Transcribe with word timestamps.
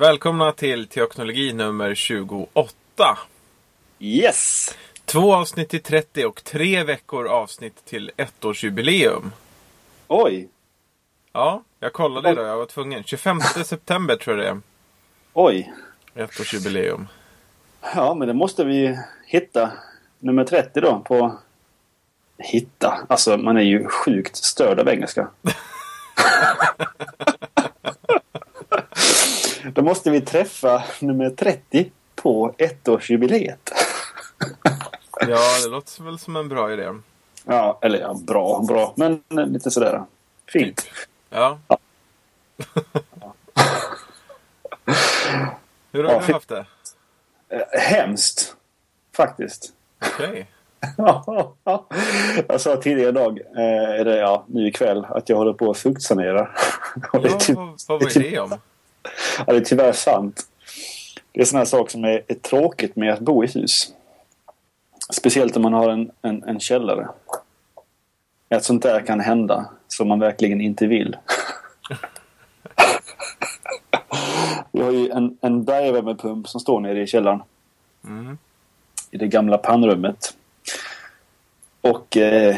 Välkomna 0.00 0.52
till 0.52 0.86
Teoknologi 0.88 1.52
nummer 1.52 1.94
28. 1.94 3.18
Yes! 3.98 4.74
Två 5.04 5.34
avsnitt 5.34 5.68
till 5.68 5.82
30 5.82 6.24
och 6.24 6.44
tre 6.44 6.84
veckor 6.84 7.26
avsnitt 7.28 7.84
till 7.84 8.10
ettårsjubileum. 8.16 9.32
Oj! 10.08 10.48
Ja, 11.32 11.62
jag 11.80 11.92
kollade 11.92 12.30
idag. 12.30 12.46
Jag 12.46 12.56
var 12.56 12.66
tvungen. 12.66 13.04
25 13.04 13.40
september 13.64 14.16
tror 14.16 14.36
jag 14.36 14.46
det 14.46 14.50
är. 14.50 14.60
Oj! 15.32 15.72
Ettårsjubileum. 16.14 17.08
Ja, 17.94 18.14
men 18.14 18.28
det 18.28 18.34
måste 18.34 18.64
vi 18.64 18.98
hitta. 19.26 19.72
Nummer 20.18 20.44
30 20.44 20.80
då 20.80 20.98
på... 21.06 21.38
Hitta? 22.38 23.06
Alltså, 23.08 23.36
man 23.36 23.56
är 23.56 23.62
ju 23.62 23.88
sjukt 23.88 24.36
störd 24.36 24.80
av 24.80 24.88
engelska. 24.88 25.28
då 29.78 29.84
måste 29.84 30.10
vi 30.10 30.20
träffa 30.20 30.82
nummer 31.00 31.30
30 31.30 31.90
på 32.14 32.54
ettårsjubileet. 32.58 33.70
Ja, 35.20 35.38
det 35.64 35.68
låter 35.68 36.02
väl 36.04 36.18
som 36.18 36.36
en 36.36 36.48
bra 36.48 36.72
idé. 36.72 36.92
Ja, 37.44 37.78
eller 37.82 37.98
ja, 38.00 38.14
bra, 38.26 38.64
bra. 38.68 38.92
Men 38.96 39.22
lite 39.28 39.70
sådär. 39.70 40.02
Fint. 40.46 40.90
Ja. 41.30 41.58
Hur 45.92 46.04
har 46.04 46.12
Ja, 46.12 46.22
du 46.26 46.32
haft 46.32 46.48
det? 46.48 46.66
Eh, 47.48 47.80
Hemskt. 47.80 48.56
Faktiskt. 49.16 49.72
Okej. 50.14 50.46
jag 52.48 52.60
sa 52.60 52.76
tidigare 52.76 53.08
idag, 53.08 53.40
eh, 53.56 54.00
eller 54.00 54.16
ja, 54.18 54.44
nu 54.46 54.68
ikväll, 54.68 55.06
att 55.10 55.28
jag 55.28 55.36
håller 55.36 55.52
på 55.52 55.70
att 55.70 55.78
fuktsanera. 55.78 56.48
Ja, 57.12 57.38
ty- 57.40 57.54
vad, 57.54 57.80
vad 57.88 58.02
var 58.02 58.20
det 58.20 58.38
om? 58.38 58.54
Ja, 59.46 59.52
det 59.52 59.56
är 59.56 59.60
tyvärr 59.60 59.92
sant. 59.92 60.46
Det 61.32 61.40
är 61.40 61.44
sådana 61.44 61.66
saker 61.66 61.90
som 61.90 62.04
är, 62.04 62.22
är 62.28 62.34
tråkigt 62.34 62.96
med 62.96 63.12
att 63.12 63.20
bo 63.20 63.44
i 63.44 63.46
hus. 63.46 63.92
Speciellt 65.12 65.56
om 65.56 65.62
man 65.62 65.72
har 65.72 65.90
en, 65.90 66.10
en, 66.22 66.42
en 66.42 66.60
källare. 66.60 67.08
Att 68.48 68.64
sånt 68.64 68.82
där 68.82 69.06
kan 69.06 69.20
hända 69.20 69.70
som 69.88 70.08
man 70.08 70.20
verkligen 70.20 70.60
inte 70.60 70.86
vill. 70.86 71.16
Vi 74.72 74.80
har 74.80 74.90
ju 74.90 75.10
en, 75.10 75.38
en 75.40 75.64
bergvärmepump 75.64 76.48
som 76.48 76.60
står 76.60 76.80
nere 76.80 77.02
i 77.02 77.06
källaren. 77.06 77.42
Mm. 78.04 78.38
i 79.10 79.16
det 79.16 79.26
gamla 79.26 79.58
pannrummet. 79.58 80.36
Och 81.80 82.16
eh, 82.16 82.56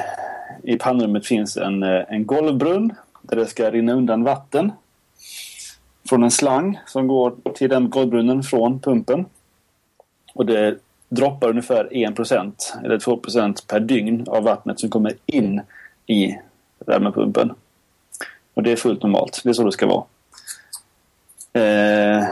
i 0.63 0.77
pannrummet 0.77 1.27
finns 1.27 1.57
en, 1.57 1.83
eh, 1.83 2.05
en 2.09 2.27
golvbrunn 2.27 2.95
där 3.23 3.37
det 3.37 3.47
ska 3.47 3.71
rinna 3.71 3.93
undan 3.93 4.25
vatten 4.25 4.73
från 6.11 6.23
en 6.23 6.31
slang 6.31 6.79
som 6.87 7.07
går 7.07 7.35
till 7.55 7.71
den 7.71 7.91
golvbrunnen 7.91 8.43
från 8.43 8.81
pumpen. 8.81 9.27
Och 10.35 10.47
det 10.47 10.79
droppar 11.09 11.49
ungefär 11.49 11.89
1% 11.91 12.53
eller 12.85 12.99
2% 12.99 13.67
per 13.67 13.81
dygn 13.81 14.25
av 14.29 14.43
vattnet 14.43 14.81
som 14.81 14.91
kommer 14.91 15.13
in 15.27 15.61
i 16.07 16.39
värmepumpen. 16.79 17.53
Och 18.55 18.63
det 18.63 18.73
är 18.73 18.77
fullt 18.77 19.03
normalt. 19.03 19.41
Det 19.45 19.49
är 19.49 19.53
så 19.53 19.65
det 19.65 19.73
ska 19.73 19.87
vara. 19.87 20.05
Eh, 21.53 22.25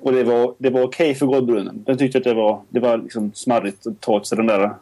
och 0.00 0.12
det 0.12 0.24
var, 0.24 0.54
det 0.58 0.70
var 0.70 0.82
okej 0.82 1.14
för 1.14 1.26
golvbrunnen. 1.26 1.82
Den 1.86 1.98
tyckte 1.98 2.18
att 2.18 2.24
det 2.24 2.34
var, 2.34 2.60
det 2.68 2.80
var 2.80 2.98
liksom 2.98 3.32
smarrigt 3.34 3.86
att 3.86 4.00
ta 4.00 4.12
åt 4.12 4.26
sig 4.26 4.36
den 4.36 4.46
där 4.46 4.74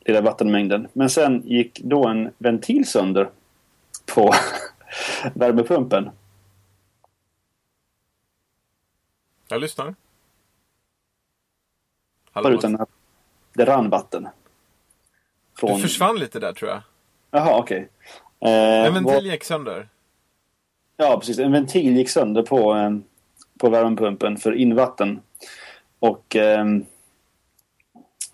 lilla 0.00 0.20
vattenmängden. 0.20 0.88
Men 0.92 1.10
sen 1.10 1.42
gick 1.44 1.80
då 1.84 2.06
en 2.06 2.30
ventil 2.38 2.86
sönder 2.86 3.28
på 4.14 4.34
värmepumpen. 5.34 6.10
Jag 9.52 9.60
lyssnar. 9.60 9.94
Bara 12.32 12.54
utan 12.54 12.80
att 12.80 12.88
det 13.52 13.64
rann 13.64 13.90
vatten. 13.90 14.22
Du 14.22 14.30
Från... 15.60 15.80
försvann 15.80 16.18
lite 16.18 16.40
där 16.40 16.52
tror 16.52 16.70
jag. 16.70 16.82
Jaha, 17.30 17.58
okej. 17.58 17.88
Eh, 18.40 18.86
En 18.86 18.94
ventil 18.94 19.26
gick 19.26 19.44
sönder. 19.44 19.88
Ja, 20.96 21.18
precis. 21.18 21.38
En 21.38 21.52
ventil 21.52 21.96
gick 21.96 22.08
sönder 22.08 22.42
på, 22.42 22.74
eh, 22.74 22.90
på 23.58 23.70
värmepumpen 23.70 24.36
för 24.36 24.52
invatten. 24.52 25.20
Och 25.98 26.36
eh, 26.36 26.64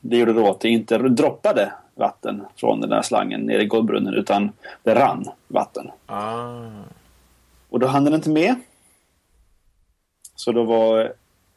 det 0.00 0.16
gjorde 0.16 0.32
då 0.32 0.50
att 0.50 0.60
det 0.60 0.68
inte 0.68 0.98
droppade 0.98 1.72
vatten 1.94 2.44
från 2.56 2.80
den 2.80 2.90
där 2.90 3.02
slangen 3.02 3.40
ner 3.40 3.58
i 3.58 3.66
golvbrunnen 3.66 4.14
utan 4.14 4.52
det 4.82 4.94
rann 4.94 5.24
vatten. 5.48 5.90
Ah. 6.06 6.68
Och 7.68 7.78
då 7.78 7.86
hann 7.86 8.04
den 8.04 8.14
inte 8.14 8.30
med. 8.30 8.54
Så 10.38 10.52
då 10.52 10.64
var... 10.64 11.12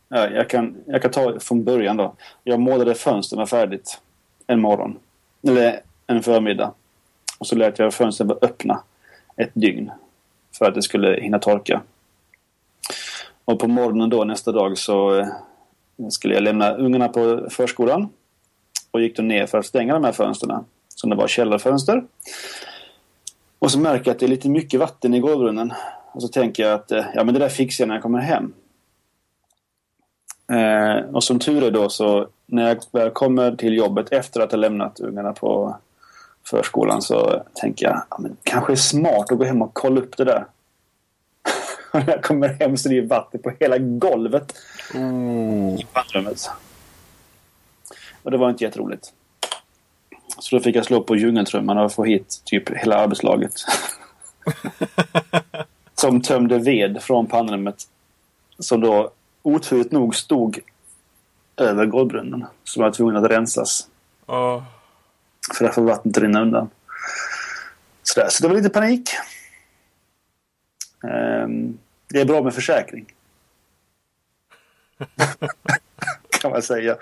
Ja, 0.09 0.29
jag, 0.29 0.49
kan, 0.49 0.75
jag 0.85 1.01
kan 1.01 1.11
ta 1.11 1.39
från 1.39 1.63
början 1.63 1.97
då. 1.97 2.15
Jag 2.43 2.59
målade 2.59 2.95
fönstren 2.95 3.47
färdigt 3.47 4.01
en 4.47 4.61
morgon. 4.61 4.99
Eller 5.47 5.81
en 6.07 6.23
förmiddag. 6.23 6.73
Och 7.39 7.47
så 7.47 7.55
lät 7.55 7.79
jag 7.79 7.93
fönstren 7.93 8.27
vara 8.27 8.39
öppna 8.41 8.83
ett 9.37 9.51
dygn. 9.53 9.91
För 10.57 10.65
att 10.65 10.75
det 10.75 10.81
skulle 10.81 11.21
hinna 11.21 11.39
torka. 11.39 11.81
Och 13.45 13.59
på 13.59 13.67
morgonen 13.67 14.09
då 14.09 14.23
nästa 14.23 14.51
dag 14.51 14.77
så 14.77 15.19
eh, 15.19 15.27
skulle 16.09 16.33
jag 16.33 16.43
lämna 16.43 16.75
ungarna 16.75 17.07
på 17.07 17.47
förskolan. 17.49 18.09
Och 18.91 19.01
gick 19.01 19.17
då 19.17 19.23
ner 19.23 19.45
för 19.45 19.57
att 19.57 19.65
stänga 19.65 19.93
de 19.93 20.03
här 20.03 20.11
fönstren. 20.11 20.65
Som 20.87 21.09
det 21.09 21.15
var 21.15 21.27
källarfönster. 21.27 22.03
Och 23.59 23.71
så 23.71 23.79
märker 23.79 24.07
jag 24.07 24.13
att 24.13 24.19
det 24.19 24.25
är 24.25 24.27
lite 24.27 24.49
mycket 24.49 24.79
vatten 24.79 25.13
i 25.13 25.19
golvbrunnen. 25.19 25.73
Och 26.11 26.21
så 26.21 26.27
tänker 26.27 26.63
jag 26.63 26.73
att 26.73 26.91
eh, 26.91 27.05
ja, 27.15 27.23
men 27.23 27.33
det 27.33 27.39
där 27.39 27.49
fixar 27.49 27.83
jag 27.83 27.87
när 27.87 27.95
jag 27.95 28.03
kommer 28.03 28.19
hem. 28.19 28.53
Eh, 30.51 31.05
och 31.13 31.23
som 31.23 31.39
tur 31.39 31.63
är 31.63 31.71
då 31.71 31.89
så 31.89 32.27
när 32.45 32.67
jag 32.67 32.77
väl 32.91 33.09
kommer 33.09 33.55
till 33.55 33.73
jobbet 33.73 34.11
efter 34.11 34.41
att 34.41 34.51
ha 34.51 34.57
lämnat 34.57 34.99
ungarna 34.99 35.33
på 35.33 35.77
förskolan 36.49 37.01
så 37.01 37.43
tänker 37.53 37.85
jag 37.85 38.01
ja, 38.09 38.17
men 38.19 38.37
kanske 38.43 38.73
är 38.73 38.75
smart 38.75 39.31
att 39.31 39.37
gå 39.37 39.43
hem 39.43 39.61
och 39.61 39.73
kolla 39.73 40.01
upp 40.01 40.17
det 40.17 40.23
där. 40.23 40.45
Och 41.93 41.99
när 41.99 42.09
jag 42.09 42.23
kommer 42.23 42.47
hem 42.47 42.77
så 42.77 42.89
är 42.89 42.93
det 42.93 43.01
vatten 43.01 43.41
på 43.41 43.51
hela 43.59 43.77
golvet 43.77 44.53
Oh. 44.95 45.79
i 45.79 45.87
pannrummet. 45.93 46.49
Och 48.23 48.31
det 48.31 48.37
var 48.37 48.49
inte 48.49 48.63
jätteroligt. 48.63 49.13
Så 50.39 50.55
då 50.55 50.63
fick 50.63 50.75
jag 50.75 50.85
slå 50.85 51.01
på 51.01 51.15
djungeltrumman 51.15 51.77
och 51.77 51.93
få 51.93 52.03
hit 52.03 52.41
typ 52.45 52.69
hela 52.69 52.95
arbetslaget. 52.95 53.53
som 55.95 56.21
tömde 56.21 56.57
ved 56.57 57.01
från 57.01 57.27
pannrummet. 57.27 57.75
Som 58.59 58.81
då 58.81 59.11
oturligt 59.43 59.91
nog 59.91 60.15
stod 60.15 60.59
över 61.57 61.85
golvbrunnen. 61.85 62.45
Som 62.63 62.83
var 62.83 62.91
tvungen 62.91 63.15
att 63.15 63.31
rensas. 63.31 63.87
Åh. 64.25 64.63
För 65.57 65.65
där 65.65 65.71
får 65.71 65.81
vattnet 65.81 66.17
rinna 66.17 66.41
undan. 66.41 66.69
Sådär. 68.03 68.27
Så 68.29 68.43
det 68.43 68.49
var 68.49 68.55
lite 68.55 68.69
panik. 68.69 69.09
Ehm, 71.03 71.77
det 72.07 72.21
är 72.21 72.25
bra 72.25 72.43
med 72.43 72.53
försäkring. 72.53 73.05
kan 76.41 76.51
man 76.51 76.61
säga. 76.61 76.97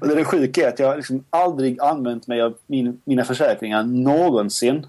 Och 0.00 0.08
det, 0.08 0.14
det 0.14 0.24
sjuka 0.24 0.64
är 0.64 0.68
att 0.68 0.78
jag 0.78 0.96
liksom 0.96 1.24
aldrig 1.30 1.80
använt 1.80 2.26
mig 2.26 2.40
av 2.40 2.56
min, 2.66 3.00
mina 3.04 3.24
försäkringar 3.24 3.82
någonsin. 3.82 4.86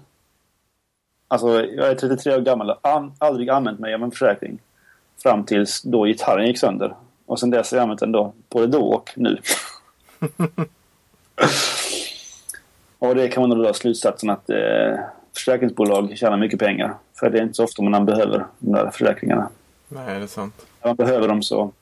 Alltså, 1.28 1.64
jag 1.64 1.90
är 1.90 1.94
33 1.94 2.36
år 2.36 2.40
gammal 2.40 2.70
och 2.70 2.78
an, 2.82 3.12
aldrig 3.18 3.48
använt 3.48 3.80
mig 3.80 3.94
av 3.94 4.02
en 4.02 4.10
försäkring. 4.10 4.58
Fram 5.22 5.44
tills 5.44 5.82
då 5.82 6.04
gitarren 6.04 6.46
gick 6.46 6.58
sönder. 6.58 6.94
Och 7.26 7.40
sen 7.40 7.50
dess 7.50 7.70
har 7.70 7.78
jag 7.78 7.82
använt 7.82 8.00
den 8.00 8.12
då, 8.12 8.32
både 8.48 8.66
då 8.66 8.94
och 8.94 9.10
nu. 9.16 9.38
och 12.98 13.14
det 13.14 13.28
kan 13.28 13.40
man 13.40 13.50
då 13.50 13.56
dra 13.56 13.74
slutsatsen 13.74 14.30
att 14.30 14.50
eh, 14.50 14.98
försäkringsbolag 15.34 16.18
tjänar 16.18 16.36
mycket 16.36 16.58
pengar. 16.58 16.94
För 17.14 17.30
det 17.30 17.38
är 17.38 17.42
inte 17.42 17.54
så 17.54 17.64
ofta 17.64 17.82
man 17.82 18.06
behöver 18.06 18.46
de 18.58 18.72
där 18.72 18.90
försäkringarna. 18.90 19.48
Nej, 19.88 20.18
det 20.18 20.24
är 20.24 20.26
sant. 20.26 20.66
När 20.80 20.88
man 20.88 20.96
behöver 20.96 21.28
dem 21.28 21.42
så 21.42 21.72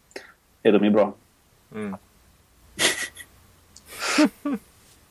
är 0.63 0.73
de 0.73 0.85
ju 0.85 0.91
bra. 0.91 1.15
Mm. 1.75 1.97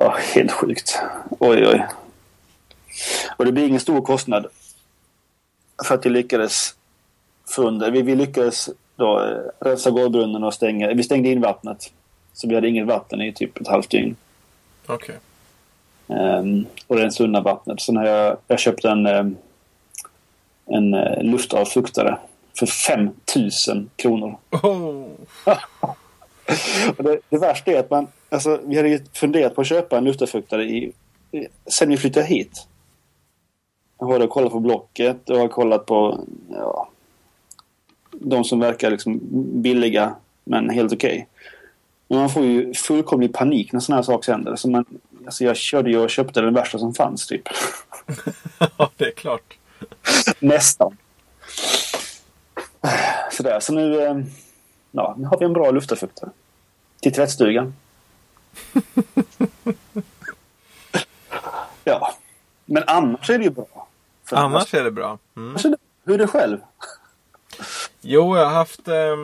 Ja, 0.01 0.17
helt 0.35 0.51
sjukt. 0.51 0.99
Oj, 1.39 1.67
oj. 1.67 1.87
Och 3.37 3.45
det 3.45 3.51
blir 3.51 3.67
ingen 3.67 3.79
stor 3.79 4.01
kostnad. 4.01 4.45
För 5.85 5.95
att 5.95 6.05
vi 6.05 6.09
lyckades 6.09 6.75
få 7.49 7.67
under. 7.67 7.91
Vi, 7.91 8.01
vi 8.01 8.15
lyckades 8.15 8.69
då 8.95 9.23
eh, 9.23 9.65
rensa 9.67 9.89
golvbrunnen 9.89 10.43
och 10.43 10.53
stänga. 10.53 10.93
Vi 10.93 11.03
stängde 11.03 11.29
in 11.29 11.41
vattnet. 11.41 11.91
Så 12.33 12.47
vi 12.47 12.55
hade 12.55 12.69
inget 12.69 12.87
vatten 12.87 13.21
i 13.21 13.33
typ 13.33 13.61
ett 13.61 13.67
halvt 13.67 13.89
dygn. 13.89 14.15
Okej. 14.87 15.15
Ehm, 16.07 16.65
och 16.87 16.97
rensa 16.97 17.23
undan 17.23 17.43
vattnet. 17.43 17.81
Sen 17.81 17.97
har 17.97 18.05
jag, 18.05 18.37
jag 18.47 18.59
köpt 18.59 18.85
en, 18.85 19.05
ehm, 19.05 19.35
en 20.65 20.93
eh, 20.93 21.23
luftavfuktare 21.23 22.17
för 22.59 22.65
5000 22.65 23.89
kronor. 23.95 24.37
Oh. 24.51 25.05
Det, 26.97 27.19
det 27.29 27.37
värsta 27.37 27.71
är 27.71 27.79
att 27.79 27.89
man, 27.89 28.07
alltså, 28.29 28.59
vi 28.63 28.77
hade 28.77 28.89
ju 28.89 28.99
funderat 29.13 29.55
på 29.55 29.61
att 29.61 29.67
köpa 29.67 29.97
en 29.97 30.03
luftavfuktare 30.03 30.63
i, 30.63 30.91
i, 31.31 31.47
sen 31.65 31.89
vi 31.89 31.97
flyttade 31.97 32.25
hit. 32.25 32.67
Jag 33.99 34.07
har 34.07 34.27
kollat 34.27 34.51
på 34.51 34.59
Blocket 34.59 35.29
och 35.29 35.37
har 35.37 35.47
kollat 35.47 35.85
på 35.85 36.19
ja, 36.49 36.89
de 38.19 38.43
som 38.43 38.59
verkar 38.59 38.91
liksom 38.91 39.19
billiga 39.61 40.15
men 40.43 40.69
helt 40.69 40.93
okej. 40.93 41.27
Men 42.07 42.19
man 42.19 42.29
får 42.29 42.45
ju 42.45 42.73
fullkomlig 42.73 43.33
panik 43.33 43.71
när 43.71 43.79
sådana 43.79 43.97
här 43.97 44.03
saker 44.03 44.31
händer. 44.31 44.55
Så 44.55 44.69
man, 44.69 44.85
alltså 45.25 45.43
jag 45.43 45.57
körde 45.57 45.89
ju 45.89 45.97
och 45.97 46.09
köpte 46.09 46.41
den 46.41 46.53
värsta 46.53 46.79
som 46.79 46.93
fanns 46.93 47.27
typ. 47.27 47.41
Ja, 48.77 48.89
det 48.97 49.05
är 49.05 49.11
klart. 49.11 49.57
Nästan. 50.39 50.97
Sådär, 53.31 53.59
så 53.59 53.73
nu, 53.73 54.01
eh, 54.01 54.17
ja, 54.91 55.15
nu 55.17 55.25
har 55.25 55.39
vi 55.39 55.45
en 55.45 55.53
bra 55.53 55.71
lufteffektör. 55.71 56.29
Till 57.01 57.13
tvättstugan. 57.13 57.73
ja. 61.83 62.13
Men 62.65 62.83
annars 62.87 63.29
är 63.29 63.37
det 63.37 63.43
ju 63.43 63.49
bra. 63.49 63.87
För 64.25 64.35
Annars 64.35 64.73
är 64.73 64.83
det 64.83 64.91
bra. 64.91 65.17
Mm. 65.35 65.49
Annars 65.49 65.63
det, 65.63 65.77
hur 66.05 66.13
är 66.13 66.17
det 66.17 66.27
själv? 66.27 66.57
Jo, 68.01 68.37
jag 68.37 68.45
har 68.45 68.53
haft 68.53 68.87
eh, 68.87 69.15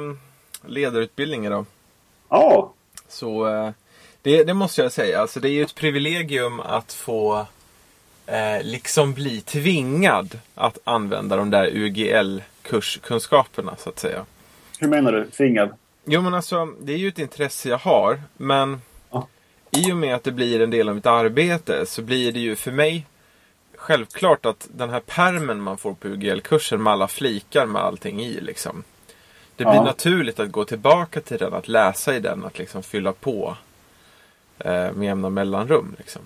ledarutbildning 0.65 1.45
idag. 1.45 1.65
Ja. 2.29 2.73
Så 3.07 3.47
eh, 3.47 3.69
det, 4.21 4.43
det 4.43 4.53
måste 4.53 4.81
jag 4.81 4.91
säga. 4.91 5.21
Alltså, 5.21 5.39
det 5.39 5.49
är 5.49 5.53
ju 5.53 5.63
ett 5.63 5.75
privilegium 5.75 6.59
att 6.59 6.93
få 6.93 7.45
eh, 8.25 8.63
liksom 8.63 9.13
bli 9.13 9.41
tvingad 9.41 10.39
att 10.55 10.77
använda 10.83 11.35
de 11.37 11.49
där 11.49 11.67
UGL-kurskunskaperna 11.71 13.75
så 13.77 13.89
att 13.89 13.99
säga. 13.99 14.25
Hur 14.79 14.87
menar 14.87 15.11
du? 15.11 15.29
Tvingad? 15.29 15.69
Jo 16.05 16.21
men 16.21 16.33
alltså, 16.33 16.65
det 16.81 16.93
är 16.93 16.97
ju 16.97 17.07
ett 17.07 17.19
intresse 17.19 17.69
jag 17.69 17.77
har. 17.77 18.21
Men 18.37 18.81
Ja. 19.11 19.27
i 19.71 19.91
och 19.91 19.97
med 19.97 20.15
att 20.15 20.23
det 20.23 20.31
blir 20.31 20.61
en 20.61 20.69
del 20.69 20.89
av 20.89 20.95
mitt 20.95 21.05
arbete 21.05 21.85
så 21.85 22.01
blir 22.01 22.31
det 22.31 22.39
ju 22.39 22.55
för 22.55 22.71
mig 22.71 23.05
självklart 23.85 24.45
att 24.45 24.67
den 24.73 24.89
här 24.89 24.99
permen 24.99 25.61
man 25.61 25.77
får 25.77 25.93
på 25.93 26.07
UGL-kursen 26.07 26.83
med 26.83 26.93
alla 26.93 27.07
flikar 27.07 27.65
med 27.65 27.81
allting 27.81 28.21
i 28.21 28.41
liksom. 28.41 28.83
Det 29.55 29.63
blir 29.63 29.73
Ja. 29.75 29.83
naturligt 29.83 30.39
att 30.39 30.51
gå 30.51 30.65
tillbaka 30.65 31.21
till 31.21 31.37
den, 31.37 31.53
att 31.53 31.67
läsa 31.67 32.15
i 32.15 32.19
den, 32.19 32.45
att 32.45 32.57
liksom 32.57 32.83
fylla 32.83 33.13
på 33.13 33.57
eh, 34.59 34.91
med 34.91 35.03
jämna 35.03 35.29
mellanrum. 35.29 35.95
Liksom. 35.97 36.21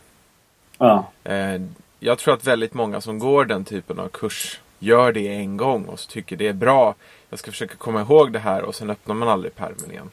Ja. 0.77 1.11
Eh, 1.23 1.61
jag 1.99 2.17
tror 2.17 2.33
att 2.33 2.47
väldigt 2.47 2.73
många 2.73 3.01
som 3.01 3.19
går 3.19 3.45
den 3.45 3.65
typen 3.65 3.99
av 3.99 4.07
kurs 4.09 4.59
gör 4.79 5.11
det 5.11 5.27
en 5.27 5.57
gång 5.57 5.85
och 5.85 5.99
så 5.99 6.09
tycker 6.09 6.35
det 6.37 6.47
är 6.47 6.53
bra. 6.53 6.95
Jag 7.29 7.39
ska 7.39 7.51
försöka 7.51 7.75
komma 7.75 8.01
ihåg 8.01 8.31
det 8.33 8.39
här 8.39 8.61
och 8.63 8.75
sen 8.75 8.89
öppnar 8.89 9.15
man 9.15 9.27
aldrig 9.29 9.55
pärmen 9.55 9.91
igen. 9.91 10.09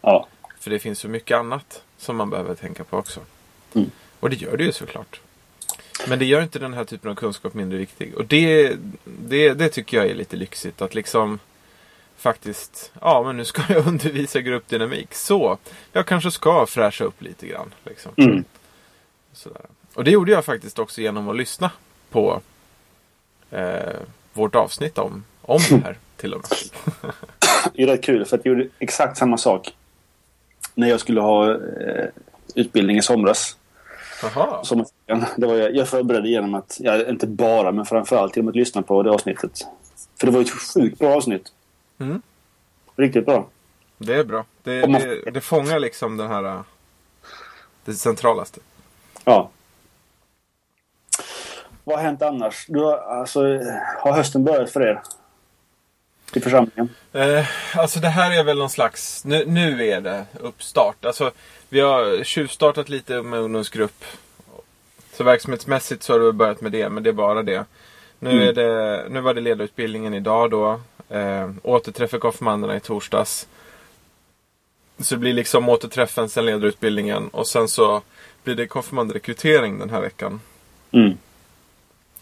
Ja. 0.00 0.26
För 0.60 0.70
det 0.70 0.78
finns 0.78 0.98
så 0.98 1.08
mycket 1.08 1.36
annat 1.36 1.82
som 1.98 2.16
man 2.16 2.30
behöver 2.30 2.54
tänka 2.54 2.84
på 2.84 2.96
också. 2.98 3.20
Mm. 3.74 3.90
Och 4.20 4.30
det 4.30 4.36
gör 4.36 4.56
det 4.56 4.64
ju 4.64 4.72
såklart. 4.72 5.20
Men 6.08 6.18
det 6.18 6.24
gör 6.24 6.42
inte 6.42 6.58
den 6.58 6.74
här 6.74 6.84
typen 6.84 7.10
av 7.10 7.14
kunskap 7.14 7.54
mindre 7.54 7.78
viktig. 7.78 8.14
Och 8.14 8.26
det, 8.26 8.76
det, 9.04 9.54
det 9.54 9.68
tycker 9.68 9.96
jag 9.96 10.06
är 10.06 10.14
lite 10.14 10.36
lyxigt. 10.36 10.82
Att 10.82 10.94
liksom 10.94 11.38
faktiskt, 12.16 12.92
ja 13.00 13.22
men 13.22 13.36
nu 13.36 13.44
ska 13.44 13.62
jag 13.68 13.86
undervisa 13.86 14.40
gruppdynamik. 14.40 15.14
Så 15.14 15.58
jag 15.92 16.06
kanske 16.06 16.30
ska 16.30 16.66
fräscha 16.66 17.04
upp 17.04 17.22
lite 17.22 17.46
grann. 17.46 17.74
Liksom. 17.84 18.12
Mm. 18.16 18.44
Sådär. 19.32 19.62
Och 19.94 20.04
det 20.04 20.10
gjorde 20.10 20.32
jag 20.32 20.44
faktiskt 20.44 20.78
också 20.78 21.00
genom 21.00 21.28
att 21.28 21.36
lyssna 21.36 21.70
på 22.10 22.40
eh, 23.50 23.96
vårt 24.32 24.54
avsnitt 24.54 24.98
om, 24.98 25.24
om 25.42 25.60
det 25.70 25.76
här 25.84 25.96
till 26.16 26.34
och 26.34 26.40
med. 26.40 27.12
Det 27.74 27.82
är 27.82 27.86
rätt 27.86 28.02
kul 28.04 28.24
för 28.24 28.36
att 28.36 28.44
jag 28.44 28.58
gjorde 28.58 28.68
exakt 28.78 29.16
samma 29.16 29.38
sak 29.38 29.74
när 30.74 30.88
jag 30.88 31.00
skulle 31.00 31.20
ha 31.20 31.50
eh, 31.50 32.06
utbildning 32.54 32.96
i 32.98 33.02
somras. 33.02 33.56
Sommarveckan. 34.62 35.24
Det 35.36 35.46
var 35.46 35.54
jag, 35.54 35.76
jag 35.76 35.88
förberedde 35.88 36.28
genom 36.28 36.54
att, 36.54 36.76
ja, 36.80 37.08
inte 37.08 37.26
bara 37.26 37.72
men 37.72 37.86
framförallt 37.86 38.36
genom 38.36 38.48
att 38.48 38.56
lyssna 38.56 38.82
på 38.82 39.02
det 39.02 39.10
avsnittet. 39.10 39.66
För 40.20 40.26
det 40.26 40.32
var 40.32 40.40
ett 40.40 40.50
sjukt 40.74 40.98
bra 40.98 41.16
avsnitt. 41.16 41.52
Mm. 41.98 42.22
Riktigt 42.96 43.26
bra. 43.26 43.46
Det 43.98 44.14
är 44.14 44.24
bra. 44.24 44.44
Det, 44.62 44.88
man- 44.88 45.00
det, 45.00 45.30
det 45.30 45.40
fångar 45.40 45.78
liksom 45.78 46.16
den 46.16 46.28
här 46.28 46.44
äh, 46.44 46.60
det 47.84 47.94
centralaste. 47.94 48.60
Ja. 49.24 49.50
Vad 51.84 51.96
har 51.96 52.02
hänt 52.04 52.22
annars? 52.22 52.66
Du 52.68 52.80
har, 52.80 52.96
alltså, 52.98 53.40
har 53.98 54.12
hösten 54.12 54.44
börjat 54.44 54.70
för 54.70 54.80
er? 54.80 55.02
I 56.34 56.40
församlingen? 56.40 56.88
Eh, 57.12 57.46
alltså 57.76 58.00
det 58.00 58.08
här 58.08 58.38
är 58.38 58.44
väl 58.44 58.58
någon 58.58 58.70
slags, 58.70 59.24
nu, 59.24 59.44
nu 59.46 59.86
är 59.88 60.00
det 60.00 60.24
uppstart. 60.40 61.04
Alltså 61.04 61.30
vi 61.68 61.80
har 61.80 62.24
tjuvstartat 62.24 62.88
lite 62.88 63.22
med 63.22 63.40
ungdomsgrupp. 63.40 64.04
Så 65.12 65.24
verksamhetsmässigt 65.24 66.02
så 66.02 66.12
har 66.12 66.20
väl 66.20 66.32
börjat 66.32 66.60
med 66.60 66.72
det, 66.72 66.88
men 66.88 67.02
det 67.02 67.10
är 67.10 67.14
bara 67.14 67.42
det. 67.42 67.64
Nu, 68.18 68.30
Mm. 68.30 68.48
är 68.48 68.52
det, 68.52 69.06
nu 69.10 69.20
var 69.20 69.34
det 69.34 69.40
ledarutbildningen 69.40 70.14
idag 70.14 70.50
då. 70.50 70.80
Eh, 71.08 71.50
återträff 71.62 72.10
för 72.10 72.18
konfirmanderna 72.18 72.76
i 72.76 72.80
torsdags. 72.80 73.46
Så 74.98 75.14
det 75.14 75.18
blir 75.18 75.32
liksom 75.32 75.68
återträffen 75.68 76.28
sen 76.28 76.46
ledarutbildningen 76.46 77.28
och 77.28 77.46
sen 77.46 77.68
så 77.68 78.02
blir 78.44 78.54
det 78.54 78.66
konfirmandrekrytering 78.66 79.78
den 79.78 79.90
här 79.90 80.00
veckan. 80.00 80.40
Mm. 80.92 81.16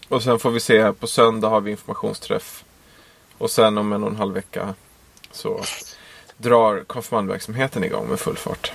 Och 0.09 0.23
sen 0.23 0.39
får 0.39 0.51
vi 0.51 0.59
se 0.59 0.93
på 0.93 1.07
söndag 1.07 1.49
har 1.49 1.61
vi 1.61 1.71
informationsträff. 1.71 2.63
Och 3.39 3.51
sen 3.51 3.77
om 3.77 3.93
en 3.93 4.03
och 4.03 4.09
en 4.09 4.15
halv 4.15 4.33
vecka 4.33 4.73
så 5.31 5.61
drar 6.37 6.83
konfirmandverksamheten 6.83 7.83
igång 7.83 8.07
med 8.09 8.19
full 8.19 8.37
fart. 8.37 8.73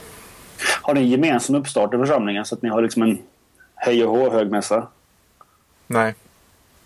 Har 0.82 0.94
ni 0.94 1.00
en 1.00 1.08
gemensam 1.08 1.56
uppstart 1.56 1.94
i 1.94 1.98
församlingen 1.98 2.44
så 2.44 2.54
att 2.54 2.62
ni 2.62 2.68
har 2.68 2.82
liksom 2.82 3.02
en 3.02 3.22
hej 3.74 4.04
och 4.04 4.10
hå 4.10 4.30
högmässa? 4.30 4.86
Nej, 5.86 6.14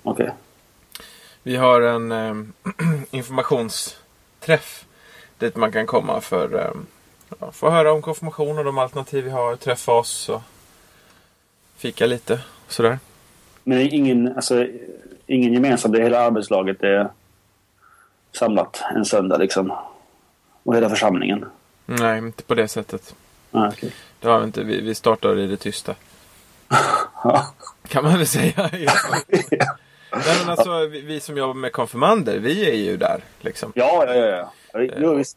Okej. 0.03 0.31
vi 1.43 1.57
har 1.57 1.81
en 1.81 2.13
eh, 2.13 2.35
informationsträff 3.11 4.85
dit 5.39 5.57
man 5.57 5.73
kan 5.73 5.87
komma 5.87 6.21
för 6.21 6.55
eh, 6.55 6.71
ja, 7.39 7.53
få 7.53 7.71
höra 7.71 7.93
om 7.93 8.03
konfirmation 8.03 8.59
och 8.59 8.65
de 8.65 8.79
alternativ 8.79 9.25
vi 9.25 9.31
har, 9.31 9.57
träffa 9.57 9.93
oss 9.93 10.29
och 10.29 10.43
fika 11.77 12.07
lite. 12.07 12.41
och 12.67 12.73
Sådär. 12.73 12.99
Men 13.65 13.79
det 13.79 13.85
ingen, 13.85 14.37
alltså, 14.37 14.67
ingen 15.27 15.53
gemensam, 15.53 15.93
det 15.93 15.99
är 15.99 16.03
hela 16.03 16.21
arbetslaget 16.21 16.83
är 16.83 17.11
samlat 18.33 18.83
en 18.95 19.05
söndag 19.05 19.37
liksom. 19.37 19.73
Och 20.63 20.77
hela 20.77 20.89
församlingen. 20.89 21.45
Nej, 21.87 22.19
inte 22.19 22.43
på 22.43 22.55
det 22.55 22.69
sättet. 22.69 23.15
Ah, 23.51 23.69
okej. 23.69 23.93
Det 24.21 24.29
har 24.29 24.39
vi 24.39 24.45
inte. 24.45 24.63
Vi, 24.63 24.81
vi 24.81 24.95
startar 24.95 25.39
i 25.39 25.47
det 25.47 25.57
tysta. 25.57 25.95
Kan 27.89 28.05
man 28.05 28.19
väl 28.19 28.27
säga. 28.27 28.71
Nej 30.13 30.37
men 30.41 30.49
alltså 30.51 30.87
vi, 30.87 31.01
vi 31.01 31.21
som 31.21 31.37
jobbar 31.37 31.55
med 31.55 31.73
konfirmander, 31.73 32.39
vi 32.39 32.71
är 32.71 32.75
ju 32.75 32.97
där 32.97 33.21
liksom. 33.41 33.73
ja, 33.75 34.05
ja, 34.07 34.15
ja. 34.15 34.53
ja. 34.73 34.81
Jo, 34.97 35.15
visst. 35.15 35.37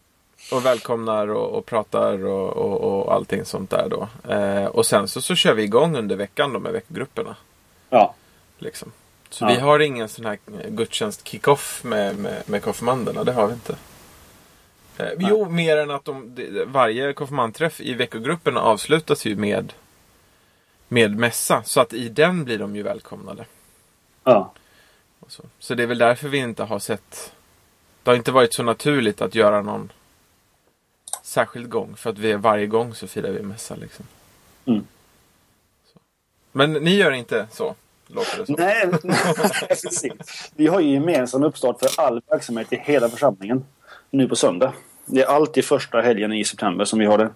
Och 0.51 0.65
välkomnar 0.65 1.27
och, 1.27 1.57
och 1.57 1.65
pratar 1.65 2.25
och, 2.25 2.49
och, 2.57 2.81
och 2.81 3.13
allting 3.13 3.45
sånt 3.45 3.69
där 3.69 3.87
då. 3.89 4.31
Eh, 4.33 4.65
och 4.65 4.85
sen 4.85 5.07
så, 5.07 5.21
så 5.21 5.35
kör 5.35 5.53
vi 5.53 5.63
igång 5.63 5.97
under 5.97 6.15
veckan 6.15 6.53
då 6.53 6.59
med 6.59 6.71
veckogrupperna. 6.73 7.35
Ja. 7.89 8.15
Liksom. 8.57 8.91
Så 9.31 9.45
Ja. 9.45 9.49
vi 9.49 9.55
har 9.55 9.79
ingen 9.79 10.09
sån 10.09 10.25
här 10.25 10.37
eh, 10.61 10.69
gudstjänst 10.69 11.27
kick-off 11.27 11.83
med, 11.83 12.17
med, 12.17 12.49
med 12.49 12.63
konfirmanderna. 12.63 13.23
Det 13.23 13.31
har 13.31 13.47
vi 13.47 13.53
inte. 13.53 13.75
Eh, 14.97 15.09
jo, 15.17 15.49
mer 15.49 15.77
än 15.77 15.91
att 15.91 16.05
de, 16.05 16.35
varje 16.67 17.13
konfirmandträff 17.13 17.81
i 17.81 17.93
veckogrupperna 17.93 18.61
avslutas 18.61 19.25
ju 19.25 19.35
med, 19.35 19.73
med 20.87 21.15
mässa. 21.15 21.63
Så 21.63 21.81
att 21.81 21.93
i 21.93 22.09
den 22.09 22.43
blir 22.45 22.57
de 22.57 22.75
ju 22.75 22.83
välkomnade. 22.83 23.45
Ja. 24.23 24.53
Så. 25.27 25.43
så 25.59 25.75
det 25.75 25.83
är 25.83 25.87
väl 25.87 25.97
därför 25.97 26.27
vi 26.27 26.37
inte 26.37 26.63
har 26.63 26.79
sett... 26.79 27.33
Det 28.03 28.09
har 28.11 28.15
inte 28.15 28.31
varit 28.31 28.53
så 28.53 28.63
naturligt 28.63 29.21
att 29.21 29.35
göra 29.35 29.61
någon 29.61 29.91
särskild 31.23 31.69
gång. 31.69 31.95
För 31.95 32.09
att 32.09 32.17
vi 32.17 32.33
varje 32.33 32.67
gång 32.67 32.93
så 32.95 33.07
firar 33.07 33.31
vi 33.31 33.41
mässa 33.41 33.75
liksom. 33.75 34.05
Mm. 34.65 34.87
Men 36.51 36.73
ni 36.73 36.95
gör 36.95 37.11
inte 37.11 37.47
så, 37.51 37.75
låter 38.13 38.37
det 38.37 38.45
som. 38.45 38.55
Nej, 38.57 38.87
precis. 39.69 40.51
Vi 40.55 40.67
har 40.67 40.79
ju 40.79 40.93
gemensam 40.93 41.43
uppstart 41.43 41.79
för 41.79 42.03
all 42.03 42.21
verksamhet 42.29 42.73
i 42.73 42.77
hela 42.83 43.09
församlingen. 43.09 43.65
Nu 44.09 44.27
på 44.27 44.35
söndag. 44.35 44.73
Det 45.05 45.21
är 45.21 45.25
alltid 45.25 45.65
första 45.65 46.01
helgen 46.01 46.33
i 46.33 46.43
september 46.43 46.85
som 46.85 46.99
vi 46.99 47.05
har 47.05 47.17
det. 47.17 47.29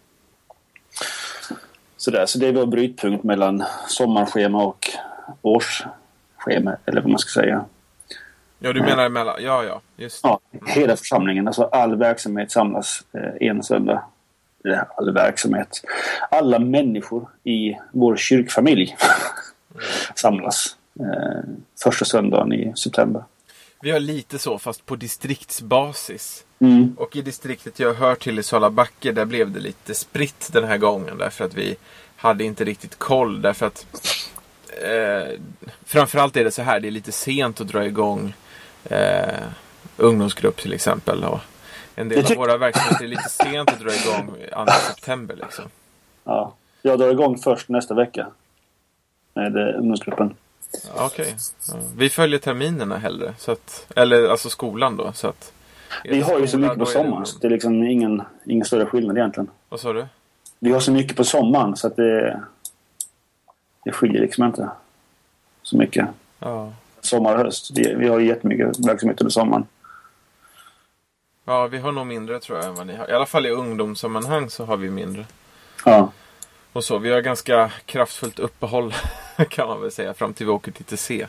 Sådär, 1.97 2.25
så 2.25 2.39
det 2.39 2.47
är 2.47 2.53
vår 2.53 2.65
brytpunkt 2.65 3.23
mellan 3.23 3.63
sommarschema 3.87 4.63
och 4.63 4.87
årsschema, 5.41 6.77
eller 6.85 7.01
vad 7.01 7.09
man 7.09 7.19
ska 7.19 7.41
säga. 7.41 7.65
Ja, 8.59 8.73
du 8.73 8.81
menar 8.81 9.05
emellan. 9.05 9.35
Ja, 9.39 9.63
ja, 9.63 9.81
just 9.95 10.23
det. 10.23 10.29
Ja, 10.29 10.39
hela 10.65 10.97
församlingen, 10.97 11.47
alltså 11.47 11.63
all 11.63 11.95
verksamhet 11.95 12.51
samlas 12.51 13.03
eh, 13.13 13.47
en 13.47 13.63
söndag. 13.63 14.03
All 14.97 15.13
verksamhet. 15.13 15.81
Alla 16.31 16.59
människor 16.59 17.29
i 17.43 17.77
vår 17.91 18.15
kyrkfamilj 18.15 18.95
samlas 20.15 20.75
eh, 20.99 21.49
första 21.83 22.05
söndagen 22.05 22.53
i 22.53 22.73
september. 22.75 23.23
Vi 23.81 23.91
har 23.91 23.99
lite 23.99 24.39
så, 24.39 24.59
fast 24.59 24.85
på 24.85 24.95
distriktsbasis. 24.95 26.45
Mm. 26.59 26.95
Och 26.97 27.15
i 27.15 27.21
distriktet 27.21 27.79
jag 27.79 27.93
hör 27.93 28.15
till 28.15 28.39
i 28.39 28.43
Salabacke, 28.43 29.11
där 29.11 29.25
blev 29.25 29.51
det 29.51 29.59
lite 29.59 29.95
spritt 29.95 30.49
den 30.53 30.63
här 30.63 30.77
gången. 30.77 31.17
Därför 31.17 31.45
att 31.45 31.53
vi 31.53 31.75
hade 32.15 32.43
inte 32.43 32.63
riktigt 32.63 32.99
koll. 32.99 33.41
Därför 33.41 33.65
att 33.65 33.85
eh, 34.83 35.39
framförallt 35.85 36.37
är 36.37 36.43
det 36.43 36.51
så 36.51 36.61
här, 36.61 36.79
det 36.79 36.87
är 36.87 36.91
lite 36.91 37.11
sent 37.11 37.61
att 37.61 37.67
dra 37.67 37.85
igång 37.85 38.33
eh, 38.83 39.43
ungdomsgrupp 39.97 40.57
till 40.57 40.73
exempel. 40.73 41.23
Och 41.23 41.39
en 41.95 42.09
del 42.09 42.25
av 42.25 42.37
våra 42.37 42.57
verksamheter 42.57 43.03
är 43.03 43.09
lite 43.09 43.29
sent 43.29 43.69
att 43.69 43.79
dra 43.79 43.95
igång 43.95 44.35
2 44.65 44.71
september 44.87 45.35
liksom. 45.35 45.65
Ja. 46.23 46.53
Jag 46.81 46.99
drar 46.99 47.11
igång 47.11 47.37
först 47.37 47.69
nästa 47.69 47.93
vecka. 47.93 48.27
Med 49.35 49.57
ungdomsgruppen. 49.75 50.35
Okej. 50.95 51.35
Ja. 51.67 51.73
Vi 51.97 52.09
följer 52.09 52.39
terminerna 52.39 52.97
hellre. 52.97 53.33
Så 53.37 53.51
att, 53.51 53.87
eller 53.95 54.29
alltså 54.29 54.49
skolan 54.49 54.97
då. 54.97 55.11
Så 55.13 55.27
att, 55.27 55.53
Vi 56.03 56.21
har 56.21 56.39
ju 56.39 56.47
så 56.47 56.57
mycket 56.57 56.77
på 56.79 56.85
sommaren 56.85 57.25
så 57.25 57.39
det 57.39 57.47
är 57.47 57.51
liksom 57.51 57.83
ingen, 57.83 58.21
ingen 58.45 58.65
större 58.65 58.85
skillnad 58.85 59.17
egentligen. 59.17 59.49
Vad 59.69 59.79
sa 59.79 59.93
du? 59.93 60.05
Vi 60.59 60.71
har 60.71 60.79
så 60.79 60.91
mycket 60.91 61.17
på 61.17 61.23
sommaren 61.23 61.75
så 61.75 61.87
att 61.87 61.95
det, 61.95 62.41
det 63.85 63.91
skiljer 63.91 64.21
liksom 64.21 64.43
inte 64.43 64.69
så 65.63 65.77
mycket. 65.77 66.07
Ja. 66.39 66.73
Sommar 67.01 67.33
och 67.35 67.39
höst. 67.39 67.75
Det, 67.75 67.95
vi 67.95 68.07
har 68.07 68.19
ju 68.19 68.27
jättemycket 68.27 68.87
verksamhet 68.87 69.21
under 69.21 69.31
sommaren. 69.31 69.65
ja, 71.45 71.67
vi 71.67 71.77
har 71.77 71.91
nog 71.91 72.07
mindre 72.07 72.39
tror 72.39 72.57
jag 72.57 72.67
än 72.67 72.75
vad 72.75 72.87
ni 72.87 72.95
har. 72.95 73.09
I 73.09 73.13
alla 73.13 73.25
fall 73.25 73.45
i 73.45 73.49
ungdomssammanhang 73.49 74.49
så 74.49 74.65
har 74.65 74.77
vi 74.77 74.89
mindre. 74.89 75.25
Ja. 75.85 76.11
Och 76.73 76.83
så, 76.83 76.97
vi 76.97 77.11
har 77.11 77.21
ganska 77.21 77.71
kraftfullt 77.85 78.39
uppehåll 78.39 78.93
kan 79.49 79.67
man 79.67 79.81
väl 79.81 79.91
säga 79.91 80.13
fram 80.13 80.33
till 80.33 80.45
vi 80.45 80.51
åker 80.51 80.71
till 80.71 80.85
TC. 80.85 81.27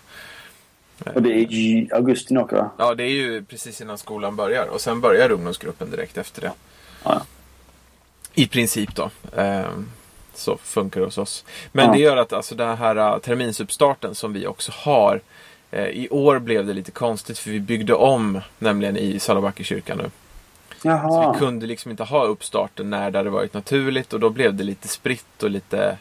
Och 1.15 1.23
det 1.23 1.31
är 1.33 1.53
i 1.53 1.89
augusti 1.93 2.35
ni 2.35 2.41
åker 2.41 2.57
va? 2.57 2.71
Ja, 2.79 2.95
det 2.95 3.05
är 3.05 3.11
ju 3.11 3.45
precis 3.45 3.81
innan 3.81 3.99
skolan 3.99 4.37
börjar 4.37 4.67
och 4.67 4.81
sen 4.81 5.01
börjar 5.01 5.31
ungdomsgruppen 5.33 5.91
direkt 5.91 6.19
efter 6.19 6.41
det. 6.43 6.53
Ja. 7.05 7.23
I 8.35 8.47
princip 8.47 8.95
då. 8.95 9.11
Ehm, 9.37 9.89
så 10.35 10.57
funkar 10.57 11.01
det 11.01 11.07
hos 11.07 11.19
oss. 11.19 11.45
Men 11.73 11.87
Ja. 11.87 11.93
det 11.93 11.99
gör 11.99 12.17
att 12.17 12.33
alltså 12.33 12.55
den 12.55 12.77
här 12.77 12.97
äh, 12.97 13.19
terminsuppstarten 13.19 14.15
som 14.15 14.33
vi 14.33 14.47
också 14.47 14.73
har. 14.75 15.21
eh, 15.71 15.85
I 15.87 16.09
år 16.11 16.39
blev 16.39 16.67
det 16.67 16.73
lite 16.73 16.91
konstigt 16.91 17.39
för 17.39 17.51
vi 17.51 17.61
byggde 17.61 17.95
om 17.95 18.41
nämligen 18.59 18.97
i 18.97 19.19
Salabackekyrkan 19.19 19.99
nu. 19.99 20.11
Så 20.83 20.89
Jaha. 20.89 21.33
vi 21.33 21.39
kunde 21.39 21.67
liksom 21.67 21.91
inte 21.91 22.05
ha 22.05 22.25
uppstarten 22.25 22.91
när 22.91 23.11
det 23.11 23.19
hade 23.19 23.31
varit 23.31 23.55
naturligt 23.55 24.13
och 24.13 24.21
då 24.21 24.31
blev 24.31 24.55
det 24.55 24.65
lite 24.65 24.89
spritt 24.89 25.43
och 25.43 25.51
lite 25.51 25.99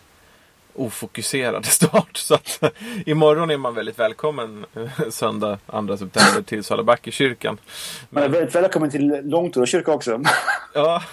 ofokuserad 0.76 1.66
start. 1.76 2.18
Så 2.18 2.36
att 2.36 2.64
imorgon 3.06 3.52
är 3.52 3.58
man 3.58 3.74
väldigt 3.74 4.00
välkommen 4.00 4.66
eh, 4.76 5.10
söndag 5.10 5.58
2 5.72 5.98
september 5.98 6.42
till 6.46 6.64
Salabackekyrkan. 6.64 7.58
Men 8.10 8.24
är 8.24 8.30
väldigt 8.30 8.56
välkommen 8.56 8.90
till 8.90 9.22
Långtuna 9.24 9.66
kyrka 9.66 9.92
också. 9.92 10.22
Ja. 10.74 11.04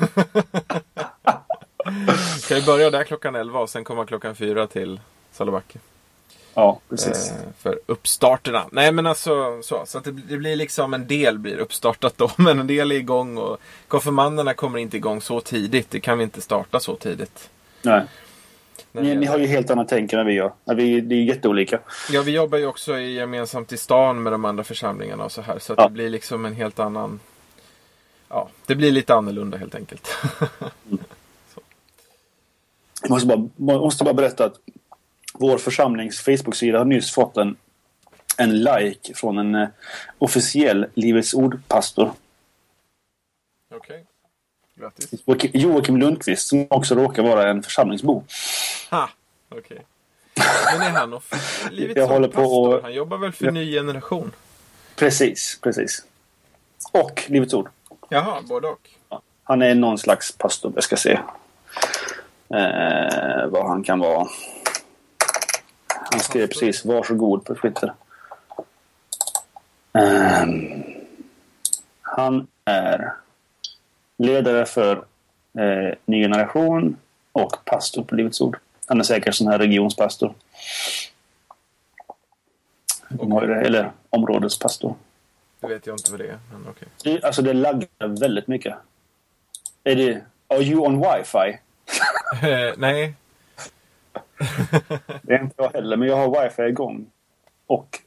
kan 2.48 2.58
ju 2.58 2.66
börja 2.66 2.90
där 2.90 3.04
klockan 3.04 3.34
11 3.34 3.60
och 3.60 3.70
sen 3.70 3.84
komma 3.84 4.06
klockan 4.06 4.36
4 4.36 4.66
till 4.66 5.00
Salabacke. 5.32 5.78
Ja, 6.54 6.80
precis. 6.88 7.30
Eh, 7.30 7.36
för 7.58 7.78
uppstarterna. 7.86 8.64
Nej 8.72 8.92
men 8.92 9.06
alltså 9.06 9.62
så. 9.62 9.82
Så 9.86 9.98
att 9.98 10.04
det, 10.04 10.10
det 10.10 10.36
blir 10.36 10.56
liksom 10.56 10.94
en 10.94 11.06
del 11.06 11.38
blir 11.38 11.56
uppstartat 11.56 12.14
då. 12.16 12.30
Men 12.36 12.58
en 12.58 12.66
del 12.66 12.92
är 12.92 12.96
igång 12.96 13.38
och 13.38 13.58
konfirmanderna 13.88 14.54
kommer 14.54 14.78
inte 14.78 14.96
igång 14.96 15.20
så 15.20 15.40
tidigt. 15.40 15.90
Det 15.90 16.00
kan 16.00 16.18
vi 16.18 16.24
inte 16.24 16.40
starta 16.40 16.80
så 16.80 16.96
tidigt. 16.96 17.50
Nej. 17.82 18.02
Ni, 18.92 19.14
ni 19.14 19.26
har 19.26 19.38
ju 19.38 19.46
helt 19.46 19.70
andra 19.70 19.84
tänk 19.84 20.12
än 20.12 20.26
vi 20.26 20.32
gör. 20.32 20.52
Vi, 20.64 21.00
det 21.00 21.14
är 21.14 21.22
jätteolika. 21.22 21.80
Ja, 22.10 22.22
vi 22.22 22.32
jobbar 22.32 22.58
ju 22.58 22.66
också 22.66 22.98
i- 22.98 23.14
gemensamt 23.14 23.72
i 23.72 23.76
stan 23.76 24.22
med 24.22 24.32
de 24.32 24.44
andra 24.44 24.64
församlingarna 24.64 25.24
och 25.24 25.32
så 25.32 25.42
här. 25.42 25.58
Så 25.58 25.74
Ja. 25.76 25.84
det 25.84 25.90
blir 25.92 26.10
liksom 26.10 26.44
en 26.44 26.54
helt 26.54 26.78
annan... 26.78 27.20
Ja, 28.28 28.48
det 28.66 28.74
blir 28.74 28.90
lite 28.92 29.14
annorlunda 29.14 29.58
helt 29.58 29.74
enkelt. 29.74 30.08
Jag 33.02 33.10
måste 33.10 33.26
bara, 33.26 33.48
måste 33.80 34.04
bara 34.04 34.14
berätta 34.14 34.44
att 34.44 34.54
vår 35.34 35.58
församlings 35.58 36.20
Facebook-sida 36.20 36.78
har 36.78 36.84
nyss 36.84 37.10
fått 37.12 37.36
en, 37.36 37.56
en 38.38 38.58
like 38.62 39.14
från 39.14 39.38
en 39.38 39.54
eh, 39.54 39.68
officiell 40.18 40.86
Livets 40.94 41.34
Ord-pastor. 41.34 42.12
Okej. 43.74 44.04
Grattis. 44.82 45.10
Joakim- 45.52 45.98
Lundqvist 45.98 46.48
som 46.48 46.66
också 46.70 46.94
råkar 46.94 47.22
vara 47.22 47.50
en 47.50 47.62
församlingsbo. 47.62 48.24
Ha! 48.90 49.08
Okej. 49.48 49.82
Men 50.72 50.82
är 50.82 50.90
han 50.90 51.12
och 51.12 51.22
Livets 51.70 51.96
Jag 51.98 52.06
håller 52.06 52.28
på 52.28 52.40
Ord-pastor? 52.42 52.76
och- 52.76 52.82
Han 52.82 52.94
jobbar 52.94 53.18
väl 53.18 53.32
för 53.32 53.44
Ja. 53.44 53.50
ny 53.50 53.72
generation? 53.72 54.32
Precis, 54.96 55.58
precis. 55.62 56.04
Och 56.92 57.22
Livets 57.26 57.54
Ord. 57.54 57.68
Jaha, 58.08 58.42
både 58.42 58.68
och. 58.68 58.88
Han 59.44 59.62
är 59.62 59.74
någon 59.74 59.98
slags 59.98 60.32
pastor. 60.32 60.72
Jag 60.74 60.84
ska 60.84 60.96
se 60.96 61.12
eh, 62.54 63.46
vad 63.48 63.68
han 63.68 63.82
kan 63.84 63.98
vara. 63.98 64.28
Han 66.10 66.20
skrev 66.20 66.46
precis 66.46 66.84
varsågod 66.84 67.44
på 67.44 67.54
Twitter. 67.54 67.92
Ehm, 69.92 70.82
han 72.02 72.46
är 72.64 73.12
ledare 74.22 74.66
för 74.66 74.96
eh, 75.58 75.94
Ny 76.04 76.22
Generation 76.22 76.96
och 77.32 77.64
pastor 77.64 78.04
på 78.04 78.14
Livets 78.14 78.40
Ord. 78.40 78.58
Han 78.86 79.00
är 79.00 79.04
säkert 79.04 79.34
sån 79.34 79.46
här 79.46 79.58
regionspastor. 79.58 80.34
De 83.08 83.32
har 83.32 83.42
ju 83.42 83.48
det, 83.48 83.60
eller 83.60 83.92
områdespastor. 84.10 84.94
Det 85.60 85.66
vet 85.66 85.86
jag 85.86 85.94
inte 85.94 86.10
vad 86.10 86.20
det 86.20 86.28
är, 86.28 86.38
men 86.52 86.66
okej. 86.70 86.88
Det, 87.04 87.24
alltså 87.24 87.42
det 87.42 87.52
laggar 87.52 88.18
väldigt 88.20 88.46
mycket. 88.46 88.74
Är 89.84 89.96
det... 89.96 90.20
Are 90.48 90.62
you 90.62 90.86
on 90.86 90.98
wifi? 90.98 91.58
Eh, 92.42 92.74
nej. 92.76 93.14
Det 95.22 95.34
är 95.34 95.42
inte 95.42 95.54
jag 95.56 95.70
heller, 95.70 95.96
men 95.96 96.08
jag 96.08 96.16
har 96.16 96.42
wifi 96.42 96.62
igång. 96.62 97.06
Och 97.66 97.98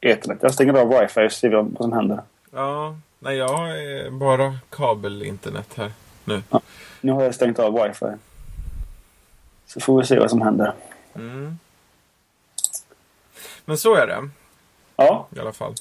ethernet. 0.00 0.42
Jag 0.42 0.54
stänger 0.54 0.74
av 0.74 0.88
wifi 0.88 1.26
och 1.26 1.32
ser 1.32 1.50
vad 1.50 1.76
som 1.76 1.92
händer. 1.92 2.22
Ja, 2.50 2.96
nej 3.22 3.36
jag 3.36 3.48
har 3.48 4.10
bara 4.10 4.58
kabelinternet 4.70 5.74
här 5.74 5.92
nu. 6.24 6.42
Nu 7.00 7.12
har 7.12 7.22
jag 7.22 7.34
stängt 7.34 7.58
av 7.58 7.72
wifi. 7.74 8.06
Så 9.66 9.80
får 9.80 10.00
vi 10.00 10.06
se 10.06 10.18
vad 10.18 10.30
som 10.30 10.42
händer. 10.42 10.74
Mm. 11.14 11.58
Men 13.64 13.78
så 13.78 13.94
är 13.94 14.06
det 14.06 14.28
Ja, 14.96 15.26
i 15.36 15.38
alla 15.40 15.52
fall. 15.52 15.74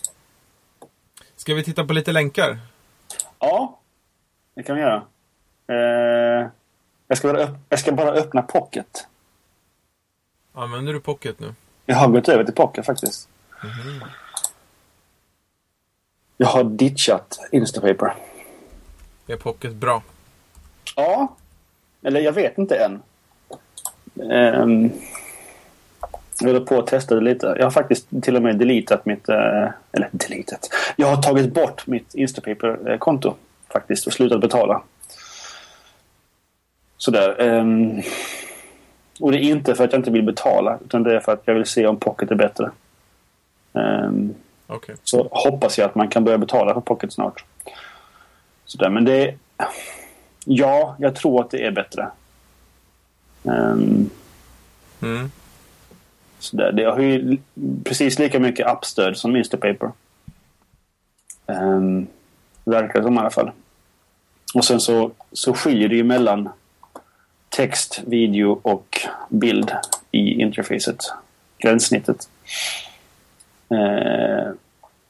Ska 1.36 1.54
vi 1.54 1.64
titta 1.64 1.86
på 1.86 1.94
lite 1.94 2.12
länkar? 2.12 2.60
ja. 3.40 3.76
Det 4.54 4.64
kan 4.64 4.76
vi 4.76 4.82
göra. 4.82 5.04
Eh, 5.68 6.48
jag, 7.08 7.18
ska 7.18 7.34
bara 7.34 7.58
jag 7.70 7.80
ska 7.80 7.92
bara 7.92 8.12
öppna 8.12 8.42
Pocket. 8.42 9.08
Använder 10.54 10.94
du 10.94 11.00
Pocket 11.00 11.40
nu? 11.40 11.54
Jag 11.86 11.96
har 11.96 12.08
gått 12.08 12.30
över 12.30 12.44
till 12.44 12.54
Pocket 12.54 12.86
faktiskt. 12.86 13.30
Jag 16.42 16.48
har 16.48 16.64
ditchat 16.64 17.40
Instapaper. 17.52 18.14
Är 19.28 19.36
Pocket 19.36 19.74
bra? 19.74 20.04
Ja. 20.96 21.36
Eller 22.02 22.20
jag 22.20 22.32
vet 22.32 22.58
inte 22.58 22.76
än. 22.76 23.02
Ehm, 24.32 24.90
jag 26.40 26.48
håller 26.48 26.66
på 26.66 26.80
att 26.80 26.88
testa 26.88 27.16
det 27.16 27.22
lite. 27.22 27.56
Jag 27.58 27.66
har 27.66 27.72
faktiskt 27.72 28.08
till 28.22 28.36
och 28.36 28.42
med 28.42 28.58
deletat 28.58 29.06
mitt... 29.06 29.30
eh, 29.30 29.68
eller 29.92 30.10
deletat. 30.12 30.70
Jag 30.96 31.08
har 31.08 31.22
tagit 31.22 31.54
bort 31.54 31.88
mitt 31.88 32.16
Instapaper-konto 32.16 33.36
faktiskt 33.74 34.08
och 34.08 34.14
slutat 34.14 34.42
betala. 34.42 34.82
Sådär. 36.98 37.42
ehm, 37.42 38.02
och 39.20 39.32
det 39.32 39.38
är 39.38 39.42
inte 39.42 39.76
för 39.76 39.84
att 39.84 39.94
jag 39.94 40.00
inte 40.00 40.12
vill 40.12 40.24
betala 40.24 40.80
utan 40.86 41.04
det 41.04 41.16
är 41.16 41.20
för 41.20 41.32
att 41.32 41.42
jag 41.46 41.54
vill 41.54 41.66
se 41.66 41.88
om 41.88 41.98
Pocket 41.98 42.32
är 42.32 42.36
bättre. 42.36 42.72
Ehm, 43.74 44.34
Okej. 44.72 44.96
så 45.04 45.28
hoppas 45.32 45.78
jag 45.78 45.90
att 45.90 45.96
man 45.96 46.08
kan 46.08 46.24
börja 46.24 46.38
betala 46.38 46.74
för 46.74 46.82
Pocket 46.82 47.14
snart. 47.14 47.44
Sådär, 48.66 48.90
men 48.90 49.06
det... 49.06 49.36
Ja, 50.46 50.96
jag 51.00 51.16
tror 51.16 51.42
att 51.42 51.52
det 51.52 51.66
är 51.66 51.72
bättre. 51.72 52.08
Um, 53.44 54.10
Mm. 55.02 55.32
sådär. 56.40 56.72
Det 56.72 56.84
har 56.84 57.00
ju 57.00 57.38
precis 57.84 58.20
lika 58.20 58.40
mycket 58.40 58.68
appstöd 58.68 59.18
som 59.18 59.36
Instapaper. 59.36 59.92
Um, 61.46 62.08
verkar 62.64 63.00
det 63.00 63.04
som 63.06 63.16
i 63.16 63.20
alla 63.20 63.30
fall. 63.30 63.52
Och 64.54 64.66
sen 64.66 64.80
så, 64.80 65.12
så 65.32 65.54
skiljer 65.54 65.90
det 65.90 65.96
ju 65.96 66.04
mellan 66.04 66.50
text, 67.50 68.02
video 68.08 68.60
och 68.62 69.00
bild 69.30 69.72
i 70.12 70.42
interfacet. 70.42 71.14
Gränssnittet. 71.58 72.30
Eh, 73.70 74.52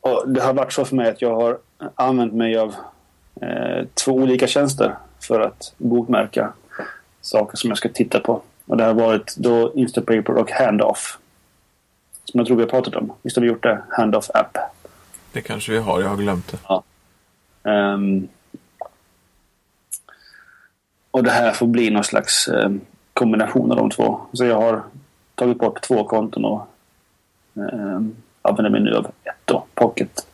och 0.01 0.30
det 0.30 0.42
har 0.42 0.54
varit 0.54 0.74
så 0.74 0.86
för 0.86 0.96
mig 0.96 1.10
att 1.10 1.22
jag 1.22 1.36
har 1.36 1.58
använt 1.96 2.34
mig 2.34 2.58
av 2.58 2.75
eh, 3.42 3.86
två 3.94 4.12
olika 4.12 4.48
tjänster 4.48 4.96
för 5.20 5.39
att 5.39 5.74
bokmärka 5.78 6.54
saker 7.22 7.58
som 7.58 7.70
jag 7.70 7.78
ska 7.78 7.89
titta 7.89 8.20
på. 8.20 8.42
Och 8.66 8.78
det 8.78 8.84
har 8.84 8.94
varit 8.94 9.36
då 9.38 9.74
Instapaper 9.75 10.30
och 10.30 10.51
Handoff. 10.51 11.18
Som 12.25 12.38
jag 12.38 12.48
tror 12.48 12.58
vi 12.58 12.63
har 12.63 12.70
pratat 12.70 12.96
om. 12.96 13.13
Visst 13.22 13.36
har 13.36 13.42
vi 13.42 13.48
gjort 13.48 13.63
det? 13.63 13.82
Handoff 13.89 14.30
app. 14.34 14.58
Det 15.32 15.42
kanske 15.42 15.72
vi 15.72 15.78
har, 15.78 16.01
jag 16.01 16.10
har 16.10 16.18
glömt 16.18 16.51
det. 16.51 16.82
Ehm, 17.70 18.28
och 21.12 21.24
det 21.24 21.32
här 21.32 21.51
får 21.51 21.68
bli 21.68 21.89
någon 21.89 22.04
slags 22.04 22.48
ehm, 22.48 22.82
kombination 23.13 23.72
av 23.72 23.78
de 23.78 23.89
två. 23.89 24.20
Så 24.34 24.46
jag 24.46 24.62
har 24.62 24.84
tagit 25.36 25.60
bort 25.60 25.82
två 25.82 26.04
konton 26.04 26.46
och 26.46 26.68
um, 27.54 28.16
använder 28.50 28.70
mig 28.70 28.82
nu 28.82 28.96
av 28.96 29.06
ett 29.06 29.36
då, 29.46 29.65
Pocket. 29.74 30.27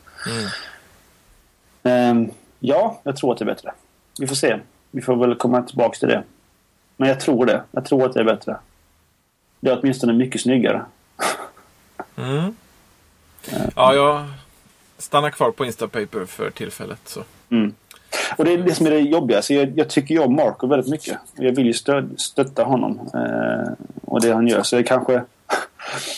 Mm. 1.84 2.32
Ja, 2.60 3.00
jag 3.04 3.16
tror 3.16 3.32
att 3.32 3.40
det 3.40 3.44
är 3.44 3.46
bättre. 3.46 3.72
Vi 4.20 4.28
får 4.28 4.36
se. 4.36 4.58
Vi 4.92 5.02
får 5.02 5.16
väl 5.16 5.36
komma 5.36 5.62
tillbaka 5.62 5.98
till 6.00 6.08
det. 6.08 6.24
Men 6.98 7.10
jag 7.10 7.20
tror 7.20 7.46
det. 7.46 7.64
Jag 7.72 7.86
tror 7.86 8.06
att 8.06 8.14
det 8.14 8.20
är 8.20 8.24
bättre. 8.24 8.58
Det 9.60 9.70
är 9.70 9.80
åtminstone 9.80 10.14
mycket 10.14 10.42
snyggare. 10.42 10.86
Mm. 12.16 12.56
Ja, 13.76 13.94
jag 13.94 14.26
stannar 14.98 15.30
kvar 15.30 15.52
på 15.52 15.66
Instapaper 15.66 16.26
för 16.26 16.50
tillfället. 16.50 17.00
Så. 17.06 17.24
Mm. 17.50 17.74
Och 18.38 18.46
det 18.46 18.54
är 18.54 18.58
det 18.58 18.76
som 18.76 18.86
är 18.86 18.92
det 18.92 19.00
jobbiga. 19.00 19.42
Så 19.42 19.54
jag, 19.54 19.80
jag 19.80 19.90
tycker 19.90 20.16
ju 20.16 20.22
om 20.22 20.36
Marco 20.36 20.68
väldigt 20.68 20.92
mycket. 20.92 21.18
Jag 21.36 21.56
vill 21.56 21.66
ju 21.66 21.74
stöd, 21.74 22.14
stötta 22.18 22.64
honom. 22.64 23.10
Eh, 23.14 23.74
och 24.02 24.22
det 24.22 24.34
han 24.34 24.48
gör. 24.48 24.64
Så 24.64 24.76
det 24.76 24.84
kanske... 24.84 25.24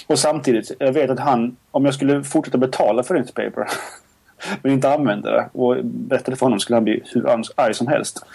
och 0.07 0.19
samtidigt, 0.19 0.71
jag 0.79 0.91
vet 0.91 1.09
att 1.09 1.19
han... 1.19 1.57
Om 1.71 1.85
jag 1.85 1.93
skulle 1.93 2.23
fortsätta 2.23 2.57
betala 2.57 3.03
för 3.03 3.17
Instapaper 3.17 3.67
men 4.61 4.71
inte 4.71 4.89
använda 4.89 5.31
det 5.31 5.49
och 5.53 5.85
berättade 5.85 6.37
för 6.37 6.45
honom 6.45 6.59
skulle 6.59 6.75
han 6.75 6.83
bli 6.83 7.03
hur 7.05 7.43
arg 7.55 7.73
som 7.73 7.87
helst. 7.87 8.25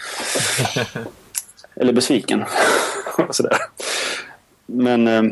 Eller 1.75 1.93
besviken. 1.93 2.45
sådär. 3.29 3.57
Men... 4.65 5.07
Eh, 5.07 5.23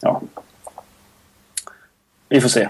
ja. 0.00 0.22
Vi 2.28 2.40
får 2.40 2.48
se. 2.48 2.68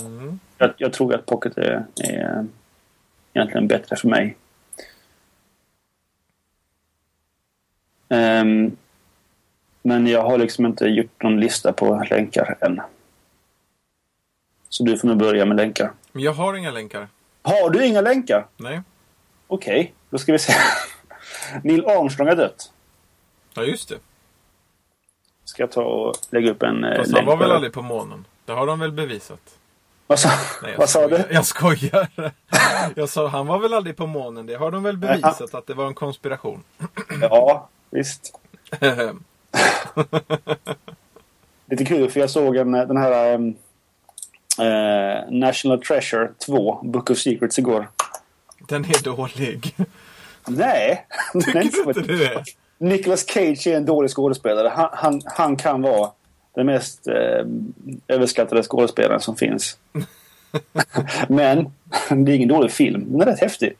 Mm. 0.00 0.40
Jag, 0.58 0.74
jag 0.76 0.92
tror 0.92 1.14
att 1.14 1.26
Pocket 1.26 1.58
är, 1.58 1.84
är 1.96 2.46
egentligen 3.34 3.68
bättre 3.68 3.96
för 3.96 4.08
mig. 4.08 4.36
Um, 8.08 8.76
men 9.82 10.06
jag 10.06 10.22
har 10.22 10.38
liksom 10.38 10.66
inte 10.66 10.84
gjort 10.84 11.22
någon 11.22 11.40
lista 11.40 11.72
på 11.72 12.06
länkar 12.10 12.56
än. 12.60 12.80
Så 14.68 14.84
du 14.84 14.98
får 14.98 15.08
nog 15.08 15.16
börja 15.16 15.44
med 15.44 15.56
länkar. 15.56 15.92
Men 16.12 16.22
jag 16.22 16.32
har 16.32 16.54
inga 16.54 16.70
länkar. 16.70 17.08
Har 17.42 17.70
du 17.70 17.86
inga 17.86 18.00
länkar? 18.00 18.46
Nej. 18.56 18.80
Okej, 19.46 19.80
okay, 19.80 19.92
då 20.10 20.18
ska 20.18 20.32
vi 20.32 20.38
se. 20.38 20.52
Neil 21.62 21.86
Armstrong 21.86 22.28
har 22.28 22.36
dött. 22.36 22.72
Ja, 23.54 23.62
just 23.62 23.88
det. 23.88 23.98
Ska 25.44 25.62
jag 25.62 25.70
ta 25.70 25.82
och 25.82 26.14
lägga 26.30 26.50
upp 26.50 26.62
en 26.62 26.86
Fast 26.96 27.12
länk? 27.12 27.18
han 27.18 27.26
var 27.26 27.36
väl 27.36 27.52
aldrig 27.52 27.72
på 27.72 27.82
månen? 27.82 28.24
Det 28.44 28.52
har 28.52 28.66
de 28.66 28.80
väl 28.80 28.92
bevisat? 28.92 29.58
Vad 30.06 30.18
sa, 30.18 30.28
Nej, 30.62 30.70
jag 30.70 30.78
vad 30.78 30.88
sa 30.88 31.08
du? 31.08 31.24
Jag 31.30 31.46
skojar. 31.46 32.08
Jag 32.94 33.08
sa, 33.08 33.28
han 33.28 33.46
var 33.46 33.58
väl 33.58 33.74
aldrig 33.74 33.96
på 33.96 34.06
månen? 34.06 34.46
Det 34.46 34.54
har 34.54 34.70
de 34.70 34.82
väl 34.82 34.96
bevisat 34.96 35.54
att 35.54 35.66
det 35.66 35.74
var 35.74 35.86
en 35.86 35.94
konspiration? 35.94 36.64
Ja, 37.20 37.68
visst. 37.90 38.40
Lite 41.70 41.84
kul 41.84 42.10
för 42.10 42.20
jag 42.20 42.30
såg 42.30 42.56
en, 42.56 42.72
den 42.72 42.96
här 42.96 43.34
um, 43.34 43.48
uh, 44.60 45.30
National 45.30 45.82
Treasure 45.82 46.28
2, 46.46 46.80
Book 46.82 47.10
of 47.10 47.18
Secrets 47.18 47.58
igår. 47.58 47.88
Den 48.68 48.84
är 48.84 49.02
dålig. 49.02 49.74
Nej! 50.46 51.06
Tycker 51.32 51.84
du 51.84 52.00
inte 52.00 52.12
det? 52.12 52.44
Nicolas 52.78 53.26
Cage 53.26 53.66
är 53.66 53.76
en 53.76 53.84
dålig 53.84 54.10
skådespelare. 54.10 54.68
Han, 54.68 54.88
han, 54.92 55.20
han 55.24 55.56
kan 55.56 55.82
vara 55.82 56.10
den 56.54 56.66
mest 56.66 57.06
eh, 57.06 57.46
överskattade 58.08 58.62
skådespelaren 58.62 59.20
som 59.20 59.36
finns. 59.36 59.78
Men 61.28 61.72
det 62.10 62.32
är 62.32 62.36
ingen 62.36 62.48
dålig 62.48 62.72
film. 62.72 63.12
Den 63.12 63.20
är 63.20 63.26
rätt 63.26 63.40
häftig. 63.40 63.72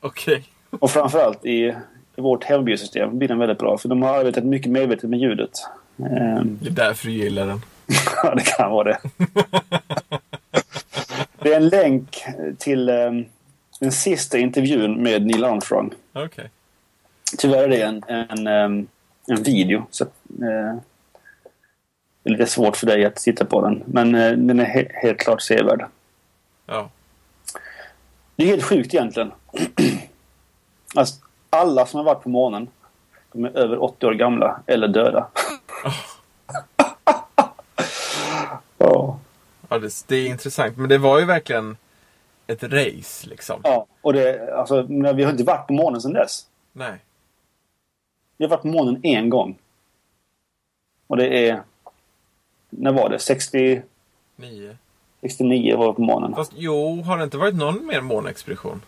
Okej. 0.00 0.34
Okay. 0.34 0.78
Och 0.80 0.90
framförallt 0.90 1.44
i, 1.44 1.74
i 2.16 2.20
vårt 2.20 2.44
hembiosystem 2.44 3.18
blir 3.18 3.28
den 3.28 3.38
väldigt 3.38 3.58
bra. 3.58 3.78
För 3.78 3.88
de 3.88 4.02
har 4.02 4.18
arbetat 4.18 4.44
mycket 4.44 4.72
medvetet 4.72 5.10
med 5.10 5.18
ljudet. 5.18 5.50
Um, 5.96 6.58
det 6.62 6.68
är 6.68 6.70
därför 6.70 7.06
du 7.06 7.12
gillar 7.12 7.46
den. 7.46 7.62
ja, 8.22 8.34
det 8.34 8.42
kan 8.42 8.70
vara 8.70 8.84
det. 8.84 8.98
det 11.42 11.52
är 11.52 11.56
en 11.56 11.68
länk 11.68 12.24
till 12.58 12.88
um, 12.88 13.24
den 13.80 13.92
sista 13.92 14.38
intervjun 14.38 15.02
med 15.02 15.26
Neil 15.26 15.44
Armstrong. 15.44 15.92
Okay. 16.14 16.46
Tyvärr 17.38 17.62
är 17.62 17.68
det 17.68 17.82
en, 17.82 18.02
en, 18.08 18.46
um, 18.46 18.86
en 19.26 19.42
video. 19.42 19.86
Så, 19.90 20.04
uh, 20.04 20.10
det 22.22 22.30
är 22.30 22.30
lite 22.30 22.46
svårt 22.46 22.76
för 22.76 22.86
dig 22.86 23.04
att 23.04 23.16
titta 23.16 23.44
på 23.44 23.60
den. 23.60 23.82
Men 23.86 24.14
uh, 24.14 24.38
den 24.38 24.60
är 24.60 24.64
he 24.64 24.88
helt 24.92 25.18
klart 25.18 25.42
sevärd. 25.42 25.84
Ja. 26.66 26.90
Det 28.36 28.44
är 28.44 28.46
helt 28.46 28.64
sjukt 28.64 28.94
egentligen. 28.94 29.32
alltså, 30.94 31.25
alla 31.56 31.86
som 31.86 31.98
har 31.98 32.04
varit 32.04 32.22
på 32.22 32.28
månen 32.28 32.68
de 33.36 33.44
är 33.44 33.56
över 33.58 33.82
80 33.82 34.06
år 34.06 34.12
gamla 34.12 34.60
eller 34.66 34.88
döda. 34.88 35.26
ja. 38.78 39.18
ja 39.68 39.78
det, 39.78 40.04
det, 40.06 40.16
är 40.16 40.26
intressant. 40.26 40.76
Men 40.76 40.88
det 40.88 40.98
var 40.98 41.18
ju 41.18 41.24
verkligen 41.24 41.76
ett 42.46 42.62
race 42.62 43.28
liksom. 43.28 43.60
Ja, 43.64 43.86
och 44.00 44.12
det, 44.12 44.54
alltså, 44.54 44.82
vi 44.88 45.24
har 45.24 45.30
inte 45.30 45.44
varit 45.44 45.66
på 45.66 45.72
månen 45.72 46.00
sedan 46.00 46.12
dess. 46.12 46.46
Nej. 46.72 46.98
Vi 48.36 48.44
har 48.44 48.50
varit 48.50 48.62
på 48.62 48.68
månen 48.68 49.00
en 49.02 49.30
gång. 49.30 49.58
Och 51.06 51.16
det 51.16 51.48
är... 51.48 51.62
När 52.70 52.92
var 52.92 53.08
det? 53.08 53.18
60... 53.18 53.82
9. 54.36 54.76
69 55.20 55.76
var 55.76 55.86
vi 55.86 55.96
på 55.96 56.02
månen. 56.02 56.34
Fast 56.34 56.52
jo, 56.56 57.02
har 57.02 57.18
det 57.18 57.24
inte 57.24 57.38
varit 57.38 57.54
någon 57.54 57.86
mer 57.86 58.00
månexpedition? 58.00 58.82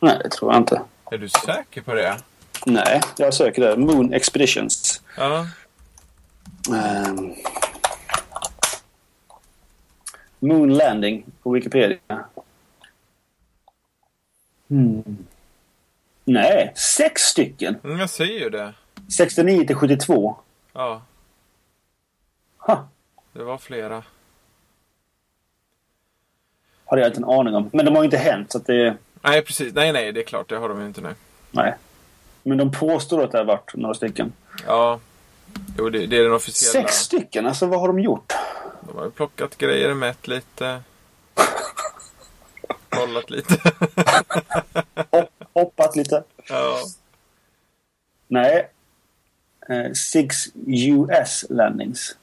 Nej, 0.00 0.18
det 0.22 0.30
tror 0.30 0.52
jag 0.52 0.60
inte. 0.60 0.82
Är 1.10 1.18
du 1.18 1.28
säker 1.28 1.82
på 1.82 1.94
det? 1.94 2.18
Nej, 2.66 3.00
jag 3.16 3.34
söker 3.34 3.62
det. 3.62 3.76
Moon 3.76 4.12
Expeditions. 4.12 5.02
Ja. 5.16 5.46
Um, 6.70 7.34
moon 10.38 10.74
Landing 10.74 11.24
på 11.42 11.50
Wikipedia. 11.50 11.98
Hmm. 14.68 15.26
Nej, 16.24 16.72
sex 16.76 17.22
stycken. 17.22 17.76
Mm, 17.84 17.98
jag 17.98 18.10
säger 18.10 18.40
ju 18.40 18.50
det. 18.50 18.74
69 19.16 19.66
till 19.66 19.76
72. 19.76 20.36
Ja. 20.72 21.02
Ha. 22.58 22.88
Det 23.32 23.42
var 23.42 23.58
flera. 23.58 24.04
Har 26.84 26.98
jag 26.98 27.06
inte 27.06 27.20
en 27.20 27.24
aning 27.24 27.54
om. 27.54 27.70
Men 27.72 27.84
de 27.84 27.94
har 27.94 28.02
ju 28.02 28.04
inte 28.04 28.16
hänt 28.16 28.52
så 28.52 28.58
att 28.58 28.66
det... 28.66 28.96
Nej, 29.22 29.42
precis. 29.42 29.74
Nej, 29.74 29.92
nej, 29.92 30.12
det 30.12 30.20
är 30.20 30.24
klart. 30.24 30.48
Det 30.48 30.56
har 30.56 30.68
de 30.68 30.80
ju 30.80 30.86
inte 30.86 31.00
nu. 31.00 31.14
Nej. 31.50 31.74
Men 32.42 32.58
de 32.58 32.72
påstår 32.72 33.24
att 33.24 33.32
det 33.32 33.38
har 33.38 33.44
varit 33.44 33.74
några 33.74 33.94
stycken. 33.94 34.32
Ja. 34.66 35.00
Jo, 35.78 35.90
det, 35.90 36.06
det 36.06 36.16
är 36.16 36.24
den 36.24 36.32
officiella. 36.32 36.88
Sex 36.88 36.94
stycken? 36.94 37.46
Alltså 37.46 37.66
vad 37.66 37.80
har 37.80 37.86
de 37.88 38.00
gjort? 38.00 38.32
De 38.80 38.96
har 38.98 39.04
ju 39.04 39.10
plockat 39.10 39.58
grejer, 39.58 39.94
mätt 39.94 40.28
lite. 40.28 40.82
Kollat 42.88 43.30
lite. 43.30 43.54
Hopp, 45.10 45.30
hoppat 45.52 45.96
lite. 45.96 46.22
Ja. 46.48 46.78
Nej. 48.28 48.68
Eh, 49.68 49.92
six 49.92 50.36
US 50.66 51.44
landings. 51.50 52.16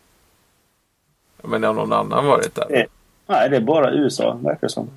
Men 1.42 1.64
har 1.64 1.74
någon 1.74 1.94
annan 1.94 2.26
varit 2.26 2.56
där? 2.56 2.66
Det, 2.70 2.88
nej, 3.28 3.50
det 3.50 3.56
är 3.56 3.62
bara 3.62 3.92
USA, 3.92 4.34
verkar 4.34 4.68
det 4.68 4.70
som. 4.70 4.90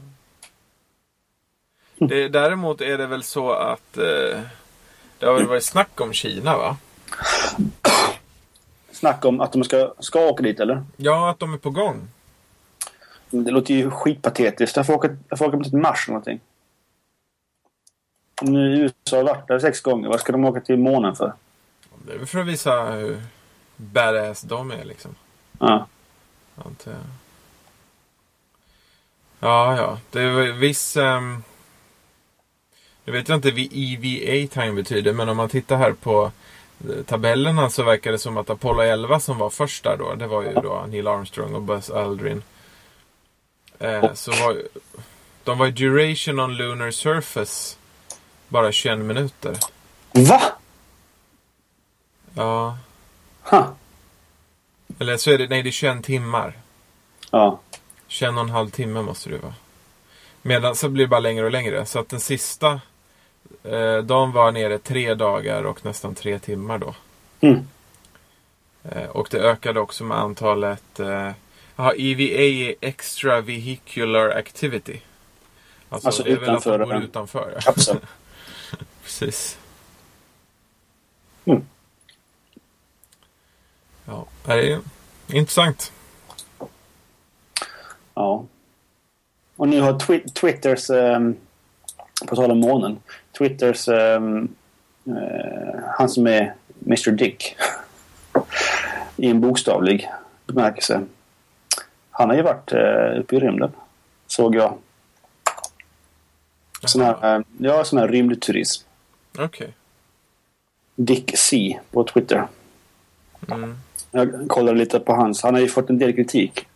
Det, 1.99 2.29
däremot 2.29 2.81
är 2.81 2.99
det 2.99 3.07
väl 3.07 3.23
så 3.23 3.53
att 3.53 3.97
eh, 3.97 4.41
det 5.19 5.27
har 5.27 5.35
väl 5.35 5.47
varit 5.47 5.65
snack 5.65 6.01
om 6.01 6.13
Kina 6.13 6.57
va? 6.57 6.77
Snack 8.93 9.25
om 9.25 9.41
att 9.41 9.53
de 9.53 9.65
ska, 9.65 9.95
ska 9.99 10.21
åka 10.21 10.43
dit 10.43 10.61
eller? 10.61 10.85
Ja, 10.97 11.31
att 11.31 11.39
de 11.39 11.55
är 11.55 11.59
på 11.59 11.71
gång. 11.71 12.09
Det 13.31 13.51
låter 13.51 13.75
ju 13.75 13.91
skitpatetiskt. 13.91 14.77
Jag 14.77 14.87
får 14.87 14.95
åka, 14.95 15.17
jag 15.29 15.39
får 15.39 15.47
åka 15.55 15.65
till 15.65 15.79
Mars 15.79 16.05
eller 16.09 16.13
någonting. 16.13 16.41
Nu 18.41 18.79
USA 18.79 19.17
har 19.17 19.25
varit 19.25 19.49
där 19.49 19.59
sex 19.59 19.81
gånger, 19.81 20.09
vad 20.09 20.21
ska 20.21 20.33
de 20.33 20.45
åka 20.45 20.61
till 20.61 20.79
månen 20.79 21.17
för? 21.17 21.33
Det 22.07 22.13
är 22.13 22.19
väl 22.19 22.27
för 22.27 22.39
att 22.39 22.47
visa 22.47 22.85
hur 22.85 23.23
badass 23.77 24.43
de 24.43 24.71
är 24.71 24.85
liksom. 24.85 25.15
Ja. 25.59 25.87
Antar 26.65 26.91
jag. 26.91 27.01
Ja, 29.41 29.77
ja. 29.77 29.99
Det 30.11 30.21
är 30.21 30.53
viss... 30.53 30.97
Um... 30.97 31.43
Nu 33.09 33.13
vet 33.13 33.29
jag 33.29 33.37
inte 33.37 33.51
vad 33.51 33.69
EVA 33.73 34.49
time 34.49 34.73
betyder, 34.73 35.13
men 35.13 35.29
om 35.29 35.37
man 35.37 35.49
tittar 35.49 35.77
här 35.77 35.93
på 35.93 36.33
tabellerna 37.07 37.71
så 37.71 37.83
verkar 37.83 38.13
det 38.13 38.19
som 38.19 38.37
att 38.37 38.51
Apollo 38.51 38.83
11 38.83 39.21
som 39.21 39.39
var 39.39 39.51
först 39.51 39.85
där 39.85 39.97
då, 39.97 40.15
det 40.15 40.27
var 40.27 40.43
ju 40.43 40.53
då 40.53 40.85
Neil 40.89 41.07
Armstrong 41.07 41.55
och 41.55 41.63
Buzz 41.63 41.91
Aldrin. 41.91 42.43
Eh, 43.79 44.15
så 44.15 44.31
var, 44.31 44.63
de 45.45 45.59
var 45.59 45.67
i 45.67 45.71
duration 45.71 46.41
on 46.41 46.57
lunar 46.57 46.91
surface 46.91 47.77
bara 48.49 48.73
21 48.73 48.99
minuter. 48.99 49.57
Va? 50.13 50.43
Ja. 52.35 52.79
Huh. 53.43 53.71
Eller 54.99 55.17
så 55.17 55.31
är 55.31 55.39
det, 55.39 55.49
nej 55.49 55.63
det 55.63 55.69
är 55.69 55.71
21 55.71 56.05
timmar. 56.05 56.59
Ja. 57.31 57.61
21 58.09 58.33
och 58.33 58.41
en 58.41 58.51
halv 58.51 58.71
timme 58.71 59.03
måste 59.03 59.31
det 59.31 59.39
vara. 59.39 59.55
Medan 60.43 60.77
så 60.77 60.89
blir 60.89 61.05
det 61.05 61.09
bara 61.09 61.21
längre 61.21 61.45
och 61.45 61.53
längre. 61.53 61.87
Så 61.87 61.99
att 61.99 62.09
den 62.09 62.21
sista 62.21 62.81
eh, 63.69 63.99
dagen 64.05 64.33
var 64.33 64.53
nere 64.53 64.79
tre 64.79 65.15
dagar 65.15 65.63
och 65.65 65.85
nästan 65.85 66.15
tre 66.15 66.39
timmar 66.39 66.79
då. 66.79 66.95
Mm. 67.41 67.69
Eh, 68.83 69.09
och 69.09 69.29
det 69.31 69.39
ökade 69.39 69.81
också 69.81 70.05
med 70.05 70.19
antalet 70.19 71.01
eh, 71.01 71.31
Jaha, 71.77 71.95
EVA 71.97 72.23
är 72.23 72.75
Extra 72.81 73.41
Vehicular 73.41 74.29
Activity. 74.31 75.01
Alltså, 75.89 76.07
Alltså 76.09 76.23
väl 76.23 76.33
att 76.33 76.43
utanför, 76.43 76.79
de 76.79 76.93
eh, 76.93 77.03
utanför. 77.03 77.61
Ja. 77.67 77.75
Precis. 79.03 79.59
Mm. 81.45 81.63
Ja, 84.05 84.27
det 84.45 84.73
är 84.73 84.81
intressant. 85.33 85.93
Ja. 88.15 88.45
Och 89.57 89.69
nu 89.69 89.81
har 89.81 89.93
twi- 89.93 90.33
Twitters, 90.33 90.91
um, 90.91 91.37
på 92.27 92.37
tal 92.37 92.51
om 92.51 92.61
månen, 92.61 92.99
Twitters, 93.39 93.89
ehm, 93.89 94.49
eh, 95.07 95.81
han 95.99 96.09
som 96.09 96.27
är 96.27 96.55
Mr 96.87 97.11
Dick 97.11 97.57
i 99.17 99.31
en 99.31 99.41
bokstavlig 99.41 100.11
bemärkelse. 100.47 101.03
Han 102.11 102.29
har 102.29 102.37
ju 102.37 102.43
varit 102.43 102.73
uh, 102.73 103.21
uppe 103.21 103.37
i 103.37 103.41
rymden, 103.41 103.73
såg 104.27 104.55
jag. 104.55 104.79
Sån 106.85 107.03
här, 107.03 107.37
eh, 107.37 107.43
ja, 107.59 107.85
sån 107.85 107.99
här 107.99 108.09
rymdturism. 108.09 108.87
Okej. 109.39 109.73
Dick 110.95 111.39
C 111.39 111.79
på 111.91 112.05
Twitter. 112.05 112.47
Mm. 113.49 113.79
Jag 114.11 114.49
kollade 114.49 114.79
lite 114.79 115.01
på 115.01 115.13
hans. 115.13 115.43
Han 115.43 115.55
har 115.55 115.61
ju 115.61 115.69
fått 115.69 115.91
en 115.91 115.99
del 115.99 116.13
kritik 116.13 116.67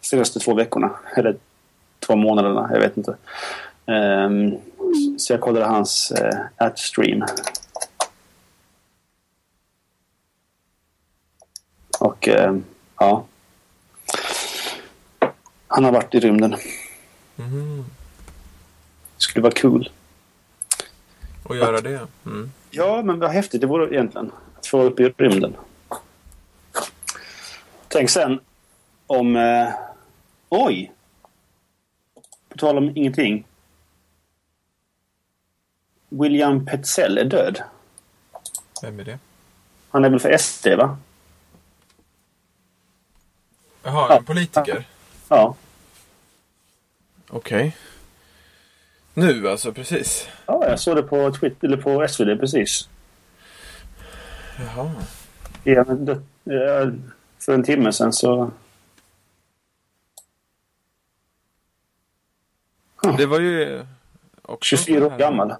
senaste 0.00 0.40
två 0.40 0.54
veckorna. 0.54 0.90
Eller 1.16 1.36
två 2.06 2.16
månaderna, 2.16 2.70
jag 2.72 2.80
vet 2.80 2.96
inte. 2.96 3.16
Ehm, 3.86 4.58
så 5.18 5.32
jag 5.32 5.40
kollade 5.40 5.66
hans 5.66 6.12
uh, 6.22 6.40
at-stream. 6.56 7.24
Och 12.00 12.28
ehm, 12.28 12.64
ja. 12.98 13.24
Han 15.68 15.84
har 15.84 15.92
varit 15.92 16.14
i 16.14 16.20
rymden. 16.20 16.56
Mhm. 17.36 17.84
Skulle 19.16 19.42
vara 19.42 19.52
kul. 19.52 19.90
Och 21.42 21.56
göra 21.56 21.80
det. 21.80 22.06
Mm. 22.26 22.52
Ja, 22.70 23.02
men 23.02 23.18
vad 23.18 23.30
häftigt 23.30 23.60
det 23.60 23.66
vore 23.66 23.94
egentligen. 23.94 24.32
Att 24.58 24.66
få 24.66 24.82
upp 24.82 25.00
i 25.00 25.08
rymden. 25.08 25.56
Tänk 27.88 28.10
sen 28.10 28.40
om... 29.06 29.36
Eh, 29.36 29.68
oj! 30.48 30.92
På 32.48 32.58
tal 32.58 32.78
om 32.78 32.92
ingenting. 32.94 33.46
William 36.20 36.66
Petzell 36.66 37.18
är 37.18 37.24
död. 37.24 37.62
Vem 38.82 39.00
är 39.00 39.04
det? 39.04 39.18
Han 39.90 40.04
är 40.04 40.10
väl 40.10 40.20
för 40.20 40.36
SD, 40.38 40.66
va? 40.68 40.98
Jaha, 43.82 44.06
Ja. 44.08 44.16
en 44.18 44.24
politiker? 44.24 44.84
Ja. 45.28 45.54
Okej. 47.28 47.76
Nu 49.14 49.48
alltså, 49.48 49.72
precis. 49.72 50.28
Ja, 50.46 50.66
jag 50.68 50.80
såg 50.80 50.96
det 50.96 51.02
på 51.02 51.32
Twitter, 51.32 51.66
eller 51.68 51.76
på 51.76 52.08
SvD 52.08 52.40
precis. 52.40 52.88
Jaha. 54.58 54.90
Ja, 55.64 55.84
för 57.38 57.54
en 57.54 57.64
timme 57.64 57.92
sedan 57.92 58.12
så... 58.12 58.50
Det 63.18 63.26
var 63.26 63.40
ju 63.40 63.86
också... 64.42 64.76
24 64.76 65.06
år 65.06 65.18
gammal. 65.18 65.54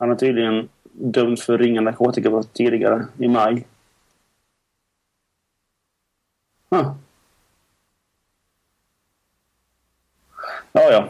Han 0.00 0.08
har 0.08 0.16
tydligen 0.16 0.68
dömts 0.92 1.46
för 1.46 1.58
ringa 1.58 1.80
narkotikabrott 1.80 2.52
tidigare 2.52 3.06
i 3.18 3.28
maj. 3.28 3.66
Huh. 6.70 6.92
Ja, 10.72 10.92
ja. 10.92 11.08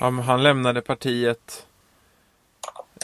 Ja, 0.00 0.10
men 0.10 0.24
han 0.24 0.42
lämnade 0.42 0.80
partiet 0.80 1.66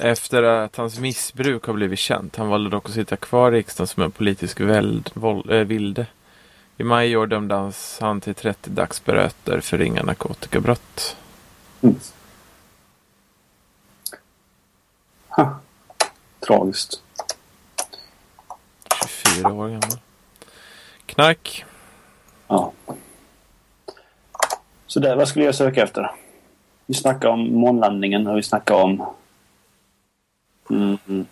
efter 0.01 0.43
att 0.43 0.77
hans 0.77 0.99
missbruk 0.99 1.65
har 1.65 1.75
blivit 1.75 1.99
känt. 1.99 2.37
Han 2.37 2.49
valde 2.49 2.71
dock 2.71 2.87
att 2.87 2.95
sitta 2.95 3.17
kvar 3.17 3.53
i 3.53 3.57
riksdagen 3.57 3.87
som 3.87 4.03
en 4.03 4.11
politisk 4.11 4.61
väld, 4.61 5.11
våld, 5.15 5.51
äh, 5.51 5.59
vilde. 5.59 6.07
I 6.77 6.85
maj 6.85 7.11
i 7.11 7.17
år 7.17 7.27
dömdes 7.27 7.99
han 8.01 8.21
till 8.21 8.35
30 8.35 8.71
dagsböter 8.71 9.61
för 9.61 9.79
ringa 9.79 10.03
narkotikabrott. 10.03 11.17
Mm. 11.81 11.97
Huh. 15.37 15.49
Tragiskt. 16.41 17.03
24 19.25 19.53
år 19.53 19.69
gammal. 19.69 19.99
Knark. 21.07 21.65
Ja. 22.49 22.73
Så 24.87 25.01
där, 25.01 25.17
vad 25.17 25.29
skulle 25.29 25.45
jag 25.45 25.55
söka 25.55 25.83
efter? 25.83 26.11
Vi 26.87 26.95
snackar 26.95 27.29
om 27.29 27.55
månlandningen 27.55 28.27
och 28.27 28.39
vi 28.39 28.43
snackar 28.43 28.75
om... 28.75 29.07
Mm, 30.71 30.99
mm. 31.09 31.27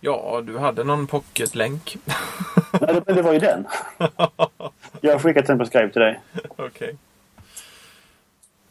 Ja, 0.00 0.42
du 0.46 0.58
hade 0.58 0.84
någon 0.84 1.06
pocketlänk. 1.06 1.96
Nej, 2.80 3.00
det, 3.06 3.14
det 3.14 3.22
var 3.22 3.32
ju 3.32 3.38
den. 3.38 3.66
Jag 5.00 5.12
har 5.12 5.18
skickat 5.18 5.46
den 5.46 5.58
på 5.58 5.64
Skype 5.64 5.90
till 5.90 6.02
dig. 6.02 6.20
Okej. 6.56 6.96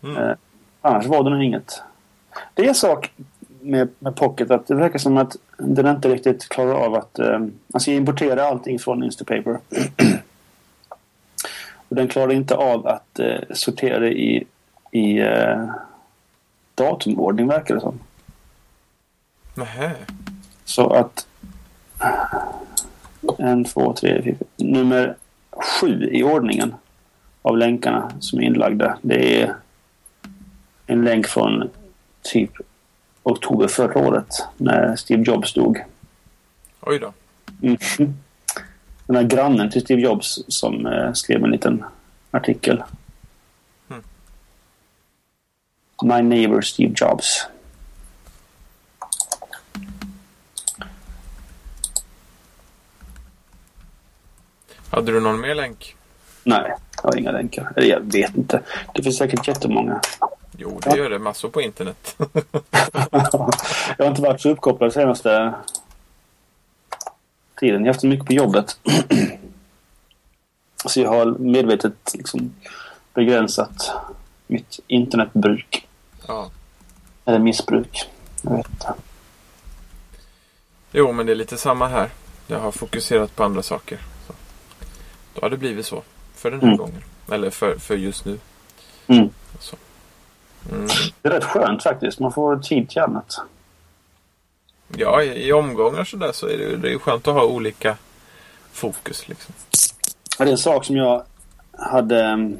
Eh, 0.03 0.31
annars 0.81 1.05
var 1.05 1.23
det 1.23 1.29
nog 1.29 1.43
inget. 1.43 1.81
Det 2.53 2.63
är 2.63 2.67
en 2.67 2.75
sak 2.75 3.11
med, 3.61 3.89
med 3.99 4.15
Pocket 4.15 4.51
att 4.51 4.67
det 4.67 4.75
verkar 4.75 4.99
som 4.99 5.17
att 5.17 5.35
den 5.57 5.87
inte 5.87 6.09
riktigt 6.09 6.49
klarar 6.49 6.73
av 6.73 6.95
att... 6.95 7.19
Eh, 7.19 7.39
alltså 7.73 7.91
jag 7.91 7.97
importerar 7.97 8.43
allting 8.43 8.79
från 8.79 9.03
Instapaper. 9.03 9.59
och 11.89 11.95
den 11.95 12.07
klarar 12.07 12.31
inte 12.31 12.55
av 12.55 12.87
att 12.87 13.19
eh, 13.19 13.39
sortera 13.53 13.99
det 13.99 14.11
i, 14.11 14.47
i 14.91 15.19
eh, 15.19 15.69
datumordning 16.75 17.47
verkar 17.47 17.75
det 17.75 17.81
som. 17.81 17.99
Nähä. 19.55 19.95
Så 20.65 20.89
att... 20.89 21.27
En, 23.37 23.65
två, 23.65 23.93
tre, 23.93 24.21
fyra. 24.23 24.35
Nummer 24.57 25.15
sju 25.51 26.09
i 26.11 26.23
ordningen 26.23 26.75
av 27.41 27.57
länkarna 27.57 28.11
som 28.19 28.39
är 28.39 28.43
inlagda. 28.43 28.97
Det 29.01 29.41
är 29.41 29.55
en 30.87 31.03
länk 31.03 31.27
från 31.27 31.69
typ 32.21 32.51
oktober 33.31 33.67
förra 33.67 33.99
året 34.07 34.45
när 34.57 34.95
Steve 34.95 35.23
Jobs 35.23 35.53
dog. 35.53 35.83
Oj 36.81 36.99
då. 36.99 37.13
Mm. 37.61 37.77
Den 39.05 39.15
här 39.15 39.23
grannen 39.23 39.71
till 39.71 39.81
Steve 39.81 40.01
Jobs 40.01 40.39
som 40.47 40.85
eh, 40.85 41.13
skrev 41.13 41.43
en 41.43 41.51
liten 41.51 41.83
artikel. 42.31 42.83
Mm. 43.89 44.03
My 46.03 46.21
neighbor 46.21 46.61
Steve 46.61 46.93
Jobs. 46.95 47.47
Hade 54.89 55.11
du 55.11 55.19
någon 55.19 55.41
mer 55.41 55.55
länk? 55.55 55.95
Nej, 56.43 56.73
jag 57.03 57.09
har 57.09 57.17
inga 57.17 57.31
länkar. 57.31 57.73
Eller 57.75 57.87
jag 57.87 57.99
vet 57.99 58.37
inte. 58.37 58.61
Det 58.93 59.03
finns 59.03 59.17
säkert 59.17 59.47
jättemånga. 59.47 60.01
Jo, 60.61 60.79
det 60.83 60.97
gör 60.97 61.09
det 61.09 61.19
massor 61.19 61.49
på 61.49 61.61
internet. 61.61 62.15
jag 63.97 64.05
har 64.05 64.07
inte 64.07 64.21
varit 64.21 64.41
så 64.41 64.49
uppkopplad 64.49 64.93
senaste 64.93 65.53
tiden. 67.59 67.81
Jag 67.85 67.87
har 67.87 67.93
haft 67.93 68.03
mycket 68.03 68.25
på 68.25 68.33
jobbet. 68.33 68.79
så 70.85 71.01
jag 71.01 71.09
har 71.09 71.25
medvetet 71.25 71.93
liksom 72.13 72.53
begränsat 73.13 73.91
mitt 74.47 74.79
internetbruk. 74.87 75.87
ja. 76.27 76.51
Eller 77.25 77.39
missbruk. 77.39 78.09
Jag 78.41 78.51
vet 78.57 78.69
inte. 78.69 78.93
Jo, 80.91 81.11
men 81.11 81.25
det 81.25 81.31
är 81.31 81.35
lite 81.35 81.57
samma 81.57 81.87
här. 81.87 82.09
Jag 82.47 82.59
har 82.59 82.71
fokuserat 82.71 83.35
på 83.35 83.43
andra 83.43 83.63
saker. 83.63 83.99
Så. 84.27 84.33
Då 85.33 85.41
har 85.41 85.49
det 85.49 85.57
blivit 85.57 85.85
så. 85.85 86.03
För 86.35 86.51
den 86.51 86.59
här 86.59 86.67
Mm. 86.67 86.77
gången. 86.77 87.03
Eller 87.31 87.49
för, 87.49 87.77
för 87.77 87.95
just 87.95 88.25
nu. 88.25 88.39
Mm. 89.07 89.29
Så. 89.59 89.75
Mm. 90.71 90.87
Det 91.21 91.29
är 91.29 91.33
rätt 91.33 91.43
skönt 91.43 91.83
faktiskt. 91.83 92.19
Man 92.19 92.31
får 92.31 92.57
tid 92.57 92.89
till 92.89 93.01
annat. 93.01 93.41
Ja, 94.97 95.23
i, 95.23 95.47
i 95.47 95.53
omgångar 95.53 96.03
sådär 96.03 96.31
så 96.31 96.47
är 96.47 96.57
det, 96.57 96.77
det 96.77 96.93
är 96.93 96.97
skönt 96.99 97.27
att 97.27 97.33
ha 97.33 97.43
olika 97.45 97.97
fokus. 98.71 99.27
Liksom. 99.27 99.53
Ja, 100.39 100.45
det 100.45 100.49
är 100.49 100.51
en 100.51 100.57
sak 100.57 100.85
som 100.85 100.95
jag 100.95 101.23
hade... 101.71 102.23
mm, 102.23 102.57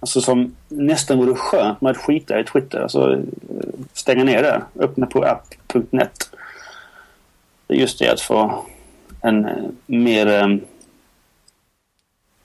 Alltså 0.00 0.20
som 0.20 0.56
nästan 0.68 1.18
vore 1.18 1.34
skönt 1.34 1.80
med 1.80 1.90
att 1.90 1.96
skita 1.96 2.40
i 2.40 2.44
Twitter. 2.44 2.80
Alltså 2.80 3.12
eh, 3.12 3.18
stänga 3.92 4.24
ner 4.24 4.42
det. 4.42 4.62
Öppna 4.78 5.06
på 5.06 5.24
app.net. 5.24 6.30
Just 7.68 7.98
det 7.98 8.12
att 8.12 8.20
få 8.20 8.64
en 9.20 9.44
eh, 9.44 9.54
mer... 9.86 10.26
eh, 10.26 10.56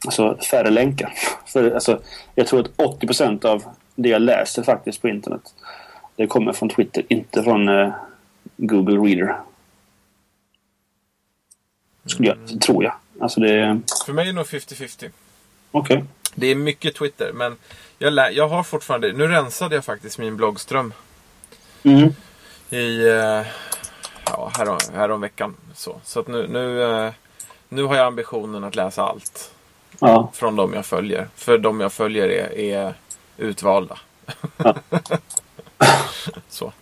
Alltså 0.05 0.37
färre 0.51 0.69
länkar. 0.69 1.13
För, 1.45 1.71
alltså, 1.71 1.99
jag 2.35 2.47
tror 2.47 2.59
att 2.59 2.77
80% 2.77 3.45
av 3.45 3.63
det 3.97 4.09
jag 4.09 4.21
läser 4.21 4.63
faktiskt 4.63 5.01
på 5.01 5.07
internet 5.09 5.53
det 6.15 6.27
kommer 6.27 6.53
från 6.53 6.69
Twitter, 6.69 7.03
inte 7.09 7.43
från 7.43 7.69
eh, 7.69 7.93
Google 8.57 8.97
Reader. 9.09 9.35
Skulle 12.05 12.27
jag, 12.27 12.61
tror 12.61 12.83
jag. 12.83 12.93
Alltså 13.21 13.39
det... 13.39 13.79
För 14.05 14.13
mig 14.13 14.23
är 14.23 14.25
det 14.27 14.33
nog 14.35 14.45
50-50. 14.45 15.09
Okej. 15.71 16.03
Det 16.35 16.47
är 16.47 16.55
mycket 16.55 16.95
Twitter, 16.95 17.31
men 17.33 17.55
jag, 17.99 18.13
lä- 18.13 18.29
jag 18.31 18.47
har 18.47 18.63
fortfarande... 18.63 19.13
Nu 19.13 19.27
rensade 19.27 19.75
jag 19.75 19.85
faktiskt 19.85 20.17
min 20.17 20.37
bloggström 20.37 20.93
Mm. 21.83 22.09
i... 22.69 23.07
Eh, 23.07 23.45
ja, 24.25 24.51
härom, 24.57 24.77
härom 24.93 25.21
veckan. 25.21 25.55
Så, 25.73 25.99
så 26.03 26.19
att 26.19 26.27
nu, 26.27 26.47
nu, 26.47 26.83
eh, 26.83 27.11
nu 27.69 27.83
har 27.83 27.95
jag 27.95 28.05
ambitionen 28.07 28.63
att 28.63 28.75
läsa 28.75 29.03
allt 29.03 29.51
Ja. 29.99 30.31
från 30.33 30.55
de 30.55 30.73
jag 30.73 30.85
följer. 30.85 31.27
För 31.35 31.57
de 31.57 31.79
jag 31.79 31.93
följer 31.93 32.27
är, 32.29 32.57
är 32.59 32.93
utvalda. 33.37 33.99
så. 36.49 36.73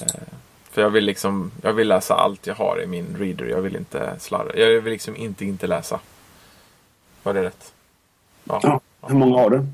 Eh, 0.00 0.22
för 0.70 0.82
jag 0.82 0.90
vill 0.90 1.04
liksom... 1.04 1.50
Jag 1.62 1.72
vill 1.72 1.88
läsa 1.88 2.14
allt 2.14 2.46
jag 2.46 2.54
har 2.54 2.82
i 2.82 2.86
min 2.86 3.16
reader. 3.18 3.46
Jag 3.46 3.60
vill 3.60 3.76
inte 3.76 4.14
slarra. 4.18 4.56
Jag 4.56 4.80
vill 4.80 4.92
liksom 4.92 5.16
inte 5.16 5.44
inte 5.44 5.66
läsa. 5.66 6.00
Var 7.22 7.34
det 7.34 7.42
rätt? 7.42 7.72
Ja. 8.44 8.80
Hur 9.06 9.14
många 9.14 9.38
har 9.38 9.50
du? 9.50 9.66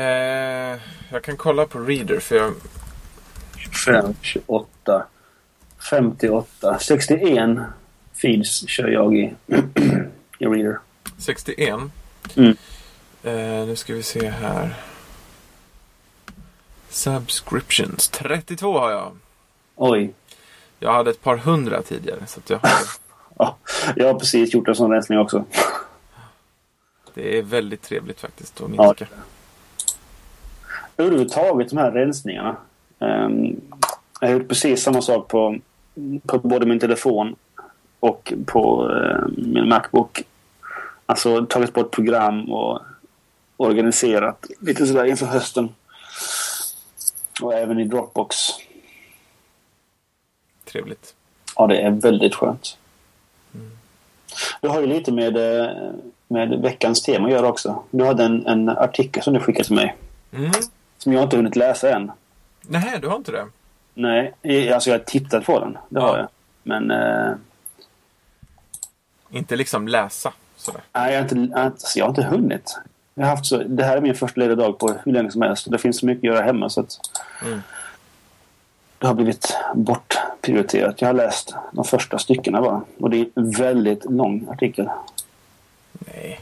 Eh, 0.00 0.80
jag 1.10 1.22
kan 1.22 1.36
kolla 1.36 1.66
på 1.66 1.78
Reader 1.78 2.20
för 2.20 2.36
jag... 2.36 2.54
25, 3.56 4.14
28, 4.20 5.06
58, 5.90 6.78
61 6.78 7.58
feeds 8.22 8.68
kör 8.68 8.88
jag 8.88 9.16
i, 9.16 9.34
i 10.38 10.46
Reader. 10.46 10.78
61. 11.18 11.74
Mm. 12.36 12.56
Eh, 13.24 13.66
nu 13.66 13.76
ska 13.76 13.94
vi 13.94 14.02
se 14.02 14.28
här. 14.28 14.74
Subscriptions. 16.88 18.08
32 18.08 18.78
har 18.78 18.90
jag. 18.90 19.12
Oj. 19.76 20.14
Jag 20.78 20.92
hade 20.92 21.10
ett 21.10 21.22
par 21.22 21.36
hundra 21.36 21.82
tidigare. 21.82 22.26
Så 22.26 22.40
att 22.40 22.50
jag 22.50 22.58
har, 22.58 22.70
Ja, 23.38 23.56
jag 23.96 24.06
har 24.06 24.18
precis 24.18 24.54
gjort 24.54 24.68
en 24.68 24.74
sån 24.74 24.90
rensning 24.90 25.18
också. 25.18 25.44
det 27.14 27.38
är 27.38 27.42
väldigt 27.42 27.82
trevligt 27.82 28.20
faktiskt 28.20 28.60
att 28.60 28.70
minska. 28.70 29.06
Överhuvudtaget 30.96 31.70
de 31.70 31.76
här 31.76 31.90
rensningarna. 31.90 32.56
Um, 32.98 33.60
jag 34.20 34.28
har 34.28 34.34
gjort 34.34 34.48
precis 34.48 34.82
samma 34.82 35.02
sak 35.02 35.28
på, 35.28 35.58
på 36.26 36.38
både 36.38 36.66
min 36.66 36.78
telefon 36.78 37.36
och 38.00 38.32
på 38.46 38.90
eh, 38.92 39.28
min 39.36 39.68
Macbook. 39.68 40.22
Alltså 41.06 41.46
tagit 41.46 41.72
bort 41.72 41.90
program 41.90 42.52
och 42.52 42.80
organiserat 43.56 44.46
lite 44.60 44.86
sådär 44.86 45.04
inför 45.04 45.26
hösten. 45.26 45.74
Och 47.42 47.54
även 47.54 47.78
i 47.80 47.84
Dropbox. 47.84 48.36
Trevligt. 50.64 51.14
Ja, 51.56 51.66
det 51.66 51.80
är 51.80 51.90
väldigt 51.90 52.34
skönt. 52.34 52.78
Det 54.60 54.68
har 54.68 54.80
ju 54.80 54.86
lite 54.86 55.12
med, 55.12 55.36
eh, 55.36 55.76
med 56.28 56.48
veckans 56.62 57.02
tema 57.02 57.26
att 57.26 57.32
göra 57.32 57.48
också. 57.48 57.82
Du 57.90 58.04
hade 58.04 58.24
en, 58.24 58.46
en 58.46 58.68
artikel 58.68 59.22
som 59.22 59.34
du 59.34 59.40
skickade 59.40 59.64
till 59.64 59.74
mig. 59.76 59.96
Mm. 60.32 60.50
Som 60.98 61.12
jag 61.12 61.22
inte 61.22 61.36
hunnit 61.36 61.56
läsa 61.56 61.90
än. 61.96 62.12
Nej, 62.62 62.98
du 63.00 63.08
har 63.08 63.16
inte 63.16 63.32
det? 63.32 63.46
Nej, 63.94 64.34
alltså 64.72 64.90
jag 64.90 64.98
har 64.98 65.04
tittat 65.04 65.44
på 65.44 65.60
den. 65.60 65.78
Det 65.88 66.00
har 66.00 66.08
Ja. 66.08 66.18
jag. 66.18 66.28
Men 66.62 66.90
eh, 66.90 67.32
Inte 69.30 69.56
liksom 69.56 69.88
läsa 69.88 70.32
sådär. 70.56 70.80
nej, 70.92 71.14
jag, 71.14 71.22
har 71.22 71.36
inte, 71.38 71.60
alltså, 71.60 71.98
jag 71.98 72.04
har 72.04 72.10
inte 72.10 72.22
hunnit. 72.22 72.78
Jag 73.14 73.24
har 73.24 73.30
haft 73.30 73.46
så, 73.46 73.56
det 73.56 73.84
här 73.84 73.96
är 73.96 74.00
min 74.00 74.14
första 74.14 74.40
lediga 74.40 74.56
dag 74.56 74.78
på 74.78 74.94
hur 75.04 75.12
länge 75.12 75.30
som 75.30 75.42
helst. 75.42 75.70
Det 75.70 75.78
finns 75.78 75.98
så 75.98 76.06
mycket 76.06 76.30
att 76.30 76.34
göra 76.36 76.44
hemma 76.44 76.68
så 76.68 76.80
att 76.80 76.98
Mm. 77.46 77.62
det 78.98 79.06
har 79.06 79.14
blivit 79.14 79.56
bortprioriterat. 79.74 81.00
Jag 81.00 81.08
har 81.08 81.12
läst 81.14 81.54
de 81.72 81.84
första 81.84 82.18
styckena 82.18 82.60
bara. 82.60 82.82
Och 82.98 83.10
det 83.10 83.16
är 83.20 83.26
en 83.34 83.50
väldigt 83.50 84.04
lång 84.04 84.48
artikel. 84.50 84.88
Nej. 85.92 86.40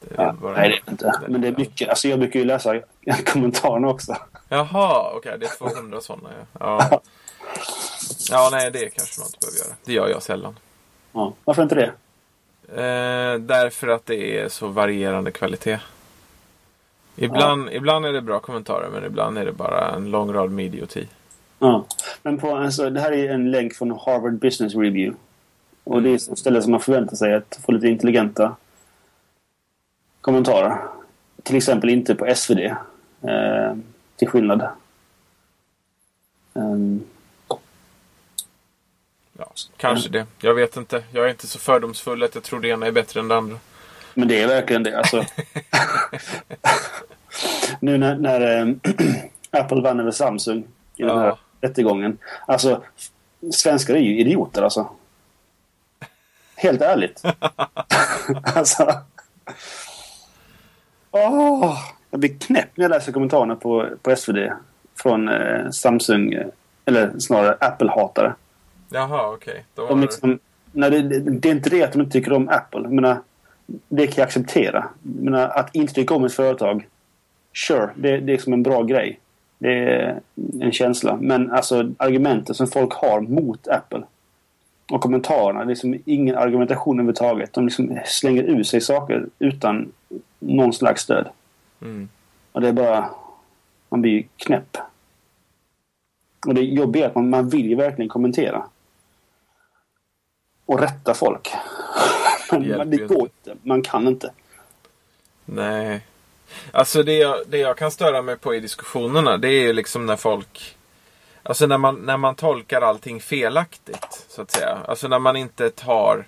Det 0.00 0.14
Ja, 0.16 0.34
nej, 0.42 0.82
det 0.84 0.90
är 0.90 0.92
inte. 0.92 1.20
Men 1.28 1.40
det 1.40 1.48
är 1.48 1.56
mycket. 1.56 1.88
Alltså 1.88 2.08
jag 2.08 2.18
brukar 2.18 2.38
ju 2.40 2.44
läsa 2.46 2.80
kommentarerna 3.26 3.88
också. 3.88 4.16
Jaha, 4.48 5.12
okej. 5.14 5.36
det 5.40 5.46
är 5.46 5.56
200 5.70 6.00
sådana. 6.00 6.28
Ja. 6.60 6.88
ja. 6.90 7.00
Ja, 8.30 8.48
nej, 8.52 8.70
det 8.70 8.78
kanske 8.90 9.20
man 9.20 9.26
inte 9.26 9.38
behöver 9.40 9.58
göra. 9.58 9.76
Det 9.84 9.92
gör 9.92 10.08
jag 10.08 10.22
sällan. 10.22 10.58
Ja. 11.12 11.32
Varför 11.44 11.62
inte 11.62 11.74
det? 11.74 11.92
Eh, 12.68 13.38
därför 13.40 13.88
att 13.88 14.06
det 14.06 14.38
är 14.38 14.48
så 14.48 14.68
varierande 14.68 15.30
kvalitet. 15.30 15.78
Ibland, 17.16 17.68
ibland 17.72 18.06
är 18.06 18.12
det 18.12 18.20
bra 18.20 18.38
kommentarer 18.38 18.88
men 18.92 19.04
ibland 19.04 19.38
är 19.38 19.44
det 19.44 19.52
bara 19.52 19.94
en 19.94 20.10
lång 20.10 20.32
rad 20.32 20.50
med 20.50 20.64
idioti. 20.64 21.08
Ja. 21.58 21.84
Men 22.22 22.38
på, 22.38 22.56
alltså, 22.56 22.90
det 22.90 23.00
här 23.00 23.12
är 23.12 23.30
en 23.30 23.50
länk 23.50 23.74
från 23.74 23.90
Harvard 23.90 24.34
Business 24.34 24.74
Review. 24.74 25.18
Och 25.84 26.02
det 26.02 26.10
är 26.10 26.14
ett 26.14 26.38
ställe 26.38 26.62
som 26.62 26.70
man 26.70 26.80
förväntar 26.80 27.16
sig 27.16 27.34
att 27.34 27.60
få 27.66 27.72
lite 27.72 27.88
intelligenta 27.88 28.56
kommentarer. 30.20 30.78
Till 31.42 31.56
exempel 31.56 31.90
inte 31.90 32.14
på 32.14 32.34
SvD. 32.34 32.58
Eh, 33.22 33.76
till 34.16 34.28
skillnad. 34.28 34.68
Ehm, 36.54 37.04
Ja, 39.40 39.52
kanske 39.76 40.10
det. 40.10 40.26
Jag 40.40 40.54
vet 40.54 40.76
inte. 40.76 41.02
Jag 41.12 41.24
är 41.24 41.28
inte 41.30 41.46
så 41.46 41.58
fördomsfull 41.58 42.22
att 42.22 42.34
jag 42.34 42.44
tror 42.44 42.60
det 42.60 42.68
ena 42.68 42.86
är 42.86 42.92
bättre 42.92 43.20
än 43.20 43.28
det 43.28 43.36
andra. 43.36 43.56
men 44.14 44.28
det 44.28 44.42
är 44.42 44.48
verkligen 44.48 44.82
det. 44.82 44.98
Alltså. 44.98 45.24
nu 47.80 47.98
när, 47.98 48.14
när 48.16 48.40
eh, 48.60 48.74
Apple 49.62 49.80
vann 49.82 50.00
över 50.00 50.10
Samsung 50.10 50.64
i 50.96 51.02
den 51.02 51.18
här 51.18 51.26
Ja. 51.26 51.38
rättegången. 51.60 52.18
Alltså, 52.46 52.82
svenskar 53.52 53.94
är 53.94 53.98
ju 53.98 54.18
idioter 54.20 54.62
alltså. 54.62 54.90
Helt 56.56 56.82
ärligt. 56.82 57.22
alltså. 58.54 58.94
Åh, 61.10 61.78
jag 62.10 62.20
blir 62.20 62.38
knäpp 62.38 62.68
när 62.74 62.84
jag 62.84 62.90
läser 62.90 63.12
kommentarerna 63.12 63.56
på, 63.56 63.88
på 64.02 64.16
SvD. 64.16 64.38
Från 65.02 65.28
eh, 65.28 65.70
Samsung, 65.70 66.32
eh, 66.32 66.46
eller 66.84 67.18
snarare 67.18 67.56
Apple-hatare. 67.60 68.34
Jaha, 68.88 69.32
okej. 69.34 69.64
De 69.74 69.88
var 69.88 69.96
liksom, 69.96 70.38
det, 70.72 70.90
det, 70.90 71.20
det 71.20 71.48
är 71.48 71.52
inte 71.52 71.70
det 71.70 71.82
att 71.82 71.92
de 71.92 72.00
inte 72.00 72.12
tycker 72.12 72.32
om 72.32 72.48
Apple. 72.48 72.80
Jag 72.80 72.92
menar, 72.92 73.18
det 73.88 74.06
kan 74.06 74.14
jag 74.16 74.26
acceptera. 74.26 74.88
Jag 75.02 75.24
menar, 75.24 75.48
att 75.48 75.74
inte 75.74 75.94
tycka 75.94 76.14
om 76.14 76.24
ett 76.24 76.34
företag. 76.34 76.86
Sure, 77.54 77.90
det, 77.94 78.10
det 78.10 78.16
är 78.16 78.20
liksom 78.20 78.52
en 78.52 78.62
bra 78.62 78.82
grej. 78.82 79.20
Det 79.58 79.72
är 79.72 80.20
en 80.60 80.72
känsla. 80.72 81.16
Men 81.20 81.50
alltså 81.50 81.90
argumenten 81.96 82.54
som 82.54 82.66
folk 82.66 82.92
har 82.92 83.20
mot 83.20 83.68
Apple. 83.68 84.02
Och 84.92 85.00
kommentarerna. 85.00 85.58
Det 85.58 85.64
är 85.64 85.68
liksom 85.68 85.98
ingen 86.04 86.36
argumentation 86.36 86.96
överhuvudtaget. 86.96 87.52
De 87.52 87.64
liksom 87.64 87.98
slänger 88.04 88.42
ur 88.42 88.62
sig 88.62 88.80
saker 88.80 89.26
utan 89.38 89.92
någon 90.38 90.72
slags 90.72 91.02
stöd. 91.02 91.28
Mm. 91.82 92.08
Och 92.52 92.60
det 92.60 92.68
är 92.68 92.72
bara... 92.72 93.10
Man 93.90 94.02
blir 94.02 94.12
ju 94.12 94.24
knäpp. 94.36 94.76
Och 96.46 96.54
det 96.54 96.60
jobbiga 96.60 97.04
är 97.04 97.08
att 97.08 97.14
man, 97.14 97.30
man 97.30 97.48
vill 97.48 97.68
ju 97.68 97.74
verkligen 97.74 98.08
kommentera. 98.08 98.62
Och 100.68 100.80
rätta 100.80 101.14
folk. 101.14 101.50
Men 102.50 102.90
det 102.90 102.96
går 102.96 103.20
inte. 103.20 103.56
Man 103.62 103.82
kan 103.82 104.08
inte. 104.08 104.32
Nej. 105.44 106.00
Alltså 106.72 107.02
det 107.02 107.16
jag, 107.16 107.38
det 107.46 107.58
jag 107.58 107.76
kan 107.76 107.90
störa 107.90 108.22
mig 108.22 108.36
på 108.36 108.54
i 108.54 108.60
diskussionerna 108.60 109.36
det 109.36 109.48
är 109.48 109.62
ju 109.62 109.72
liksom 109.72 110.06
när 110.06 110.16
folk 110.16 110.76
Alltså 111.42 111.66
när 111.66 111.78
man, 111.78 111.94
när 111.94 112.16
man 112.16 112.34
tolkar 112.34 112.80
allting 112.80 113.20
felaktigt. 113.20 114.26
Så 114.28 114.42
att 114.42 114.50
säga. 114.50 114.78
Alltså 114.88 115.08
när 115.08 115.18
man 115.18 115.36
inte 115.36 115.70
tar 115.70 116.26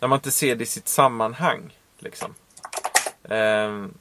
När 0.00 0.08
man 0.08 0.16
inte 0.16 0.30
ser 0.30 0.56
det 0.56 0.62
i 0.62 0.66
sitt 0.66 0.88
sammanhang. 0.88 1.76
Liksom. 1.98 2.34
Ehm, 3.28 3.94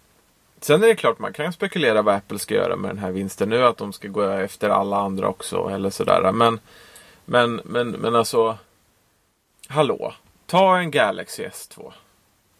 sen 0.61 0.83
är 0.83 0.87
det 0.87 0.95
klart 0.95 1.19
man 1.19 1.33
kan 1.33 1.53
spekulera 1.53 2.01
vad 2.01 2.15
Apple 2.15 2.39
ska 2.39 2.55
göra 2.55 2.75
med 2.75 2.89
den 2.89 2.97
här 2.97 3.11
vinsten 3.11 3.49
nu. 3.49 3.65
Att 3.65 3.77
de 3.77 3.93
ska 3.93 4.07
gå 4.07 4.23
efter 4.23 4.69
alla 4.69 4.97
andra 4.97 5.27
också. 5.27 5.69
Eller 5.73 5.89
sådär. 5.89 6.31
Men, 6.31 6.59
men, 7.25 7.61
men, 7.65 7.89
men 7.91 8.15
alltså 8.15 8.57
Hallå. 9.67 10.13
Ta 10.45 10.77
en 10.77 10.91
Galaxy 10.91 11.43
S2. 11.43 11.91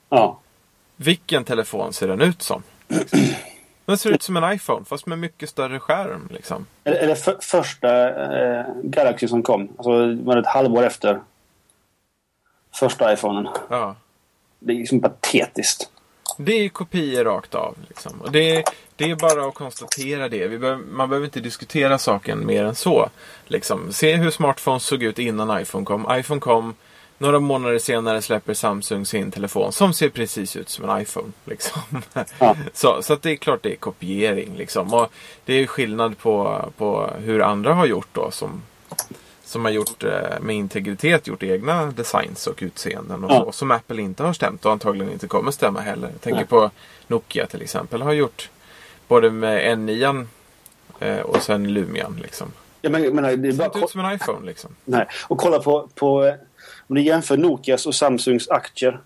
Ja. 0.09 0.39
Vilken 0.95 1.43
telefon 1.43 1.93
ser 1.93 2.07
den 2.07 2.21
ut 2.21 2.41
som? 2.41 2.63
Den 3.85 3.97
ser 3.97 4.09
ut 4.09 4.23
som 4.23 4.37
en 4.37 4.53
iPhone 4.53 4.85
fast 4.85 5.05
med 5.05 5.19
mycket 5.19 5.49
större 5.49 5.79
skärm. 5.79 6.27
Liksom. 6.31 6.65
Är, 6.83 6.91
är 6.91 7.07
det 7.07 7.15
för, 7.15 7.37
första 7.41 8.09
eh, 8.59 8.65
Galaxy 8.83 9.27
som 9.27 9.43
kom? 9.43 9.69
Alltså 9.77 10.15
var 10.23 10.37
ett 10.37 10.47
halvår 10.47 10.83
efter 10.83 11.19
första 12.79 13.13
iPhonen? 13.13 13.47
Ja. 13.69 13.95
Det 14.59 14.73
är 14.73 14.77
liksom 14.77 15.01
patetiskt. 15.01 15.91
Det 16.37 16.51
är 16.53 16.69
kopior 16.69 17.23
rakt 17.23 17.55
av. 17.55 17.75
Liksom. 17.87 18.21
Och 18.21 18.31
det, 18.31 18.63
det 18.95 19.11
är 19.11 19.15
bara 19.15 19.47
att 19.47 19.53
konstatera 19.53 20.29
det. 20.29 20.47
Behöver, 20.49 20.75
man 20.75 21.09
behöver 21.09 21.25
inte 21.25 21.39
diskutera 21.39 21.97
saken 21.97 22.45
mer 22.45 22.63
än 22.63 22.75
så. 22.75 23.09
Liksom. 23.45 23.93
Se 23.93 24.15
hur 24.15 24.31
smartphones 24.31 24.83
såg 24.83 25.03
ut 25.03 25.19
innan 25.19 25.61
iPhone 25.61 25.85
kom. 25.85 26.07
iPhone 26.11 26.41
kom. 26.41 26.75
Några 27.17 27.39
månader 27.39 27.79
senare 27.79 28.21
släpper 28.21 28.53
Samsung 28.53 29.05
sin 29.05 29.31
telefon 29.31 29.71
som 29.71 29.93
ser 29.93 30.09
precis 30.09 30.55
ut 30.55 30.69
som 30.69 30.89
en 30.89 31.01
iPhone. 31.01 31.31
Liksom. 31.45 31.81
Ja. 32.39 32.55
Så, 32.73 33.01
så 33.01 33.13
att 33.13 33.21
det 33.21 33.31
är 33.31 33.35
klart 33.35 33.63
det 33.63 33.71
är 33.71 33.75
kopiering. 33.75 34.55
Liksom. 34.57 34.93
Och 34.93 35.11
det 35.45 35.53
är 35.53 35.57
ju 35.59 35.67
skillnad 35.67 36.17
på, 36.17 36.65
på 36.77 37.09
hur 37.19 37.41
andra 37.41 37.73
har 37.73 37.85
gjort 37.85 38.07
då. 38.11 38.31
Som, 38.31 38.61
som 39.43 39.65
har 39.65 39.71
gjort 39.71 40.03
eh, 40.03 40.39
med 40.41 40.55
integritet 40.55 41.27
gjort 41.27 41.43
egna 41.43 41.85
designs 41.85 42.47
och 42.47 42.59
utseenden 42.61 43.23
och 43.23 43.31
Ja. 43.31 43.43
så. 43.45 43.51
Som 43.51 43.71
Apple 43.71 44.01
inte 44.01 44.23
har 44.23 44.33
stämt 44.33 44.65
och 44.65 44.71
antagligen 44.71 45.13
inte 45.13 45.27
kommer 45.27 45.51
stämma 45.51 45.79
heller. 45.79 46.09
Jag 46.11 46.21
tänker 46.21 46.39
Nej. 46.39 46.47
på 46.47 46.71
Nokia 47.07 47.45
till 47.47 47.61
exempel. 47.61 48.01
Har 48.01 48.13
gjort 48.13 48.49
både 49.07 49.31
med 49.31 49.77
N9 49.77 50.27
eh, 50.99 51.19
och 51.19 51.41
sen 51.41 51.73
Lumian 51.73 52.19
liksom. 52.21 52.51
Jag 52.81 52.91
menar, 52.91 53.05
jag 53.05 53.13
menar, 53.13 53.35
det 53.35 53.47
är 53.49 53.53
bara 53.53 53.57
ser 53.57 53.65
inte 53.65 53.79
ut 53.79 53.89
som 53.89 54.01
en 54.05 54.15
iPhone 54.15 54.45
liksom. 54.45 54.71
Nej. 54.85 55.05
Och 55.27 55.37
kolla 55.37 55.59
på, 55.59 55.89
på 55.95 56.25
eh, 56.25 56.33
om 56.87 56.95
du 56.95 57.01
jämför 57.01 57.37
Nokias 57.37 57.85
och 57.85 57.95
Samsungs 57.95 58.49
aktier 58.49 58.99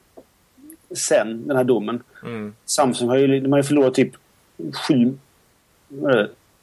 sen 0.96 1.48
den 1.48 1.58
här 1.58 1.64
domen. 1.64 2.04
Mm. 2.24 2.56
Samsung 2.66 3.10
har 3.10 3.18
ju, 3.18 3.40
de 3.40 3.52
har 3.52 3.60
ju 3.60 3.64
förlorat 3.64 3.94
typ 3.94 4.14
7, 4.88 5.18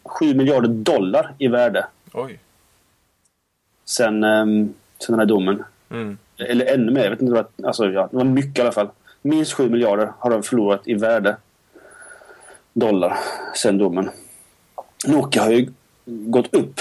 7 0.04 0.34
miljarder 0.34 0.68
dollar 0.68 1.34
i 1.38 1.48
värde 1.48 1.86
Oj. 2.12 2.38
sen, 3.84 4.24
um, 4.24 4.74
sen 4.98 5.12
den 5.12 5.18
här 5.18 5.26
domen. 5.26 5.64
Mm. 5.90 6.18
Eller 6.38 6.66
ännu 6.66 6.92
mer. 6.92 7.02
Jag 7.02 7.10
vet 7.10 7.22
inte 7.22 7.32
vad, 7.32 7.68
alltså, 7.68 7.90
ja, 7.90 8.08
det 8.10 8.16
var 8.16 8.24
mycket 8.24 8.58
i 8.58 8.62
alla 8.62 8.72
fall. 8.72 8.88
Minst 9.22 9.52
7 9.52 9.68
miljarder 9.68 10.12
har 10.18 10.30
de 10.30 10.42
förlorat 10.42 10.88
i 10.88 10.94
värde. 10.94 11.36
Dollar 12.72 13.18
sen 13.56 13.78
domen. 13.78 14.10
Nokia 15.06 15.42
har 15.42 15.50
ju 15.50 15.72
gått 16.06 16.54
upp. 16.54 16.80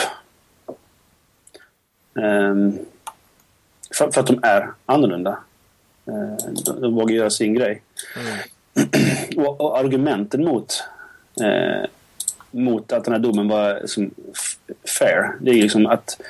Ehm, 2.15 2.79
för, 3.97 4.11
för 4.11 4.21
att 4.21 4.27
de 4.27 4.39
är 4.43 4.71
annorlunda. 4.85 5.37
De, 6.65 6.81
de 6.81 6.95
vågar 6.95 7.15
göra 7.15 7.29
sin 7.29 7.53
grej. 7.53 7.81
Mm. 8.15 8.37
Och, 9.47 9.61
och 9.61 9.77
argumenten 9.79 10.45
mot, 10.45 10.83
eh, 11.41 11.89
mot 12.51 12.91
att 12.91 13.03
den 13.03 13.13
här 13.13 13.19
domen 13.19 13.47
var 13.47 13.81
som 13.85 14.11
f- 14.33 14.75
fair, 14.99 15.35
det 15.41 15.51
är 15.51 15.55
ju 15.55 15.61
liksom 15.61 15.85
att, 15.85 16.21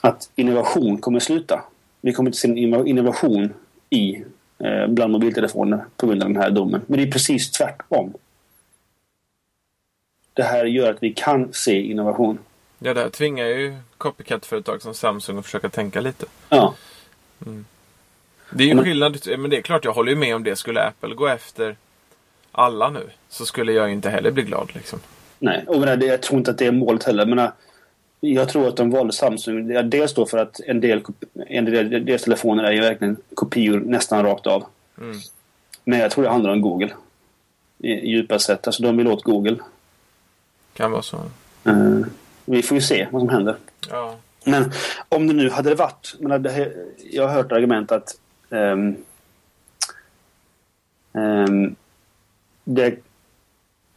att 0.00 0.30
innovation 0.34 0.98
kommer 0.98 1.20
sluta. 1.20 1.62
Vi 2.00 2.12
kommer 2.12 2.28
inte 2.28 2.38
se 2.38 2.48
innovation 2.88 3.52
i 3.90 4.24
eh, 4.58 4.86
bland 4.88 5.12
mobiltelefoner 5.12 5.84
på 5.96 6.06
grund 6.06 6.22
av 6.22 6.28
den 6.28 6.42
här 6.42 6.50
domen. 6.50 6.80
Men 6.86 6.98
det 6.98 7.06
är 7.06 7.10
precis 7.10 7.50
tvärtom. 7.50 8.12
Det 10.34 10.42
här 10.42 10.64
gör 10.64 10.90
att 10.90 11.02
vi 11.02 11.12
kan 11.12 11.52
se 11.52 11.80
innovation. 11.82 12.38
Ja, 12.84 12.94
det 12.94 13.00
här 13.00 13.08
tvingar 13.08 13.46
ju 13.46 13.76
copycat-företag 13.98 14.82
som 14.82 14.94
Samsung 14.94 15.38
att 15.38 15.44
försöka 15.44 15.68
tänka 15.68 16.00
lite. 16.00 16.26
Ja, 16.48 16.74
Det 18.50 18.64
är 18.64 18.68
ju 18.68 18.74
Men- 18.74 18.84
skillnad. 18.84 19.18
Men 19.38 19.50
det 19.50 19.56
är 19.58 19.62
klart, 19.62 19.84
jag 19.84 19.92
håller 19.92 20.10
ju 20.12 20.18
med 20.18 20.36
om 20.36 20.44
det. 20.44 20.56
Skulle 20.56 20.82
Apple 20.82 21.14
gå 21.14 21.26
efter 21.28 21.76
alla 22.52 22.90
nu 22.90 23.10
så 23.28 23.46
skulle 23.46 23.72
jag 23.72 23.92
inte 23.92 24.10
heller 24.10 24.30
bli 24.30 24.42
glad 24.42 24.70
liksom. 24.74 24.98
nej. 25.38 25.64
Och 25.66 25.80
men 25.80 26.00
det, 26.00 26.06
jag 26.06 26.22
tror 26.22 26.38
inte 26.38 26.50
att 26.50 26.58
det 26.58 26.66
är 26.66 26.72
målet 26.72 27.04
heller. 27.04 27.26
Men, 27.26 27.38
äh, 27.38 27.50
jag 28.20 28.48
tror 28.48 28.68
att 28.68 28.76
de 28.76 28.90
valde 28.90 29.12
Samsung. 29.12 29.90
Dels 29.90 30.14
då 30.14 30.26
för 30.26 30.38
att 30.38 30.60
en 30.60 30.80
del, 30.80 31.02
en 31.46 31.64
del 31.64 32.04
deras 32.04 32.22
telefoner 32.22 32.64
är 32.64 32.72
ju 32.72 32.80
verkligen 32.80 33.16
kopior 33.34 33.80
nästan 33.80 34.24
rakt 34.24 34.46
av. 34.46 34.64
Mm. 35.00 35.16
Men 35.84 35.98
jag 35.98 36.10
tror 36.10 36.24
det 36.24 36.30
handlar 36.30 36.50
om 36.52 36.60
Google. 36.60 36.90
I, 37.78 37.88
i 37.92 38.10
djupast 38.10 38.46
sett. 38.46 38.66
Alltså 38.66 38.82
de 38.82 38.96
vill 38.96 39.08
åt 39.08 39.22
Google. 39.24 39.56
Kan 40.74 40.90
vara 40.90 41.02
så. 41.02 41.16
Eh, 41.64 41.98
vi 42.44 42.62
får 42.62 42.74
ju 42.74 42.80
se 42.80 43.08
vad 43.10 43.22
som 43.22 43.28
händer. 43.28 43.56
Ja. 43.90 44.16
Men 44.44 44.72
om 45.08 45.26
det 45.26 45.34
nu 45.34 45.50
hade 45.50 45.68
det 45.68 45.74
varit... 45.74 46.14
Jag 47.10 47.28
har 47.28 47.34
hört 47.34 47.52
argument 47.52 47.92
att... 47.92 48.16
ehm, 48.50 48.96
ehm, 51.12 51.74
det, 52.64 52.98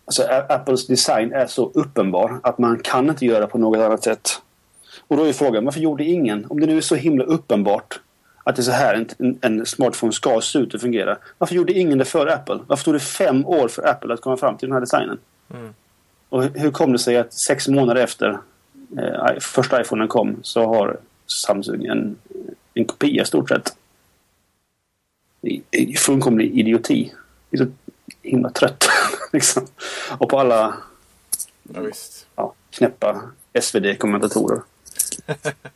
alltså 0.05 0.23
Apples 0.49 0.87
design 0.87 1.33
är 1.33 1.47
så 1.47 1.71
uppenbar 1.73 2.39
att 2.43 2.57
man 2.57 2.79
kan 2.79 3.09
inte 3.09 3.25
göra 3.25 3.47
på 3.47 3.57
något 3.57 3.79
annat 3.79 4.03
sätt. 4.03 4.41
Och 5.07 5.17
då 5.17 5.23
är 5.23 5.33
frågan, 5.33 5.65
varför 5.65 5.79
gjorde 5.79 6.03
ingen? 6.03 6.45
Om 6.49 6.59
det 6.59 6.67
nu 6.67 6.77
är 6.77 6.81
så 6.81 6.95
himla 6.95 7.23
uppenbart 7.23 7.99
att 8.43 8.55
det 8.55 8.61
är 8.61 8.63
så 8.63 8.71
här 8.71 8.93
en, 8.93 9.09
en, 9.17 9.39
en 9.41 9.65
smartphone 9.65 10.13
ska 10.13 10.41
se 10.41 10.59
ut 10.59 10.73
och 10.73 10.81
fungera. 10.81 11.17
Varför 11.37 11.55
gjorde 11.55 11.73
ingen 11.73 11.97
det 11.97 12.05
för 12.05 12.27
Apple? 12.27 12.59
Varför 12.67 12.83
tog 12.83 12.93
det 12.93 12.99
fem 12.99 13.45
år 13.45 13.67
för 13.67 13.87
Apple 13.87 14.13
att 14.13 14.21
komma 14.21 14.37
fram 14.37 14.57
till 14.57 14.67
den 14.67 14.73
här 14.73 14.81
designen? 14.81 15.17
Mm. 15.53 15.73
Och 16.29 16.43
hur- 16.43 16.71
kom 16.71 16.91
det 16.91 16.99
sig 16.99 17.17
att 17.17 17.33
sex 17.33 17.67
månader 17.67 18.01
efter 18.01 18.39
eh, 18.97 19.39
första 19.39 19.81
iPhonen 19.81 20.07
kom 20.07 20.39
så 20.41 20.65
har 20.65 20.97
Samsung 21.27 21.85
en, 21.85 22.15
en 22.73 22.85
kopia 22.85 23.23
i 23.23 23.25
stort 23.25 23.49
sett? 23.49 23.75
Fullkomlig 25.97 26.59
idioti. 26.59 27.13
Jag 27.49 27.61
är 27.61 27.65
så 27.65 27.71
himla 28.21 28.49
trött. 28.49 28.85
liksom. 29.33 29.67
Och 30.17 30.29
på 30.29 30.39
alla 30.39 30.77
ja, 31.63 31.81
visst. 31.81 32.27
ja, 32.35 32.53
knäppa 32.69 33.21
SvD-kommentatorer. 33.61 34.61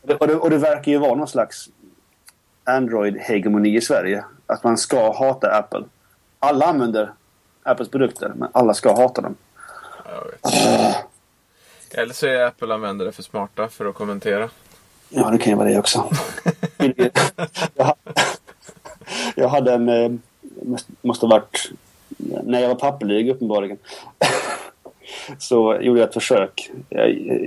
och, 0.02 0.08
det, 0.08 0.16
och, 0.16 0.28
det, 0.28 0.36
och 0.36 0.50
det 0.50 0.58
verkar 0.58 0.92
ju 0.92 0.98
vara 0.98 1.16
någon 1.16 1.28
slags 1.28 1.70
Android-hegemoni 2.64 3.78
i 3.78 3.82
Sverige. 3.82 4.26
Att 4.46 4.64
man 4.64 4.78
ska 4.78 5.14
hata 5.14 5.52
Apple. 5.58 5.84
Alla 6.40 6.66
använder 6.66 7.14
Apples 7.64 7.90
produkter, 7.90 8.34
men 8.36 8.50
alla 8.52 8.74
ska 8.74 8.96
hata 8.96 9.22
dem. 9.22 9.36
Ja, 10.42 10.42
jag 10.42 10.80
vet. 10.80 10.96
Eller 11.92 12.14
så 12.14 12.28
är 12.28 12.46
Apple-användare 12.46 13.12
för 13.12 13.24
smarta 13.24 13.68
för 13.68 13.86
att 13.86 13.96
kommentera. 13.96 14.50
Ja, 15.10 15.30
det 15.30 15.38
kan 15.38 15.52
ju 15.52 15.58
vara 15.58 15.70
det 15.70 15.80
också. 15.80 16.10
jag, 17.76 17.86
ha- 17.86 17.96
jag 19.36 19.50
hade 19.50 19.74
en... 19.74 19.90
eh, 19.90 20.12
måste- 21.02 21.26
ha 21.26 21.36
varit... 21.36 21.72
När 22.44 22.60
jag 22.60 22.68
var 22.68 22.76
pappelyg 22.76 23.30
uppenbarligen. 23.30 23.78
Så 25.40 25.78
gjorde 25.82 26.00
jag 26.00 26.08
ett 26.08 26.14
försök. 26.14 26.72
eh, 26.90 27.02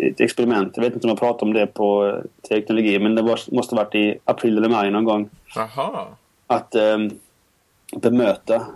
Ett 0.08 0.20
experiment. 0.20 0.72
Jag 0.76 0.84
vet 0.84 0.94
inte 0.94 1.06
om 1.06 1.08
jag 1.08 1.18
pratade 1.18 1.42
om 1.44 1.52
det 1.52 1.66
på 1.66 2.06
eh, 2.06 2.48
teknologi. 2.48 2.98
Men 2.98 3.14
det 3.14 3.22
var, 3.22 3.40
måste 3.54 3.74
ha 3.74 3.84
varit 3.84 3.94
i 3.94 4.18
april 4.24 4.58
eller 4.58 4.68
maj 4.68 4.90
någon 4.90 5.04
gång. 5.04 5.30
Jaha. 5.54 6.06
Att 6.46 6.74
eh, 6.74 6.98
bemöta 7.96 8.66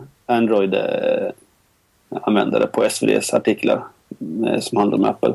Android-användare 2.11 2.67
på 2.67 2.85
SVDs 2.85 3.35
artiklar 3.35 3.85
eh, 4.47 4.61
som 4.61 4.79
handlar 4.79 4.99
om 4.99 5.05
Apple. 5.05 5.35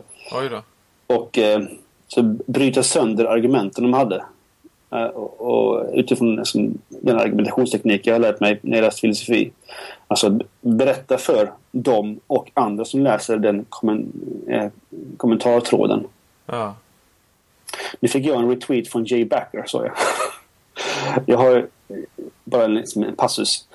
Och 1.07 1.37
eh, 1.37 1.61
så 2.07 2.21
bryta 2.45 2.83
sönder 2.83 3.25
argumenten 3.25 3.83
de 3.83 3.93
hade. 3.93 4.23
Eh, 4.91 5.05
och, 5.05 5.41
och 5.41 5.85
utifrån 5.93 6.35
liksom, 6.35 6.77
den 6.89 7.19
argumentationsteknik 7.19 8.07
jag 8.07 8.13
har 8.13 8.19
lärt 8.19 8.39
mig 8.39 8.59
när 8.61 8.77
jag 8.77 8.83
läst 8.83 8.99
filosofi. 8.99 9.51
Alltså 10.07 10.39
berätta 10.61 11.17
för 11.17 11.51
dem 11.71 12.19
och 12.27 12.51
andra 12.53 12.85
som 12.85 13.01
läser 13.01 13.37
den 13.37 13.65
kommen, 13.69 14.11
eh, 14.47 14.67
kommentartråden. 15.17 16.07
Ja. 16.45 16.75
Nu 17.99 18.07
fick 18.07 18.25
jag 18.25 18.39
en 18.39 18.49
retweet 18.49 18.87
från 18.87 19.05
Jay 19.05 19.25
Backer, 19.25 19.63
sa 19.67 19.85
jag. 19.85 19.93
jag 21.25 21.37
har 21.37 21.67
bara 22.43 22.65
en, 22.65 22.73
liksom 22.73 23.03
en 23.03 23.15
passus. 23.15 23.67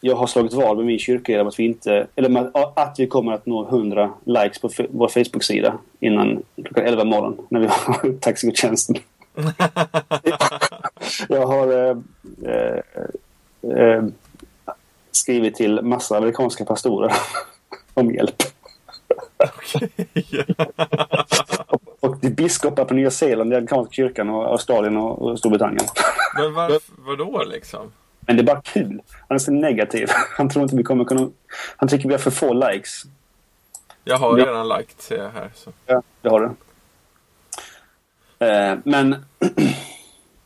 Jag 0.00 0.16
har 0.16 0.26
slagit 0.26 0.52
vad 0.52 0.76
med 0.76 0.86
min 0.86 0.98
kyrka 0.98 1.40
om 1.40 1.48
att 1.48 1.58
vi 1.58 1.64
inte, 1.64 2.06
eller 2.14 2.50
att 2.54 2.94
vi 2.98 3.06
kommer 3.06 3.32
att 3.32 3.46
nå 3.46 3.68
100 3.68 4.10
likes 4.24 4.58
på 4.58 4.70
vår 4.90 5.08
Facebook-sida 5.08 5.78
innan 6.00 6.42
klockan 6.64 6.84
11 6.84 7.04
morgon 7.04 7.46
när 7.48 7.60
vi 7.60 7.66
har 7.66 8.12
taxigudstjänsten. 8.20 8.96
jag 11.28 11.46
har 11.46 11.72
eh, 11.72 11.96
eh, 12.46 12.82
eh, 13.76 14.04
skrivit 15.12 15.54
till 15.54 15.82
massa 15.82 16.16
amerikanska 16.16 16.64
pastorer 16.64 17.12
om 17.94 18.14
hjälp. 18.14 18.42
Och 22.00 22.20
till 22.20 22.34
biskopar 22.34 22.84
på 22.84 22.94
Nya 22.94 23.10
Zeeland, 23.10 23.50
den 23.50 23.56
amerikanska 23.56 23.92
kyrkan 23.92 24.30
och 24.30 24.46
Australien 24.46 24.96
och, 24.96 25.38
Storbritannien. 25.38 25.86
Men 26.34 26.54
var, 26.54 26.80
vadå 26.98 27.42
liksom? 27.44 27.92
Men 28.20 28.36
det 28.36 28.42
är 28.42 28.44
bara 28.44 28.60
kul. 28.62 29.02
Han 29.28 29.34
är 29.34 29.38
så 29.38 29.52
negativ. 29.52 30.08
Han 30.36 30.48
tror 30.48 30.62
inte 30.62 30.76
vi 30.76 30.82
kommer 30.82 31.04
kunna... 31.04 31.30
Han 31.76 31.88
tycker 31.88 32.08
vi 32.08 32.14
har 32.14 32.18
för 32.18 32.30
få 32.30 32.52
likes. 32.54 33.02
Jag 34.04 34.16
har 34.18 34.38
Ja. 34.38 34.46
redan 34.46 34.68
liked 34.68 34.94
ser 35.00 35.16
jag 35.22 35.30
här. 35.30 35.50
Så. 35.54 35.72
Ja, 35.86 36.02
det 36.22 36.28
har 36.28 36.40
du. 36.40 36.46
Eh, 38.46 38.78
men 38.84 39.10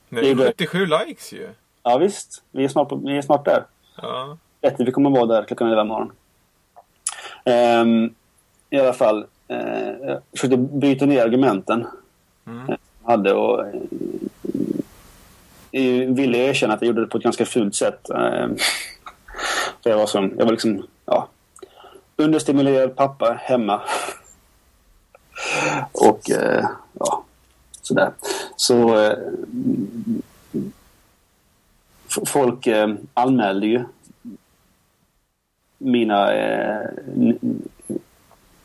Nej, 0.09 0.25
Det 0.25 0.31
är 0.31 0.35
det. 0.35 0.45
77 0.47 0.87
likes 0.87 1.33
ju. 1.33 1.49
ja, 1.83 1.99
visst. 1.99 2.43
Vi 2.51 2.65
är 2.65 2.69
snart, 2.69 2.89
på, 2.89 2.97
vi 2.97 3.17
är 3.19 3.23
snart 3.23 3.45
där. 3.45 3.65
Ja. 4.03 4.37
Bättre, 4.61 4.85
vi 4.85 4.93
kommer 4.93 5.11
vara 5.11 5.27
där 5.27 5.45
klockan 5.45 5.69
11 5.69 5.83
imorgon. 5.83 6.13
Ehm, 7.45 8.15
I 8.71 8.79
alla 8.79 8.93
fall. 8.93 9.27
Eh, 9.49 9.89
jag 10.03 10.21
försökte 10.33 10.57
bryta 10.57 11.07
ner 11.07 11.23
argumenten. 11.25 11.87
Mm. 12.47 12.67
jag 12.69 13.11
hade 13.11 13.33
och 13.33 13.65
ville 15.75 16.05
jag 16.05 16.15
ville 16.15 16.39
erkänna 16.39 16.75
att 16.75 16.83
jag 16.83 16.87
gjorde 16.87 17.01
det 17.01 17.07
på 17.07 17.19
ett 17.19 17.25
ganska 17.25 17.45
fult 17.45 17.75
sätt. 17.75 18.11
Eh, 18.11 18.49
jag 19.83 19.97
var 19.97 20.07
som, 20.07 20.35
jag 20.39 20.45
var 20.45 20.53
liksom, 20.53 20.87
ja, 21.07 21.29
understimulerad 22.17 22.97
pappa 22.97 23.39
hemma. 23.41 23.83
Och 25.93 26.31
eh, 26.31 26.69
ja, 26.93 27.25
sådär. 27.83 28.13
Så 28.57 29.05
eh, 29.05 29.19
folk 32.27 32.67
eh, 32.67 32.95
anmälde 33.15 33.67
ju 33.67 33.85
mina 35.79 36.35
eh, 36.35 36.89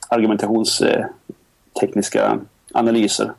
argumentationstekniska 0.09 2.25
eh, 2.25 2.35
analyser 2.73 3.33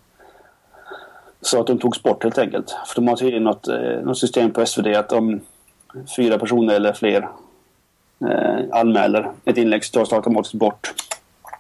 så 1.43 1.61
att 1.61 1.67
de 1.67 1.79
togs 1.79 2.03
bort 2.03 2.23
helt 2.23 2.39
enkelt. 2.39 2.77
För 2.87 2.95
de 2.95 3.09
har 3.09 3.17
tydligen 3.17 3.45
något, 3.45 3.69
eh, 3.69 4.01
något 4.03 4.19
system 4.19 4.51
på 4.51 4.67
SvD 4.67 4.87
att 4.87 5.13
om 5.13 5.41
fyra 6.17 6.39
personer 6.39 6.75
eller 6.75 6.93
fler 6.93 7.29
eh, 8.31 8.59
anmäler 8.73 9.31
ett 9.45 9.57
inlägg 9.57 9.85
så 9.85 9.99
tas 9.99 10.09
det 10.09 10.17
automatiskt 10.17 10.55
bort. 10.55 10.93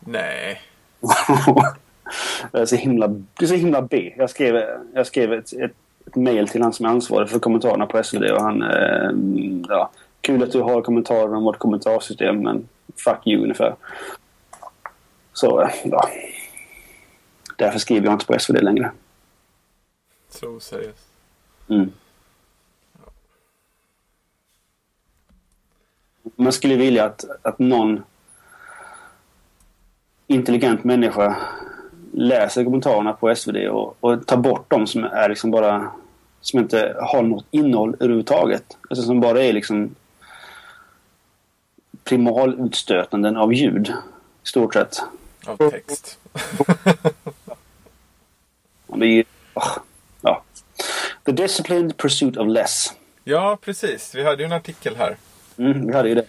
Nej. 0.01 0.61
det, 2.53 2.59
är 2.59 2.67
så 2.67 2.77
himla, 2.77 3.09
det 3.09 3.45
är 3.45 3.47
så 3.47 3.55
himla 3.55 3.83
B. 3.83 4.15
Jag 4.17 4.31
skrev, 4.31 4.65
jag 4.95 5.07
skrev 5.07 5.33
ett, 5.33 5.53
ett, 5.53 5.73
ett 6.07 6.17
mail 6.17 6.49
till 6.49 6.63
han 6.63 6.73
som 6.73 6.87
är 6.87 6.91
ansvarig 6.91 7.29
för 7.29 7.39
kommentarerna 7.39 7.87
på 7.87 8.03
SvD 8.03 8.31
och 8.31 8.43
han... 8.43 8.63
Eh, 8.63 9.11
ja, 9.69 9.91
kul 10.21 10.43
att 10.43 10.53
du 10.53 10.61
har 10.61 10.83
kommentarer 10.83 11.35
om 11.35 11.45
vårt 11.45 11.59
kommentarsystem 11.59 12.43
men 12.43 12.69
fuck 13.05 13.27
you 13.27 13.43
ungefär. 13.43 13.75
Så, 15.33 15.71
ja. 15.85 16.09
Därför 17.57 17.79
skriver 17.79 18.07
jag 18.07 18.15
inte 18.15 18.27
på 18.27 18.39
SvD 18.39 18.63
längre. 18.63 18.91
Så 20.31 20.61
seriöst. 20.61 21.07
Mm. 21.69 21.93
Man 26.37 26.53
skulle 26.53 26.77
vilja 26.77 27.05
att, 27.05 27.25
att 27.43 27.59
någon 27.59 28.03
intelligent 30.27 30.85
människa 30.85 31.37
läser 32.13 32.65
kommentarerna 32.65 33.13
på 33.13 33.35
SvD 33.35 33.57
och, 33.69 33.97
och 34.01 34.27
tar 34.27 34.37
bort 34.37 34.71
dem 34.71 34.87
som 34.87 35.05
är 35.05 35.29
liksom 35.29 35.51
bara 35.51 35.93
som 36.41 36.61
inte 36.61 36.97
har 37.01 37.23
något 37.23 37.47
innehåll 37.51 37.97
överhuvudtaget. 38.01 38.77
Alltså 38.91 39.07
som 39.07 39.21
bara 39.21 39.43
är 39.43 39.53
liksom 39.53 39.95
primalutstötanden 42.05 43.37
av 43.37 43.55
ljud. 43.55 43.89
I 44.45 44.49
stort 44.49 44.75
sett. 44.75 45.03
Av 45.47 45.71
text. 45.71 46.19
Det 48.87 49.07
är, 49.07 49.23
oh, 49.23 49.25
ja. 49.55 49.83
The 51.31 51.43
Disciplined 51.43 51.97
Pursuit 51.97 52.37
of 52.37 52.49
Less. 52.49 52.95
Ja, 53.25 53.59
precis. 53.63 54.15
Vi 54.15 54.25
hade 54.25 54.43
ju 54.43 54.47
en 54.47 54.53
artikel 54.53 54.97
här. 54.97 55.17
Mm, 55.59 55.87
vi 55.87 55.93
hade 55.93 56.09
ju 56.09 56.15
det. 56.15 56.25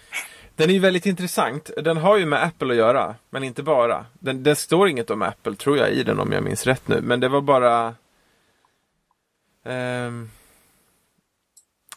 Den 0.56 0.70
är 0.70 0.74
ju 0.74 0.80
väldigt 0.80 1.06
intressant. 1.06 1.70
Den 1.76 1.96
har 1.96 2.16
ju 2.16 2.26
med 2.26 2.44
Apple 2.44 2.70
att 2.70 2.76
göra, 2.76 3.14
men 3.30 3.44
inte 3.44 3.62
bara. 3.62 4.06
Den, 4.12 4.42
det 4.42 4.56
står 4.56 4.88
inget 4.88 5.10
om 5.10 5.22
Apple, 5.22 5.54
tror 5.54 5.78
jag, 5.78 5.90
i 5.90 6.02
den 6.02 6.20
om 6.20 6.32
jag 6.32 6.42
minns 6.42 6.66
rätt 6.66 6.88
nu. 6.88 7.00
Men 7.00 7.20
det 7.20 7.28
var 7.28 7.40
bara... 7.40 7.94
ehm, 9.64 10.30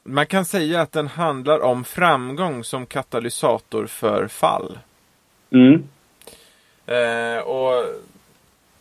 man 0.03 0.25
kan 0.25 0.45
säga 0.45 0.81
att 0.81 0.91
den 0.91 1.07
handlar 1.07 1.59
om 1.59 1.83
framgång 1.83 2.63
som 2.63 2.85
katalysator 2.85 3.87
för 3.87 4.27
fall. 4.27 4.79
Mm. 5.51 5.87
Eh, 6.85 7.39
och 7.39 7.85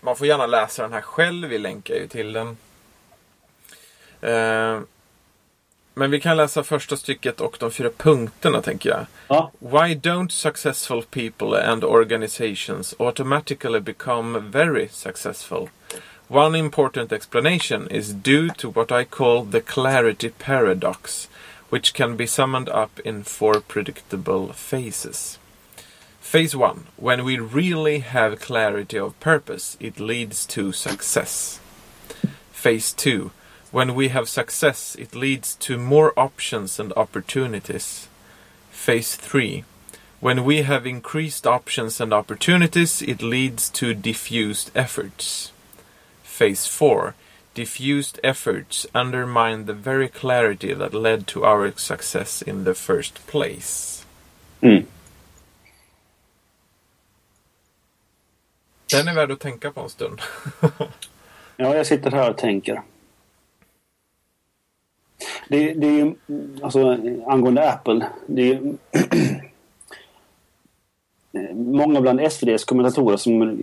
man 0.01 0.17
får 0.17 0.27
gärna 0.27 0.47
läsa 0.47 0.83
den 0.83 0.93
här 0.93 1.01
själv, 1.01 1.49
vi 1.49 1.59
länkar 1.59 1.95
ju 1.95 2.07
till 2.07 2.33
den. 2.33 2.57
Eh, 4.25 4.81
men 5.95 6.11
vi 6.11 6.21
kan 6.21 6.37
läsa 6.37 6.63
första 6.63 6.97
stycket 6.97 7.41
och 7.41 7.57
de 7.61 7.71
fyra 7.71 7.91
punkterna 7.97 8.63
tänker 8.63 8.91
jag. 8.91 9.07
Ja. 9.29 9.51
Why 9.59 9.95
don't 9.95 10.29
successful 10.29 11.03
people 11.11 11.67
and 11.67 11.85
organizations 11.85 12.95
automatically 12.99 13.81
become 13.81 14.39
very 14.39 14.89
successful? 14.89 15.69
One 16.29 16.59
important 16.59 17.13
explanation 17.13 17.89
is 17.91 18.09
due 18.09 18.49
to 18.57 18.71
what 18.71 18.91
I 18.93 19.05
call 19.05 19.45
the 19.51 19.61
clarity 19.61 20.31
paradox, 20.31 21.29
which 21.71 21.95
can 21.95 22.17
be 22.17 22.27
summed 22.27 22.69
up 22.69 23.01
in 23.05 23.25
four 23.25 23.61
predictable 23.61 24.53
phases. 24.53 25.39
Phase 26.21 26.57
1. 26.57 26.87
When 26.97 27.25
we 27.25 27.39
really 27.39 27.99
have 27.99 28.41
clarity 28.41 28.99
of 28.99 29.21
purpose, 29.21 29.77
it 29.79 30.01
leads 30.01 30.47
to 30.47 30.73
success. 30.73 31.61
Phase 32.53 32.93
2. 32.95 33.31
When 33.75 33.97
we 33.97 34.07
have 34.11 34.29
success, 34.29 34.95
it 35.01 35.17
leads 35.17 35.57
to 35.67 35.77
more 35.79 36.13
options 36.17 36.79
and 36.79 36.93
opportunities. 36.93 38.07
Phase 38.71 39.17
3. 39.17 39.65
When 40.21 40.45
we 40.45 40.63
have 40.63 40.87
increased 40.87 41.45
options 41.45 42.01
and 42.01 42.13
opportunities, 42.13 43.03
it 43.03 43.21
leads 43.21 43.69
to 43.71 43.93
diffused 43.93 44.71
efforts. 44.77 45.51
Phase 46.23 46.69
4. 46.69 47.17
Diffused 47.55 48.21
efforts 48.23 48.87
undermine 48.95 49.67
the 49.67 49.75
very 49.75 50.09
clarity 50.09 50.73
that 50.73 50.95
led 50.95 51.27
to 51.27 51.45
our 51.45 51.73
success 51.77 52.43
in 52.43 52.63
the 52.63 52.75
first 52.75 53.27
place. 53.27 54.07
Mm. 54.63 54.87
Den 58.91 59.09
är 59.09 59.15
värd 59.15 59.33
att 59.33 59.41
tänka 59.41 59.71
på 59.71 59.81
en 59.81 59.91
stund. 59.91 60.21
Ja, 61.57 61.77
jag 61.77 61.87
sitter 61.87 62.11
här 62.11 62.31
och 62.31 62.39
tänker. 62.39 62.83
Det, 65.49 65.75
det 65.75 65.87
är 65.87 65.93
ju, 65.93 66.15
alltså 66.63 66.99
angående 67.27 67.73
Apple. 67.73 68.07
Det 68.27 68.43
är 68.43 68.47
ju 68.47 68.77
många 71.55 72.01
bland 72.01 72.21
SVDs 72.21 72.65
kommentatorer 72.65 73.17
som 73.17 73.59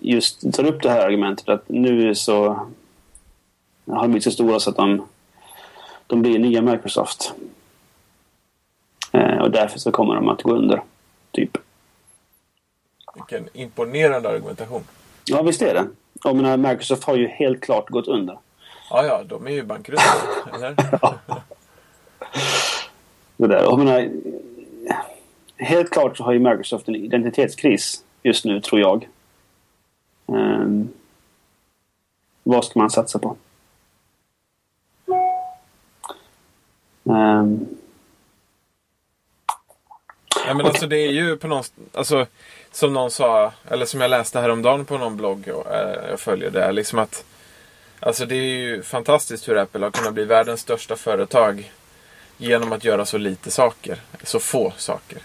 just 0.00 0.54
tar 0.54 0.64
upp 0.64 0.82
det 0.82 0.90
här 0.90 1.06
argumentet 1.06 1.48
att 1.48 1.68
nu 1.68 2.14
så 2.14 2.46
har 3.86 4.02
de 4.02 4.10
blivit 4.10 4.24
så 4.24 4.30
stora 4.30 4.60
så 4.60 4.70
att 4.70 4.76
de, 4.76 5.06
de 6.06 6.22
blir 6.22 6.38
nya 6.38 6.62
Microsoft. 6.62 7.34
Eh, 9.12 9.38
och 9.38 9.50
därför 9.50 9.78
så 9.78 9.92
kommer 9.92 10.14
de 10.14 10.28
att 10.28 10.42
gå 10.42 10.52
under. 10.52 10.82
Typ. 11.30 11.58
Vilken 13.14 13.48
imponerande 13.52 14.28
argumentation. 14.28 14.84
Ja, 15.24 15.42
visst 15.42 15.62
är 15.62 15.74
det. 15.74 15.86
Jag 16.24 16.36
menar, 16.36 16.56
Microsoft 16.56 17.04
har 17.04 17.16
ju 17.16 17.26
helt 17.26 17.60
klart 17.60 17.90
gått 17.90 18.08
under. 18.08 18.38
Ja, 18.90 19.04
ja, 19.04 19.22
de 19.24 19.46
är 19.46 19.50
ju 19.50 19.62
bankrutt. 19.62 20.00
eller? 20.54 20.76
Det 23.36 23.46
där. 23.46 23.62
Jag 23.62 23.78
menar, 23.78 24.10
helt 25.56 25.90
klart 25.90 26.16
så 26.16 26.24
har 26.24 26.32
ju 26.32 26.38
Microsoft 26.38 26.88
en 26.88 26.96
identitetskris 26.96 28.04
just 28.22 28.44
nu, 28.44 28.60
tror 28.60 28.80
jag. 28.80 29.08
Ehm, 30.28 30.88
vad 32.42 32.64
ska 32.64 32.78
man 32.78 32.90
satsa 32.90 33.18
på? 33.18 33.36
Ehm, 37.10 37.66
Ja, 40.46 40.54
men 40.54 40.66
alltså 40.66 40.86
det 40.86 40.96
är 40.96 41.10
ju 41.10 41.36
på 41.36 41.48
någon... 41.48 41.64
Alltså, 41.92 42.26
som 42.72 42.92
någon 42.92 43.10
sa, 43.10 43.52
eller 43.68 43.86
som 43.86 44.00
jag 44.00 44.10
läste 44.10 44.40
häromdagen 44.40 44.84
på 44.84 44.98
någon 44.98 45.16
blogg 45.16 45.48
och, 45.48 45.74
eh, 45.74 46.10
jag 46.10 46.20
följer 46.20 46.50
det, 46.50 46.64
är 46.64 46.72
liksom 46.72 46.98
att 46.98 47.24
Alltså 48.06 48.26
det 48.26 48.34
är 48.34 48.42
ju 48.42 48.82
fantastiskt 48.82 49.48
hur 49.48 49.56
Apple 49.56 49.84
har 49.84 49.90
kunnat 49.90 50.14
bli 50.14 50.24
världens 50.24 50.60
största 50.60 50.96
företag 50.96 51.72
genom 52.36 52.72
att 52.72 52.84
göra 52.84 53.06
så 53.06 53.18
lite 53.18 53.50
saker. 53.50 53.98
Så 54.22 54.40
få 54.40 54.72
saker. 54.76 55.18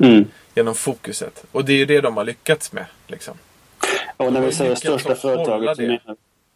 mm. 0.00 0.24
Genom 0.54 0.74
fokuset. 0.74 1.44
Och 1.52 1.64
det 1.64 1.72
är 1.72 1.76
ju 1.76 1.84
det 1.84 2.00
de 2.00 2.16
har 2.16 2.24
lyckats 2.24 2.72
med. 2.72 2.86
Liksom. 3.06 3.34
Och 4.16 4.32
när 4.32 4.40
vi 4.40 4.52
säger 4.52 4.74
största 4.74 5.14
företaget 5.14 5.76
det. 5.76 6.00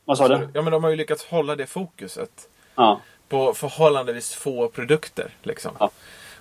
Vad 0.04 0.18
sa 0.18 0.28
du? 0.28 0.48
Ja 0.54 0.62
men 0.62 0.72
de 0.72 0.84
har 0.84 0.90
ju 0.90 0.96
lyckats 0.96 1.24
hålla 1.24 1.56
det 1.56 1.66
fokuset. 1.66 2.48
Ja. 2.74 3.00
På 3.28 3.54
förhållandevis 3.54 4.34
få 4.34 4.68
produkter. 4.68 5.30
Liksom. 5.42 5.72
Ja. 5.80 5.90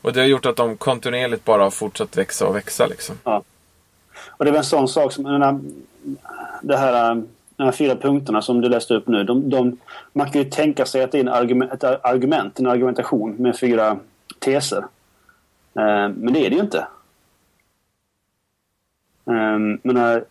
Och 0.02 0.14
det 0.14 0.20
har 0.20 0.28
gjort 0.28 0.46
att 0.46 0.56
de 0.56 0.78
kontinuerligt 0.78 1.46
bara 1.46 1.64
har 1.64 1.72
fortsatt 1.72 2.18
växa 2.18 2.48
och 2.48 2.56
växa. 2.56 2.88
Liksom. 2.88 3.18
Och 3.24 4.46
det 4.46 4.50
är 4.50 4.52
väl 4.52 4.56
en 4.56 4.64
sån 4.64 4.88
sak 4.88 5.14
som, 5.14 5.24
det 6.62 6.78
här, 6.78 7.24
de 7.60 7.66
här 7.66 7.72
fyra 7.72 7.96
punkterna 7.96 8.42
som 8.42 8.62
du 8.62 8.70
läste 8.70 8.94
upp 8.94 9.08
nu. 9.08 9.24
De, 9.24 9.50
de, 9.50 9.78
man 10.14 10.32
kan 10.32 10.42
ju 10.42 10.50
tänka 10.50 10.86
sig 10.86 11.04
att 11.04 11.12
det 11.12 11.18
är 11.18 11.22
en 11.22 11.28
argument, 11.28 11.72
ett 11.72 11.84
argument, 11.84 12.60
en 12.60 12.68
argumentation 12.68 13.36
med 13.36 13.60
fyra 13.60 14.00
teser. 14.40 14.78
Eh, 15.74 16.10
men 16.10 16.34
det 16.34 16.46
är 16.46 16.50
det 16.50 16.56
ju 16.56 16.62
inte. 16.62 16.88
Um, 19.26 19.80
men 19.84 19.98
här, 19.98 20.24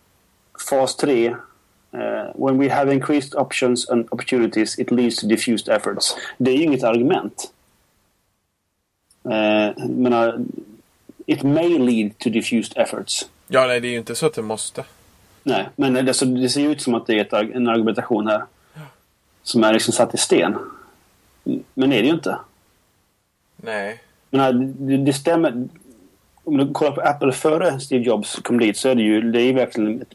fas 0.69 0.95
3. 0.95 1.35
eh, 1.93 2.31
when 2.35 2.57
we 2.57 2.69
have 2.69 2.93
increased 2.93 3.35
options 3.35 3.89
and 3.89 4.07
opportunities 4.11 4.79
it 4.79 4.91
leads 4.91 5.21
to 5.21 5.27
diffused 5.27 5.69
efforts. 5.69 6.15
Det 6.37 6.51
är 6.51 6.55
ju 6.55 6.63
inget 6.63 6.83
argument. 6.83 7.53
Eh, 9.25 9.83
uh, 9.83 9.89
menar, 9.89 10.27
eh, 10.27 10.39
it 11.25 11.43
may 11.43 11.77
lead 11.77 12.17
to 12.17 12.29
diffused 12.29 12.77
efforts. 12.77 13.29
Ja, 13.47 13.67
nej 13.67 13.79
det 13.79 13.87
är 13.87 13.91
ju 13.91 13.97
inte 13.97 14.15
så 14.15 14.25
att 14.25 14.33
det 14.33 14.41
måste. 14.41 14.83
Nej, 15.49 15.69
men 15.75 16.05
det, 16.05 16.13
så 16.13 16.25
det 16.25 16.49
ser 16.49 16.69
ut 16.69 16.81
som 16.81 16.95
att 16.95 17.07
det 17.07 17.33
är 17.33 17.55
en 17.55 17.67
argumentation 17.67 18.27
här. 18.27 18.43
Som 19.43 19.63
är 19.63 19.73
liksom 19.73 19.93
satt 19.93 20.13
i 20.13 20.17
sten. 20.17 20.57
Men 21.73 21.89
det 21.89 21.95
är 21.95 22.01
det 22.01 22.07
ju 22.07 22.13
inte. 22.13 22.37
Nej. 23.55 24.01
Men 24.29 24.75
det, 24.87 24.97
det 24.97 25.13
stämmer. 25.13 25.67
Om 26.43 26.57
du 26.57 26.73
kollar 26.73 26.91
på 26.91 27.01
Apple 27.01 27.31
före 27.31 27.79
Steve 27.79 28.03
Jobs 28.03 28.35
kom 28.35 28.59
dit 28.59 28.77
så 28.77 28.89
är 28.89 28.95
det 28.95 29.01
ju, 29.01 29.31
det 29.31 29.41
är 29.41 29.45
ju 29.45 29.53
verkligen 29.53 30.01
ett, 30.01 30.13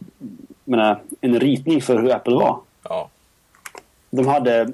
menar, 0.65 1.01
en 1.21 1.41
ritning 1.41 1.83
för 1.83 1.99
hur 1.99 2.13
Apple 2.13 2.35
var. 2.35 2.61
Ja. 2.83 3.11
De 4.11 4.27
hade, 4.27 4.73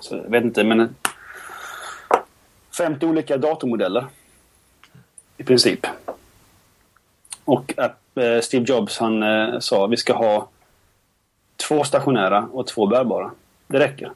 så 0.00 0.16
jag 0.16 0.30
vet 0.30 0.44
inte, 0.44 0.64
men 0.64 0.94
50 2.78 3.06
olika 3.06 3.36
datormodeller. 3.36 4.06
I 5.36 5.44
princip. 5.44 5.86
Och 7.44 7.74
Steve 8.42 8.64
Jobs 8.68 8.98
han 8.98 9.22
eh, 9.22 9.58
sa 9.58 9.86
vi 9.86 9.96
ska 9.96 10.12
ha 10.14 10.48
två 11.68 11.84
stationära 11.84 12.48
och 12.52 12.66
två 12.66 12.86
bärbara. 12.86 13.30
Det 13.66 13.78
räcker. 13.78 14.12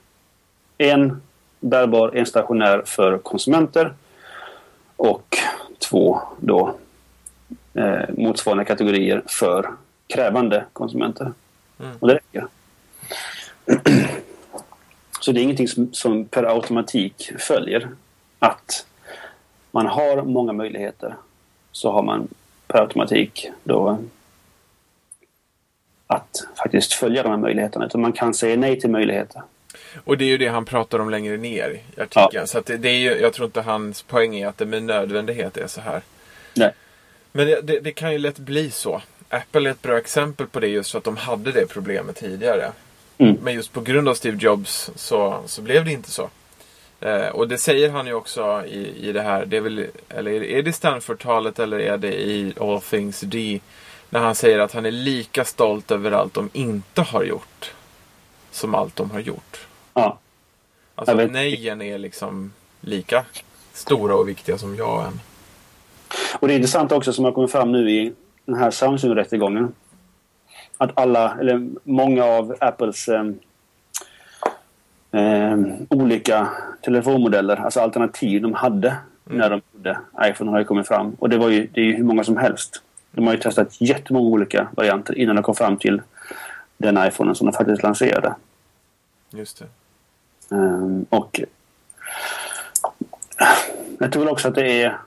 En 0.79 1.23
bärbar, 1.61 2.11
en 2.15 2.27
stationär 2.27 2.83
för 2.87 3.19
konsumenter 3.19 3.95
och 4.97 5.37
två 5.79 6.21
då 6.41 6.75
eh, 7.75 8.03
motsvarande 8.09 8.65
kategorier 8.65 9.23
för 9.27 9.71
krävande 10.07 10.65
konsumenter. 10.73 11.33
Mm. 11.81 11.97
Och 12.01 12.09
det 12.09 12.15
räcker. 12.15 12.47
Så 15.21 15.33
det 15.33 15.41
är 15.41 15.43
ingenting 15.43 15.69
som, 15.69 15.93
som 15.93 16.25
per 16.25 16.45
automatik 16.45 17.33
följer 17.39 17.89
att 18.39 18.87
man 19.71 19.87
har 19.87 20.23
många 20.23 20.53
möjligheter 20.53 21.15
så 21.73 21.93
har 21.93 22.03
man 22.03 22.29
per 22.67 22.81
automatik 22.81 23.51
då 23.65 23.99
att 26.07 26.47
faktiskt 26.59 26.93
följa 26.93 27.23
de 27.23 27.29
här 27.29 27.37
möjligheterna. 27.37 27.87
Utan 27.87 28.01
man 28.01 28.13
kan 28.13 28.35
säga 28.35 28.57
nej 28.57 28.81
till 28.81 28.91
möjligheter. 28.91 29.43
Och 30.05 30.19
det 30.19 30.25
är 30.25 30.29
ju 30.29 30.39
det 30.39 30.49
han 30.49 30.65
pratar 30.65 30.99
om 30.99 31.11
längre 31.11 31.37
ner 31.37 31.71
i 31.97 32.01
artikeln. 32.01 32.47
Så 32.47 32.59
att 32.59 32.67
det, 32.67 32.77
det 32.77 32.89
är 32.89 32.99
ju, 32.99 33.21
jag 33.21 33.33
tror 33.33 33.47
inte 33.47 33.61
hans 33.61 34.03
poäng 34.03 34.37
är 34.37 34.47
att 34.47 34.59
det 34.59 34.67
med 34.67 34.83
nödvändighet 34.83 35.57
är 35.57 35.67
så 35.67 35.81
här. 35.81 36.03
Nej. 36.55 36.73
Men 37.33 37.47
det, 37.47 37.61
det, 37.61 37.81
det 37.81 37.93
kan 37.93 38.13
ju 38.13 38.19
lätt 38.19 38.39
bli 38.39 38.71
så. 38.71 39.03
Apple 39.29 39.69
är 39.69 39.71
ett 39.71 39.83
bra 39.83 39.99
exempel 39.99 40.47
på 40.47 40.61
det 40.61 40.69
just 40.69 40.91
för 40.91 40.99
att 40.99 41.05
de 41.05 41.17
hade 41.17 41.53
det 41.53 41.67
problemet 41.67 42.17
tidigare. 42.17 42.73
Mm. 43.19 43.37
Men 43.43 43.55
just 43.55 43.73
på 43.73 43.81
grund 43.81 44.09
av 44.09 44.15
Steve 44.15 44.37
Jobs 44.41 44.91
så, 44.97 45.43
så 45.47 45.63
blev 45.63 45.85
det 45.85 45.93
inte 45.93 46.11
så. 46.11 46.31
Eh, 47.01 47.29
och 47.29 47.49
det 47.49 47.59
säger 47.59 47.91
han 47.91 48.07
ju 48.07 48.15
också 48.15 48.65
i, 48.67 49.09
i 49.09 49.13
det 49.13 49.23
här. 49.23 49.47
Det 49.47 49.57
är, 49.57 49.61
väl, 49.61 49.87
eller 50.09 50.43
är 50.43 50.63
det 50.63 50.73
Stanford-talet 50.73 51.59
eller 51.59 51.79
är 51.79 51.99
det 51.99 52.15
i 52.15 52.55
All 52.61 52.81
Things 52.81 53.21
D? 53.21 53.61
När 54.11 54.21
han 54.21 54.35
säger 54.35 54.59
att 54.59 54.73
han 54.73 54.87
är 54.87 54.91
lika 54.91 55.45
stolt 55.45 55.91
över 55.91 56.13
allt 56.13 56.35
de 56.35 56.51
inte 56.53 57.03
har 57.03 57.25
gjort. 57.25 57.73
Som 58.51 58.75
allt 58.75 58.97
de 58.97 59.11
har 59.11 59.21
gjort. 59.21 59.67
Ja. 59.95 60.19
Alltså 60.95 61.21
Jag 61.21 61.33
nejen 61.33 61.83
är 61.83 61.99
liksom 61.99 62.53
lika 62.81 63.25
stora 63.73 64.17
och 64.17 64.29
viktiga 64.29 64.59
som 64.59 64.77
ja 64.77 65.07
än. 65.07 65.21
Och 66.39 66.49
det 66.49 66.55
är 66.55 66.57
intressant 66.57 66.93
också 66.93 67.13
som 67.13 67.25
har 67.25 67.33
kommit 67.33 67.53
fram 67.53 67.73
nu 67.73 67.91
i 67.91 68.13
den 68.45 68.55
här 68.55 68.71
Samsung-rättegången. 68.71 69.73
Att 70.79 70.91
alla, 70.95 71.39
eller 71.41 71.69
många 71.85 72.25
av 72.25 72.57
Apples 72.61 73.09
eh, 73.09 73.25
eh, 75.13 75.59
olika 75.91 76.49
telefonmodeller, 76.83 77.57
alltså 77.57 77.81
alternativ 77.81 78.43
de 78.43 78.55
hade 78.55 78.97
när 79.25 79.51
de 79.51 79.63
gjorde 79.73 79.99
iPhone 80.23 80.51
har 80.51 80.59
ju 80.59 80.65
kommit 80.65 80.89
fram. 80.89 81.17
Och 81.19 81.29
det, 81.29 81.39
var 81.39 81.49
ju, 81.49 81.69
det 81.73 81.81
är 81.81 81.85
ju 81.85 81.97
hur 81.97 82.05
många 82.05 82.25
som 82.25 82.37
helst. 82.37 82.83
De 83.11 83.27
har 83.27 83.35
ju 83.35 83.41
testat 83.41 83.81
jättemånga 83.81 84.29
olika 84.29 84.69
varianter 84.71 85.19
innan 85.19 85.37
de 85.37 85.43
kom 85.43 85.55
fram 85.55 85.77
till 85.77 86.03
den 86.77 87.09
iPhonen 87.09 87.35
som 87.35 87.47
de 87.47 87.53
faktiskt 87.53 87.83
lanserade. 87.83 88.35
Just 89.31 89.59
det. 89.59 89.67
Ehm, 90.57 91.07
och 91.11 91.41
jag 93.99 94.13
tror 94.13 94.31
också 94.31 94.49
att 94.49 94.55
det 94.55 94.83
är... 94.83 94.99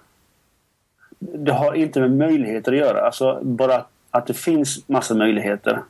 Det 1.19 1.51
har 1.51 1.73
inte 1.73 1.99
med 1.99 2.11
möjligheter 2.11 2.71
att 2.71 2.77
göra. 2.77 3.05
Alltså 3.05 3.39
bara 3.43 3.85
att 4.11 4.27
det 4.27 4.33
finns 4.33 4.87
massa 4.87 5.15
möjligheter. 5.15 5.81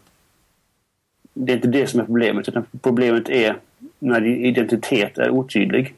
Det 1.34 1.52
är 1.52 1.56
inte 1.56 1.68
det 1.68 1.88
som 1.88 2.00
är 2.00 2.06
problemet. 2.06 2.48
Utan 2.48 2.66
problemet 2.82 3.30
är 3.30 3.58
när 4.00 4.22
din 4.22 4.46
identitet 4.46 5.18
är 5.18 5.30
otydlig. 5.30 5.96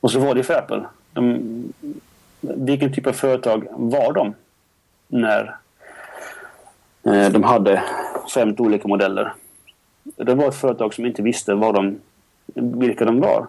Och 0.00 0.10
så 0.10 0.18
var 0.18 0.34
det 0.34 0.42
för 0.42 0.54
Apple. 0.54 0.84
De, 1.12 1.72
vilken 2.40 2.92
typ 2.92 3.06
av 3.06 3.12
företag 3.12 3.66
var 3.70 4.12
de? 4.12 4.34
När 5.08 5.56
eh, 7.02 7.30
de 7.30 7.42
hade 7.42 7.82
fem 8.34 8.54
olika 8.58 8.88
modeller. 8.88 9.32
Det 10.02 10.34
var 10.34 10.48
ett 10.48 10.54
företag 10.54 10.94
som 10.94 11.06
inte 11.06 11.22
visste 11.22 11.54
vad 11.54 11.74
de 11.74 12.00
vilka 12.54 13.04
de 13.04 13.20
var. 13.20 13.46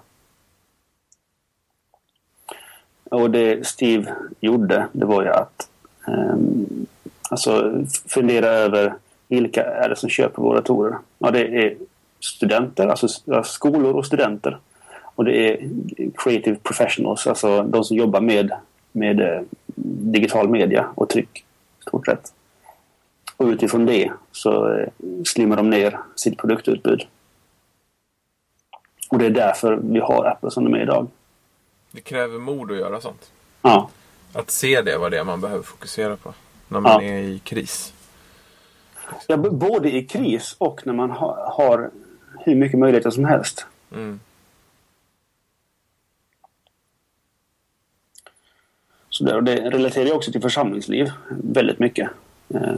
Och 3.04 3.32
det 3.32 3.68
Steve 3.68 4.16
gjorde, 4.40 4.88
det 4.92 5.06
var 5.06 5.24
ju 5.24 5.30
att 5.30 5.70
um, 6.08 6.86
alltså 7.30 7.84
fundera 8.08 8.48
över 8.48 8.94
vilka 9.28 9.64
är 9.64 9.90
det 9.90 9.96
som 9.96 10.10
köper 10.10 10.42
våra 10.42 10.56
datorer? 10.56 10.98
Ja, 11.20 11.32
det 11.32 11.48
är 11.48 11.76
studenter, 12.24 12.88
alltså 12.88 13.08
skolor 13.44 13.94
och 13.96 14.06
studenter. 14.06 14.60
Och 15.16 15.26
det 15.26 15.38
är 15.52 15.70
creative 16.16 16.56
professionals, 16.64 17.28
alltså 17.28 17.64
de 17.64 17.84
som 17.84 17.98
jobbar 17.98 18.22
med, 18.22 18.52
med 18.92 19.22
eh, 19.22 19.42
digital 20.16 20.50
media 20.50 20.88
och 20.96 21.10
tryck. 21.10 21.46
stort 21.88 22.06
sett. 22.06 22.34
Och 23.38 23.46
utifrån 23.46 23.86
det 23.86 24.12
så 24.32 24.74
eh, 24.78 24.88
slimmar 25.26 25.58
de 25.58 25.70
ner 25.70 26.00
sitt 26.16 26.38
produktutbud. 26.38 27.08
Och 29.10 29.18
det 29.20 29.26
är 29.26 29.30
därför 29.30 29.76
vi 29.84 30.00
har 30.00 30.26
Apple 30.26 30.52
som 30.52 30.64
de 30.64 30.74
är 30.74 30.82
idag. 30.82 31.08
Det 31.92 32.02
kräver 32.02 32.40
mod 32.40 32.72
att 32.72 32.78
göra 32.78 33.02
sånt. 33.02 33.32
Ja, 33.62 33.90
Att 34.34 34.52
se 34.52 34.82
det 34.82 34.98
vad 34.98 35.12
det 35.12 35.24
man 35.24 35.42
behöver 35.42 35.64
fokusera 35.64 36.16
på. 36.18 36.34
När 36.68 36.80
man 36.80 36.92
Ja. 36.92 37.02
är 37.10 37.20
i 37.20 37.40
kris. 37.40 37.94
ja 39.28 39.38
både 39.38 39.92
i 39.92 40.04
kris 40.06 40.56
och 40.58 40.82
när 40.88 40.94
man 40.94 41.12
ha, 41.12 41.54
har 41.58 41.92
hur 42.44 42.56
mycket 42.56 42.80
möjligheter 42.80 43.10
som 43.10 43.26
helst. 43.26 43.66
Mm. 43.92 44.20
Så 49.10 49.24
där, 49.24 49.36
och 49.36 49.44
det 49.44 49.56
relaterar 49.56 50.06
ju 50.06 50.12
också 50.12 50.32
till 50.32 50.42
församlingsliv 50.42 51.12
väldigt 51.30 51.80
mycket. 51.80 52.10
Eh, 52.50 52.78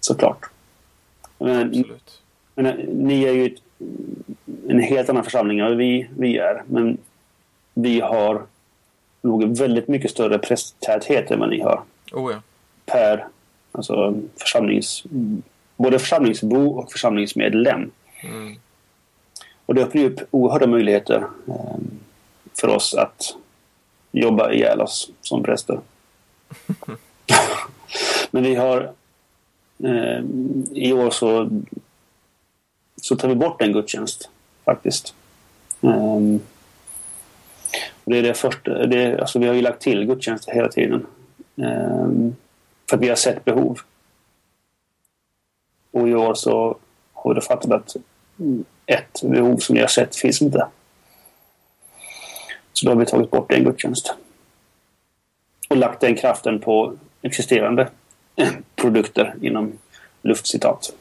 såklart. 0.00 0.50
Men, 1.38 1.68
Absolut. 1.68 2.22
men, 2.54 2.66
eh, 2.66 2.74
ni 2.88 3.24
är 3.24 3.32
ju 3.32 3.46
ett, 3.46 3.62
en 4.68 4.80
helt 4.80 5.08
annan 5.08 5.24
församling 5.24 5.58
än 5.58 5.66
vad 5.66 5.76
vi, 5.76 6.08
vi 6.16 6.38
är. 6.38 6.62
Men 6.66 6.98
vi 7.74 8.00
har 8.00 8.46
nog 9.22 9.58
väldigt 9.58 9.88
mycket 9.88 10.10
större 10.10 10.38
prästtäthet 10.38 11.30
än 11.30 11.40
vad 11.40 11.50
ni 11.50 11.60
har. 11.60 11.82
Oh 12.12 12.32
ja. 12.32 12.42
per 12.86 13.26
alltså 13.72 14.14
församlings, 14.36 15.04
både 15.82 15.98
församlingsbo 15.98 16.66
och 16.66 16.92
församlingsmedlem. 16.92 17.90
Mm. 18.22 18.56
Och 19.66 19.74
det 19.74 19.82
öppnar 19.82 20.04
upp 20.04 20.20
oerhörda 20.30 20.66
möjligheter 20.66 21.26
eh, 21.48 21.76
för 22.60 22.68
oss 22.68 22.94
att 22.94 23.36
jobba 24.12 24.52
ihjäl 24.52 24.80
oss 24.80 25.10
som 25.20 25.42
präster. 25.42 25.80
Men 28.30 28.42
vi 28.42 28.54
har 28.54 28.92
eh, 29.84 30.24
i 30.72 30.92
år 30.92 31.10
så, 31.10 31.50
så 33.02 33.16
tar 33.16 33.28
vi 33.28 33.34
bort 33.34 33.62
en 33.62 33.72
gudstjänst 33.72 34.30
faktiskt. 34.64 35.14
Ehm, 35.80 36.40
och 38.04 38.12
det 38.12 38.18
är 38.18 38.22
det 38.22 38.34
första, 38.34 38.86
det 38.86 39.20
alltså 39.20 39.38
vi 39.38 39.46
har 39.46 39.54
ju 39.54 39.62
lagt 39.62 39.82
till 39.82 40.04
gudstjänster 40.04 40.52
hela 40.52 40.68
tiden. 40.68 41.06
Ehm, 41.56 42.36
för 42.90 42.96
att 42.96 43.02
vi 43.02 43.08
har 43.08 43.16
sett 43.16 43.44
behov. 43.44 43.80
Och 45.90 46.08
i 46.08 46.14
år 46.14 46.34
så 46.34 46.78
har 47.12 47.34
vi 47.34 47.40
då 47.40 47.46
fattat 47.46 47.72
att 47.72 47.96
ett 48.86 49.22
behov 49.22 49.56
som 49.56 49.76
har 49.76 49.86
sett 49.86 50.16
finns 50.16 50.42
inte. 50.42 50.66
Så 52.72 52.86
då 52.86 52.92
har 52.92 52.96
vi 52.96 53.06
tagit 53.06 53.30
bort 53.30 53.52
en 53.52 53.64
gudstjänst. 53.64 54.14
Och 55.68 55.76
lagt 55.76 56.00
den 56.00 56.16
kraften 56.16 56.60
på 56.60 56.94
existerande 57.22 57.90
produkter 58.76 59.34
inom 59.40 59.72
luftcitat. 60.22 60.92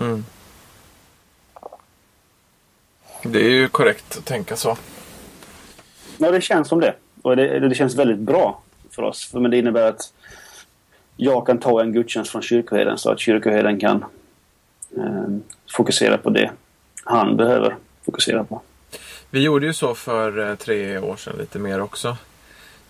Mm. 0.00 0.24
Det 3.22 3.38
är 3.38 3.50
ju 3.50 3.68
korrekt 3.68 4.16
att 4.18 4.24
tänka 4.24 4.56
så. 4.56 4.76
Ja, 6.18 6.30
det 6.30 6.40
känns 6.40 6.68
som 6.68 6.80
det. 6.80 6.94
Och 7.22 7.36
det, 7.36 7.68
det 7.68 7.74
känns 7.74 7.94
väldigt 7.94 8.18
bra 8.18 8.62
för 8.90 9.02
oss. 9.02 9.30
För 9.30 9.40
men 9.40 9.50
det 9.50 9.58
innebär 9.58 9.88
att 9.88 10.12
jag 11.22 11.46
kan 11.46 11.58
ta 11.58 11.80
en 11.80 11.92
gudstjänst 11.92 12.30
från 12.30 12.42
kyrkoherden 12.42 12.98
så 12.98 13.10
att 13.10 13.20
kyrkoherden 13.20 13.80
kan 13.80 14.04
eh, 14.96 15.26
fokusera 15.76 16.18
på 16.18 16.30
det 16.30 16.50
han 17.04 17.36
behöver 17.36 17.76
fokusera 18.06 18.44
på. 18.44 18.60
Vi 19.30 19.42
gjorde 19.42 19.66
ju 19.66 19.72
så 19.72 19.94
för 19.94 20.50
eh, 20.50 20.54
tre 20.54 20.98
år 20.98 21.16
sedan, 21.16 21.36
lite 21.38 21.58
mer 21.58 21.80
också. 21.80 22.16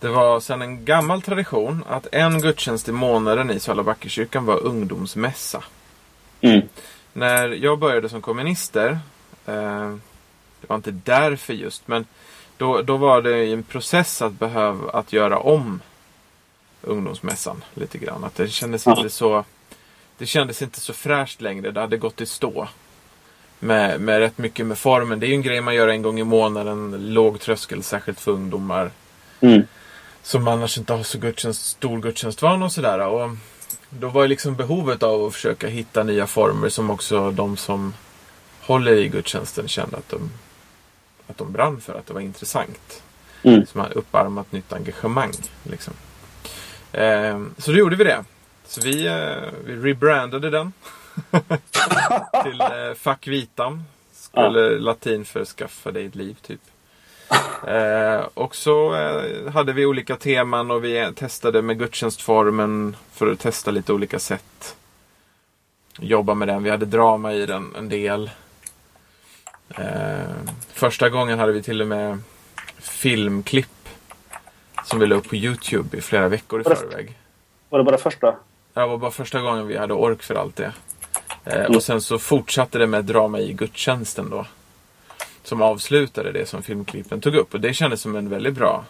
Det 0.01 0.09
var 0.09 0.41
sedan 0.41 0.63
en 0.63 0.85
gammal 0.85 1.23
tradition 1.23 1.85
att 1.89 2.07
en 2.13 2.41
gudstjänst 2.41 2.89
i 2.89 2.93
månaden 2.93 3.51
i 3.51 3.61
Salabackekyrkan 3.61 4.47
var 4.47 4.65
ungdomsmässa. 4.65 5.65
Mm. 6.41 6.63
När 7.13 7.49
jag 7.49 7.79
började 7.79 8.09
som 8.09 8.23
kommunister, 8.23 8.91
eh, 9.47 9.95
det 10.61 10.67
var 10.67 10.77
inte 10.77 10.91
därför 10.91 11.53
just, 11.53 11.89
men 11.89 12.07
då, 12.57 12.83
då 12.83 12.97
var 12.97 13.23
det 13.23 13.53
en 13.53 13.63
process 13.63 14.23
att 14.23 14.33
behöva 14.33 14.91
att 14.91 15.13
göra 15.13 15.39
om 15.39 15.81
ungdomsmässan 16.83 17.65
lite 17.75 17.99
grann. 17.99 18.25
Att 18.25 18.35
det 18.35 18.49
kändes 18.49 18.87
inte 18.87 19.11
så 19.11 19.45
det 20.19 20.27
kändes 20.27 20.63
inte 20.63 20.81
så 20.81 20.93
fräscht 20.93 21.41
längre. 21.41 21.71
Det 21.71 21.81
hade 21.81 21.97
gått 21.97 22.21
i 22.21 22.27
stå. 22.27 22.69
Med, 23.59 24.01
med 24.01 24.19
rätt 24.19 24.39
mycket 24.39 24.67
med 24.67 24.79
formen. 24.79 25.21
Det 25.21 25.27
är 25.27 25.29
ju 25.29 25.35
en 25.35 25.43
grej 25.43 25.61
man 25.61 25.75
gör 25.75 25.89
en 25.89 26.03
gång 26.03 26.21
i 26.21 26.25
månaden. 26.25 27.13
Låg 27.15 27.41
tröskel, 27.41 27.83
särskilt 27.83 28.21
för 28.21 28.33
ungdomar. 28.33 28.91
Mm. 29.41 29.63
Som 30.23 30.49
annars 30.49 30.79
inte 30.79 30.93
har 30.93 31.03
så 31.03 31.19
gudstjänst, 31.19 31.67
stor 31.67 32.01
gudstjänstvana 32.01 32.65
och 32.65 32.73
sådär. 32.73 33.07
Och 33.07 33.31
då 33.91 34.09
var 34.09 34.23
ju 34.23 34.29
liksom 34.29 34.57
behovet 34.57 35.03
av 35.03 35.25
att 35.25 35.35
försöka 35.35 35.69
hitta 35.69 36.03
nya 36.03 36.27
former 36.27 36.69
som 36.69 36.91
också 36.91 37.31
de 37.31 37.57
som 37.57 37.95
håller 38.61 38.93
i 38.93 39.09
gudstjänsten 39.09 39.69
kände 39.69 39.97
att 39.97 40.09
de, 40.09 40.31
att 41.27 41.39
de 41.39 41.53
brann 41.53 41.81
för 41.81 41.95
att 41.95 42.07
det 42.07 42.15
var 42.15 42.21
intressant. 42.21 43.03
Mm. 43.43 43.67
Som 43.67 43.81
har 43.81 43.99
upparmat 43.99 44.53
nytt 44.53 44.73
engagemang. 44.73 45.33
Liksom. 45.63 45.95
Eh, 46.93 47.43
så 47.59 47.71
då 47.71 47.79
gjorde 47.79 47.97
vi 47.97 48.05
det. 48.05 48.25
Så 48.65 48.81
vi, 48.81 49.07
eh, 49.07 49.51
vi 49.65 49.77
rebrandade 49.77 50.51
den. 50.51 50.73
till 52.45 52.61
eh, 52.61 52.95
Fuck 52.97 53.27
Vitam. 53.27 53.85
Skulle 54.13 54.79
latin 54.79 55.25
för 55.25 55.45
skaffa 55.45 55.91
dig 55.91 56.07
ett 56.07 56.15
liv 56.15 56.37
typ. 56.43 56.61
Eh, 57.67 58.27
och 58.35 58.57
så 58.57 58.95
eh, 58.95 59.53
hade 59.53 59.73
vi 59.73 59.87
olika 59.87 60.17
teman 60.17 60.71
och 60.71 60.85
vi 60.85 61.13
testade 61.15 61.63
med 61.63 61.79
gudstjänstformen 61.79 62.97
för 63.13 63.33
att 63.33 63.41
testa 63.41 63.71
lite 63.71 63.93
olika 63.93 64.19
sätt. 64.19 64.77
Jobba 65.99 66.35
med 66.35 66.49
den. 66.49 66.63
Vi 66.63 66.71
hade 66.71 66.87
drama 66.87 67.33
i 67.33 67.47
den 67.47 67.75
en 67.79 67.89
del. 67.89 68.31
Eh, 69.69 70.21
första 70.73 71.09
gången 71.09 71.39
hade 71.39 71.53
vi 71.53 71.63
till 71.63 71.81
och 71.81 71.89
med 71.89 72.19
filmklipp 72.79 73.82
som 74.85 74.99
vi 74.99 75.07
la 75.07 75.15
upp 75.17 75.29
på 75.29 75.37
Youtube 75.37 75.97
i 75.99 76.01
flera 76.01 76.29
veckor 76.29 76.61
i 76.61 76.63
Var 76.63 76.71
det- 76.71 76.77
förväg. 76.77 77.19
Var 77.69 77.79
det 77.79 77.85
bara 77.85 77.99
första? 77.99 78.27
Det 78.75 78.87
var 78.87 78.99
bara 78.99 79.11
första 79.11 79.41
gången 79.41 79.67
vi 79.67 79.77
hade 79.77 79.95
ork 79.95 80.23
för 80.23 80.35
allt 80.35 80.57
det. 80.57 80.73
Eh, 81.45 81.57
Mm. 81.61 81.77
Och 81.77 81.83
sen 81.83 82.01
så 82.01 82.19
fortsatte 82.19 82.79
det 82.79 82.87
med 82.87 83.05
drama 83.05 83.39
i 83.41 83.53
gudstjänsten 83.53 84.31
då. 84.31 84.47
Som 85.43 85.63
avslutade 85.63 86.33
det 86.33 86.47
som 86.47 86.63
filmklippen 86.63 87.21
tog 87.21 87.35
upp. 87.35 87.55
Och 87.55 87.61
det 87.61 87.75
kändes 87.75 88.01
som 88.01 88.17
en 88.17 88.29
väldigt 88.29 88.55
bra 88.55 88.85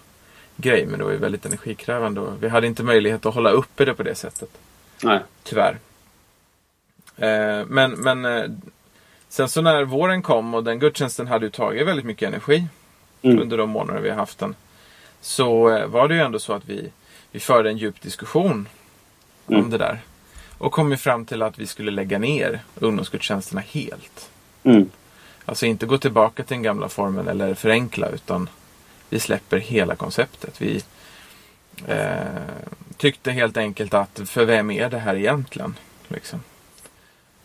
grej. 0.56 0.86
Men 0.86 0.98
det 0.98 1.04
var 1.04 1.12
ju 1.12 1.18
väldigt 1.18 1.46
energikrävande. 1.46 2.20
Och 2.20 2.42
vi 2.42 2.48
hade 2.48 2.66
inte 2.66 2.82
möjlighet 2.82 3.26
att 3.26 3.34
hålla 3.34 3.50
uppe 3.50 3.84
det 3.84 3.94
på 3.94 4.02
det 4.02 4.14
sättet. 4.14 4.50
Nej. 5.02 5.20
Tyvärr. 5.42 5.78
Eh, 7.16 7.64
men 7.66 7.90
men 7.92 8.24
eh, 8.24 8.44
sen 9.28 9.48
så 9.48 9.62
när 9.62 9.84
våren 9.84 10.22
kom 10.22 10.54
och 10.54 10.64
den 10.64 10.78
gudstjänsten 10.78 11.26
hade 11.26 11.46
ju 11.46 11.50
tagit 11.50 11.86
väldigt 11.86 12.04
mycket 12.06 12.28
energi 12.28 12.66
Mm. 13.22 13.38
under 13.42 13.58
de 13.58 13.70
månader 13.70 14.00
vi 14.00 14.10
har 14.10 14.16
haft 14.16 14.38
den. 14.38 14.54
Så 15.22 15.68
eh, 15.70 15.86
var 15.86 16.08
det 16.08 16.14
ju 16.14 16.20
ändå 16.20 16.38
så 16.38 16.52
att 16.52 16.64
vi, 16.68 16.90
vi 17.30 17.40
förde 17.40 17.70
en 17.70 17.78
djup 17.78 18.00
diskussion 18.00 18.68
om 19.46 19.54
Mm. 19.54 19.70
det 19.70 19.78
där. 19.78 20.00
Och 20.58 20.72
kom 20.72 20.90
ju 20.90 20.96
fram 20.96 21.24
till 21.26 21.42
att 21.42 21.58
vi 21.58 21.66
skulle 21.66 21.90
lägga 21.90 22.18
ner 22.18 22.60
ungdomsgudstjänsterna 22.74 23.60
helt. 23.60 24.30
Mm. 24.62 24.90
Alltså 25.44 25.66
inte 25.66 25.86
gå 25.86 25.98
tillbaka 25.98 26.42
till 26.44 26.54
den 26.54 26.62
gamla 26.62 26.88
formen 26.88 27.28
eller 27.28 27.54
förenkla 27.54 28.08
utan 28.08 28.48
vi 29.08 29.20
släpper 29.20 29.56
hela 29.58 29.96
konceptet. 29.96 30.60
Vi 30.62 30.82
eh, 31.86 32.16
tyckte 32.96 33.30
helt 33.32 33.56
enkelt 33.56 33.94
att 33.94 34.20
för 34.24 34.44
vem 34.44 34.70
är 34.70 34.90
det 34.90 34.98
här 34.98 35.14
egentligen? 35.16 35.74
Liksom. 36.08 36.40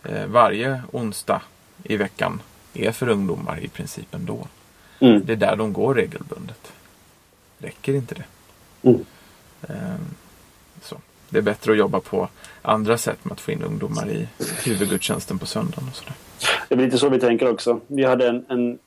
Eh, 0.03 0.25
varje 0.25 0.81
onsdag 0.91 1.41
i 1.83 1.97
veckan 1.97 2.41
är 2.73 2.91
för 2.91 3.09
ungdomar 3.09 3.59
i 3.59 3.67
princip 3.67 4.15
ändå. 4.15 4.47
Mm. 4.99 5.25
Det 5.25 5.31
är 5.33 5.37
där 5.37 5.55
de 5.55 5.73
går 5.73 5.95
regelbundet. 5.95 6.71
Räcker 7.57 7.93
inte 7.93 8.15
det? 8.15 8.23
Mm. 8.89 9.05
Ehm, 9.67 10.05
så. 10.81 10.97
Det 11.29 11.37
är 11.37 11.41
bättre 11.41 11.71
att 11.71 11.77
jobba 11.77 11.99
på 11.99 12.29
andra 12.61 12.97
sätt 12.97 13.25
med 13.25 13.31
att 13.31 13.41
få 13.41 13.51
in 13.51 13.63
ungdomar 13.63 14.09
i 14.09 14.27
huvudgudstjänsten 14.65 15.39
på 15.39 15.45
söndagen. 15.45 15.87
Och 15.89 15.95
sådär. 15.95 16.13
Det 16.69 16.75
är 16.75 16.79
lite 16.79 16.97
så 16.97 17.09
vi 17.09 17.19
tänker 17.19 17.49
också. 17.49 17.79
Vi 17.87 18.03
hade 18.03 18.27
en... 18.27 18.45
en 18.49 18.79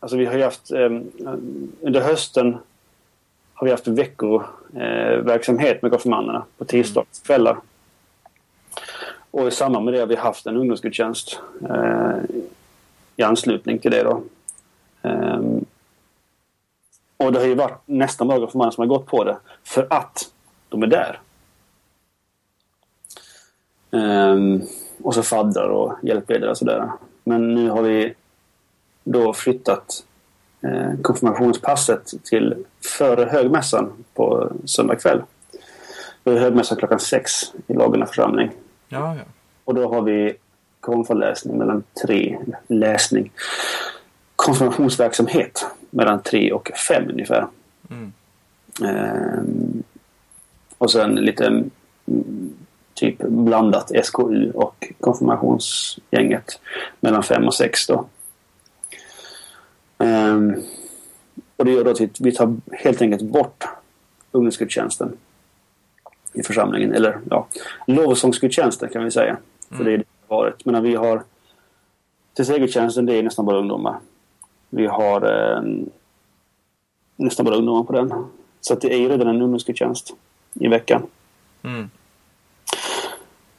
alltså 0.00 0.16
vi 0.16 0.26
har 0.26 0.34
ju 0.34 0.42
haft... 0.42 0.70
Eh, 0.70 0.90
under 1.80 2.00
hösten 2.00 2.56
har 3.54 3.64
vi 3.64 3.70
haft 3.70 3.88
veckoverksamhet 3.88 5.18
eh, 5.18 5.24
verksamhet 5.24 5.82
med 5.82 5.90
konfirmanderna 5.90 6.44
på 6.58 6.64
tisdagskvällar. 6.64 7.56
Och 9.30 9.48
i 9.48 9.50
samband 9.50 9.84
med 9.84 9.94
det 9.94 10.00
har 10.00 10.06
vi 10.06 10.16
haft 10.16 10.46
en 10.46 10.56
ungdomsgudstjänst 10.56 11.40
eh, 11.70 12.16
i 13.16 13.22
anslutning 13.22 13.78
till 13.78 13.90
det 13.90 14.02
då. 14.02 14.22
Ehm, 15.02 15.63
och 17.16 17.32
det 17.32 17.38
har 17.38 17.46
ju 17.46 17.54
varit 17.54 17.80
nästan 17.86 18.28
bara 18.28 18.38
konfirmander 18.38 18.70
som 18.70 18.82
har 18.82 18.98
gått 18.98 19.06
på 19.06 19.24
det 19.24 19.36
för 19.64 19.86
att 19.90 20.30
de 20.68 20.82
är 20.82 20.86
där. 20.86 21.20
Ehm, 23.90 24.62
och 25.02 25.14
så 25.14 25.22
faddrar 25.22 25.68
och 25.68 25.94
hjälpledare 26.02 26.50
och 26.50 26.58
sådär. 26.58 26.90
Men 27.24 27.54
nu 27.54 27.70
har 27.70 27.82
vi 27.82 28.14
då 29.04 29.32
flyttat 29.32 30.04
eh, 30.62 31.00
konfirmationspasset 31.02 32.12
till 32.24 32.64
före 32.98 33.24
högmässan 33.24 34.04
på 34.14 34.52
söndag 34.64 34.96
kväll. 34.96 35.22
Då 36.22 36.30
är 36.30 36.40
högmässan 36.40 36.78
klockan 36.78 37.00
sex 37.00 37.32
i 37.66 37.74
Lagerna 37.74 38.06
församling. 38.06 38.50
Ja, 38.88 39.14
ja. 39.14 39.22
Och 39.64 39.74
då 39.74 39.94
har 39.94 40.02
vi 40.02 40.36
konfaläsning 40.80 41.58
mellan 41.58 41.82
tre, 42.02 42.38
läsning, 42.66 43.32
konfirmationsverksamhet 44.36 45.66
mellan 45.94 46.22
tre 46.22 46.52
och 46.52 46.70
fem 46.88 47.10
ungefär. 47.10 47.46
Mm. 47.90 48.12
Ehm, 48.84 49.82
och 50.78 50.90
sen 50.90 51.14
lite 51.14 51.46
mm, 51.46 51.70
typ 52.94 53.18
blandat 53.18 53.92
SKU 54.04 54.50
och 54.50 54.92
konfirmationsgänget 55.00 56.60
mellan 57.00 57.22
fem 57.22 57.46
och 57.46 57.54
sex 57.54 57.86
då. 57.86 58.06
Ehm, 59.98 60.54
och 61.56 61.64
det 61.64 61.70
gör 61.70 61.84
då 61.84 61.90
att 61.90 62.00
vi, 62.20 62.32
tar 62.32 62.56
helt 62.72 63.02
enkelt 63.02 63.22
bort 63.22 63.64
ungdomsgudstjänsten 64.32 65.16
i 66.32 66.42
församlingen. 66.42 66.92
Eller 66.92 67.20
ja, 67.30 67.46
lovsångsgudstjänsten 67.86 68.88
kan 68.88 69.04
vi 69.04 69.10
säga. 69.10 69.36
För 69.70 69.84
det 69.84 69.92
är 69.92 69.96
det 69.98 70.04
det 70.04 70.34
varit. 70.34 70.64
Men 70.64 70.82
vi 70.82 70.94
har 70.94 71.22
till 72.34 72.46
segertjänsten, 72.46 73.06
det 73.06 73.14
är 73.14 73.22
nästan 73.22 73.44
bara 73.44 73.58
ungdomar. 73.58 73.98
Vi 74.74 74.86
har 74.86 75.22
eh, 75.22 75.62
nästan 77.16 77.46
bara 77.46 77.56
ungdomar 77.56 77.82
på 77.82 77.92
den. 77.92 78.14
Så 78.60 78.72
att 78.72 78.80
det 78.80 78.94
är 78.94 78.98
ju 78.98 79.08
redan 79.08 79.28
en 79.28 79.42
ungdomsgudstjänst 79.42 80.14
i 80.54 80.68
veckan. 80.68 81.02
Mm. 81.62 81.90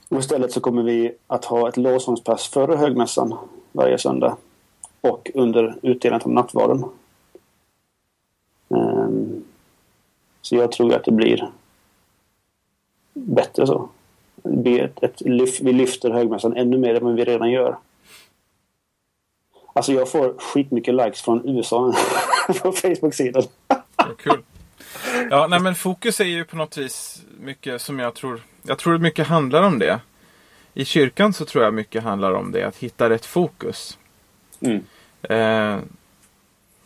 Och 0.10 0.20
istället 0.20 0.52
så 0.52 0.60
kommer 0.60 0.84
vi 0.84 1.16
att 1.28 1.46
ha 1.46 1.70
ett 1.70 1.78
lovsångspass 1.78 2.48
före 2.48 2.76
högmässan 2.76 3.38
varje 3.72 3.98
söndag. 3.98 4.38
Och 5.02 5.32
under 5.34 5.76
utdelandet 5.82 6.26
av 6.26 6.34
nattvarden. 6.34 6.84
Ehm, 8.70 9.44
så 10.42 10.56
jag 10.56 10.72
tror 10.72 10.94
att 10.94 11.04
det 11.04 11.12
blir 11.12 11.50
bättre 13.14 13.68
så. 13.68 13.90
Det 14.36 14.58
blir 14.58 14.84
ett, 14.84 15.04
ett 15.04 15.22
vi 15.62 15.74
lyfter 15.74 16.10
högmässan 16.10 16.58
ännu 16.58 16.78
mer 16.78 16.96
än 16.96 17.04
vad 17.06 17.16
vi 17.16 17.24
redan 17.24 17.52
gör. 17.52 17.78
Alltså 19.76 19.94
jag 19.94 20.12
får 20.12 20.34
skitmycket 20.40 20.94
likes 20.94 21.22
från 21.22 21.50
USA 21.50 21.94
på 22.48 22.72
Facebook-sidan. 22.72 23.44
Kul. 24.18 24.44
Ja, 25.30 25.48
nej 25.48 25.60
men 25.60 25.76
fokus 25.76 26.20
är 26.20 26.26
ju 26.26 26.46
på 26.46 26.56
något 26.56 26.78
vis 26.78 27.24
mycket 27.40 27.82
som 27.82 28.00
jag 28.00 28.14
tror. 28.14 28.42
Jag 28.62 28.78
tror 28.78 28.98
mycket 28.98 29.28
handlar 29.28 29.64
om 29.64 29.80
det. 29.80 30.00
I 30.74 30.86
kyrkan 30.86 31.34
så 31.34 31.46
tror 31.46 31.64
jag 31.64 31.74
mycket 31.74 32.04
handlar 32.04 32.32
om 32.32 32.52
det. 32.52 32.64
Att 32.64 32.78
hitta 32.78 33.10
rätt 33.10 33.26
fokus. 33.26 33.98
Mm. 34.60 34.84
Eh, 35.22 35.80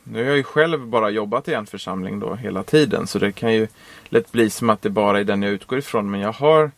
nu 0.03 0.19
har 0.19 0.25
jag 0.25 0.37
ju 0.37 0.43
själv 0.43 0.87
bara 0.87 1.09
jobbat 1.09 1.47
i 1.47 1.53
en 1.53 1.65
församling 1.65 2.19
då 2.19 2.35
hela 2.35 2.63
tiden. 2.63 3.07
Så 3.07 3.19
det 3.19 3.31
kan 3.31 3.53
ju 3.53 3.67
lätt 4.09 4.31
bli 4.31 4.49
som 4.49 4.69
att 4.69 4.81
det 4.81 4.89
bara 4.89 5.19
är 5.19 5.23
den 5.23 5.41
jag 5.41 5.51
utgår 5.51 5.79
ifrån. 5.79 6.11
Men 6.11 6.19
jag 6.19 6.33
har 6.33 6.71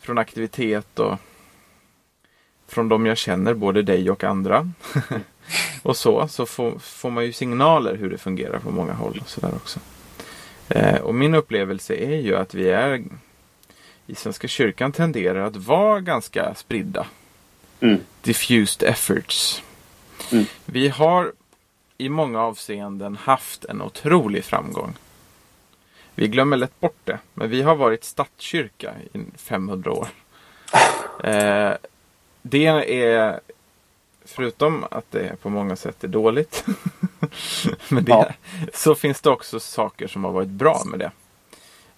från 0.00 0.18
aktivitet 0.18 0.98
och 0.98 1.18
från 2.68 2.88
de 2.88 3.06
jag 3.06 3.18
känner, 3.18 3.54
både 3.54 3.82
dig 3.82 4.10
och 4.10 4.24
andra. 4.24 4.70
och 5.82 5.96
så, 5.96 6.28
så 6.28 6.46
får, 6.46 6.78
får 6.78 7.10
man 7.10 7.24
ju 7.24 7.32
signaler 7.32 7.96
hur 7.96 8.10
det 8.10 8.18
fungerar 8.18 8.58
på 8.58 8.70
många 8.70 8.92
håll. 8.92 9.20
Och 9.22 9.28
så 9.28 9.40
där 9.40 9.54
också. 9.54 9.80
Eh, 10.68 11.00
och 11.00 11.14
min 11.14 11.34
upplevelse 11.34 11.94
är 11.94 12.16
ju 12.16 12.36
att 12.36 12.54
vi 12.54 12.70
är 12.70 13.04
i 14.06 14.14
Svenska 14.14 14.48
kyrkan 14.48 14.92
tenderar 14.92 15.46
att 15.46 15.56
vara 15.56 16.00
ganska 16.00 16.54
spridda. 16.54 17.06
Mm. 17.80 18.00
Diffused 18.22 18.88
efforts. 18.88 19.62
Mm. 20.32 20.44
Vi 20.64 20.88
har 20.88 21.32
i 21.98 22.08
många 22.08 22.40
avseenden 22.40 23.16
haft 23.16 23.64
en 23.64 23.82
otrolig 23.82 24.44
framgång. 24.44 24.94
Vi 26.14 26.28
glömmer 26.28 26.56
lätt 26.56 26.80
bort 26.80 27.00
det, 27.04 27.18
men 27.34 27.50
vi 27.50 27.62
har 27.62 27.76
varit 27.76 28.04
statskyrka 28.04 28.94
i 29.12 29.18
500 29.36 29.92
år. 29.92 30.08
Eh, 31.24 31.72
det 32.42 32.66
är, 32.66 33.40
förutom 34.30 34.84
att 34.90 35.04
det 35.10 35.42
på 35.42 35.50
många 35.50 35.76
sätt 35.76 36.04
är 36.04 36.08
dåligt, 36.08 36.64
men 37.88 38.04
det, 38.04 38.12
Ja. 38.12 38.28
så 38.74 38.94
finns 38.94 39.20
det 39.20 39.30
också 39.30 39.60
saker 39.60 40.06
som 40.08 40.24
har 40.24 40.32
varit 40.32 40.48
bra 40.48 40.82
med 40.86 40.98
det. 40.98 41.10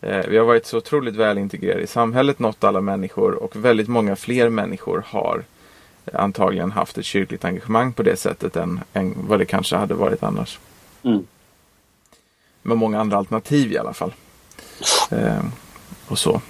Eh, 0.01 0.27
vi 0.29 0.39
har 0.39 0.45
varit 0.45 0.67
så 0.67 0.77
otroligt 0.79 1.15
väl 1.17 1.39
integrerade 1.39 1.83
i 1.83 1.87
samhället, 1.87 2.39
nått 2.39 2.65
alla 2.65 2.81
människor 2.81 3.33
och 3.35 3.57
väldigt 3.57 3.89
många 3.89 4.17
fler 4.17 4.49
människor 4.49 5.05
har 5.07 5.45
antagligen 6.13 6.71
haft 6.73 6.99
ett 6.99 7.05
kyrkligt 7.05 7.45
engagemang 7.45 7.93
på 7.93 8.03
det 8.03 8.17
sättet 8.17 8.57
än, 8.57 8.81
än 8.93 9.15
vad 9.29 9.39
det 9.39 9.45
kanske 9.45 9.77
hade 9.77 9.95
varit 9.95 10.23
annars. 10.23 10.59
Mm. 11.03 11.27
Med 12.63 12.77
många 12.77 13.01
andra 13.01 13.17
alternativ 13.17 13.73
i 13.73 13.79
alla 13.79 13.93
fall. 13.93 14.13
Eh, 15.11 15.45
och 16.09 16.19
så. 16.19 16.41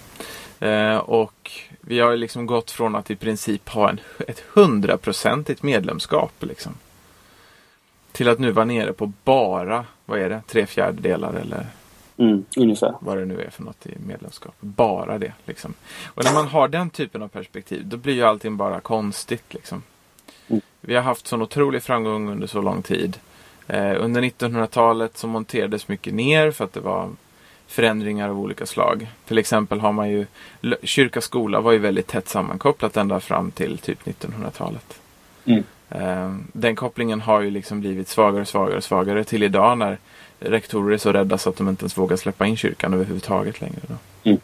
Eh, 0.60 0.96
och 0.96 1.50
vi 1.92 2.00
har 2.00 2.16
liksom 2.16 2.46
gått 2.46 2.70
från 2.70 2.94
att 2.94 3.10
i 3.10 3.16
princip 3.16 3.68
ha 3.68 3.90
en, 3.90 4.00
ett 4.18 4.40
hundraprocentigt 4.54 5.62
medlemskap. 5.62 6.32
Liksom, 6.40 6.74
till 8.12 8.28
att 8.28 8.38
nu 8.38 8.50
vara 8.50 8.64
nere 8.64 8.92
på 8.92 9.12
bara, 9.24 9.84
vad 10.06 10.18
är 10.18 10.28
det, 10.30 10.42
tre 10.46 10.66
fjärdedelar 10.66 11.34
eller 11.34 11.66
Mm, 12.16 12.44
ungefär. 12.56 12.94
vad 13.00 13.16
det 13.16 13.24
nu 13.24 13.40
är 13.40 13.50
för 13.50 13.62
något 13.62 13.86
i 13.86 13.98
medlemskap. 14.06 14.54
Bara 14.60 15.18
det. 15.18 15.32
Liksom. 15.44 15.74
Och 16.06 16.24
när 16.24 16.32
man 16.34 16.48
har 16.48 16.68
den 16.68 16.90
typen 16.90 17.22
av 17.22 17.28
perspektiv 17.28 17.86
då 17.86 17.96
blir 17.96 18.14
ju 18.14 18.22
allting 18.22 18.56
bara 18.56 18.80
konstigt. 18.80 19.54
Liksom. 19.54 19.82
Mm. 20.48 20.62
Vi 20.80 20.94
har 20.94 21.02
haft 21.02 21.26
sån 21.26 21.42
otrolig 21.42 21.82
framgång 21.82 22.30
under 22.30 22.46
så 22.46 22.62
lång 22.62 22.82
tid. 22.82 23.18
Eh, 23.66 23.94
under 24.04 24.22
1900-talet 24.22 25.16
så 25.18 25.26
monterades 25.26 25.88
mycket 25.88 26.14
ner 26.14 26.50
för 26.50 26.64
att 26.64 26.72
det 26.72 26.80
var 26.80 27.10
förändringar 27.72 28.28
av 28.28 28.40
olika 28.40 28.66
slag. 28.66 29.06
Till 29.26 29.38
exempel 29.38 29.80
har 29.80 29.92
man 29.92 30.10
ju 30.10 30.26
kyrka 30.82 31.18
och 31.18 31.24
skola 31.24 31.60
var 31.60 31.72
ju 31.72 31.78
väldigt 31.78 32.06
tätt 32.06 32.28
sammankopplat 32.28 32.96
ända 32.96 33.20
fram 33.20 33.50
till 33.50 33.78
typ 33.78 34.04
1900-talet. 34.04 35.00
Mm. 35.44 35.64
Eh, 35.90 36.34
Den 36.52 36.76
kopplingen 36.76 37.20
har 37.20 37.40
ju 37.40 37.50
liksom 37.50 37.80
blivit 37.80 38.08
svagare 38.08 38.40
och 38.40 38.48
svagare 38.48 38.76
och 38.76 38.84
svagare 38.84 39.24
till 39.24 39.42
idag 39.42 39.78
när 39.78 39.98
rektorer 40.40 40.94
är 40.94 40.98
så 40.98 41.12
rädda 41.12 41.38
så 41.38 41.50
att 41.50 41.56
de 41.56 41.68
inte 41.68 41.82
ens 41.82 41.98
vågar 41.98 42.16
släppa 42.16 42.46
in 42.46 42.56
kyrkan 42.56 42.94
överhuvudtaget 42.94 43.60
längre. 43.60 43.80
Då. 43.88 43.94
Mm. 44.30 44.40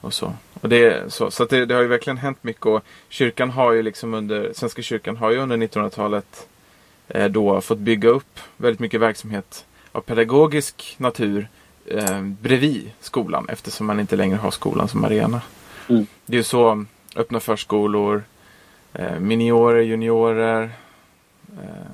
Och 0.00 0.14
så 0.14 0.32
och 0.62 0.68
det, 0.68 1.12
så, 1.12 1.30
så 1.30 1.44
det, 1.44 1.66
det 1.66 1.74
har 1.74 1.82
ju 1.82 1.88
verkligen 1.88 2.16
hänt 2.16 2.38
mycket 2.44 2.66
och 2.66 2.84
kyrkan 3.08 3.50
har 3.50 3.72
ju 3.72 3.82
liksom 3.82 4.14
under, 4.14 4.52
Svenska 4.54 4.82
kyrkan 4.82 5.16
har 5.16 5.30
ju 5.30 5.38
under 5.38 5.56
1900-talet 5.56 6.48
eh, 7.08 7.28
då 7.28 7.60
fått 7.60 7.78
bygga 7.78 8.08
upp 8.08 8.40
väldigt 8.56 8.80
mycket 8.80 9.00
verksamhet 9.00 9.64
av 9.92 10.00
pedagogisk 10.00 10.94
natur 10.98 11.48
eh, 11.86 12.22
bredvid 12.22 12.90
skolan 13.00 13.46
eftersom 13.48 13.86
man 13.86 14.00
inte 14.00 14.16
längre 14.16 14.36
har 14.36 14.50
skolan 14.50 14.88
som 14.88 15.04
arena. 15.04 15.40
Mm. 15.88 16.06
Det 16.26 16.32
är 16.32 16.38
ju 16.38 16.44
så 16.44 16.84
öppna 17.16 17.40
förskolor, 17.40 18.24
eh, 18.92 19.18
miniorer, 19.18 19.82
juniorer, 19.82 20.70
eh, 21.62 21.90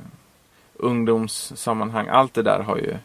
ungdomssammanhang. 0.74 2.08
Allt 2.08 2.34
det 2.34 2.42
där 2.42 2.60
har 2.60 2.76
ju 2.76 2.96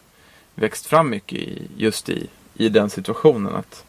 växt 0.54 0.86
fram 0.86 1.10
mycket 1.10 1.38
i, 1.38 1.68
just 1.76 2.08
i, 2.08 2.26
i 2.54 2.68
den 2.68 2.90
situationen. 2.90 3.54
Att, 3.54 3.84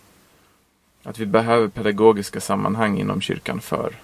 att 1.03 1.19
vi 1.19 1.25
behöver 1.25 1.67
pedagogiska 1.67 2.41
sammanhang 2.41 2.99
inom 2.99 3.21
kyrkan 3.21 3.61
för, 3.61 3.95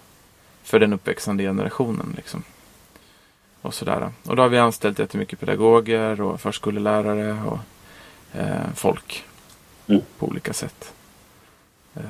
för 0.64 0.80
den 0.80 0.94
uppväxande 0.94 1.44
generationen. 1.44 2.14
Liksom. 2.18 2.44
Och, 3.62 3.74
sådär. 3.74 4.12
och 4.24 4.36
då 4.36 4.42
har 4.42 4.50
vi 4.50 4.58
anställt 4.58 5.00
jättemycket 5.00 5.40
pedagoger 5.40 6.22
och 6.22 6.42
förskollärare 6.42 7.44
och 7.44 7.60
eh, 8.34 8.74
folk 8.76 9.26
Mm. 9.88 10.02
på 10.20 10.28
olika 10.28 10.54
sätt. 10.54 10.94
Eh, 11.96 12.02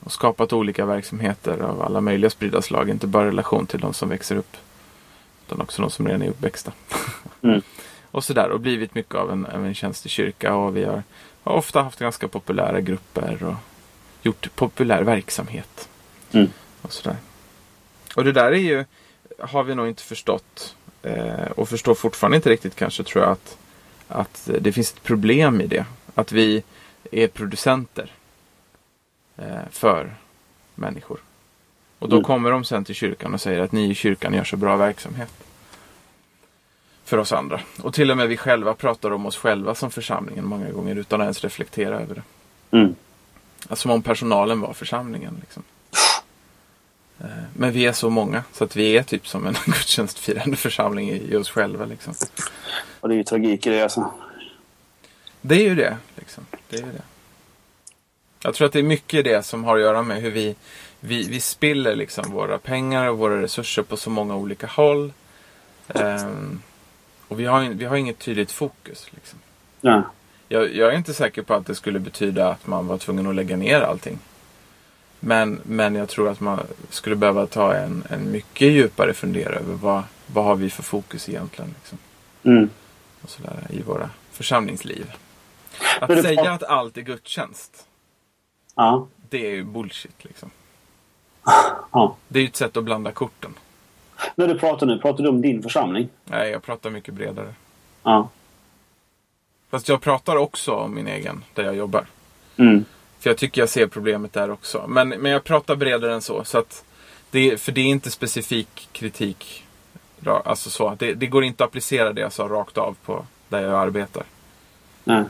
och 0.00 0.12
skapat 0.12 0.52
olika 0.52 0.86
verksamheter 0.86 1.58
av 1.58 1.82
alla 1.82 2.00
möjliga 2.00 2.30
spridda 2.30 2.62
slag. 2.62 2.90
Inte 2.90 3.06
bara 3.06 3.26
relation 3.26 3.66
till 3.66 3.80
de 3.80 3.94
som 3.94 4.08
växer 4.08 4.36
upp. 4.36 4.56
Utan 5.46 5.60
också 5.60 5.82
de 5.82 5.90
som 5.90 6.06
redan 6.06 6.22
är 6.22 6.28
uppväxta. 6.28 6.72
Mm. 7.42 7.62
och 8.10 8.24
sådär. 8.24 8.48
Och 8.50 8.60
blivit 8.60 8.94
mycket 8.94 9.14
av 9.14 9.30
en, 9.32 9.46
av 9.46 9.66
en 9.66 9.74
tjänstekyrka. 9.74 10.54
Och 10.54 10.76
vi 10.76 10.84
har, 10.84 11.02
har 11.42 11.52
ofta 11.52 11.82
haft 11.82 11.98
ganska 11.98 12.28
populära 12.28 12.80
grupper. 12.80 13.44
Och 13.44 13.54
gjort 14.22 14.48
populär 14.54 15.02
verksamhet. 15.02 15.88
Mm. 16.32 16.48
Och 16.82 16.92
sådär. 16.92 17.16
Och 18.16 18.24
det 18.24 18.32
där 18.32 18.52
är 18.52 18.56
ju, 18.56 18.84
har 19.38 19.62
vi 19.62 19.74
nog 19.74 19.88
inte 19.88 20.02
förstått. 20.02 20.76
Eh, 21.02 21.50
och 21.56 21.68
förstår 21.68 21.94
fortfarande 21.94 22.36
inte 22.36 22.50
riktigt 22.50 22.74
kanske 22.76 23.04
tror 23.04 23.24
jag 23.24 23.32
att, 23.32 23.58
att 24.08 24.50
det 24.60 24.72
finns 24.72 24.92
ett 24.92 25.02
problem 25.02 25.60
i 25.60 25.66
det. 25.66 25.86
Att 26.14 26.32
vi 26.32 26.62
är 27.12 27.28
producenter 27.28 28.12
eh, 29.36 29.58
för 29.70 30.14
människor. 30.74 31.18
Och 31.98 32.08
då 32.08 32.16
Mm. 32.16 32.24
kommer 32.24 32.50
de 32.50 32.64
sen 32.64 32.84
till 32.84 32.94
kyrkan 32.94 33.34
och 33.34 33.40
säger 33.40 33.60
att 33.60 33.72
ni 33.72 33.90
i 33.90 33.94
kyrkan 33.94 34.34
gör 34.34 34.44
så 34.44 34.56
bra 34.56 34.76
verksamhet. 34.76 35.32
För 37.04 37.18
oss 37.18 37.32
andra. 37.32 37.60
Och 37.82 37.94
till 37.94 38.10
och 38.10 38.16
med 38.16 38.28
vi 38.28 38.36
själva 38.36 38.74
pratar 38.74 39.10
om 39.10 39.26
oss 39.26 39.36
själva 39.36 39.74
som 39.74 39.90
församlingen 39.90 40.44
många 40.46 40.70
gånger 40.70 40.96
utan 40.96 41.20
att 41.20 41.24
ens 41.24 41.44
reflektera 41.44 42.00
över 42.00 42.14
det. 42.14 42.22
Mm. 42.78 42.94
Alltså 43.68 43.82
som 43.82 43.90
om 43.90 44.02
personalen 44.02 44.60
var 44.60 44.72
församlingen. 44.72 45.36
Liksom. 45.40 45.62
Eh, 47.20 47.26
Men 47.56 47.72
vi 47.72 47.86
är 47.86 47.92
så 47.92 48.10
många 48.10 48.44
så 48.52 48.64
att 48.64 48.76
vi 48.76 48.96
är 48.96 49.02
typ 49.02 49.28
som 49.28 49.46
en 49.46 49.56
gudstjänstfirande 49.66 50.56
församling 50.56 51.10
i 51.10 51.36
oss 51.36 51.50
själva. 51.50 51.84
Liksom. 51.84 52.14
Och 53.00 53.08
det 53.08 53.14
är 53.14 53.16
ju 53.16 53.24
tragik 53.24 53.66
i 53.66 53.70
det 53.70 53.82
alltså. 53.82 54.12
Det 55.40 55.54
är 55.54 55.68
ju 55.68 55.74
det. 55.74 55.96
Liksom. 56.16 56.46
det, 56.68 56.76
är 56.76 56.80
ju 56.80 56.92
det. 56.92 57.02
Jag 58.42 58.54
tror 58.54 58.66
att 58.66 58.72
det 58.72 58.78
är 58.78 58.82
mycket 58.82 59.24
det 59.24 59.42
som 59.42 59.64
har 59.64 59.76
att 59.76 59.82
göra 59.82 60.02
med 60.02 60.22
hur 60.22 60.30
vi, 60.30 60.56
vi, 61.00 61.28
vi 61.28 61.40
spiller 61.40 61.96
liksom 61.96 62.30
våra 62.30 62.58
pengar 62.58 63.08
och 63.08 63.18
våra 63.18 63.42
resurser 63.42 63.82
på 63.82 63.96
så 63.96 64.10
många 64.10 64.36
olika 64.36 64.66
håll. 64.66 65.12
Ehm, 65.88 66.62
och 67.28 67.40
vi 67.40 67.44
har, 67.44 67.60
vi 67.60 67.84
har 67.84 67.96
inget 67.96 68.18
tydligt 68.18 68.52
fokus. 68.52 69.06
Liksom. 69.10 69.38
Ja. 69.80 70.02
Jag, 70.48 70.74
jag 70.74 70.92
är 70.92 70.96
inte 70.96 71.14
säker 71.14 71.42
på 71.42 71.54
att 71.54 71.66
det 71.66 71.74
skulle 71.74 71.98
betyda 71.98 72.48
att 72.48 72.66
man 72.66 72.86
var 72.86 72.98
tvungen 72.98 73.26
att 73.26 73.34
lägga 73.34 73.56
ner 73.56 73.80
allting. 73.80 74.18
Men, 75.20 75.60
men 75.64 75.94
jag 75.94 76.08
tror 76.08 76.28
att 76.28 76.40
man 76.40 76.60
skulle 76.90 77.16
behöva 77.16 77.46
ta 77.46 77.74
en, 77.74 78.04
en 78.10 78.32
mycket 78.32 78.68
djupare 78.72 79.14
fundera 79.14 79.54
över 79.54 79.74
vad, 79.74 80.02
vad 80.26 80.44
har 80.44 80.56
vi 80.56 80.70
för 80.70 80.82
fokus 80.82 81.28
egentligen. 81.28 81.74
Liksom, 81.78 81.98
Mm. 82.42 82.70
och 83.22 83.30
sådär, 83.30 83.66
I 83.70 83.82
våra 83.82 84.10
församlingsliv. 84.30 85.12
Att 86.00 86.08
det- 86.08 86.22
säga 86.22 86.52
att 86.52 86.62
allt 86.62 86.96
är 86.96 87.00
gudstjänst, 87.02 87.86
Ja. 88.74 89.06
det 89.30 89.46
är 89.46 89.50
ju 89.50 89.64
bullshit. 89.64 90.24
Liksom. 90.24 90.50
ja. 91.92 92.16
Det 92.28 92.38
är 92.38 92.42
ju 92.42 92.48
ett 92.48 92.56
sätt 92.56 92.76
att 92.76 92.84
blanda 92.84 93.12
korten. 93.12 93.54
När 94.34 94.48
du 94.48 94.58
pratar 94.58 94.86
nu, 94.86 94.98
pratar 94.98 95.22
du 95.24 95.28
om 95.28 95.40
din 95.42 95.62
församling? 95.62 96.08
Nej, 96.24 96.50
jag 96.50 96.62
pratar 96.62 96.90
mycket 96.90 97.14
bredare. 97.14 97.54
Ja. 98.02 98.28
Fast 99.70 99.88
jag 99.88 100.00
pratar 100.00 100.36
också 100.36 100.72
om 100.72 100.94
min 100.94 101.06
egen, 101.06 101.44
där 101.54 101.64
jag 101.64 101.76
jobbar. 101.76 102.06
Mm. 102.56 102.84
För 103.18 103.30
jag 103.30 103.36
tycker 103.36 103.62
jag 103.62 103.68
ser 103.68 103.86
problemet 103.86 104.32
där 104.32 104.50
också. 104.50 104.84
Men, 104.88 105.08
men 105.08 105.32
jag 105.32 105.44
pratar 105.44 105.76
bredare 105.76 106.14
än 106.14 106.22
så. 106.22 106.44
så 106.44 106.58
att 106.58 106.84
det, 107.30 107.60
för 107.60 107.72
det 107.72 107.80
är 107.80 107.86
inte 107.86 108.10
specifik 108.10 108.88
kritik. 108.92 109.64
Alltså 110.24 110.70
så. 110.70 110.94
Det, 110.98 111.14
det 111.14 111.26
går 111.26 111.44
inte 111.44 111.64
att 111.64 111.70
applicera 111.70 112.12
det 112.12 112.20
jag 112.20 112.32
sa 112.32 112.44
rakt 112.44 112.78
av 112.78 112.96
på 113.04 113.26
där 113.48 113.62
jag 113.62 113.74
arbetar. 113.74 114.22
Nej. 115.04 115.24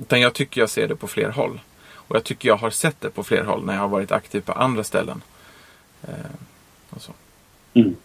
Utan 0.00 0.20
jag 0.20 0.34
tycker 0.34 0.60
jag 0.60 0.70
ser 0.70 0.88
det 0.88 0.96
på 0.96 1.06
fler 1.06 1.30
håll. 1.30 1.60
Och 1.94 2.16
jag 2.16 2.24
tycker 2.24 2.48
jag 2.48 2.56
har 2.56 2.70
sett 2.70 3.00
det 3.00 3.10
på 3.10 3.22
fler 3.22 3.44
håll 3.44 3.64
när 3.64 3.74
jag 3.74 3.80
har 3.80 3.88
varit 3.88 4.12
aktiv 4.12 4.40
på 4.40 4.52
andra 4.52 4.84
ställen. 4.84 5.22
Eh, 6.02 6.14
och 6.90 7.02
så. 7.02 7.12
Mm. 7.74 7.96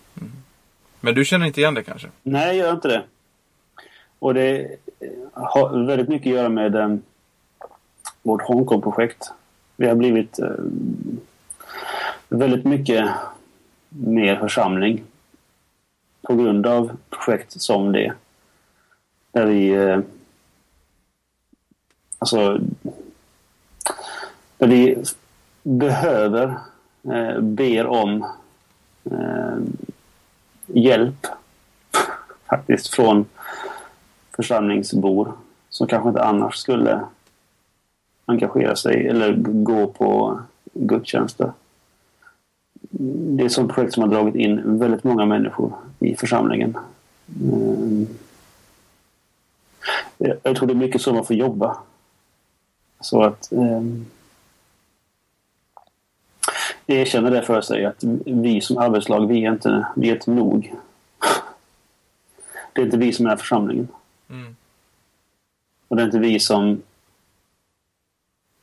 Men 0.99 1.15
du 1.15 1.25
känner 1.25 1.45
inte 1.45 1.61
igen 1.61 1.73
det 1.73 1.83
kanske? 1.83 2.07
Nej, 2.23 2.47
jag 2.47 2.55
gör 2.55 2.73
inte 2.73 2.87
det. 2.87 3.03
Och 4.19 4.33
det 4.33 4.77
har 5.33 5.85
väldigt 5.85 6.09
mycket 6.09 6.27
att 6.27 6.35
göra 6.35 6.49
med 6.49 6.75
eh, 6.75 6.95
vårt 8.25 8.41
Hongkong-projekt. 8.41 9.31
Vi 9.75 9.87
har 9.87 9.95
blivit 9.95 10.39
eh, 10.39 10.49
väldigt 12.29 12.65
mycket 12.65 13.09
mer 13.89 14.35
församling 14.35 15.03
på 16.21 16.35
grund 16.35 16.67
av 16.67 16.97
projekt 17.09 17.61
som 17.61 17.91
det. 17.91 18.13
Där 19.31 19.45
vi 19.45 19.69
eh, 19.69 19.99
alltså 22.19 22.59
där 24.57 24.67
vi 24.67 25.03
behöver, 25.63 26.57
eh, 27.03 27.39
ber 27.39 27.85
om 27.87 28.25
eh, 29.11 29.57
hjälp 30.65 31.27
faktiskt 32.49 32.87
från 32.87 33.25
församlingsbor 34.35 35.33
som 35.69 35.87
kanske 35.87 36.09
inte 36.09 36.23
annars 36.23 36.55
skulle 36.55 37.05
engagera 38.25 38.75
sig 38.75 39.07
eller 39.07 39.33
gå 39.43 39.87
på 39.87 40.39
gudstjänster. 40.73 41.51
Det 42.89 43.43
är 43.43 43.45
ett 43.45 43.51
sånt 43.51 43.73
projekt 43.73 43.93
som 43.93 44.03
har 44.03 44.09
dragit 44.09 44.35
in 44.35 44.79
väldigt 44.79 45.03
många 45.03 45.25
människor 45.25 45.73
i 45.99 46.15
församlingen. 46.15 46.77
Mm. 47.41 48.07
Jag 50.17 50.55
tror 50.55 50.67
det 50.67 50.73
är 50.73 50.75
mycket 50.75 51.01
så 51.01 51.13
man 51.13 51.25
får 51.25 51.35
jobba. 51.35 51.77
Så 52.99 53.23
att 53.23 53.47
um, 53.51 54.05
erkänna 56.87 57.29
det 57.29 57.41
för 57.41 57.61
sig 57.61 57.85
att 57.85 58.03
vi 58.25 58.61
som 58.61 58.77
arbetslag, 58.77 59.27
vi 59.27 59.45
är 59.45 59.51
inte, 59.51 59.87
vi 59.95 60.09
är 60.09 60.15
inte 60.15 60.31
nog. 60.31 60.73
Det 62.73 62.81
är 62.81 62.85
inte 62.85 62.97
vi 62.97 63.13
som 63.13 63.25
är 63.25 63.35
församlingen. 63.35 63.87
Mm. 64.29 64.55
Och 65.87 65.95
det 65.95 66.01
är 66.01 66.05
inte 66.05 66.19
vi 66.19 66.39
som 66.39 66.81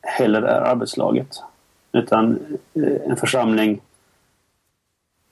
heller 0.03 0.42
är 0.42 0.61
arbetslaget. 0.61 1.42
Utan 1.92 2.59
eh, 2.74 3.11
en 3.11 3.16
församling 3.16 3.80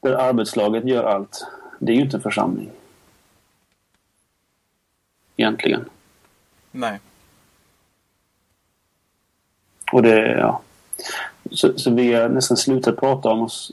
där 0.00 0.12
arbetslaget 0.12 0.84
gör 0.84 1.04
allt, 1.04 1.46
det 1.78 1.92
är 1.92 1.96
ju 1.96 2.02
inte 2.02 2.16
en 2.16 2.22
församling. 2.22 2.70
Egentligen. 5.36 5.84
Nej. 6.70 7.00
Och 9.92 10.02
det, 10.02 10.38
ja. 10.38 10.60
så, 11.50 11.78
så 11.78 11.90
vi 11.90 12.12
har 12.12 12.28
nästan 12.28 12.56
slutat 12.56 12.96
prata 12.96 13.28
om 13.28 13.40
oss, 13.40 13.72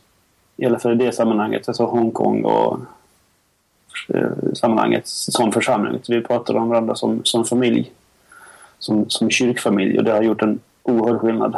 i 0.55 0.65
alla 0.65 0.79
fall 0.79 0.91
i 0.91 1.05
det 1.05 1.11
sammanhanget, 1.11 1.67
alltså 1.67 1.85
Hongkong 1.85 2.45
och 2.45 2.79
eh, 4.09 4.31
sammanhanget 4.53 5.07
som 5.07 5.51
församling. 5.51 6.01
Vi 6.07 6.21
pratar 6.21 6.55
om 6.55 6.69
varandra 6.69 6.95
som, 6.95 7.21
som 7.23 7.45
familj, 7.45 7.91
som, 8.79 9.09
som 9.09 9.29
kyrkfamilj 9.29 9.97
och 9.97 10.03
det 10.03 10.11
har 10.11 10.21
gjort 10.21 10.41
en 10.41 10.59
oerhörd 10.88 11.19
skillnad. 11.19 11.57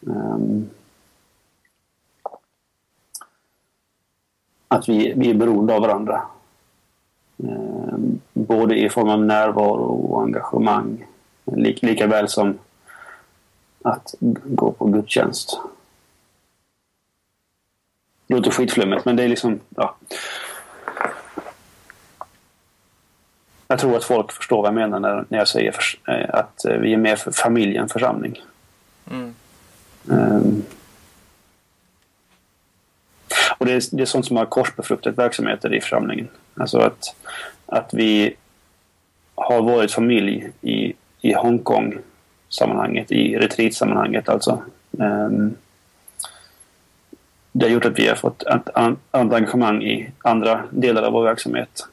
Um, 0.00 0.70
att 4.68 4.88
vi, 4.88 5.12
vi 5.16 5.30
är 5.30 5.34
beroende 5.34 5.74
av 5.74 5.82
varandra. 5.82 6.22
Um, 7.36 8.20
både 8.32 8.78
i 8.78 8.88
form 8.88 9.08
av 9.08 9.24
närvaro 9.24 9.84
och 9.84 10.22
engagemang. 10.22 11.06
Lik, 11.44 11.82
lika 11.82 12.06
väl 12.06 12.28
som 12.28 12.58
att 13.82 14.14
gå 14.44 14.72
på 14.72 14.84
gudstjänst. 14.84 15.60
Det 18.26 18.34
låter 18.34 18.50
skitflummigt 18.50 19.04
men 19.04 19.16
det 19.16 19.22
är 19.22 19.28
liksom, 19.28 19.60
ja. 19.68 19.96
Jag 23.70 23.78
tror 23.78 23.96
att 23.96 24.04
folk 24.04 24.32
förstår 24.32 24.56
vad 24.56 24.66
jag 24.66 24.74
menar 24.74 25.00
när, 25.00 25.24
när 25.28 25.38
jag 25.38 25.48
säger 25.48 25.72
för, 25.72 26.12
eh, 26.12 26.34
att 26.34 26.64
eh, 26.64 26.76
vi 26.76 26.92
är 26.92 26.96
mer 26.96 27.16
för 27.16 27.30
familj 27.30 27.76
än 27.76 27.88
församling. 27.88 28.42
Mm. 29.10 29.34
Um, 30.04 30.62
och 33.58 33.66
det 33.66 33.72
är, 33.72 33.96
det 33.96 34.02
är 34.02 34.06
sånt 34.06 34.26
som 34.26 34.36
har 34.36 34.46
korsbefruktat 34.46 35.18
verksamheter 35.18 35.74
i 35.74 35.80
församlingen. 35.80 36.28
Alltså 36.54 36.78
att, 36.78 37.16
att 37.66 37.94
vi 37.94 38.34
har 39.34 39.62
varit 39.62 39.92
familj 39.92 40.50
i, 40.60 40.92
i 41.20 41.32
Hongkong 41.32 41.98
sammanhanget, 42.48 43.12
i 43.12 43.36
retreatsammanhanget 43.36 44.28
alltså. 44.28 44.62
Um, 44.90 45.56
det 47.52 47.66
har 47.66 47.72
gjort 47.72 47.84
att 47.84 47.98
vi 47.98 48.08
har 48.08 48.16
fått 48.16 48.42
ett 48.42 48.68
annat 48.74 49.32
engagemang 49.32 49.82
i 49.82 50.10
andra 50.18 50.64
delar 50.70 51.02
av 51.02 51.12
vår 51.12 51.24
verksamhet. 51.24 51.86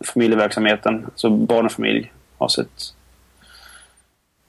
Familjeverksamheten, 0.00 1.06
så 1.14 1.30
barn 1.30 1.66
och 1.66 1.72
familj 1.72 2.12
har 2.38 2.48
sett 2.48 2.94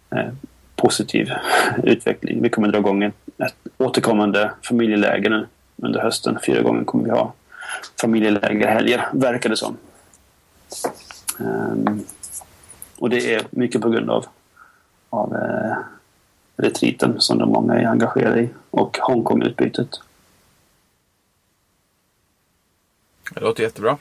eh, 0.10 0.34
positiv 0.76 1.32
utveckling. 1.84 2.42
Vi 2.42 2.50
kommer 2.50 2.68
dra 2.68 2.78
igång 2.78 3.04
ett, 3.04 3.16
ett 3.38 3.56
återkommande 3.78 4.52
familjeläger 4.64 5.30
nu 5.30 5.48
under 5.78 6.00
hösten. 6.00 6.40
Fyra 6.46 6.62
gånger 6.62 6.84
kommer 6.84 7.04
vi 7.04 7.10
ha 7.10 7.34
familjelägerhelger, 8.02 9.08
verkar 9.14 9.50
det 9.50 9.58
som. 9.58 9.78
Um, 11.38 12.06
och 12.98 13.10
det 13.10 13.34
är 13.34 13.44
mycket 13.50 13.82
på 13.82 13.90
grund 13.90 14.10
av, 14.10 14.26
av 15.10 15.36
eh, 15.36 15.78
retriten 16.58 17.22
som 17.22 17.38
de 17.38 17.50
många 17.50 17.74
är 17.74 17.86
engagerade 17.86 18.42
i 18.42 18.50
och 18.70 18.98
Hongkong-utbytet. 19.02 19.90
Det 23.34 23.42
låter 23.42 23.64
jättebra. 23.64 23.98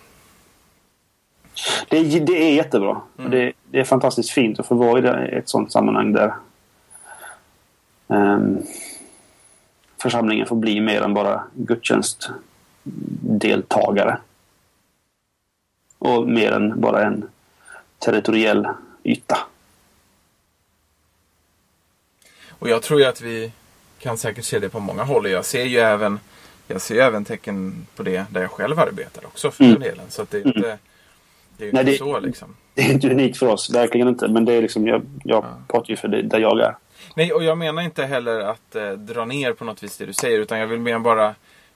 Det, 1.89 1.99
är, 1.99 2.21
det 2.21 2.43
är 2.43 2.55
jättebra. 2.55 3.01
Mm. 3.19 3.31
Det, 3.31 3.53
det, 3.71 3.81
är 3.81 3.85
fantastiskt 3.85 4.31
fint 4.31 4.61
att 4.61 4.67
få 4.67 4.75
vara 4.75 5.29
i 5.29 5.35
ett 5.35 5.49
sådant 5.49 5.73
sammanhang 5.73 6.13
där 6.13 6.35
um, 8.07 8.63
församlingen 10.03 10.47
får 10.47 10.57
bli 10.57 10.81
mer 10.81 11.03
än 11.03 11.15
bara 11.15 11.45
gudstjänstdeltagare. 11.55 14.19
Och 15.99 16.29
mer 16.29 16.53
än 16.53 16.81
bara 16.81 17.05
en 17.05 17.29
territoriell 17.99 18.69
yta. 19.05 19.39
Och 22.49 22.69
jag 22.69 22.83
tror 22.83 23.01
ju 23.01 23.07
att 23.07 23.21
vi 23.21 23.53
kan 23.99 24.19
säkert 24.19 24.45
se 24.45 24.59
det 24.59 24.69
på 24.69 24.81
många 24.81 25.05
håll. 25.05 25.31
Jag 25.31 25.45
ser 25.45 25.65
ju 25.65 25.79
även, 25.79 26.21
jag 26.67 26.81
ser 26.81 26.97
även 26.97 27.25
tecken 27.25 27.87
på 27.97 28.03
det 28.03 28.25
där 28.31 28.41
jag 28.41 28.51
själv 28.51 28.79
arbetar 28.79 29.27
också 29.27 29.51
för 29.51 29.65
mm. 29.65 29.75
den 29.75 29.83
delen. 29.83 30.07
Så 30.09 30.27
det 30.31 30.39
är 30.39 30.47
inte, 30.47 30.79
det 31.61 31.67
är 31.67 31.69
inte 31.69 31.83
Nej, 31.83 31.93
det, 31.93 31.99
så 31.99 32.21
liksom. 32.21 32.57
Det 32.75 32.83
är 32.83 32.93
inte 32.93 33.11
unikt 33.11 33.39
för 33.39 33.47
oss, 33.47 33.71
verkligen 33.71 34.09
inte. 34.09 34.29
Men 34.29 34.45
det 34.45 34.53
är 34.53 34.63
liksom, 34.63 34.87
jag, 34.87 35.03
jag 35.25 35.45
ja. 35.45 35.57
pratar 35.69 35.91
ju 35.91 35.97
för 35.97 36.09
det 36.09 36.23
där 36.23 36.39
jag 36.39 36.61
är. 36.61 36.77
Nej, 37.15 37.33
och 37.33 37.45
jag 37.45 37.59
menar 37.59 37.83
inte 37.83 38.05
heller 38.05 38.41
att 38.41 38.77
eh, 38.77 38.91
dra 38.91 39.25
ner 39.25 39.53
på 39.53 39.65
något 39.65 39.83
vis 39.83 39.97
det 39.97 40.07
du 40.07 40.13
säger. 40.13 40.39
Utan 40.39 40.59
jag 40.59 40.67
vill 40.67 40.81
mer 40.81 40.99
bara 40.99 41.35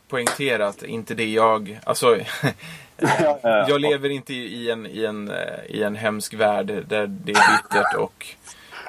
poängtera 0.08 0.66
att 0.66 0.82
inte 0.82 1.14
det 1.14 1.28
jag... 1.28 1.80
Alltså, 1.84 2.16
jag 3.68 3.80
lever 3.80 4.08
inte 4.08 4.34
i 4.34 4.70
en, 4.70 4.86
i, 4.86 5.04
en, 5.04 5.30
eh, 5.30 5.64
i 5.68 5.82
en 5.82 5.96
hemsk 5.96 6.34
värld 6.34 6.66
där 6.66 7.06
det 7.06 7.32
är 7.32 7.56
bittert 7.62 7.94
och 7.98 8.26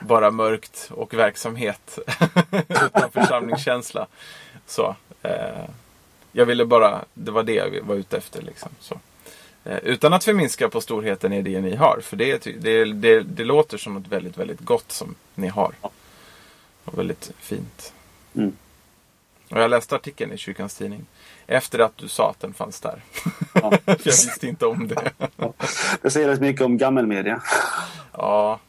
bara 0.01 0.31
mörkt 0.31 0.89
och 0.91 1.13
verksamhet. 1.13 1.99
utan 2.69 3.11
församlingskänsla. 3.11 4.07
Så. 4.67 4.95
Eh, 5.23 5.65
jag 6.31 6.45
ville 6.45 6.65
bara, 6.65 7.05
det 7.13 7.31
var 7.31 7.43
det 7.43 7.53
jag 7.53 7.81
var 7.81 7.95
ute 7.95 8.17
efter. 8.17 8.41
Liksom. 8.41 8.69
Så. 8.79 8.99
Eh, 9.65 9.77
utan 9.77 10.13
att 10.13 10.23
förminska 10.23 10.69
på 10.69 10.81
storheten 10.81 11.33
i 11.33 11.41
det 11.41 11.61
ni 11.61 11.75
har. 11.75 11.99
För 12.01 12.17
det, 12.17 12.43
det, 12.43 12.85
det, 12.85 13.19
det 13.21 13.43
låter 13.43 13.77
som 13.77 13.93
något 13.93 14.07
väldigt, 14.07 14.37
väldigt 14.37 14.59
gott 14.59 14.91
som 14.91 15.15
ni 15.35 15.47
har. 15.47 15.73
Och 16.85 16.99
väldigt 16.99 17.31
fint. 17.39 17.93
Mm. 18.35 18.55
Och 19.49 19.61
jag 19.61 19.69
läste 19.69 19.95
artikeln 19.95 20.31
i 20.31 20.37
Kyrkans 20.37 20.75
Tidning. 20.75 21.05
Efter 21.47 21.79
att 21.79 21.97
du 21.97 22.07
sa 22.07 22.29
att 22.29 22.39
den 22.39 22.53
fanns 22.53 22.81
där. 22.81 23.01
Ja. 23.53 23.71
jag 23.85 23.97
visste 24.03 24.47
inte 24.47 24.65
om 24.65 24.87
det. 24.87 25.11
Det 26.01 26.11
säger 26.11 26.27
rätt 26.27 26.41
mycket 26.41 26.61
om 26.61 26.77
gammelmedia. 26.77 27.41
ja. 28.11 28.59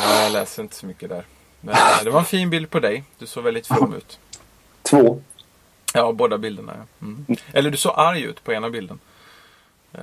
ja, 0.00 0.22
jag 0.22 0.32
läser 0.32 0.62
inte 0.62 0.74
så 0.74 0.86
mycket 0.86 1.08
där. 1.08 1.24
Men 1.60 1.74
eh, 1.74 2.04
det 2.04 2.10
var 2.10 2.18
en 2.18 2.26
fin 2.26 2.50
bild 2.50 2.70
på 2.70 2.80
dig. 2.80 3.04
Du 3.18 3.26
såg 3.26 3.44
väldigt 3.44 3.66
from 3.66 3.94
ut. 3.94 4.18
Två. 4.82 5.22
Ja, 5.94 6.12
båda 6.12 6.38
bilderna. 6.38 6.72
Ja. 6.76 7.06
Mm. 7.06 7.26
Eller 7.52 7.70
du 7.70 7.76
såg 7.76 7.92
arg 7.96 8.22
ut 8.22 8.44
på 8.44 8.52
ena 8.52 8.70
bilden. 8.70 8.98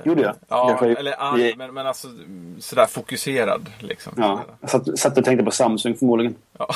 Gjorde 0.04 0.22
jag? 0.22 0.34
Ja, 0.48 0.78
jag 0.80 0.98
eller 0.98 1.14
arg, 1.18 1.54
men, 1.56 1.74
men 1.74 1.86
alltså 1.86 2.08
sådär 2.58 2.86
fokuserad. 2.86 3.70
Liksom. 3.78 4.12
Ja, 4.16 4.44
jag 4.60 4.70
satt, 4.70 4.98
satt 4.98 5.18
och 5.18 5.24
tänkte 5.24 5.44
på 5.44 5.50
Samsung 5.50 5.96
förmodligen. 5.96 6.34
Ja. 6.58 6.68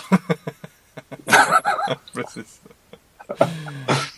Precis. 2.14 2.60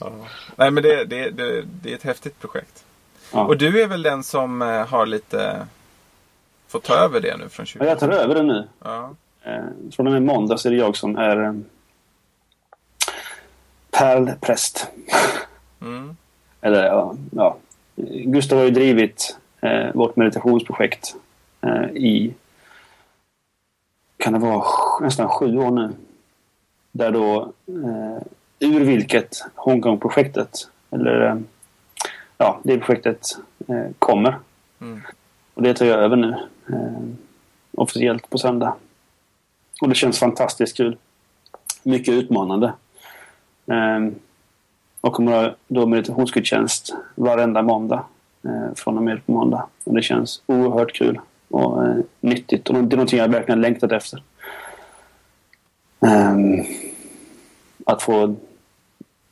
ja. 0.00 0.12
Nej 0.56 0.70
men 0.70 0.82
det, 0.82 1.04
det, 1.04 1.30
det, 1.30 1.62
det, 1.62 1.90
är 1.90 1.94
ett 1.94 2.02
häftigt 2.02 2.40
projekt. 2.40 2.84
Ja. 3.32 3.44
Och 3.44 3.56
du 3.56 3.82
är 3.82 3.86
väl 3.86 4.02
den 4.02 4.22
som 4.22 4.62
eh, 4.62 4.86
har 4.86 5.06
lite 5.06 5.66
fått 6.68 6.82
ta 6.82 6.94
över 6.94 7.20
det 7.20 7.36
nu 7.36 7.48
från 7.48 7.66
20 7.66 7.84
Ja, 7.84 7.88
jag 7.88 7.98
tar 7.98 8.08
över 8.08 8.34
det 8.34 8.42
nu. 8.42 8.68
Ja. 8.84 9.14
Eh, 9.42 9.64
från 9.92 10.06
och 10.06 10.12
med 10.12 10.22
måndag 10.22 10.58
så 10.58 10.68
är 10.68 10.72
det 10.72 10.78
jag 10.78 10.96
som 10.96 11.16
är 11.16 11.44
eh, 11.44 11.54
pärlpräst. 13.90 14.86
Mm. 15.80 16.16
Eller 16.60 16.86
ja, 16.86 17.14
ja. 17.30 17.56
Gustav 18.24 18.58
har 18.58 18.64
ju 18.64 18.70
drivit 18.70 19.36
eh, 19.60 19.94
vårt 19.94 20.16
meditationsprojekt 20.16 21.16
eh, 21.60 21.84
i 21.84 22.34
kan 24.16 24.32
det 24.32 24.38
vara 24.38 24.64
nästan 25.00 25.28
sju 25.28 25.58
år 25.58 25.70
nu. 25.70 25.92
Där 26.92 27.10
då 27.10 27.52
eh, 27.66 28.22
ur 28.58 28.80
vilket 28.80 29.44
Hongkong-projektet, 29.54 30.68
eller 30.90 31.26
eh, 31.26 31.36
ja, 32.38 32.60
det 32.62 32.78
projektet 32.78 33.20
eh, 33.68 33.86
kommer. 33.98 34.38
Mm. 34.80 35.00
Och 35.54 35.62
det 35.62 35.74
tar 35.74 35.86
jag 35.86 35.98
över 35.98 36.16
nu. 36.16 36.36
Eh, 36.68 37.02
officiellt 37.72 38.30
på 38.30 38.38
söndag. 38.38 38.74
Och 39.80 39.88
det 39.88 39.94
känns 39.94 40.18
fantastiskt 40.18 40.76
kul. 40.76 40.96
Mycket 41.82 42.14
utmanande. 42.14 42.72
Och 45.06 45.12
kommer 45.12 45.32
ha 45.32 45.54
då 45.68 45.86
meditationsgudstjänst 45.86 46.96
varenda 47.14 47.62
måndag. 47.62 48.04
Eh, 48.44 48.74
från 48.74 48.96
och 48.96 49.02
med 49.02 49.26
på 49.26 49.32
måndag. 49.32 49.66
Och 49.84 49.94
det 49.94 50.02
känns 50.02 50.42
oerhört 50.46 50.92
kul 50.92 51.20
och 51.48 51.84
eh, 51.84 51.96
nyttigt. 52.20 52.68
Och 52.68 52.74
det 52.74 52.94
är 52.94 52.96
någonting 52.96 53.18
jag 53.18 53.28
verkligen 53.28 53.60
längtat 53.60 53.92
efter. 53.92 54.22
Um, 56.00 56.64
att 57.86 58.02
få 58.02 58.36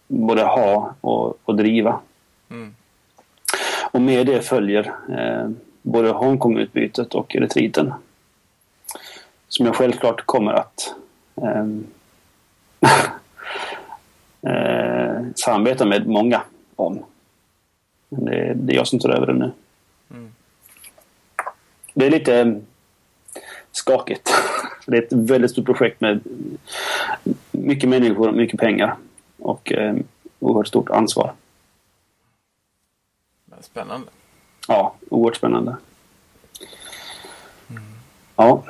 både 0.09 0.43
ha 0.43 0.95
och, 1.01 1.39
och 1.45 1.57
driva. 1.57 2.01
Mm. 2.51 2.75
Och 3.91 4.01
med 4.01 4.27
det 4.27 4.43
följer 4.43 4.95
eh, 5.09 5.51
både 5.83 6.11
Hongkong-utbytet 6.11 7.15
och 7.15 7.35
retriten. 7.35 7.93
Som 9.49 9.67
jag 9.67 9.77
självklart 9.77 10.27
kommer 10.27 10.53
att 10.53 10.95
eh, 11.37 11.67
eh, 15.25 15.33
samarbeta 15.35 15.85
med 15.85 16.07
många 16.07 16.43
om. 16.77 17.05
Det, 18.09 18.55
det, 18.55 18.73
är 18.73 18.77
jag 18.77 18.87
som 18.87 18.99
tar 18.99 19.11
över 19.11 19.27
det 19.27 19.33
nu. 19.35 19.53
Mm. 20.11 20.33
Det 21.95 22.07
är 22.07 22.11
lite 22.11 22.61
skakigt. 23.73 24.31
Det 24.87 24.97
är 24.97 25.03
ett 25.03 25.13
väldigt 25.13 25.51
stort 25.51 25.67
projekt 25.67 26.01
med 26.01 26.21
mycket 27.51 27.89
människor 27.89 28.29
och 28.29 28.35
mycket 28.35 28.61
pengar. 28.61 28.97
Och 29.39 29.73
eh, 29.73 29.97
oerhört 30.39 30.67
stort 30.67 30.91
ansvar. 30.91 31.33
Spännande. 33.61 34.07
Ja, 34.69 34.95
oerhört 35.11 35.37
spännande. 35.37 35.77
Mm. 37.71 37.83
Ja. 38.37 38.65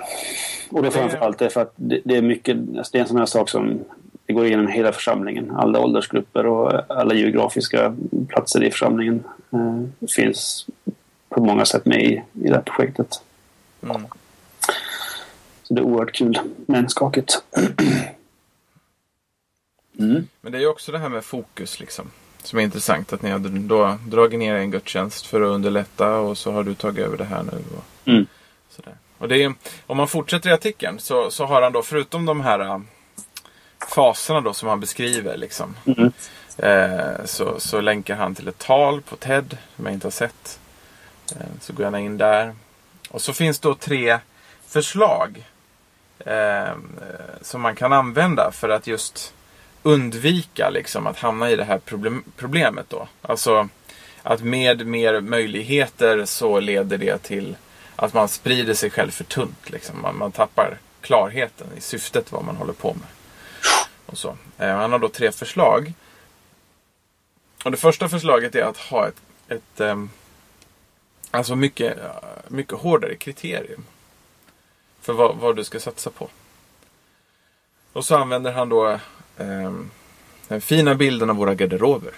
Och 0.70 0.82
det 0.82 0.90
framförallt 0.90 1.42
är 1.42 1.48
för 1.48 1.62
att 1.62 1.72
det, 1.76 2.00
det 2.05 2.16
är 2.16 2.22
mycket, 2.22 2.57
alltså 2.57 2.92
det 2.92 2.98
är 2.98 3.02
en 3.02 3.09
sån 3.09 3.18
här 3.18 3.26
sak 3.26 3.48
som 3.48 3.84
det 4.27 4.33
går 4.33 4.47
igenom 4.47 4.66
hela 4.68 4.93
församlingen. 4.93 5.51
Alla 5.51 5.81
åldersgrupper 5.81 6.47
och 6.47 6.91
alla 6.91 7.14
geografiska 7.14 7.97
platser 8.29 8.64
i 8.64 8.70
församlingen 8.70 9.25
eh, 9.53 10.07
finns 10.09 10.66
på 11.29 11.41
många 11.45 11.64
sätt 11.64 11.85
med 11.87 12.03
i, 12.03 12.22
i 12.33 12.49
det 12.49 12.55
här 12.55 12.62
projektet. 12.62 13.22
Mm. 13.83 14.07
Så 15.62 15.75
det 15.75 15.81
är 15.81 15.85
oerhört 15.85 16.12
kul, 16.14 16.39
men 16.66 16.89
skakigt. 16.89 17.43
Mm. 19.99 20.27
Men 20.41 20.53
det 20.53 20.59
är 20.59 20.61
ju 20.61 20.68
också 20.68 20.93
det 20.93 20.99
här 20.99 21.09
med 21.09 21.25
fokus 21.25 21.81
liksom. 21.81 22.11
Som 22.43 22.59
är 22.59 22.62
intressant 22.62 23.12
att 23.12 23.22
ni 23.22 23.31
har 23.31 23.39
då 23.68 23.99
dragit 24.09 24.39
ner 24.39 24.55
en 24.55 24.70
gudstjänst 24.70 25.27
för 25.27 25.41
att 25.41 25.49
underlätta 25.55 26.16
och 26.16 26.39
så 26.39 26.53
har 26.53 26.64
du 26.64 26.75
tagit 26.75 27.07
över 27.07 27.16
det 27.16 27.25
här 27.25 27.43
nu. 27.43 27.51
Och, 27.77 28.09
Mm. 28.09 28.27
sådär. 28.70 28.95
och 29.18 29.29
det 29.29 29.43
är, 29.43 29.55
om 29.87 29.97
man 29.97 30.09
fortsätter 30.09 30.51
i 30.51 30.53
artikeln 30.53 30.99
så, 30.99 31.31
så 31.31 31.45
har 31.45 31.62
han 31.62 31.72
då 31.72 31.83
förutom 31.83 32.27
de 32.27 32.41
här 32.41 32.81
faserna 33.89 34.41
då 34.41 34.55
som 34.55 34.68
han 34.68 34.80
beskriver 34.80 35.37
liksom. 35.37 35.76
Mm. 35.87 36.12
Eh, 36.59 37.24
så, 37.24 37.61
så 37.61 37.80
länkar 37.80 38.16
han 38.16 38.35
till 38.35 38.49
ett 38.49 38.59
tal 38.59 39.03
på 39.03 39.16
TED 39.16 39.59
som 39.76 39.85
jag 39.85 39.95
inte 39.95 40.07
har 40.07 40.12
sett. 40.12 40.61
Eh, 41.32 41.47
så 41.61 41.72
går 41.72 41.87
jag 41.87 42.01
in 42.01 42.18
där. 42.18 42.55
Och 43.11 43.22
så 43.22 43.32
finns 43.32 43.59
då 43.59 43.74
tre 43.74 44.18
förslag 44.66 45.45
eh, 46.18 46.72
som 47.41 47.61
man 47.61 47.76
kan 47.76 47.93
använda 47.93 48.51
för 48.53 48.68
att 48.68 48.87
just 48.87 49.35
undvika 49.82 50.70
liksom, 50.70 51.07
att 51.07 51.18
hamna 51.18 51.51
i 51.51 51.57
det 51.57 51.64
här 51.64 51.78
problem, 51.78 52.24
problemet. 52.37 52.87
Då. 52.89 53.09
Alltså 53.22 53.68
att 54.22 54.41
med 54.41 54.87
mer 54.87 55.20
möjligheter 55.20 56.24
så 56.24 56.61
leder 56.61 56.99
det 56.99 57.18
till 57.18 57.57
att 57.97 58.14
man 58.14 58.28
sprider 58.28 58.74
sig 58.74 58.91
själv 58.91 59.11
för 59.11 59.24
tunt. 59.24 59.70
Liksom. 59.70 60.03
Man, 60.03 60.18
man 60.18 60.32
tappar 60.32 60.78
klarheten 61.01 61.66
i 61.76 61.80
syftet 61.80 62.32
vad 62.32 62.45
man 62.45 62.57
håller 62.57 62.72
på 62.72 62.89
med. 62.95 63.09
Och 64.07 64.18
så. 64.18 64.36
Eh, 64.59 64.76
han 64.76 64.92
har 64.92 64.98
då 64.98 65.09
tre 65.09 65.32
förslag. 65.32 65.92
Och 67.64 67.70
det 67.70 67.76
första 67.76 68.09
förslaget 68.09 68.55
är 68.55 68.62
att 68.62 68.76
ha 68.76 69.09
ett, 69.09 69.20
ett 69.48 69.80
ehm, 69.80 70.11
alltså 71.30 71.57
mycket, 71.57 71.98
mycket 72.48 72.78
hårdare 72.78 73.14
kriterium. 73.14 73.84
För 75.00 75.12
vad, 75.12 75.36
vad 75.36 75.57
du 75.57 75.64
ska 75.64 75.80
satsa 75.80 76.11
på. 76.11 76.28
Och 77.92 78.05
så 78.05 78.16
använder 78.16 78.52
han 78.52 78.68
då 78.68 78.98
ehm, 79.38 79.90
den 80.48 80.61
fina 80.61 80.94
bilden 80.94 81.30
av 81.30 81.36
våra 81.36 81.55
garderober. 81.55 82.12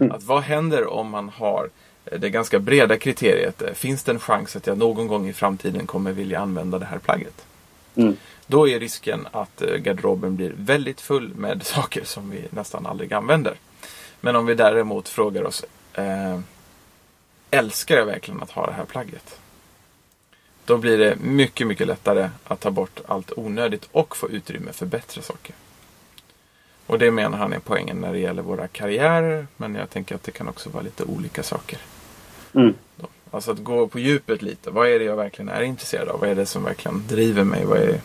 att 0.10 0.22
vad 0.22 0.42
händer 0.42 0.86
om 0.86 1.10
man 1.10 1.28
har 1.28 1.70
det 2.04 2.30
ganska 2.30 2.58
breda 2.58 2.98
kriteriet. 2.98 3.62
eh, 3.62 3.72
Finns 3.72 4.02
det 4.04 4.12
en 4.12 4.20
chans 4.20 4.56
att 4.56 4.66
jag 4.66 4.78
någon 4.78 5.06
gång 5.06 5.28
i 5.28 5.32
framtiden 5.32 5.86
kommer 5.86 6.12
vilja 6.12 6.40
använda 6.40 6.78
det 6.78 6.86
här 6.86 6.98
plagget? 6.98 7.44
Mm. 7.94 8.16
Då 8.50 8.68
är 8.68 8.80
risken 8.80 9.28
att 9.32 9.62
eh, 9.62 9.76
garderoben 9.76 10.36
blir 10.36 10.52
väldigt 10.56 11.00
full 11.00 11.34
med 11.34 11.62
saker 11.66 12.04
som 12.04 12.30
vi 12.30 12.44
nästan 12.50 12.86
aldrig 12.86 13.12
använder. 13.12 13.54
Men 14.20 14.36
om 14.36 14.46
vi 14.46 14.54
däremot 14.54 15.08
frågar 15.08 15.44
oss 15.44 15.64
eh, 15.94 16.40
Älskar 17.50 17.96
jag 17.96 18.06
verkligen 18.06 18.42
att 18.42 18.50
ha 18.50 18.66
det 18.66 18.72
här 18.72 18.84
plagget? 18.84 19.40
Då 20.64 20.76
blir 20.76 20.98
det 20.98 21.16
mycket, 21.20 21.66
mycket 21.66 21.86
lättare 21.86 22.30
att 22.44 22.60
ta 22.60 22.70
bort 22.70 23.00
allt 23.06 23.32
onödigt 23.36 23.88
och 23.92 24.16
få 24.16 24.30
utrymme 24.30 24.72
för 24.72 24.86
bättre 24.86 25.22
saker. 25.22 25.54
Och 26.86 26.98
det 26.98 27.10
menar 27.10 27.38
han 27.38 27.52
är 27.52 27.58
poängen 27.58 27.96
när 27.96 28.12
det 28.12 28.18
gäller 28.18 28.42
våra 28.42 28.68
karriärer. 28.68 29.46
Men 29.56 29.74
jag 29.74 29.90
tänker 29.90 30.14
att 30.14 30.22
det 30.22 30.32
kan 30.32 30.48
också 30.48 30.70
vara 30.70 30.82
lite 30.82 31.04
olika 31.04 31.42
saker. 31.42 31.78
Mm. 32.54 32.74
Alltså 33.30 33.50
att 33.50 33.58
gå 33.58 33.88
på 33.88 33.98
djupet 33.98 34.42
lite. 34.42 34.70
Vad 34.70 34.88
är 34.88 34.98
det 34.98 35.04
jag 35.04 35.16
verkligen 35.16 35.48
är 35.48 35.62
intresserad 35.62 36.08
av? 36.08 36.20
Vad 36.20 36.28
är 36.28 36.34
det 36.34 36.46
som 36.46 36.64
verkligen 36.64 37.06
driver 37.06 37.44
mig? 37.44 37.64
Vad 37.64 37.78
är 37.78 38.00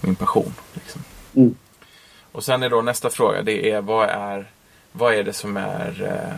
min 0.00 0.14
passion? 0.14 0.54
Liksom. 0.74 1.02
Mm. 1.36 1.54
Och 2.32 2.44
sen 2.44 2.62
är 2.62 2.70
då 2.70 2.82
nästa 2.82 3.10
fråga. 3.10 3.42
Det 3.42 3.70
är 3.70 3.80
vad 3.80 4.08
är, 4.08 4.50
vad 4.92 5.14
är 5.14 5.22
det 5.22 5.32
som 5.32 5.56
är 5.56 6.02
eh, 6.02 6.36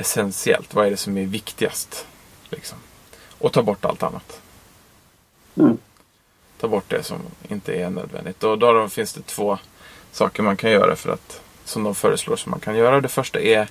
essentiellt? 0.00 0.74
Vad 0.74 0.86
är 0.86 0.90
det 0.90 0.96
som 0.96 1.16
är 1.18 1.26
viktigast? 1.26 2.06
Liksom. 2.48 2.78
Och 3.38 3.52
ta 3.52 3.62
bort 3.62 3.84
allt 3.84 4.02
annat. 4.02 4.40
Mm. 5.54 5.78
Ta 6.60 6.68
bort 6.68 6.84
det 6.88 7.02
som 7.02 7.18
inte 7.48 7.74
är 7.74 7.90
nödvändigt. 7.90 8.44
Och 8.44 8.58
då, 8.58 8.88
finns 8.88 9.12
det 9.12 9.26
två 9.26 9.58
saker 10.12 10.42
man 10.42 10.56
kan 10.56 10.70
göra 10.70 10.96
för 10.96 11.10
att 11.10 11.40
som 11.64 11.84
de 11.84 11.94
föreslår 11.94 12.36
som 12.36 12.50
man 12.50 12.60
kan 12.60 12.76
göra. 12.76 13.00
Det 13.00 13.08
första 13.08 13.40
är 13.40 13.68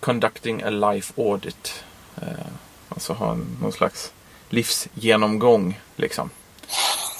Conducting 0.00 0.62
a 0.62 0.70
life 0.70 1.14
audit. 1.16 1.84
Eh, 2.16 2.46
alltså 2.88 3.12
ha 3.12 3.32
en, 3.32 3.56
någon 3.62 3.72
slags 3.72 4.12
livsgenomgång. 4.48 5.80
Liksom. 5.96 6.30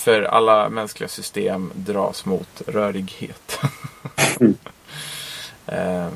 För 0.09 0.23
alla 0.23 0.69
mänskliga 0.69 1.09
system 1.09 1.71
dras 1.75 2.25
mot 2.25 2.63
rörighet. 2.67 3.61
Mm. 4.41 4.55
Ehm, 5.67 6.13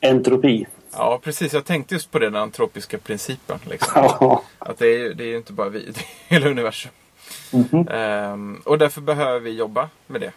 Entropi. 0.00 0.66
ja, 0.92 1.20
precis. 1.22 1.52
Jag 1.52 1.64
tänkte 1.64 1.94
just 1.94 2.10
på 2.10 2.18
den 2.18 2.36
antropiska 2.36 2.98
principen. 2.98 3.58
Liksom. 3.70 4.38
Att 4.58 4.78
det 4.78 4.86
är 4.86 5.14
det 5.14 5.24
är 5.24 5.36
inte 5.36 5.52
bara 5.52 5.68
vi, 5.68 5.78
det 5.94 6.00
är 6.00 6.04
hela 6.28 6.50
universum. 6.50 6.90
Mhm. 7.50 7.88
Ehm, 7.88 8.62
och 8.64 8.78
därför 8.78 9.00
behöver 9.00 9.40
vi 9.40 9.50
jobba 9.50 9.88
med 10.06 10.20
det. 10.20 10.32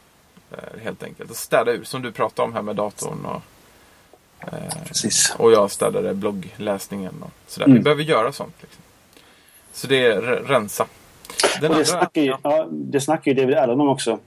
eh, 0.51 0.79
helt 0.83 1.03
enkelt. 1.03 1.29
Och 1.29 1.35
städa 1.37 1.71
ur, 1.71 1.83
som 1.83 2.01
du 2.01 2.11
pratade 2.11 2.45
om 2.47 2.53
här 2.53 2.61
med 2.61 2.75
datorn. 2.75 3.25
Och, 3.25 3.41
Precis. 4.87 5.35
och 5.37 5.51
jag 5.51 5.71
städade 5.71 6.13
bloggläsningen 6.13 7.23
och 7.23 7.31
sådär. 7.47 7.65
Mm. 7.65 7.77
Vi 7.77 7.83
behöver 7.83 8.03
göra 8.03 8.31
sånt. 8.31 8.55
Liksom. 8.61 8.81
Så 9.73 9.87
det 9.87 10.05
är 10.05 10.21
re- 10.21 10.47
rensa. 10.47 10.85
Den 11.61 11.71
Och 11.71 11.77
det 11.77 11.85
snackar 11.85 12.21
ju, 12.21 12.27
ja. 12.27 12.39
ja, 12.43 12.67
det 12.71 13.01
snackar 13.01 13.31
ju 13.31 13.41
David 13.41 13.57
Allen 13.57 13.81
om 13.81 13.89
också. 13.89 14.19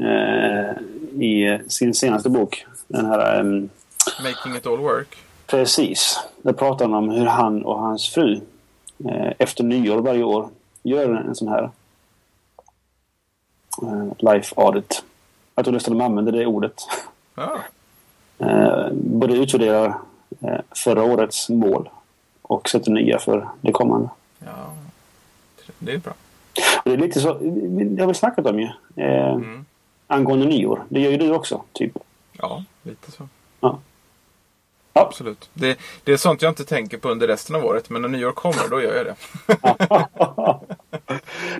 Eh, 0.00 0.70
I 1.22 1.60
sin 1.68 1.94
senaste 1.94 2.30
bok. 2.30 2.66
Den 2.88 3.06
här... 3.06 3.40
ehm, 3.40 3.68
Making 4.22 4.56
it 4.56 4.66
all 4.66 4.78
work. 4.78 5.16
Precis. 5.46 6.20
Där 6.42 6.52
pratar 6.52 6.84
han 6.84 6.94
om 6.94 7.10
hur 7.10 7.26
han 7.26 7.64
och 7.64 7.78
hans 7.78 8.08
fru 8.08 8.40
eh, 9.08 9.32
efter 9.38 9.64
nyår 9.64 9.98
varje 9.98 10.24
år 10.24 10.48
gör 10.82 11.14
en 11.14 11.34
sån 11.34 11.48
här 11.48 11.70
eh, 13.82 14.12
life 14.18 14.54
audit. 14.60 15.02
Jag 15.54 15.64
tror 15.64 15.74
nästan 15.74 15.98
de 15.98 16.04
använder 16.04 16.32
det 16.32 16.46
ordet. 16.46 16.74
Ja, 17.34 17.58
Eh, 18.38 18.88
både 18.92 19.34
utvärderar 19.34 19.98
eh, 20.40 20.58
förra 20.84 21.02
årets 21.04 21.48
mål 21.48 21.88
och 22.42 22.68
sätter 22.68 22.90
nya 22.90 23.18
för 23.18 23.48
det 23.60 23.72
kommande. 23.72 24.08
ja. 24.44 24.72
Det 25.78 25.92
är 25.92 25.98
bra. 25.98 26.12
Det 26.86 26.92
är 26.92 26.96
lite 26.96 27.20
så, 27.20 27.38
det 27.84 28.02
har 28.02 28.08
vi 28.08 28.14
snackat 28.14 28.46
om 28.46 28.60
ju. 28.60 28.68
Eh, 28.96 29.32
Mm. 29.34 29.64
angående 30.06 30.46
nyår. 30.46 30.84
Det 30.88 31.00
gör 31.00 31.10
ju 31.10 31.16
du 31.16 31.32
också, 31.32 31.62
typ. 31.72 31.92
Ja, 32.32 32.64
lite 32.82 33.10
så. 33.12 33.28
Ja. 33.60 33.78
Ja. 34.92 35.00
Absolut. 35.06 35.50
Det, 35.52 35.78
det 36.04 36.12
är 36.12 36.16
sånt 36.16 36.42
jag 36.42 36.50
inte 36.50 36.64
tänker 36.64 36.98
på 36.98 37.08
under 37.08 37.26
resten 37.26 37.56
av 37.56 37.64
året. 37.64 37.90
Men 37.90 38.02
när 38.02 38.08
nyår 38.08 38.32
kommer, 38.32 38.68
då 38.70 38.80
gör 38.82 38.94
jag 38.96 39.06
det. 39.06 39.14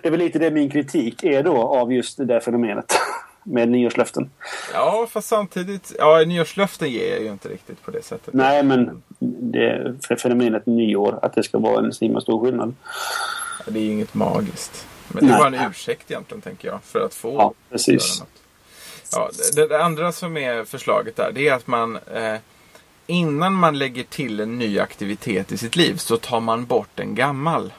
det 0.02 0.08
är 0.08 0.10
väl 0.10 0.20
lite 0.20 0.38
det 0.38 0.50
min 0.50 0.70
kritik 0.70 1.24
är 1.24 1.42
då 1.42 1.56
av 1.62 1.92
just 1.92 2.18
det 2.18 2.24
där 2.24 2.40
fenomenet. 2.40 2.92
Med 3.42 3.68
nyårslöften. 3.68 4.30
Ja, 4.74 5.06
fast 5.10 5.28
samtidigt. 5.28 5.92
Ja, 5.98 6.24
nyårslöften 6.26 6.90
ger 6.90 7.10
jag 7.12 7.22
ju 7.22 7.28
inte 7.28 7.48
riktigt 7.48 7.82
på 7.82 7.90
det 7.90 8.02
sättet. 8.04 8.34
Nej, 8.34 8.62
men 8.62 9.02
det 9.18 9.94
fenomenet 10.22 10.66
nyår, 10.66 11.18
att 11.22 11.32
det 11.34 11.42
ska 11.42 11.58
vara 11.58 11.78
en 11.84 11.92
så 11.92 12.04
himla 12.04 12.20
stor 12.20 12.44
skillnad. 12.44 12.74
Det 13.66 13.78
är 13.78 13.82
ju 13.82 13.90
inget 13.92 14.14
magiskt. 14.14 14.86
Men 15.08 15.26
det 15.26 15.32
är 15.32 15.38
bara 15.38 15.56
en 15.64 15.70
ursäkt 15.70 16.10
egentligen, 16.10 16.40
tänker 16.42 16.68
jag. 16.68 16.82
För 16.84 17.00
att 17.00 17.14
få 17.14 17.34
Ja, 17.38 17.52
precis. 17.70 17.88
göra 18.18 18.18
något. 18.24 18.42
Ja, 19.12 19.30
det, 19.54 19.66
det 19.66 19.84
andra 19.84 20.12
som 20.12 20.36
är 20.36 20.64
förslaget 20.64 21.16
där, 21.16 21.32
det 21.34 21.48
är 21.48 21.52
att 21.54 21.66
man 21.66 21.96
eh, 21.96 22.36
innan 23.06 23.54
man 23.54 23.78
lägger 23.78 24.02
till 24.02 24.40
en 24.40 24.58
ny 24.58 24.78
aktivitet 24.78 25.52
i 25.52 25.58
sitt 25.58 25.76
liv 25.76 25.96
så 25.96 26.16
tar 26.16 26.40
man 26.40 26.66
bort 26.66 27.00
en 27.00 27.14
gammal. 27.14 27.72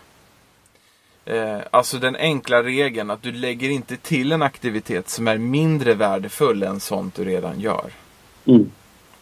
Eh, 1.25 1.57
alltså 1.71 1.97
den 1.97 2.15
enkla 2.15 2.63
regeln 2.63 3.09
att 3.11 3.21
du 3.21 3.31
lägger 3.31 3.69
inte 3.69 3.97
till 3.97 4.31
en 4.31 4.41
aktivitet 4.41 5.09
som 5.09 5.27
är 5.27 5.37
mindre 5.37 5.93
värdefull 5.93 6.63
än 6.63 6.79
sånt 6.79 7.15
du 7.15 7.25
redan 7.25 7.59
gör. 7.59 7.91
Mm, 8.45 8.71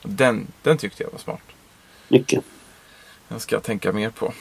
Den, 0.04 0.48
den 0.62 0.78
tyckte 0.78 1.04
jag 1.04 1.12
var 1.12 1.20
smart. 1.20 1.42
mycket. 2.08 2.44
Den 3.28 3.40
ska 3.40 3.56
jag 3.56 3.64
tänka 3.64 3.92
mer 3.92 4.10
på. 4.10 4.34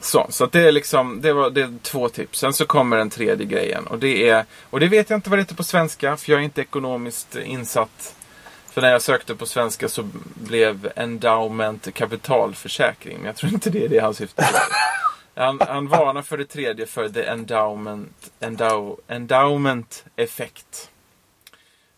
Så, 0.00 0.26
så 0.28 0.44
att 0.44 0.52
det 0.52 0.68
är 0.68 0.72
liksom, 0.72 1.20
det 1.20 1.32
var 1.32 1.50
det 1.50 1.62
är 1.62 1.78
två 1.82 2.08
tips. 2.08 2.38
Sen 2.38 2.52
så 2.52 2.66
kommer 2.66 2.96
den 2.96 3.10
tredje 3.10 3.46
grejen. 3.46 3.86
Och 3.86 3.98
det 3.98 4.28
är, 4.28 4.44
och 4.70 4.80
det 4.80 4.88
vet 4.88 5.10
jag 5.10 5.16
inte 5.16 5.30
vad 5.30 5.38
det 5.38 5.42
heter 5.42 5.54
på 5.54 5.64
svenska, 5.64 6.16
för 6.16 6.32
jag 6.32 6.40
är 6.40 6.44
inte 6.44 6.60
ekonomiskt 6.60 7.36
insatt. 7.36 8.14
För 8.70 8.82
när 8.82 8.92
jag 8.92 9.02
sökte 9.02 9.34
på 9.34 9.46
svenska 9.46 9.88
så 9.88 10.08
blev 10.34 10.92
endowment 10.96 11.94
kapitalförsäkring. 11.94 13.16
Men 13.16 13.26
jag 13.26 13.36
tror 13.36 13.52
inte 13.52 13.70
det 13.70 13.84
är 13.84 13.88
det 13.88 13.98
han 13.98 14.14
syftar 14.14 14.42
på. 14.42 14.58
Han, 15.34 15.60
han 15.68 15.88
varnar 15.88 16.22
för 16.22 16.38
det 16.38 16.44
tredje 16.44 16.86
för 16.86 17.08
the 17.08 17.22
endowment, 17.22 18.30
endow, 18.40 19.00
endowment 19.08 20.04
effekt. 20.16 20.90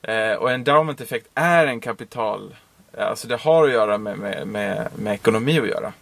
Eh, 0.02 0.32
och 0.32 0.50
endowment 0.50 1.00
effekt 1.00 1.28
är 1.34 1.66
en 1.66 1.80
kapital... 1.80 2.56
Alltså 2.98 3.28
det 3.28 3.36
har 3.36 3.64
att 3.64 3.72
göra 3.72 3.98
med, 3.98 4.18
med, 4.18 4.46
med, 4.46 4.88
med 4.96 5.14
ekonomi 5.14 5.60
att 5.60 5.68
göra. 5.68 5.92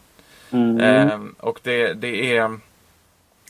Mm. 0.56 0.80
Ehm, 0.80 1.34
och 1.40 1.60
det, 1.62 1.92
det 1.92 2.36
är... 2.36 2.58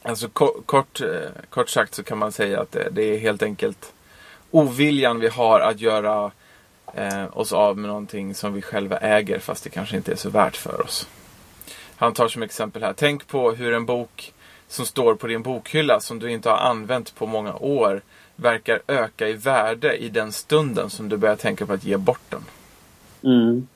Alltså 0.02 0.28
ko- 0.28 0.62
kort, 0.66 1.00
eh, 1.00 1.30
kort 1.50 1.68
sagt 1.68 1.94
så 1.94 2.02
kan 2.02 2.18
man 2.18 2.32
säga 2.32 2.61
att 2.61 2.72
det, 2.72 2.88
det 2.90 3.02
är 3.02 3.18
helt 3.18 3.42
enkelt 3.42 3.92
oviljan 4.50 5.20
vi 5.20 5.28
har 5.28 5.61
att 5.61 5.80
göra 5.80 6.30
eh, 6.94 7.38
oss 7.38 7.52
av 7.52 7.78
med 7.78 7.88
någonting 7.88 8.34
som 8.34 8.54
vi 8.54 8.62
själva 8.62 8.98
äger 8.98 9.38
fast 9.38 9.64
det 9.64 9.70
kanske 9.70 9.96
inte 9.96 10.12
är 10.12 10.16
så 10.16 10.30
värt 10.30 10.57
för 10.57 10.80
oss. 10.80 11.09
Han 11.96 12.12
tar 12.12 12.28
som 12.28 12.42
exempel 12.42 12.82
här. 12.82 12.92
Tänk 12.92 13.26
på 13.26 13.52
hur 13.52 13.72
en 13.72 13.86
bok 13.86 14.32
som 14.68 14.86
står 14.86 15.14
på 15.14 15.26
din 15.26 15.42
bokhylla 15.42 16.00
som 16.00 16.18
du 16.18 16.30
inte 16.30 16.50
har 16.50 16.59
använt 16.59 17.14
på 17.14 17.26
många 17.26 17.54
år 17.54 18.02
verkar 18.36 18.80
öka 18.86 19.28
i 19.28 19.32
värde 19.32 19.96
i 19.96 20.09
den 20.09 20.32
stunden 20.32 20.90
som 20.90 21.09
du 21.09 21.16
börjar 21.16 21.36
tänka 21.36 21.66
på 21.66 21.72
att 21.72 21.84
ge 21.84 21.96
bort 21.96 22.30
den. 22.30 22.44
Mm. 23.22 23.66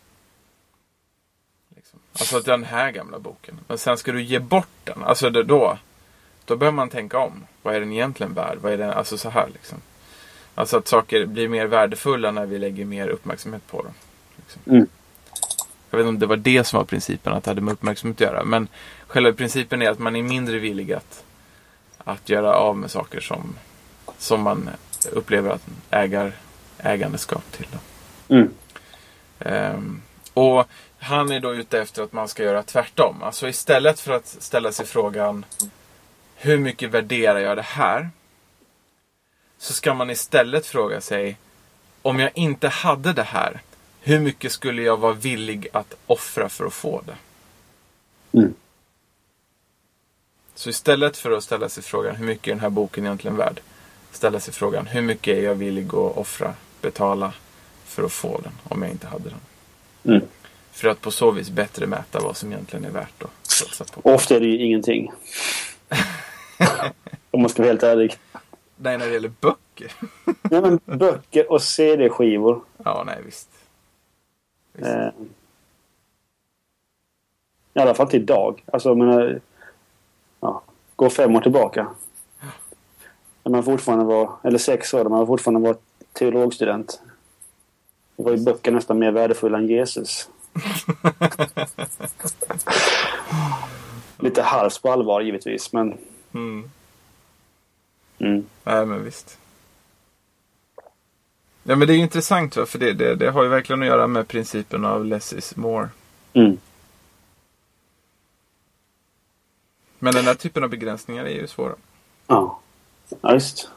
Alltså 2.12 2.40
den 2.40 2.64
här 2.64 2.90
gamla 2.90 3.18
boken. 3.18 3.58
Men 3.68 3.78
sen 3.78 3.98
ska 3.98 4.12
du 4.12 4.22
ge 4.22 4.38
bort 4.38 4.68
den. 4.84 5.02
Alltså 5.02 5.30
då, 5.30 5.78
då 6.44 6.56
börjar 6.56 6.72
man 6.72 6.88
tänka 6.88 7.18
om. 7.18 7.46
Vad 7.62 7.74
är 7.74 7.80
den 7.80 7.92
egentligen 7.92 8.34
värd? 8.34 8.58
Vad 8.60 8.72
är 8.72 8.78
den? 8.78 8.90
Alltså 8.90 9.18
så 9.18 9.30
här 9.30 9.48
liksom. 9.52 9.78
Alltså 10.54 10.76
att 10.76 10.88
saker 10.88 11.26
blir 11.26 11.48
mer 11.48 11.66
värdefulla 11.66 12.30
när 12.30 12.46
vi 12.46 12.58
lägger 12.58 12.84
mer 12.84 13.08
uppmärksamhet 13.08 13.66
på 13.66 13.82
dem. 13.82 13.92
Liksom. 14.36 14.62
Mm. 14.66 14.86
Jag 15.90 15.98
vet 15.98 16.04
inte 16.04 16.08
om 16.08 16.18
det 16.18 16.26
var 16.26 16.36
det 16.36 16.64
som 16.64 16.76
var 16.76 16.84
principen, 16.84 17.32
att 17.32 17.44
det 17.44 17.50
hade 17.50 17.60
med 17.60 17.72
uppmärksamhet 17.72 18.16
att 18.16 18.20
göra. 18.20 18.44
Men 18.44 18.68
själva 19.06 19.32
principen 19.32 19.82
är 19.82 19.90
att 19.90 19.98
man 19.98 20.16
är 20.16 20.22
mindre 20.22 20.58
villig 20.58 20.92
att, 20.92 21.24
att 21.98 22.28
göra 22.28 22.54
av 22.54 22.76
med 22.76 22.90
saker 22.90 23.20
som, 23.20 23.54
som 24.18 24.42
man 24.42 24.70
upplever 25.12 25.50
att 25.50 25.66
ägar 25.90 26.32
ägandeskap 26.78 27.52
till. 27.52 27.66
Mm. 28.28 28.50
Ehm, 29.38 30.02
och 30.34 30.66
han 31.00 31.32
är 31.32 31.40
då 31.40 31.54
ute 31.54 31.80
efter 31.80 32.02
att 32.02 32.12
man 32.12 32.28
ska 32.28 32.42
göra 32.42 32.62
tvärtom. 32.62 33.22
Alltså 33.22 33.48
istället 33.48 34.00
för 34.00 34.12
att 34.12 34.26
ställa 34.26 34.72
sig 34.72 34.86
frågan 34.86 35.44
hur 36.34 36.58
mycket 36.58 36.90
värderar 36.90 37.38
jag 37.38 37.56
det 37.56 37.62
här? 37.62 38.10
Så 39.58 39.72
ska 39.72 39.94
man 39.94 40.10
istället 40.10 40.66
fråga 40.66 41.00
sig 41.00 41.36
om 42.02 42.20
jag 42.20 42.30
inte 42.34 42.68
hade 42.68 43.12
det 43.12 43.22
här, 43.22 43.60
hur 44.00 44.20
mycket 44.20 44.52
skulle 44.52 44.82
jag 44.82 44.96
vara 44.96 45.12
villig 45.12 45.68
att 45.72 45.94
offra 46.06 46.48
för 46.48 46.66
att 46.66 46.72
få 46.72 47.02
det? 47.06 47.16
Mm. 48.38 48.54
Så 50.54 50.70
istället 50.70 51.16
för 51.16 51.30
att 51.30 51.44
ställa 51.44 51.68
sig 51.68 51.82
frågan 51.82 52.16
hur 52.16 52.26
mycket 52.26 52.46
är 52.46 52.50
den 52.50 52.60
här 52.60 52.70
boken 52.70 53.04
egentligen 53.04 53.36
värd? 53.36 53.60
Ställa 54.12 54.40
sig 54.40 54.54
frågan 54.54 54.86
hur 54.86 55.02
mycket 55.02 55.38
är 55.38 55.42
jag 55.42 55.54
villig 55.54 55.86
att 55.86 56.16
offra, 56.16 56.54
betala 56.80 57.32
för 57.84 58.02
att 58.02 58.12
få 58.12 58.40
den 58.40 58.52
om 58.64 58.82
jag 58.82 58.90
inte 58.90 59.06
hade 59.06 59.30
den? 59.30 59.40
Mm. 60.14 60.28
För 60.72 60.88
att 60.88 61.00
på 61.00 61.10
så 61.10 61.30
vis 61.30 61.50
bättre 61.50 61.86
mäta 61.86 62.20
vad 62.20 62.36
som 62.36 62.52
egentligen 62.52 62.84
är 62.84 62.90
värt 62.90 63.22
att 63.22 63.30
satsa 63.46 63.84
på. 63.84 64.10
Ofta 64.10 64.36
är 64.36 64.40
det 64.40 64.46
ju 64.46 64.64
ingenting. 64.64 65.12
Om 67.30 67.40
man 67.40 67.50
ska 67.50 67.62
vara 67.62 67.72
helt 67.72 67.82
ärlig. 67.82 68.16
Nej, 68.76 68.98
när 68.98 69.06
det 69.06 69.12
gäller 69.12 69.32
böcker. 69.40 69.92
Nej, 70.42 70.60
men 70.60 70.80
böcker 70.84 71.52
och 71.52 71.62
CD-skivor. 71.62 72.60
Ja, 72.84 73.02
nej 73.06 73.18
visst. 73.24 73.48
visst. 74.72 74.88
Eh, 74.88 75.08
I 77.74 77.80
alla 77.80 77.94
fall 77.94 78.08
till 78.08 78.22
idag. 78.22 78.64
Alltså, 78.72 78.88
jag 78.88 78.98
menar, 78.98 79.40
ja, 80.40 80.62
gå 80.96 81.10
fem 81.10 81.36
år 81.36 81.40
tillbaka. 81.40 81.86
När 83.44 83.52
man 83.52 83.64
fortfarande 83.64 84.04
var, 84.04 84.30
eller 84.42 84.58
sex 84.58 84.94
år, 84.94 85.02
när 85.02 85.10
man 85.10 85.26
fortfarande 85.26 85.68
var 85.68 85.76
teologstudent. 86.12 87.00
Då 88.16 88.22
var 88.22 88.32
ju 88.32 88.38
böcker 88.38 88.72
nästan 88.72 88.98
mer 88.98 89.10
värdefulla 89.10 89.58
än 89.58 89.66
Jesus. 89.66 90.28
Lite 94.18 94.42
hals 94.42 94.78
på 94.78 94.92
allvar 94.92 95.20
givetvis, 95.20 95.72
men... 95.72 95.98
Mm. 96.34 96.70
Mm. 98.18 98.46
Nej, 98.64 98.86
men 98.86 99.04
visst. 99.04 99.38
Ja, 101.62 101.76
men 101.76 101.88
det 101.88 101.94
är 101.94 101.98
intressant 101.98 102.56
va? 102.56 102.66
för 102.66 102.78
det, 102.78 102.92
det, 102.92 103.14
det 103.14 103.30
har 103.30 103.42
ju 103.42 103.48
verkligen 103.48 103.82
att 103.82 103.88
göra 103.88 104.06
med 104.06 104.28
principen 104.28 104.84
av 104.84 105.04
less 105.04 105.32
is 105.32 105.56
more. 105.56 105.88
Mm. 106.32 106.58
Men 109.98 110.14
den 110.14 110.24
här 110.24 110.34
typen 110.34 110.64
av 110.64 110.70
begränsningar 110.70 111.24
är 111.24 111.30
ju 111.30 111.46
svåra. 111.46 111.74
Ja. 112.26 112.60
ja, 113.20 113.32
just. 113.32 113.70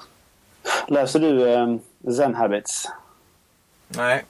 Läser 0.88 1.20
du 1.20 1.54
eh, 1.54 1.76
Zen 2.16 2.36
Habits? 2.36 2.88
Nej, 3.88 4.26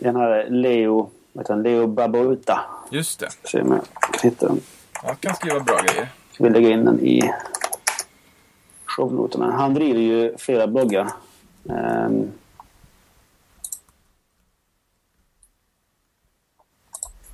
Den 0.00 0.16
här 0.16 0.46
Leo, 0.50 1.10
vet 1.32 1.48
Leo 1.48 1.86
Babauta. 1.86 2.60
just 2.90 3.20
det. 3.20 3.28
Se 3.44 3.60
om 3.62 3.72
jag 3.72 3.80
kan 4.00 4.30
hitta 4.30 4.48
den. 4.48 4.60
Jag 5.02 5.20
kan 5.20 5.34
skriva 5.34 5.60
bra 5.60 5.76
grejer. 5.76 6.08
Ska 6.32 6.44
vi 6.44 6.50
lägga 6.50 6.70
in 6.70 6.84
den 6.84 7.00
i 7.00 7.32
shownoterna. 8.84 9.52
Han 9.52 9.74
driver 9.74 10.00
ju 10.00 10.36
flera 10.38 10.66
bloggar. 10.66 11.08
Ehm. 11.68 12.30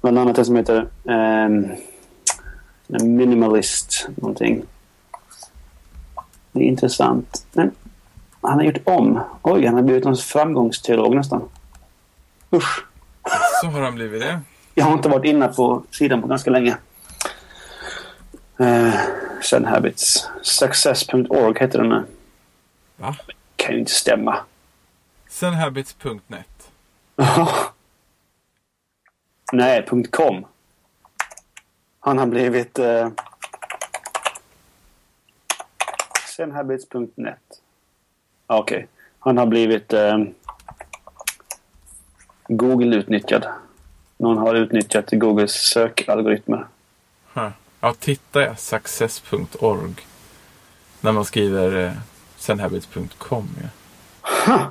bland 0.00 0.18
annat 0.18 0.38
en 0.38 0.44
som 0.44 0.56
heter 0.56 0.88
um, 1.04 1.70
Minimalist 2.86 4.08
någonting. 4.16 4.62
Det 6.52 6.60
är 6.60 6.64
intressant. 6.64 7.46
Men 7.52 7.70
han 8.40 8.58
har 8.58 8.62
gjort 8.62 8.80
om. 8.84 9.20
Oj, 9.42 9.66
han 9.66 9.74
har 9.74 9.82
blivit 9.82 10.04
någon 10.04 10.16
framgångsteolog 10.16 11.16
nästan. 11.16 11.42
Usch. 12.56 12.84
Så 13.60 13.66
har 13.66 13.80
han 13.80 13.94
blivit 13.94 14.20
det. 14.20 14.40
Jag 14.74 14.84
har 14.84 14.92
inte 14.92 15.08
varit 15.08 15.24
inne 15.24 15.48
på 15.48 15.82
sidan 15.90 16.22
på 16.22 16.28
ganska 16.28 16.50
länge. 16.50 16.76
Uh, 18.60 18.94
Sen 19.42 19.64
Habits. 19.64 20.28
Success.org 20.42 21.58
heter 21.60 21.78
den 21.78 21.88
nu. 21.88 22.04
Va? 22.96 23.16
Kan 23.56 23.72
ju 23.74 23.78
inte 23.78 23.92
stämma. 23.92 24.38
Senhabits.net. 25.28 26.70
Nej, 29.52 29.86
.com. 30.10 30.46
Han 32.00 32.18
har 32.18 32.26
blivit... 32.26 32.78
Uh, 32.78 33.08
Senhabits.net. 36.36 37.38
Ah, 38.46 38.58
Okej. 38.58 38.76
Okay. 38.76 38.86
Han 39.18 39.38
har 39.38 39.46
blivit 39.46 39.92
uh, 39.92 40.24
Google-utnyttjad. 42.48 43.46
Någon 44.16 44.38
har 44.38 44.54
utnyttjat 44.54 45.10
Googles 45.10 45.52
sökalgoritmer. 45.52 46.66
Huh. 47.32 47.48
Ja, 47.80 47.94
titta 47.98 48.42
ja. 48.42 48.56
Success.org. 48.56 49.94
När 51.00 51.12
man 51.12 51.24
skriver 51.24 51.84
eh, 51.86 51.92
senhabits.com. 52.36 53.48
Ja. 53.62 53.68
Huh. 54.46 54.66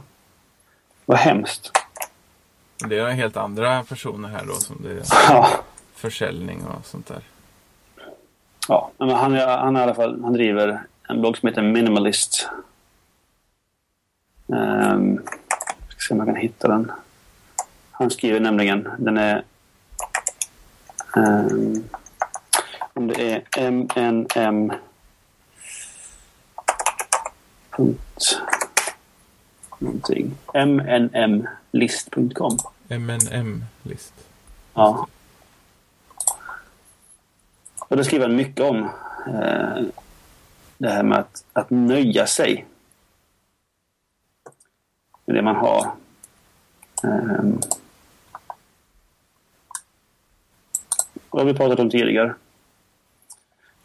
Vad 1.06 1.18
hemskt. 1.18 1.72
Det 2.90 2.98
är 3.00 3.10
helt 3.10 3.38
andra 3.38 3.84
personer 3.84 4.30
här 4.30 4.46
då 4.46 4.54
som 4.54 4.78
det 4.84 4.92
är 4.92 4.96
Ja. 5.30 5.50
försäljning 5.96 6.66
och 6.66 6.86
sånt 6.86 7.08
där. 7.08 7.22
Ja, 8.68 8.92
men 8.98 9.10
han, 9.10 9.34
är, 9.36 9.58
han, 9.58 9.78
i 9.78 9.80
alla 9.80 9.96
fall, 9.96 10.24
han 10.24 10.34
driver 10.34 10.84
en 11.10 11.22
blogg 11.22 11.38
som 11.38 11.50
heter 11.50 11.62
Minimalist. 11.62 12.50
Um, 14.48 15.20
ska 15.90 16.00
se 16.08 16.14
om 16.14 16.18
jag 16.18 16.28
kan 16.28 16.36
hitta 16.36 16.68
den. 16.68 16.92
Han 17.98 18.12
skriver 18.12 18.40
nämligen, 18.40 18.90
den 18.98 19.18
är... 19.18 19.44
ehm, 21.16 21.84
om 22.94 23.08
det 23.08 23.32
är 23.32 23.44
MNM... 23.72 24.74
Punkt... 27.70 28.42
Någonting. 29.80 30.36
MNMlist.com. 30.54 32.58
MNM-list. 32.88 34.14
Ja. 34.74 35.08
Och 37.78 37.98
då 37.98 38.04
skriver 38.04 38.28
han 38.28 38.36
mycket 38.36 38.66
om 38.66 38.90
eh, 39.28 39.84
det 40.78 40.90
här 40.90 41.04
med 41.04 41.20
att, 41.20 41.46
att 41.54 41.70
nöja 41.70 42.28
sig 42.28 42.66
med 45.26 45.36
det 45.36 45.42
man 45.42 45.56
har. 45.56 45.92
Ehm. 47.04 47.60
Det 51.36 51.42
har 51.42 51.46
vi 51.46 51.54
pratat 51.54 51.80
om 51.80 51.90
tidigare. 51.90 52.34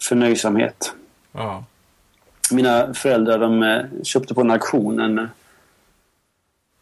Förnöjsamhet. 0.02 0.94
Ja. 1.32 1.64
Mina 2.52 2.94
föräldrar 2.94 3.38
de 3.38 3.62
eh, 3.62 3.84
köpte 4.02 4.34
på 4.34 4.40
en 4.40 4.50
auktion 4.50 5.00
en, 5.00 5.28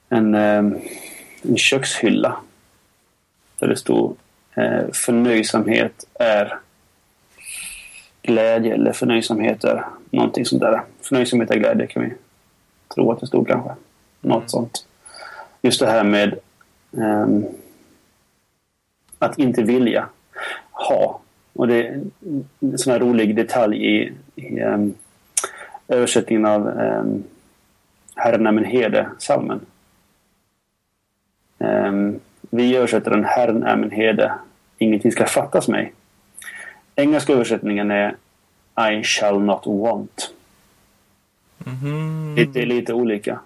en, 0.08 0.34
eh, 0.34 0.80
en 1.42 1.56
kökshylla. 1.56 2.36
Där 3.58 3.68
det 3.68 3.76
stod 3.76 4.16
eh, 4.54 4.90
förnöjsamhet 4.92 6.04
är 6.14 6.58
glädje 8.22 8.74
eller 8.74 8.92
förnöjsamhet 8.92 9.64
är 9.64 9.84
någonting 10.10 10.44
sånt 10.46 10.62
där. 10.62 10.82
Förnöjsamhet 11.00 11.50
är 11.50 11.56
glädje 11.56 11.86
kan 11.86 12.02
vi 12.02 12.12
tro 12.94 13.12
att 13.12 13.20
det 13.20 13.26
stod 13.26 13.48
kanske. 13.48 13.70
Något 14.20 14.36
Mm. 14.36 14.48
sånt. 14.48 14.86
Just 15.62 15.80
det 15.80 15.86
här 15.86 16.04
med 16.04 16.38
ehm, 16.96 17.44
att 19.18 19.38
inte 19.38 19.62
vilja 19.62 20.08
ha. 20.70 21.20
Och 21.52 21.68
det 21.68 21.86
är 21.86 22.02
en 22.60 22.78
sån 22.78 22.92
här 22.92 23.00
rolig 23.00 23.36
detalj 23.36 23.86
i, 23.96 24.12
i 24.34 24.58
ehm, 24.60 24.94
översättningen 25.88 26.46
av 26.46 26.66
um, 26.68 27.24
Herren 28.14 28.46
är 28.46 28.52
min 28.52 28.64
herde-salmen. 28.64 29.60
Um, 31.58 32.20
vi 32.50 32.76
översätter 32.76 33.10
den 33.10 33.24
Herren 33.24 33.62
är 33.62 33.76
min 33.76 33.90
herde, 33.90 34.32
ingenting 34.78 35.12
ska 35.12 35.26
fattas 35.26 35.68
mig. 35.68 35.92
Engelska 36.96 37.32
översättningen 37.32 37.90
är 37.90 38.16
I 38.92 39.02
shall 39.04 39.40
not 39.40 39.62
want. 39.66 40.34
Mhm. 41.58 42.34
Det 42.52 42.62
är 42.62 42.66
lite 42.66 42.94
olika. 42.94 43.40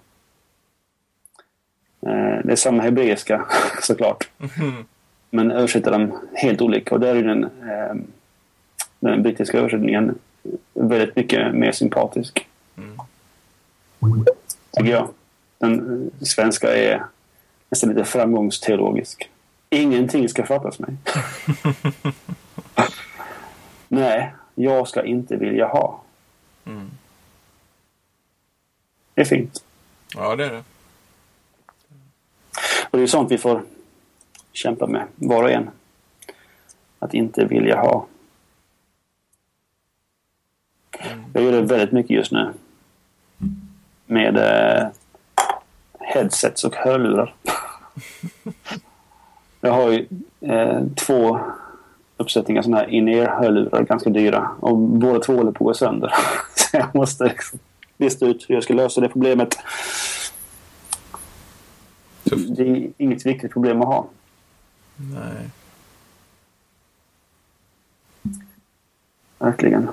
Eh, 2.07 2.39
Det 2.45 2.53
är 2.53 2.57
samma 2.57 2.83
hebreiska 2.83 3.47
såklart. 3.83 4.29
Mhm. 4.39 4.85
Men 5.35 5.51
översätter 5.51 5.91
dem 5.91 6.19
helt 6.35 6.61
olika. 6.61 6.95
Och 6.95 7.01
där 7.01 7.17
är 7.17 7.23
den, 7.23 7.45
eh, 7.45 7.95
den 9.01 9.23
brittiska 9.23 9.59
översättningen 9.59 10.19
väldigt 10.75 11.17
mycket 11.17 11.55
mer 11.55 11.73
sympatisk. 11.73 12.49
Mm. 12.77 13.01
Tycker 14.71 14.91
jag. 14.91 15.09
Den 15.59 16.11
svenska 16.21 16.77
är 16.77 17.05
nästan 17.71 17.91
lite 17.91 18.05
framgångsteologisk. 18.05 19.31
Ingenting 19.71 20.29
ska 20.29 20.47
fattas 20.47 20.79
mig. 20.79 20.97
Nej, 23.89 24.35
jag 24.55 24.89
ska 24.89 25.05
inte 25.05 25.37
vilja 25.37 25.67
ha. 25.67 26.03
Mm. 26.65 26.91
Det 29.15 29.21
är 29.21 29.25
fint. 29.25 29.65
Ja, 30.15 30.37
det 30.37 30.45
är 30.45 30.51
det. 30.51 30.63
Och 32.91 32.99
det 32.99 33.03
är 33.03 33.07
sånt 33.07 33.31
vi 33.31 33.39
får 33.39 33.63
kämpa 34.53 34.87
med, 34.87 35.07
var 35.17 35.43
och 35.43 35.51
en. 35.51 35.71
Att 36.99 37.15
inte 37.15 37.45
vilja 37.45 37.81
ha. 37.81 38.07
Jag 41.33 41.45
gör 41.45 41.53
det 41.53 41.63
väldigt 41.63 41.93
mycket 41.93 42.11
just 42.11 42.33
nu. 42.33 42.53
Med 44.07 44.37
eh, 44.37 44.89
headsets 46.01 46.65
och 46.65 46.75
hörlurar. 46.75 47.35
Jag 49.61 49.73
har 49.73 49.91
ju 49.91 50.07
eh, 50.41 50.83
två 50.97 51.41
uppsättningar 52.17 52.63
sådana 52.63 52.83
här 52.83 52.89
in-ear-hörlurar, 52.89 53.83
ganska 53.83 54.11
dyra. 54.11 54.51
Och 54.61 54.79
båda 54.79 55.21
två 55.21 55.37
håller 55.37 55.53
på 55.53 55.65
att 55.65 55.69
gå 55.69 55.75
sönder. 55.75 56.15
Så 56.55 56.77
jag 56.77 56.95
måste 56.95 57.25
liksom 57.25 57.59
lista 57.97 58.27
ut 58.27 58.45
hur 58.49 58.55
jag 58.55 58.65
ska 58.65 58.75
lösa 58.75 59.01
det 59.01 59.09
problemet. 59.09 59.59
Det 62.25 62.63
är 62.63 62.91
inget 62.99 63.27
viktigt 63.27 63.53
problem 63.53 63.83
att 63.83 63.89
ha. 63.89 64.07
Nej. 64.97 65.51
Verkligen. 69.39 69.91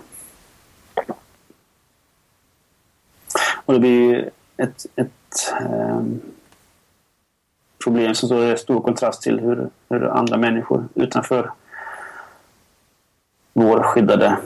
Och 3.66 3.74
det 3.74 3.80
blir 3.80 4.30
ett, 4.58 4.86
ett 4.96 5.54
ehm, 5.62 6.22
problem 7.84 8.16
som 8.16 8.30
står 8.30 8.54
i 8.54 8.58
stor 8.58 8.82
kontrast 8.82 9.22
till 9.22 9.40
hur, 9.40 9.70
hur 9.90 10.06
andra 10.06 10.38
människor 10.38 10.88
utanför 10.96 11.52
vår 13.54 13.84
skyddade 13.84 14.38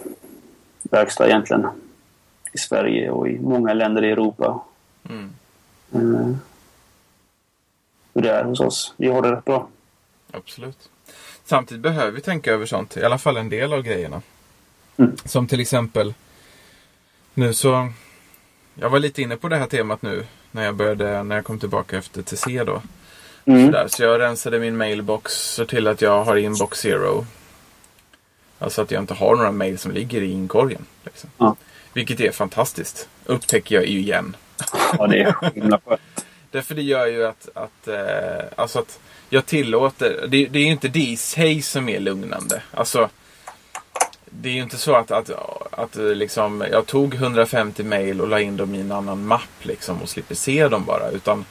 verkstad 0.84 1.28
egentligen 1.28 1.68
i 2.54 2.58
Sverige 2.58 3.12
och 3.12 3.28
i 3.28 3.40
många 3.40 3.74
länder 3.74 4.04
i 4.04 4.12
Europa. 4.12 4.62
Mm. 5.10 5.30
Eh, 5.92 6.36
hur 8.14 8.22
det 8.22 8.32
är 8.32 8.44
hos 8.44 8.60
oss. 8.60 8.94
Vi 8.98 9.08
har 9.08 9.22
det 9.22 9.32
rätt 9.32 9.46
bra. 9.46 9.68
Absolut. 10.34 10.90
Samtidigt 11.46 11.84
behöver 11.84 12.12
vi 12.12 12.22
tänka 12.22 12.52
över 12.52 12.66
sånt. 12.66 12.98
I 12.98 13.04
alla 13.04 13.18
fall 13.18 13.38
en 13.38 13.50
del 13.50 13.74
av 13.74 13.82
grejerna. 13.82 14.22
Mm. 14.98 15.18
Som 15.26 15.48
till 15.48 15.60
exempel. 15.60 16.14
Nu 17.34 17.54
så. 17.54 17.92
Jag 18.76 18.90
var 18.90 19.00
lite 19.00 19.22
inne 19.22 19.38
på 19.38 19.48
det 19.50 19.58
här 19.58 19.68
temat 19.68 20.02
nu. 20.02 20.26
När 20.52 20.66
jag 20.66 20.76
började. 20.76 21.24
När 21.24 21.36
jag 21.36 21.46
kom 21.46 21.60
tillbaka 21.60 21.98
efter 21.98 22.22
TC 22.22 22.64
då. 22.64 22.82
Mm. 23.46 23.66
Sådär. 23.66 23.88
Så 23.88 24.04
jag 24.04 24.20
rensade 24.20 24.60
min 24.60 24.78
mailbox. 24.78 25.34
Så 25.34 25.66
till 25.66 25.88
att 25.88 26.02
jag 26.02 26.24
har 26.24 26.36
inbox 26.36 26.80
zero. 26.80 27.26
Alltså 28.60 28.82
att 28.82 28.92
jag 28.92 29.04
inte 29.04 29.14
har 29.14 29.36
några 29.36 29.52
mail 29.52 29.80
som 29.80 29.92
ligger 29.92 30.22
i 30.22 30.32
inkorgen. 30.32 30.86
Liksom. 31.04 31.30
Ja. 31.38 31.56
Vilket 31.94 32.20
är 32.20 32.32
fantastiskt. 32.32 33.10
Upptäcker 33.26 33.76
jag 33.76 33.88
ju 33.88 34.00
igen. 34.00 34.36
Ja, 34.98 35.08
det 35.08 35.22
är 35.22 35.54
himla 35.54 35.80
skönt. 35.86 36.26
Därför 36.52 36.76
det 36.76 36.82
gör 36.82 37.08
ju 37.08 37.26
att, 37.26 37.50
att, 37.54 37.88
eh, 37.88 38.46
alltså 38.56 38.80
att 38.80 39.00
jag 39.34 39.46
tillåter. 39.46 40.28
Det, 40.28 40.46
det 40.46 40.60
är 40.60 40.64
ju 40.64 40.72
inte 40.72 40.88
det 40.88 41.00
i 41.00 41.18
sig 41.18 41.62
som 41.62 41.90
är 41.90 42.00
lugnande. 42.00 42.62
Alltså, 42.72 43.10
det 44.26 44.50
är 44.50 44.54
ju 44.54 44.64
inte 44.64 44.78
så 44.78 44.96
att, 44.96 45.12
att, 45.12 45.30
att 45.72 45.96
liksom, 45.96 46.66
jag 46.72 46.86
tog 46.86 47.14
150 47.16 47.84
mail 47.84 48.22
och 48.22 48.28
la 48.28 48.40
in 48.40 48.58
dem 48.58 48.76
i 48.76 48.80
en 48.80 48.92
annan 48.92 49.26
mapp 49.26 49.62
liksom, 49.62 50.02
och 50.02 50.10
slipper 50.10 50.36
se 50.36 50.68
dem 50.68 50.86
bara. 50.86 51.10
Utan 51.10 51.46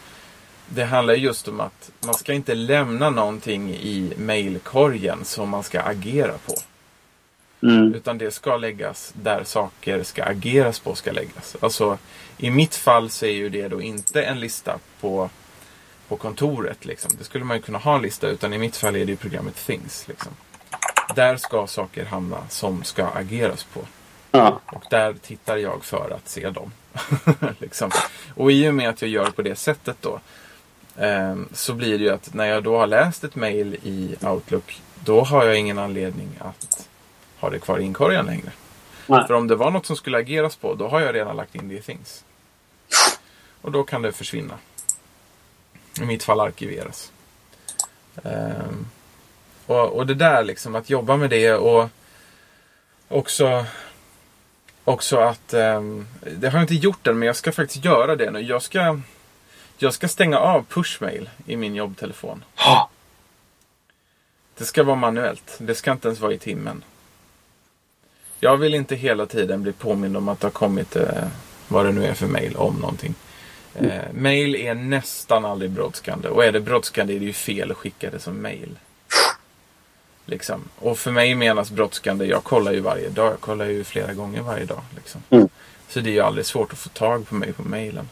det 0.69 0.85
handlar 0.85 1.15
just 1.15 1.49
om 1.49 1.61
att 1.61 1.91
man 2.05 2.15
ska 2.15 2.33
inte 2.33 2.55
lämna 2.55 3.11
någonting 3.11 3.71
i 3.71 4.13
mailkorgen 4.19 5.25
som 5.25 5.49
man 5.49 5.63
ska 5.63 5.81
agera 5.81 6.35
på. 6.47 6.55
Mm. 7.67 7.95
Utan 7.95 8.19
det 8.19 8.31
ska 8.31 8.57
läggas 8.57 9.13
där 9.23 9.45
saker 9.45 10.03
ska 10.03 10.25
ageras 10.25 10.79
på 10.79 10.95
ska 10.95 11.13
läggas. 11.13 11.57
Alltså 11.61 11.99
i 12.39 12.51
mitt 12.51 12.75
fall 12.75 13.11
så 13.11 13.27
är 13.27 13.31
ju 13.31 13.49
det 13.49 13.69
då 13.69 13.83
inte 13.83 14.23
en 14.23 14.41
lista 14.41 14.79
på, 15.01 15.31
på 16.13 16.17
kontoret. 16.17 16.85
Liksom. 16.85 17.11
Det 17.19 17.25
skulle 17.25 17.45
man 17.45 17.57
ju 17.57 17.63
kunna 17.63 17.79
ha 17.79 17.97
en 17.97 18.03
lista 18.03 18.29
utan 18.29 18.53
i 18.53 18.59
mitt 18.59 18.77
fall 18.77 18.97
är 18.97 19.05
det 19.05 19.11
ju 19.11 19.17
programmet 19.17 19.57
Things. 19.67 20.09
Liksom. 20.09 20.33
Där 21.15 21.37
ska 21.37 21.67
saker 21.67 22.05
hamna 22.05 22.49
som 22.49 22.85
ska 22.85 23.07
ageras 23.07 23.65
på. 23.65 23.81
Ja. 24.31 24.61
Och 24.67 24.85
där 24.91 25.15
tittar 25.23 25.57
jag 25.57 25.85
för 25.85 26.11
att 26.17 26.29
se 26.29 26.51
dem. 26.51 26.73
liksom. 27.59 27.91
Och 28.35 28.53
i 28.53 28.69
och 28.69 28.75
med 28.75 28.89
att 28.89 29.03
jag 29.03 29.11
gör 29.11 29.31
på 29.31 29.43
det 29.43 29.57
sättet 29.57 29.97
då. 30.01 30.21
ehm, 30.97 31.49
så 31.53 31.75
blir 31.75 31.99
det 31.99 32.05
ju 32.05 32.11
att 32.11 32.35
när 32.35 32.47
jag 32.47 32.63
då 32.63 32.79
har 32.79 32.87
läst 32.87 33.25
ett 33.25 33.35
mail 33.35 33.75
i 33.83 34.17
Outlook. 34.21 34.81
Då 35.05 35.21
har 35.21 35.45
jag 35.45 35.57
ingen 35.57 35.79
anledning 35.79 36.29
att 36.41 36.89
ha 37.41 37.51
det 37.51 37.59
kvar 37.59 37.79
i 37.79 37.83
inkorgen 37.83 38.27
längre. 38.27 38.53
Nej. 39.07 39.27
För 39.27 39.35
om 39.35 39.49
det 39.49 39.57
var 39.57 39.71
något 39.71 39.87
som 39.87 39.97
skulle 39.97 40.19
ageras 40.19 40.57
på, 40.57 40.75
då 40.75 40.89
har 40.89 41.01
jag 41.01 41.15
redan 41.15 41.37
lagt 41.37 41.55
in 41.55 41.69
det 41.69 41.75
i 41.75 41.83
Things. 41.83 42.25
Och 43.63 43.73
då 43.73 43.85
kan 43.85 44.03
det 44.03 44.13
försvinna. 44.13 44.59
I 46.01 46.05
mitt 46.05 46.25
fall 46.25 46.41
arkiveras. 46.41 47.13
Ehm, 48.25 48.87
och, 49.67 49.97
och 49.97 50.07
det 50.07 50.15
där 50.15 50.45
liksom, 50.45 50.75
att 50.75 50.91
jobba 50.91 51.17
med 51.17 51.31
det 51.31 51.53
och 51.55 51.89
också 53.09 53.67
Också 54.85 55.17
att, 55.17 55.55
ehm, 55.55 56.07
det 56.21 56.49
har 56.49 56.59
jag 56.59 56.65
inte 56.65 56.75
gjort 56.75 57.07
än 57.07 57.19
men 57.19 57.27
jag 57.27 57.37
ska 57.37 57.53
faktiskt 57.53 57.85
göra 57.85 58.17
det 58.17 58.31
nu. 58.31 58.41
Jag 58.41 58.63
ska, 58.63 59.01
jag 59.79 59.95
ska 59.95 60.09
stänga 60.09 60.39
av 60.39 60.65
pushmail 60.69 61.31
i 61.47 61.57
min 61.57 61.75
jobbtelefon. 61.75 62.45
Ja. 62.57 62.91
Det 64.59 64.65
ska 64.65 64.83
vara 64.83 64.97
manuellt. 64.97 65.57
Det 65.59 65.75
ska 65.75 65.93
inte 65.93 66.09
ens 66.09 66.21
vara 66.21 66.33
i 66.33 66.39
timmen. 66.39 66.85
Jag 68.41 68.57
vill 68.57 68.75
inte 68.75 68.95
hela 68.95 69.27
tiden 69.27 69.63
bli 69.63 69.73
påmind 69.73 70.17
om 70.17 70.29
att 70.29 70.41
det 70.41 70.47
har 70.47 70.53
kommit 70.53 70.97
eh, 70.97 71.29
vad 71.69 71.87
det 71.87 71.93
nu 71.93 72.05
är 72.05 72.15
för 72.15 72.27
mail 72.27 72.57
om 72.57 72.75
någonting. 72.75 73.15
Eh, 73.81 74.13
mail 74.15 74.55
är 74.55 74.75
nästan 74.75 75.45
aldrig 75.45 75.71
brådskande. 75.71 76.29
Och 76.29 76.45
är 76.45 76.53
det 76.53 76.61
brådskande 76.61 77.17
är 77.17 77.21
det 77.21 77.27
ju 77.27 77.33
fel 77.33 77.71
att 77.71 77.77
skicka 77.77 78.11
det 78.11 78.19
som 78.19 78.43
mail. 78.43 78.79
Liksom. 80.27 80.65
Och 80.79 80.99
för 80.99 81.11
mig 81.11 81.35
menas 81.35 81.71
brådskande, 81.71 82.25
jag 82.27 82.45
kollar 82.45 82.73
ju 82.73 82.81
varje 82.81 83.09
dag. 83.09 83.33
Jag 83.33 83.41
kollar 83.41 83.65
ju 83.67 83.85
flera 83.85 84.13
gånger 84.15 84.43
varje 84.43 84.65
dag. 84.65 84.81
Liksom. 84.97 85.23
Mm. 85.31 85.49
Så 85.89 86.01
det 86.01 86.11
är 86.11 86.15
ju 86.15 86.21
aldrig 86.21 86.47
svårt 86.47 86.73
att 86.73 86.79
få 86.79 86.89
tag 86.89 87.29
på 87.29 87.35
mig 87.35 87.53
på 87.53 87.63
mailen. 87.63 88.09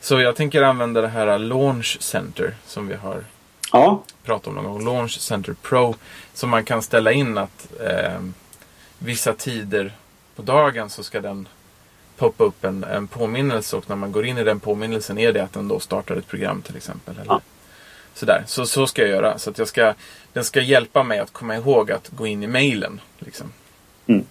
Så 0.00 0.20
jag 0.20 0.36
tänker 0.36 0.62
använda 0.62 1.00
det 1.00 1.08
här 1.08 1.38
Launch 1.38 1.96
Center 2.00 2.54
som 2.66 2.88
vi 2.88 2.94
har 2.94 3.24
Ja. 3.72 4.02
pratat 4.24 4.46
om 4.46 4.54
någon 4.54 4.64
gång. 4.64 4.84
Launch 4.84 5.20
Center 5.20 5.54
Pro. 5.62 5.94
Som 6.34 6.50
man 6.50 6.64
kan 6.64 6.82
ställa 6.82 7.12
in 7.12 7.38
att 7.38 7.68
eh, 7.80 8.20
vissa 8.98 9.32
tider 9.32 9.92
på 10.36 10.42
dagen 10.42 10.90
så 10.90 11.02
ska 11.02 11.20
den 11.20 11.48
poppa 12.16 12.44
upp 12.44 12.64
en, 12.64 12.84
en 12.84 13.06
påminnelse 13.06 13.76
och 13.76 13.88
när 13.88 13.96
man 13.96 14.12
går 14.12 14.26
in 14.26 14.38
i 14.38 14.44
den 14.44 14.60
påminnelsen 14.60 15.18
är 15.18 15.32
det 15.32 15.40
att 15.40 15.52
den 15.52 15.68
då 15.68 15.80
startar 15.80 16.16
ett 16.16 16.26
program 16.28 16.62
till 16.62 16.76
exempel. 16.76 17.14
Eller 17.14 17.26
Ja. 17.32 17.40
sådär. 18.14 18.44
Så, 18.46 18.66
så 18.66 18.86
ska 18.86 19.02
jag 19.02 19.10
göra. 19.10 19.38
Så 19.38 19.50
att 19.50 19.58
jag 19.58 19.68
ska, 19.68 19.94
den 20.32 20.44
ska 20.44 20.60
hjälpa 20.60 21.02
mig 21.02 21.18
att 21.18 21.32
komma 21.32 21.56
ihåg 21.56 21.92
att 21.92 22.08
gå 22.08 22.26
in 22.26 22.42
i 22.42 22.46
mailen. 22.46 23.00
Liksom. 23.18 23.52
Mm. 24.06 24.24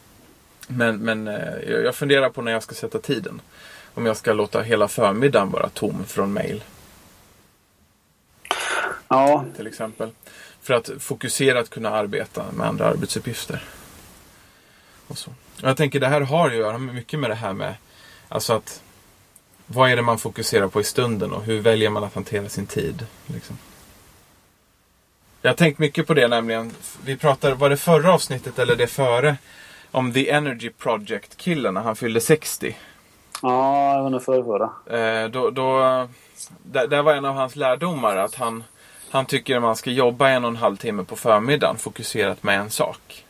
Men, 0.67 0.97
men 0.97 1.27
eh, 1.27 1.59
jag 1.69 1.95
funderar 1.95 2.29
på 2.29 2.41
när 2.41 2.51
jag 2.51 2.63
ska 2.63 2.75
sätta 2.75 2.99
tiden. 2.99 3.41
Om 3.93 4.05
jag 4.05 4.17
ska 4.17 4.33
låta 4.33 4.61
hela 4.61 4.87
förmiddagen 4.87 5.51
vara 5.51 5.69
tom 5.69 6.03
från 6.07 6.33
mail 6.33 6.63
Ja. 9.07 9.45
till 9.57 9.67
exempel. 9.67 10.09
För 10.61 10.73
att 10.73 10.89
fokuserat 10.99 11.69
kunna 11.69 11.89
arbeta 11.89 12.43
med 12.51 12.67
andra 12.67 12.85
arbetsuppgifter. 12.87 13.63
Och 15.07 15.17
så. 15.17 15.31
Jag 15.61 15.77
tänker 15.77 15.99
det 15.99 16.07
här 16.07 16.21
har 16.21 16.49
ju 16.49 16.55
att 16.55 16.61
göra 16.61 16.77
mycket 16.77 17.19
med 17.19 17.29
det 17.29 17.35
här 17.35 17.53
med 17.53 17.75
alltså 18.29 18.53
att 18.53 18.81
vad 19.67 19.91
är 19.91 19.95
det 19.95 20.01
man 20.01 20.17
fokuserar 20.17 20.67
på 20.67 20.81
i 20.81 20.83
stunden 20.83 21.31
och 21.31 21.43
hur 21.43 21.59
väljer 21.59 21.89
man 21.89 22.03
att 22.03 22.15
hantera 22.15 22.49
sin 22.49 22.67
tid? 22.67 23.05
Liksom. 23.25 23.57
Jag 25.41 25.51
har 25.51 25.55
tänkt 25.55 25.79
mycket 25.79 26.07
på 26.07 26.13
det 26.13 26.27
nämligen. 26.27 26.71
Vi 27.05 27.17
pratade, 27.17 27.55
var 27.55 27.69
det 27.69 27.77
förra 27.77 28.13
avsnittet 28.13 28.59
eller 28.59 28.75
det 28.75 28.87
före? 28.87 29.37
Om 29.91 30.13
The 30.13 30.29
Energy 30.29 30.69
Project-killen 30.69 31.73
när 31.73 31.81
han 31.81 31.95
fyllde 31.95 32.21
60. 32.21 32.75
Ja, 33.41 33.93
det 33.95 34.01
var 34.01 34.09
nog 34.09 34.23
förrförra. 34.23 34.97
Eh, 34.97 35.29
då, 35.29 35.49
då, 35.49 35.79
där, 36.63 36.87
där 36.87 37.01
var 37.01 37.13
en 37.13 37.25
av 37.25 37.35
hans 37.35 37.55
lärdomar 37.55 38.17
att 38.17 38.35
han, 38.35 38.63
han 39.09 39.25
tycker 39.25 39.55
att 39.55 39.61
man 39.61 39.75
ska 39.75 39.91
jobba 39.91 40.29
en 40.29 40.43
och 40.43 40.49
en 40.49 40.55
halv 40.55 40.77
timme 40.77 41.03
på 41.03 41.15
förmiddagen 41.15 41.77
fokuserat 41.77 42.43
med 42.43 42.59
en 42.59 42.69
sak. 42.69 43.25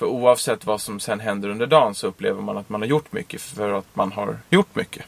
För 0.00 0.06
oavsett 0.06 0.66
vad 0.66 0.80
som 0.80 1.00
sen 1.00 1.20
händer 1.20 1.48
under 1.48 1.66
dagen 1.66 1.94
så 1.94 2.06
upplever 2.06 2.42
man 2.42 2.56
att 2.56 2.68
man 2.68 2.80
har 2.80 2.88
gjort 2.88 3.12
mycket 3.12 3.40
för 3.40 3.72
att 3.72 3.96
man 3.96 4.12
har 4.12 4.38
gjort 4.50 4.74
mycket. 4.74 5.04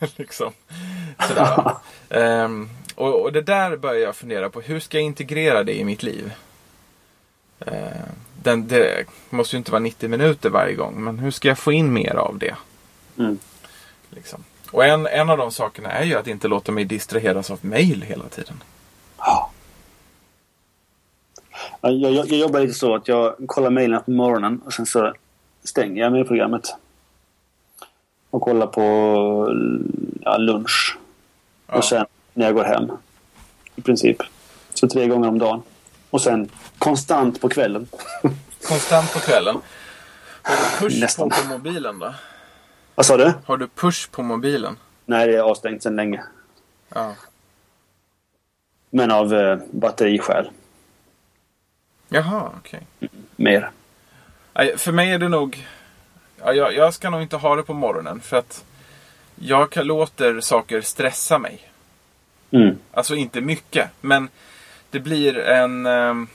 liksom. 0.16 0.52
Sådär. 1.28 1.76
Ehm, 2.10 2.70
och, 2.94 3.22
och 3.22 3.32
det 3.32 3.40
där 3.40 3.76
börjar 3.76 4.00
jag 4.00 4.16
fundera 4.16 4.50
på. 4.50 4.60
Hur 4.60 4.80
ska 4.80 4.96
jag 4.96 5.04
integrera 5.04 5.64
det 5.64 5.78
i 5.78 5.84
mitt 5.84 6.02
liv? 6.02 6.32
Ehm, 7.66 7.92
den, 8.42 8.68
det 8.68 9.04
måste 9.30 9.56
ju 9.56 9.58
inte 9.58 9.72
vara 9.72 9.82
90 9.82 10.08
minuter 10.08 10.50
varje 10.50 10.74
gång. 10.74 11.04
Men 11.04 11.18
hur 11.18 11.30
ska 11.30 11.48
jag 11.48 11.58
få 11.58 11.72
in 11.72 11.92
mer 11.92 12.14
av 12.14 12.38
det? 12.38 12.56
Mm. 13.18 13.38
Liksom. 14.10 14.44
Och 14.70 14.84
en, 14.84 15.06
en 15.06 15.30
av 15.30 15.38
de 15.38 15.52
sakerna 15.52 15.90
är 15.90 16.04
ju 16.04 16.14
att 16.14 16.26
inte 16.26 16.48
låta 16.48 16.72
mig 16.72 16.84
distraheras 16.84 17.50
av 17.50 17.58
mail 17.62 18.02
hela 18.02 18.24
tiden. 18.28 18.62
Ja. 19.18 19.50
Ja, 21.80 21.90
Jag, 21.90 22.12
jag, 22.12 22.26
jag 22.26 22.38
jobbar 22.38 22.60
lite 22.60 22.74
så 22.74 22.94
att 22.94 23.08
jag 23.08 23.34
kollar 23.46 23.70
mejlen 23.70 24.02
på 24.04 24.10
morgonen 24.10 24.60
och 24.64 24.72
sen 24.72 24.86
så 24.86 25.12
stänger 25.64 26.02
jag 26.02 26.12
mejlprogrammet. 26.12 26.74
Och 28.30 28.42
kollar 28.42 28.66
på 28.66 28.82
ja, 30.20 30.36
lunch. 30.36 30.98
Ja. 31.66 31.74
Och 31.74 31.84
sen 31.84 32.06
när 32.32 32.46
jag 32.46 32.54
går 32.54 32.64
hem. 32.64 32.90
I 33.76 33.82
princip. 33.82 34.16
Så 34.74 34.88
tre 34.88 35.06
gånger 35.06 35.28
om 35.28 35.38
dagen. 35.38 35.62
Och 36.10 36.20
sen 36.20 36.48
konstant 36.78 37.40
på 37.40 37.48
kvällen. 37.48 37.86
Konstant 38.68 39.12
på 39.12 39.18
kvällen. 39.18 39.56
Har 40.42 40.56
du 40.56 40.78
push 40.78 41.00
Nästan. 41.00 41.30
på, 41.30 41.36
på 41.36 41.48
mobilen 41.48 41.98
då? 41.98 42.14
Vad 42.94 43.06
sa 43.06 43.16
du? 43.16 43.32
Har 43.44 43.56
du 43.56 43.68
push 43.68 44.10
på 44.10 44.22
mobilen? 44.22 44.76
Nej, 45.06 45.26
det 45.26 45.36
är 45.36 45.40
avstängt 45.40 45.82
sedan 45.82 45.96
länge. 45.96 46.24
Ja. 46.94 47.14
Men 48.90 49.10
av 49.10 49.34
eh, 49.34 49.58
batteriskäl. 49.70 50.50
Jaha, 52.08 52.50
okej. 52.58 52.80
Mer. 53.36 53.70
Nej, 54.54 54.78
För 54.78 54.92
mig 54.92 55.10
är 55.10 55.18
det 55.18 55.28
nog... 55.28 55.66
Ja, 56.44 56.52
jag, 56.52 56.74
jag 56.74 56.94
ska 56.94 57.10
nog 57.10 57.22
inte 57.22 57.36
ha 57.36 57.56
det 57.56 57.62
på 57.62 57.74
morgonen 57.74 58.20
för 58.20 58.36
att 58.36 58.64
jag 59.34 59.70
kan, 59.70 59.86
låter 59.86 60.40
saker 60.40 60.80
stressa 60.80 61.38
mig. 61.38 61.70
Mm. 62.50 62.78
Alltså 62.92 63.14
inte 63.14 63.40
mycket, 63.40 63.90
men 64.00 64.28
det 64.90 65.00
blir 65.00 65.38
en... 65.38 65.86
ehm, 65.86 66.26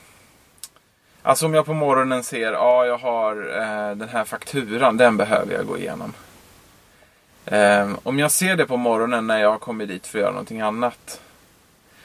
alltså 1.22 1.46
om 1.46 1.54
jag 1.54 1.66
på 1.66 1.74
morgonen 1.74 2.24
ser, 2.24 2.52
ja 2.52 2.86
jag 2.86 2.98
har 2.98 3.36
eh, 3.58 3.96
den 3.96 4.10
här 4.10 4.24
fakturan, 4.24 4.98
den 4.98 5.18
behöver 5.18 5.54
jag 5.54 5.66
gå 5.68 5.78
igenom. 5.78 6.14
Ehm, 7.46 7.98
om 8.04 8.20
jag 8.20 8.32
ser 8.32 8.56
det 8.56 8.66
på 8.66 8.78
morgonen 8.78 9.28
när 9.28 9.40
jag 9.40 9.52
har 9.52 9.58
kommit 9.58 9.88
dit 9.88 10.08
för 10.08 10.18
att 10.18 10.22
göra 10.22 10.32
någonting 10.32 10.62
annat. 10.62 11.22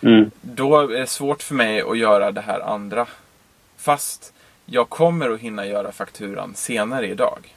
Mm. 0.00 0.30
Då 0.40 0.80
är 0.80 0.88
det 0.88 1.06
svårt 1.06 1.42
för 1.42 1.54
mig 1.54 1.82
att 1.82 1.98
göra 1.98 2.32
det 2.32 2.40
här 2.40 2.60
andra. 2.60 3.06
Fast 3.84 4.32
jag 4.66 4.88
kommer 4.88 5.30
att 5.30 5.40
hinna 5.40 5.66
göra 5.66 5.92
fakturan 5.92 6.54
senare 6.54 7.08
idag. 7.08 7.54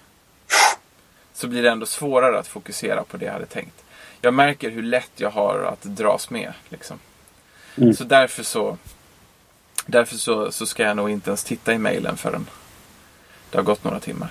Så 1.33 1.47
blir 1.47 1.63
det 1.63 1.69
ändå 1.69 1.85
svårare 1.85 2.39
att 2.39 2.47
fokusera 2.47 3.03
på 3.03 3.17
det 3.17 3.25
jag 3.25 3.33
hade 3.33 3.45
tänkt. 3.45 3.83
Jag 4.21 4.33
märker 4.33 4.69
hur 4.69 4.83
lätt 4.83 5.11
jag 5.15 5.29
har 5.29 5.59
att 5.59 5.81
dras 5.81 6.29
med. 6.29 6.53
Liksom. 6.69 6.99
Mm. 7.77 7.93
Så 7.93 8.03
därför 8.03 8.43
så 8.43 8.77
Därför 9.85 10.15
så, 10.15 10.51
så 10.51 10.65
ska 10.65 10.83
jag 10.83 10.97
nog 10.97 11.09
inte 11.09 11.29
ens 11.29 11.43
titta 11.43 11.73
i 11.73 11.77
mejlen 11.77 12.17
förrän 12.17 12.49
det 13.49 13.57
har 13.57 13.63
gått 13.63 13.83
några 13.83 13.99
timmar. 13.99 14.29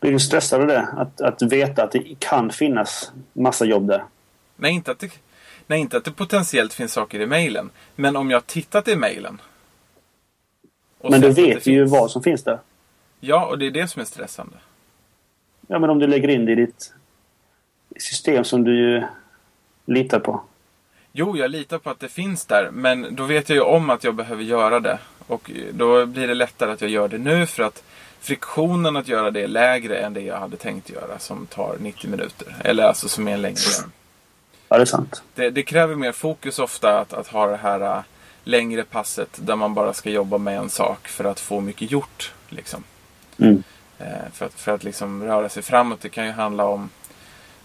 Blir 0.00 0.12
du 0.12 0.18
stressad 0.18 0.60
av 0.60 0.66
det? 0.66 0.88
Att, 0.96 1.20
att 1.20 1.42
veta 1.42 1.84
att 1.84 1.92
det 1.92 2.14
kan 2.18 2.50
finnas 2.50 3.12
massa 3.32 3.64
jobb 3.64 3.88
där? 3.88 4.04
Nej 4.56 4.72
inte, 4.72 4.90
att 4.90 4.98
det, 4.98 5.10
nej, 5.66 5.80
inte 5.80 5.96
att 5.96 6.04
det 6.04 6.12
potentiellt 6.12 6.74
finns 6.74 6.92
saker 6.92 7.20
i 7.20 7.26
mejlen. 7.26 7.70
Men 7.96 8.16
om 8.16 8.30
jag 8.30 8.46
tittat 8.46 8.88
i 8.88 8.96
mejlen. 8.96 9.40
Och 11.02 11.10
Men 11.10 11.20
du 11.20 11.28
vet 11.30 11.66
ju 11.66 11.80
finns- 11.84 11.92
vad 11.92 12.10
som 12.10 12.22
finns 12.22 12.42
där. 12.44 12.58
Ja, 13.20 13.46
och 13.46 13.58
det 13.58 13.66
är 13.66 13.70
det 13.70 13.88
som 13.88 14.00
är 14.00 14.06
stressande. 14.06 14.56
Ja, 15.66 15.78
men 15.78 15.90
om 15.90 15.98
du 15.98 16.06
lägger 16.06 16.28
in 16.28 16.44
det 16.46 16.52
i 16.52 16.54
ditt 16.54 16.92
system 17.96 18.44
som 18.44 18.64
du 18.64 18.76
ju 18.78 19.02
litar 19.86 20.20
på. 20.20 20.42
Jo, 21.12 21.36
jag 21.36 21.50
litar 21.50 21.78
på 21.78 21.90
att 21.90 22.00
det 22.00 22.08
finns 22.08 22.46
där. 22.46 22.70
Men 22.72 23.14
då 23.14 23.24
vet 23.24 23.48
jag 23.48 23.56
ju 23.56 23.62
om 23.62 23.90
att 23.90 24.04
jag 24.04 24.14
behöver 24.14 24.42
göra 24.42 24.80
det. 24.80 24.98
Och 25.26 25.50
då 25.72 26.06
blir 26.06 26.28
det 26.28 26.34
lättare 26.34 26.72
att 26.72 26.80
jag 26.80 26.90
gör 26.90 27.08
det 27.08 27.18
nu 27.18 27.46
för 27.46 27.62
att 27.62 27.82
friktionen 28.20 28.96
att 28.96 29.08
göra 29.08 29.30
det 29.30 29.40
är 29.42 29.48
lägre 29.48 29.96
än 29.96 30.14
det 30.14 30.20
jag 30.20 30.36
hade 30.38 30.56
tänkt 30.56 30.90
göra 30.90 31.18
som 31.18 31.46
tar 31.46 31.76
90 31.80 32.10
minuter. 32.10 32.56
Eller 32.64 32.84
alltså 32.84 33.08
som 33.08 33.28
är 33.28 33.32
en 33.34 33.42
längre. 33.42 33.56
Ja, 34.68 34.76
det 34.76 34.82
är 34.82 34.86
sant. 34.86 35.22
Det, 35.34 35.50
det 35.50 35.62
kräver 35.62 35.94
mer 35.94 36.12
fokus 36.12 36.58
ofta 36.58 36.98
att, 36.98 37.12
att 37.12 37.26
ha 37.28 37.46
det 37.46 37.56
här 37.56 37.80
äh, 37.80 38.02
längre 38.44 38.84
passet 38.84 39.38
där 39.42 39.56
man 39.56 39.74
bara 39.74 39.92
ska 39.92 40.10
jobba 40.10 40.38
med 40.38 40.58
en 40.58 40.70
sak 40.70 41.08
för 41.08 41.24
att 41.24 41.40
få 41.40 41.60
mycket 41.60 41.90
gjort. 41.90 42.32
Liksom. 42.48 42.84
Mm. 43.38 43.62
Eh, 43.98 44.32
för 44.32 44.46
att, 44.46 44.54
för 44.54 44.72
att 44.72 44.84
liksom 44.84 45.24
röra 45.24 45.48
sig 45.48 45.62
framåt. 45.62 46.00
Det 46.00 46.08
kan 46.08 46.26
ju 46.26 46.32
handla 46.32 46.64
om... 46.64 46.90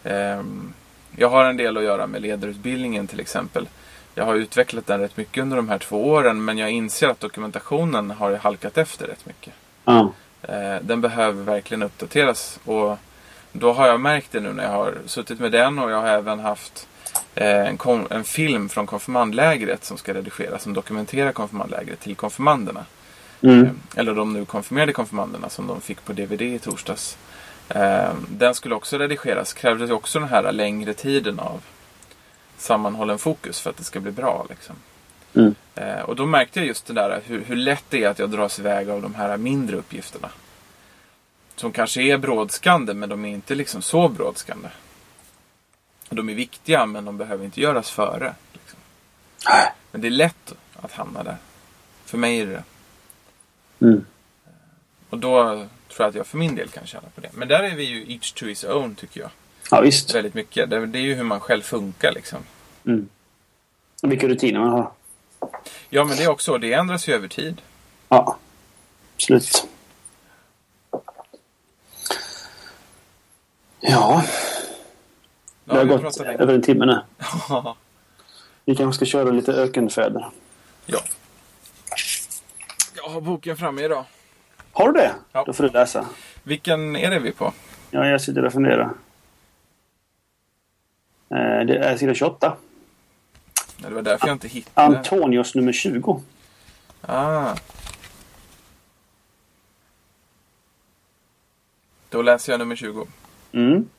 ehm, 0.04 0.74
jag 1.16 1.30
har 1.30 1.46
en 1.46 1.58
del 1.58 1.78
att 1.78 1.84
göra 1.84 2.08
med 2.08 2.22
ledarutbildningen 2.22 3.08
till 3.08 3.20
exempel. 3.20 3.68
Jag 4.16 4.26
har 4.26 4.36
utvecklat 4.36 4.88
den 4.88 5.00
rätt 5.00 5.18
mycket 5.18 5.42
under 5.42 5.58
de 5.58 5.70
här 5.70 5.78
två 5.78 6.08
åren 6.08 6.46
men 6.46 6.58
jag 6.58 6.72
inser 6.72 7.08
att 7.08 7.20
dokumentationen 7.20 8.12
har 8.12 8.36
halkat 8.36 8.78
efter 8.78 9.08
rätt 9.08 9.26
mycket. 9.26 9.54
Ja. 9.86 10.12
Eh, 10.42 10.76
den 10.82 11.02
behöver 11.02 11.44
verkligen 11.44 11.84
uppdateras. 11.84 12.60
Och 12.66 12.98
då 13.52 13.74
har 13.74 13.88
jag 13.88 14.00
märkt 14.00 14.32
det 14.32 14.40
nu 14.40 14.54
när 14.54 14.64
jag 14.64 14.72
har 14.72 14.96
suttit 15.06 15.40
med 15.40 15.52
den 15.52 15.80
och 15.80 15.92
jag 15.92 16.02
har 16.02 16.08
även 16.08 16.40
haft 16.40 16.88
eh, 16.88 16.97
en, 17.36 17.78
kon- 17.78 18.08
en 18.10 18.24
film 18.24 18.70
från 18.70 18.88
konfirmandlägret 18.88 19.84
som 19.86 19.98
ska 19.98 20.14
redigeras 20.14 20.64
som 20.64 20.74
dokumenterar 20.74 21.32
konfirmandlägret 21.32 22.00
till 22.00 22.16
konfirmanderna. 22.16 22.86
Mm. 23.42 23.64
Eh, 23.66 23.70
Eller 23.96 24.14
de 24.16 24.34
nu 24.34 24.46
konfirmerade 24.46 24.94
konfirmanderna 24.94 25.50
som 25.50 25.68
de 25.68 25.82
fick 25.82 26.06
på 26.06 26.14
DVD 26.14 26.42
i 26.42 26.60
torsdags. 26.60 27.18
Eh, 27.70 28.10
Den 28.30 28.56
skulle 28.56 28.76
också 28.76 28.98
redigeras. 28.98 29.54
Krävdes 29.54 29.92
också 29.92 30.20
den 30.20 30.28
här 30.30 30.52
längre 30.52 30.94
tiden 30.94 31.40
av 31.40 31.62
sammanhållen 32.58 33.18
fokus 33.20 33.60
för 33.62 33.70
att 33.70 33.78
det 33.78 33.84
ska 33.84 34.00
bli 34.00 34.12
bra. 34.12 34.46
Liksom. 34.50 34.76
Mm. 35.36 35.56
Eh, 35.76 36.00
Och 36.02 36.16
då 36.16 36.26
märkte 36.26 36.60
jag 36.60 36.68
just 36.68 36.86
det 36.86 36.94
där 36.94 37.22
hur, 37.26 37.44
hur 37.48 37.56
lätt 37.56 37.84
det 37.90 38.04
är 38.04 38.10
att 38.10 38.20
jag 38.20 38.30
dras 38.30 38.60
iväg 38.60 38.90
av 38.90 39.02
de 39.02 39.16
här 39.16 39.38
mindre 39.38 39.78
uppgifterna. 39.78 40.30
Som 41.56 41.72
kanske 41.72 42.02
är 42.02 42.18
brådskande 42.18 42.94
men 42.94 43.10
de 43.10 43.26
är 43.26 43.30
inte 43.30 43.56
liksom 43.56 43.82
så 43.82 44.08
brådskande. 44.08 44.68
De 46.10 46.30
är 46.30 46.34
viktiga 46.34 46.86
men 46.86 47.06
de 47.06 47.18
behöver 47.18 47.46
inte 47.46 47.62
göras 47.62 47.90
före. 47.90 48.36
Liksom. 48.54 48.80
Men 49.92 50.02
det 50.02 50.08
är 50.08 50.12
lätt 50.12 50.54
att 50.76 50.92
hamna 50.92 51.24
där. 51.24 51.38
För 52.06 52.18
mig 52.18 52.40
är 52.40 52.46
det. 52.46 52.64
Mm. 53.86 54.06
Och 55.10 55.18
då 55.18 55.44
tror 55.54 55.68
jag 55.98 56.10
att 56.10 56.16
jag 56.16 56.28
för 56.28 56.38
min 56.38 56.56
del 56.56 56.70
kan 56.70 56.86
känna 56.86 57.08
på 57.16 57.22
det. 57.22 57.30
Men 57.34 57.48
där 57.48 57.64
är 57.64 57.76
vi 57.76 57.84
ju 57.84 58.14
each 58.14 58.32
to 58.32 58.46
his 58.46 58.64
own 58.64 58.96
tycker 58.96 59.22
jag. 59.22 59.30
Ja, 59.72 59.82
visst. 59.82 60.16
Väldigt 60.16 60.34
mycket. 60.34 60.70
Det, 60.70 60.86
det 60.86 61.00
är 61.00 61.04
ju 61.04 61.16
hur 61.16 61.24
man 61.24 61.40
själv 61.40 61.62
funkar 61.62 62.12
liksom. 62.12 62.40
Mm. 62.86 63.10
Och 64.04 64.12
Vilka 64.12 64.28
rutiner 64.28 64.60
man 64.60 64.70
har. 64.70 64.92
Ja 65.90 66.04
men 66.04 66.18
det 66.18 66.24
är 66.24 66.30
också, 66.30 66.58
det 66.58 66.74
ändras 66.74 67.08
ju 67.10 67.14
över 67.14 67.28
tid. 67.28 67.62
Ja, 68.10 68.38
absolut. 69.16 69.68
Ja, 73.80 74.24
Ja, 75.70 75.74
det 75.74 75.80
har 75.80 75.86
gått 76.02 76.20
över 76.20 76.54
en 76.54 76.62
timme 76.62 76.86
nu. 76.86 77.02
Ja. 77.50 77.76
Vi 78.66 78.76
kanske 78.76 78.96
ska 78.98 79.06
köra 79.06 79.30
lite 79.32 79.54
ökenfäder. 79.54 80.28
ja. 80.86 81.00
Jag 82.96 83.10
har 83.10 83.22
boken 83.22 83.58
framme 83.58 83.82
idag. 83.84 84.06
Har 84.72 84.92
du 84.92 85.00
det? 85.00 85.16
Ja. 85.32 85.44
Då 85.46 85.54
får 85.54 85.64
du 85.64 85.70
läsa. 85.70 86.06
Vilken 86.44 86.96
är 86.96 87.10
det 87.10 87.20
vi 87.20 87.32
på? 87.32 87.54
Ja, 87.92 88.08
jag 88.08 88.22
sitter 88.22 88.46
och 88.46 88.54
funderar. 88.54 88.94
Eh, 91.30 91.66
Det 91.66 91.78
är 91.78 91.98
sida 91.98 92.14
28. 92.14 92.58
Det 93.78 93.90
var 93.90 94.02
därför 94.02 94.28
jag 94.28 94.36
inte 94.36 94.48
hittade. 94.48 94.98
Antonios 94.98 95.56
nummer 95.56 95.74
20. 95.74 96.22
Ah. 97.02 97.56
Då 102.10 102.22
läser 102.22 102.54
jag 102.54 102.60
nummer 102.60 102.76
20. 102.76 103.08
Mm. 103.52 103.90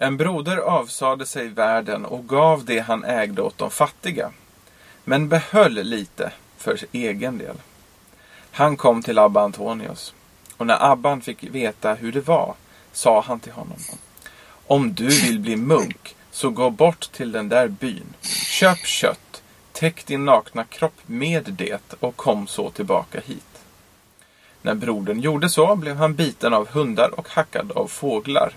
En 0.00 0.16
broder 0.16 0.56
avsade 0.56 1.26
sig 1.26 1.48
världen 1.48 2.04
och 2.04 2.28
gav 2.28 2.64
det 2.64 2.78
han 2.78 3.04
ägde 3.04 3.42
åt 3.42 3.58
de 3.58 3.70
fattiga, 3.70 4.30
men 5.04 5.28
behöll 5.28 5.72
lite 5.72 6.32
för 6.56 6.76
sin 6.76 6.88
egen 6.92 7.38
del. 7.38 7.56
Han 8.50 8.76
kom 8.76 9.02
till 9.02 9.18
Abba 9.18 9.42
Antonius, 9.42 10.14
och 10.56 10.66
när 10.66 10.92
Abban 10.92 11.20
fick 11.20 11.42
veta 11.42 11.94
hur 11.94 12.12
det 12.12 12.20
var, 12.20 12.54
sa 12.92 13.20
han 13.20 13.40
till 13.40 13.52
honom. 13.52 13.78
Om 14.66 14.94
du 14.94 15.08
vill 15.08 15.40
bli 15.40 15.56
munk, 15.56 16.16
så 16.30 16.50
gå 16.50 16.70
bort 16.70 17.12
till 17.12 17.32
den 17.32 17.48
där 17.48 17.68
byn. 17.68 18.14
Köp 18.46 18.86
kött, 18.86 19.42
täck 19.72 20.06
din 20.06 20.24
nakna 20.24 20.64
kropp 20.64 21.00
med 21.06 21.44
det 21.44 21.94
och 22.00 22.16
kom 22.16 22.46
så 22.46 22.70
tillbaka 22.70 23.20
hit. 23.20 23.62
När 24.62 24.74
brodern 24.74 25.20
gjorde 25.20 25.50
så 25.50 25.76
blev 25.76 25.96
han 25.96 26.14
biten 26.14 26.54
av 26.54 26.68
hundar 26.68 27.18
och 27.20 27.28
hackad 27.28 27.72
av 27.72 27.86
fåglar. 27.86 28.52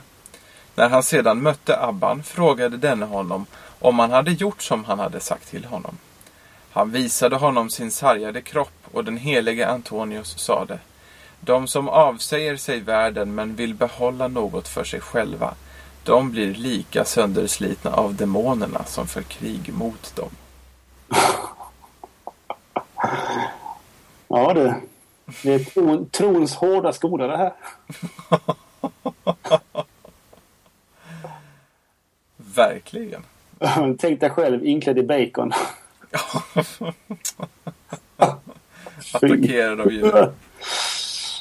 När 0.76 0.90
han 0.90 1.04
sedan 1.04 1.42
mötte 1.42 1.80
Abban 1.80 2.24
frågade 2.24 2.78
denne 2.78 3.06
honom 3.06 3.46
om 3.80 4.00
han 4.00 4.12
hade 4.12 4.32
gjort 4.32 4.62
som 4.62 4.86
han 4.86 5.00
hade 5.00 5.20
sagt 5.20 5.50
till 5.50 5.66
honom. 5.66 5.98
Han 6.72 6.92
visade 6.92 7.36
honom 7.36 7.70
sin 7.70 7.92
sargade 7.92 8.42
kropp 8.42 8.88
och 8.92 9.04
den 9.04 9.18
helige 9.18 9.68
Antonius 9.68 10.38
sade 10.38 10.80
De 11.40 11.68
som 11.68 11.90
avsäger 11.90 12.58
sig 12.58 12.80
världen 12.80 13.36
men 13.36 13.56
vill 13.56 13.74
behålla 13.74 14.28
något 14.28 14.68
för 14.68 14.84
sig 14.84 15.00
själva 15.00 15.54
de 16.04 16.32
blir 16.32 16.54
lika 16.54 17.06
sönderslitna 17.06 17.92
av 17.92 18.16
demonerna 18.16 18.84
som 18.84 19.08
för 19.08 19.22
krig 19.22 19.74
mot 19.74 20.16
dem. 20.16 20.30
Ja 24.28 24.54
du. 24.54 24.74
Det 25.44 25.54
är 25.54 25.60
tron, 25.60 26.10
trons 26.10 26.56
hårda 26.56 26.94
skola 26.94 27.28
det 27.28 27.38
här. 27.38 27.54
Verkligen. 32.56 33.24
Tänk 34.00 34.20
dig 34.20 34.30
själv 34.30 34.66
inklädd 34.66 34.98
i 34.98 35.04
bacon. 35.04 35.52
Attackerad 39.14 39.82
av 39.82 39.92
djur. 39.92 40.34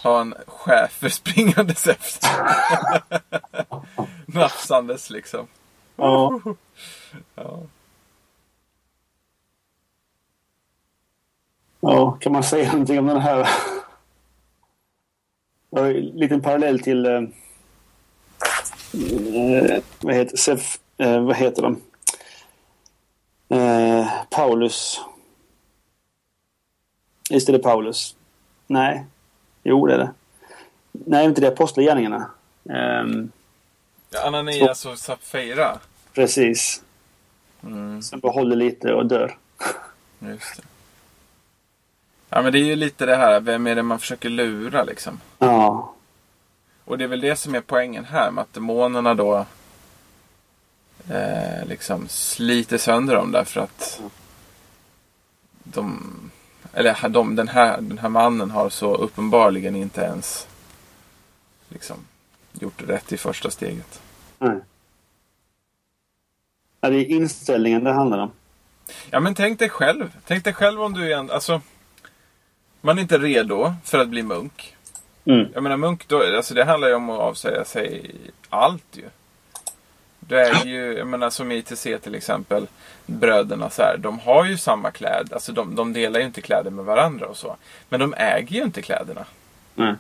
Ha 0.03 0.20
en 0.20 0.35
schäfer 0.47 1.09
springandes 1.09 1.87
efter. 1.87 2.31
Nafsandes 4.27 5.11
liksom. 5.11 5.47
Ja. 5.97 6.41
Ja. 7.35 7.61
ja, 11.81 12.11
kan 12.11 12.32
man 12.32 12.43
säga 12.43 12.73
någonting 12.73 12.99
om 12.99 13.07
den 13.07 13.20
här? 13.20 13.49
Det 15.70 15.81
en 15.81 15.93
liten 15.93 16.43
parallell 16.43 16.81
till 16.81 17.07
eh, 17.07 17.12
eh, 18.93 19.82
vad 20.01 20.15
heter, 20.15 20.37
Sef, 20.37 20.78
eh, 21.01 21.20
vad 21.20 21.36
heter 21.36 21.62
de? 21.62 21.81
Eh, 23.56 24.09
Paulus. 24.31 25.01
Just 27.31 27.47
det, 27.47 27.52
det 27.52 27.59
är 27.59 27.62
Paulus. 27.62 28.16
Nej. 28.66 29.05
Jo, 29.62 29.86
det 29.86 29.94
är 29.94 29.98
det. 29.98 30.10
Nej, 30.93 31.24
inte 31.24 31.40
det. 31.40 31.48
Apostlagärningarna. 31.48 32.31
Um, 32.62 33.32
Ja, 34.12 34.27
Ananias 34.27 34.86
och 34.86 34.98
Sapfira. 34.98 35.78
precis. 36.14 36.82
Mm, 37.62 38.02
Som 38.02 38.20
behåller 38.20 38.56
lite 38.56 38.93
och 38.94 39.06
dör. 39.06 39.36
just 40.18 40.56
det. 40.56 40.62
Ja, 42.28 42.43
men 42.43 42.52
det 42.52 42.59
är 42.59 42.64
ju 42.64 42.77
lite 42.77 43.06
det 43.06 43.16
här, 43.16 43.40
vem 43.40 43.66
är 43.66 43.74
det 43.74 43.82
man 43.82 43.98
försöker 43.98 44.28
lura 44.28 44.85
liksom? 44.85 45.20
Ja. 45.39 45.94
Och 46.85 46.98
det 46.98 47.05
är 47.05 47.09
väl 47.09 47.20
det 47.20 47.36
som 47.36 47.55
är 47.55 47.60
poängen 47.60 48.05
här 48.05 48.31
med 48.31 48.43
att 48.43 48.52
demonerna 48.52 49.14
då 49.14 49.47
eh, 51.09 51.66
liksom 51.66 52.09
sliter 52.09 52.78
sönder 52.78 53.14
dem 53.14 53.32
därför 53.32 53.60
att 53.60 54.01
de, 55.64 56.01
eller 56.72 57.09
de, 57.09 57.36
den, 57.36 57.48
här, 57.48 57.81
den 57.81 57.98
här 57.98 58.09
mannen 58.09 58.51
har 58.51 58.70
så 58.70 58.94
uppenbarligen 58.94 59.77
inte 59.77 60.01
ens 60.01 60.47
liksom 61.68 61.97
gjort 62.52 62.82
rätt 62.82 63.12
i 63.12 63.16
första 63.16 63.51
steget. 63.51 64.02
Nej. 64.39 64.60
Ja, 66.81 66.90
det 66.90 66.97
är 66.97 67.05
inställningen 67.05 67.85
det 67.85 67.93
handlar 67.93 68.18
om. 68.18 68.31
Ja 69.10 69.20
men 69.20 69.35
tänk 69.35 69.59
dig 69.59 69.68
själv. 69.68 70.16
Tänk 70.27 70.44
dig 70.44 70.52
själv 70.52 70.82
om 70.82 70.93
du 70.93 71.12
är 71.12 71.18
en, 71.18 71.31
alltså 71.31 71.60
man 72.81 72.98
är 72.98 73.02
inte 73.02 73.18
redo 73.18 73.74
för 73.85 73.98
att 73.98 74.09
bli 74.09 74.22
munk. 74.22 74.77
Mm. 75.24 75.48
Jag 75.55 75.62
menar 75.62 75.77
munk, 75.77 76.09
då, 76.09 76.36
alltså 76.36 76.55
det 76.55 76.64
handlar 76.64 76.89
ju 76.89 76.94
om 76.94 77.10
att 77.10 77.20
avsäga 77.20 77.64
sig 77.64 78.10
allt 78.48 78.97
ju. 78.97 79.09
Du 80.31 80.39
är 80.40 80.65
ju, 80.66 80.98
jag 80.98 81.07
menar 81.07 81.31
som 81.31 81.52
i 81.52 81.57
ITC 81.57 81.82
till 82.02 82.15
exempel, 82.15 82.66
bröderna 83.07 83.70
så 83.70 83.82
här, 83.82 83.97
de 83.98 84.19
har 84.19 84.44
ju 84.44 84.57
samma 84.57 84.90
kläder, 84.90 85.35
alltså 85.35 85.52
de, 85.52 85.74
de 85.74 85.93
delar 85.93 86.20
ju 86.20 86.27
inte 86.27 86.40
kläder 86.40 86.70
med 86.70 86.85
varandra 86.85 87.27
och 87.27 87.36
så. 87.36 87.57
Men 87.89 88.01
de 88.01 88.15
äger 88.16 88.57
ju 88.57 88.62
inte 88.62 88.82
kläderna. 88.82 89.24
Nej. 89.74 89.94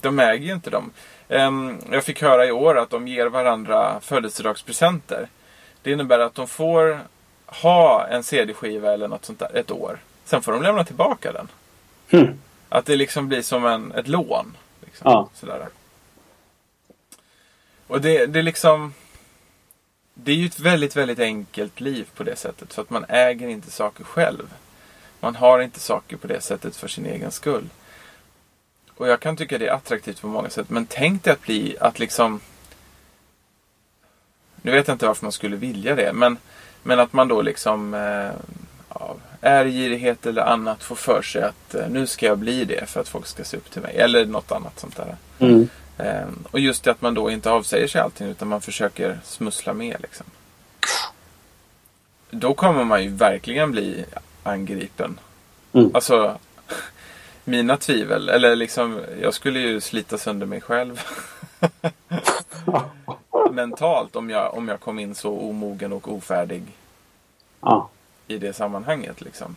De 0.00 0.18
äger 0.18 0.46
ju 0.46 0.52
inte 0.52 0.70
dem. 0.70 0.90
Ehm, 1.28 1.78
jag 1.90 2.04
fick 2.04 2.22
höra 2.22 2.46
i 2.46 2.52
år 2.52 2.78
att 2.78 2.90
de 2.90 3.08
ger 3.08 3.26
varandra 3.26 4.00
födelsedagspresenter. 4.00 5.28
Det 5.82 5.90
innebär 5.92 6.18
att 6.18 6.34
de 6.34 6.48
får 6.48 7.00
ha 7.46 8.06
en 8.06 8.22
CD-skiva 8.22 8.92
eller 8.92 9.08
något 9.08 9.24
sånt 9.24 9.38
där 9.38 9.56
ett 9.56 9.70
år. 9.70 9.98
Sen 10.24 10.42
får 10.42 10.52
de 10.52 10.62
lämna 10.62 10.84
tillbaka 10.84 11.32
den. 11.32 11.48
Hm. 12.10 12.38
Att 12.68 12.86
det 12.86 12.96
liksom 12.96 13.28
blir 13.28 13.42
som 13.42 13.66
en, 13.66 13.92
ett 13.92 14.08
lån. 14.08 14.56
Liksom, 14.84 15.10
Ja. 15.10 15.28
sådär. 15.34 15.68
Och 17.86 18.00
det, 18.00 18.26
det 18.26 18.38
är 18.38 18.42
liksom... 18.42 18.94
Det 20.18 20.32
är 20.32 20.36
ju 20.36 20.46
ett 20.46 20.58
väldigt, 20.58 20.96
väldigt 20.96 21.18
enkelt 21.18 21.80
liv 21.80 22.08
på 22.16 22.24
det 22.24 22.36
sättet. 22.36 22.74
För 22.74 22.82
att 22.82 22.90
man 22.90 23.04
äger 23.08 23.48
inte 23.48 23.70
saker 23.70 24.04
själv. 24.04 24.54
Man 25.20 25.36
har 25.36 25.60
inte 25.60 25.80
saker 25.80 26.16
på 26.16 26.26
det 26.26 26.40
sättet 26.40 26.76
för 26.76 26.88
sin 26.88 27.06
egen 27.06 27.30
skull. 27.30 27.68
Och 28.94 29.08
jag 29.08 29.20
kan 29.20 29.36
tycka 29.36 29.58
det 29.58 29.66
är 29.66 29.72
attraktivt 29.72 30.20
på 30.20 30.26
många 30.26 30.50
sätt. 30.50 30.70
Men 30.70 30.86
tänk 30.86 31.24
dig 31.24 31.32
att 31.32 31.42
bli, 31.42 31.76
att 31.80 31.98
liksom... 31.98 32.40
Nu 34.62 34.72
vet 34.72 34.88
jag 34.88 34.94
inte 34.94 35.06
varför 35.06 35.24
man 35.24 35.32
skulle 35.32 35.56
vilja 35.56 35.94
det. 35.94 36.12
Men, 36.12 36.38
men 36.82 37.00
att 37.00 37.12
man 37.12 37.28
då 37.28 37.42
liksom... 37.42 37.94
Eh, 37.94 38.30
av 38.88 39.20
ärgirighet 39.40 40.26
eller 40.26 40.42
annat 40.42 40.82
får 40.82 40.96
för 40.96 41.22
sig 41.22 41.42
att 41.42 41.74
eh, 41.74 41.88
nu 41.88 42.06
ska 42.06 42.26
jag 42.26 42.38
bli 42.38 42.64
det 42.64 42.86
för 42.86 43.00
att 43.00 43.08
folk 43.08 43.26
ska 43.26 43.44
se 43.44 43.56
upp 43.56 43.70
till 43.70 43.82
mig. 43.82 43.96
Eller 43.96 44.26
något 44.26 44.52
annat 44.52 44.80
sånt 44.80 44.96
där. 44.96 45.16
Mm. 45.38 45.68
Eh, 45.98 46.26
och 46.50 46.60
just 46.60 46.84
det 46.84 46.90
att 46.90 47.02
man 47.02 47.14
då 47.14 47.30
inte 47.30 47.50
avsäger 47.50 47.88
sig 47.88 48.00
allting 48.00 48.26
utan 48.28 48.48
man 48.48 48.60
försöker 48.60 49.18
smussla 49.24 49.72
med. 49.72 49.96
Liksom. 50.00 50.26
Då 52.30 52.54
kommer 52.54 52.84
man 52.84 53.02
ju 53.02 53.08
verkligen 53.08 53.70
bli 53.72 54.04
angripen. 54.42 55.18
Mm. 55.72 55.90
Alltså, 55.94 56.38
mina 57.44 57.76
tvivel, 57.76 58.28
eller 58.28 58.56
liksom, 58.56 59.00
jag 59.20 59.34
skulle 59.34 59.58
ju 59.60 59.80
slita 59.80 60.18
sönder 60.18 60.46
mig 60.46 60.60
själv. 60.60 61.02
Mentalt 63.50 64.16
om 64.16 64.30
jag, 64.30 64.54
om 64.54 64.68
jag 64.68 64.80
kom 64.80 64.98
in 64.98 65.14
så 65.14 65.38
omogen 65.38 65.92
och 65.92 66.12
ofärdig 66.12 66.62
Ja. 67.60 67.88
i 68.26 68.38
det 68.38 68.52
sammanhanget. 68.52 69.20
Liksom. 69.20 69.56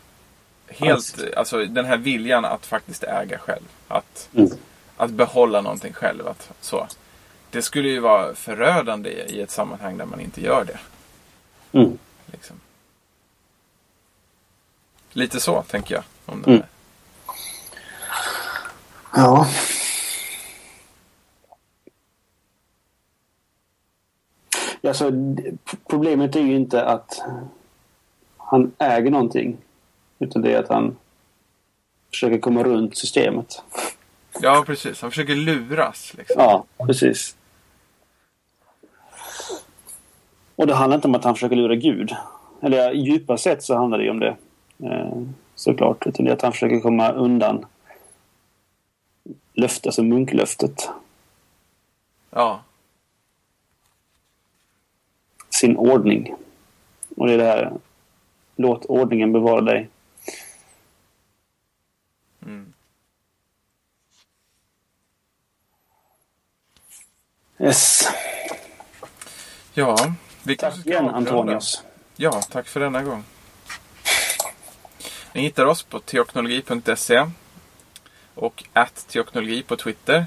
Helt, 0.67 1.17
alltså 1.37 1.65
den 1.65 1.85
här 1.85 1.97
viljan 1.97 2.45
att 2.45 2.65
faktiskt 2.65 3.03
äga 3.03 3.37
själv. 3.37 3.63
Att, 3.87 4.29
Mm. 4.33 4.51
Att 4.99 5.11
behålla 5.11 5.61
någonting 5.61 5.93
själv. 5.93 6.27
Att, 6.27 6.51
så. 6.61 6.87
Det 7.51 7.61
skulle 7.61 7.89
ju 7.89 7.99
vara 7.99 8.35
förödande 8.35 9.09
i 9.09 9.41
ett 9.41 9.51
sammanhang 9.51 9.97
där 9.97 10.05
man 10.05 10.19
inte 10.19 10.41
gör 10.41 10.65
det. 10.65 10.79
Mm. 11.79 11.97
Liksom. 12.25 12.55
Lite 15.11 15.39
så 15.39 15.61
tänker 15.61 15.95
jag. 15.95 16.03
Om 16.25 16.41
den 16.41 16.53
Mm. 16.53 16.63
här. 19.11 19.21
Ja. 19.23 19.47
Alltså, 24.87 25.11
problemet 25.89 26.35
är 26.35 26.39
ju 26.41 26.55
inte 26.55 26.85
att 26.85 27.21
han 28.37 28.71
äger 28.77 29.11
någonting. 29.11 29.57
Utan 30.19 30.41
det 30.41 30.53
är 30.53 30.59
att 30.59 30.69
han 30.69 30.97
försöker 32.09 32.39
komma 32.39 32.63
runt 32.63 32.97
systemet. 32.97 33.63
Ja, 34.41 34.63
precis. 34.67 35.01
Han 35.01 35.11
försöker 35.11 35.35
luras. 35.35 36.13
Liksom. 36.17 36.35
Ja, 36.37 36.65
precis. 36.85 37.35
Och 40.55 40.67
det 40.67 40.75
handlar 40.75 40.95
inte 40.95 41.07
om 41.07 41.15
att 41.15 41.23
han 41.23 41.35
försöker 41.35 41.55
lura 41.55 41.75
Gud. 41.75 42.15
Eller 42.61 42.91
djupast 42.91 43.43
sett 43.43 43.63
så 43.63 43.75
handlar 43.75 43.97
det 43.97 44.03
ju 44.03 44.09
om 44.09 44.19
det. 44.19 44.37
Eh, 44.83 45.21
såklart. 45.55 46.07
Utan 46.07 46.25
det 46.25 46.31
är 46.31 46.35
att 46.35 46.41
han 46.41 46.51
försöker 46.51 46.79
komma 46.79 47.11
undan 47.11 47.65
löftet, 49.53 49.85
alltså 49.85 50.03
munklöftet. 50.03 50.89
Ja. 52.29 52.63
Sin 55.49 55.77
ordning. 55.77 56.35
Och 57.15 57.27
det 57.27 57.33
är 57.33 57.37
det 57.37 57.43
här. 57.43 57.73
Låt 58.55 58.85
ordningen 58.85 59.31
bevara 59.31 59.61
dig. 59.61 59.89
Mm. 62.45 62.73
Yes. 67.59 68.09
Ja, 69.73 70.13
vi 70.43 70.55
Tack 70.55 70.73
kanske 70.73 70.89
igen. 70.89 71.09
Antonius. 71.09 71.83
Ja, 72.15 72.41
tack 72.51 72.67
för 72.67 72.79
denna 72.79 73.03
gång. 73.03 73.23
Ni 75.33 75.41
hittar 75.41 75.65
oss 75.65 75.83
på 75.83 75.99
teoknologi.se 75.99 77.25
och 78.35 78.63
att 78.73 79.07
teoknologi 79.07 79.63
på 79.63 79.75
Twitter. 79.75 80.25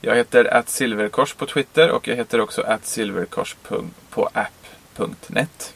Jag 0.00 0.16
heter 0.16 0.44
att 0.44 0.68
silverkors 0.68 1.34
på 1.34 1.46
Twitter 1.46 1.90
och 1.90 2.08
jag 2.08 2.16
heter 2.16 2.40
också 2.40 2.62
att 2.62 2.86
silverkors 2.86 3.56
på 4.10 4.28
app.net. 4.32 5.74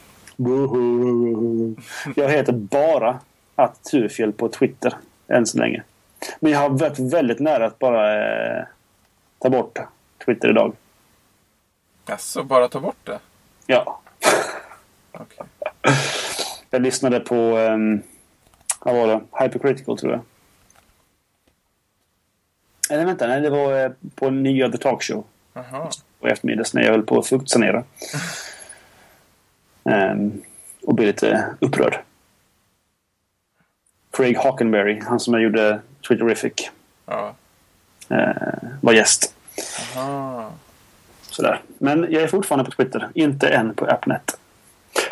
Jag 2.17 2.29
heter 2.29 2.53
bara 2.53 3.19
att 3.55 3.85
Turfjäll 3.85 4.33
på 4.33 4.49
Twitter. 4.49 4.95
Än 5.29 5.47
så 5.47 5.59
länge. 5.59 5.83
Men 6.41 6.53
jag 6.53 6.59
har 6.59 6.69
varit 6.69 6.99
väldigt 6.99 7.39
nära 7.41 7.67
att 7.67 7.79
bara 7.79 8.15
eh, 8.59 8.65
ta 9.39 9.51
bort 9.51 9.79
Twitter 10.25 10.49
idag. 10.51 10.77
Jaså, 12.07 12.43
bara 12.45 12.69
ta 12.69 12.81
bort 12.81 12.97
det? 13.05 13.19
Ja. 13.67 14.01
Okej. 15.13 15.47
Jag 16.71 16.83
lyssnade 16.83 17.21
på... 17.21 17.35
Um, 17.59 18.03
vad 18.81 18.95
var 18.95 19.07
det? 19.07 19.21
Hypercritical, 19.45 19.99
tror 19.99 20.13
jag. 20.13 20.21
Eller 22.91 23.05
vänta, 23.05 23.27
nej, 23.27 23.41
det 23.41 23.51
var 23.51 23.85
eh, 23.85 23.91
på 24.15 24.31
nya 24.31 24.69
The 24.71 24.79
Talk 24.79 25.03
Show. 25.03 25.25
På 26.21 26.29
eftermiddags 26.29 26.75
när 26.75 26.83
jag 26.83 26.91
höll 26.91 27.03
på 27.03 27.19
att 27.19 27.27
fuktsanera. 27.27 27.85
um, 29.83 30.43
och 30.83 30.95
blev 30.95 31.07
lite 31.07 31.55
upprörd. 31.61 31.99
Craig 34.11 34.37
Hockenberry, 34.37 35.01
han 35.01 35.21
som 35.21 35.35
jag 35.35 35.43
gjorde 35.43 35.81
Twitterific, 36.09 36.71
Ja. 37.07 37.35
eh, 38.11 38.69
var 38.81 38.93
gäst. 38.93 39.35
Aha. 39.97 40.53
Sådär. 41.31 41.63
Men 41.79 42.07
jag 42.11 42.23
är 42.23 42.29
fortfarande 42.29 42.65
på 42.65 42.71
Twitter, 42.71 43.09
inte 43.15 43.49
än 43.49 43.75
på 43.75 43.87
appnet. 43.87 44.39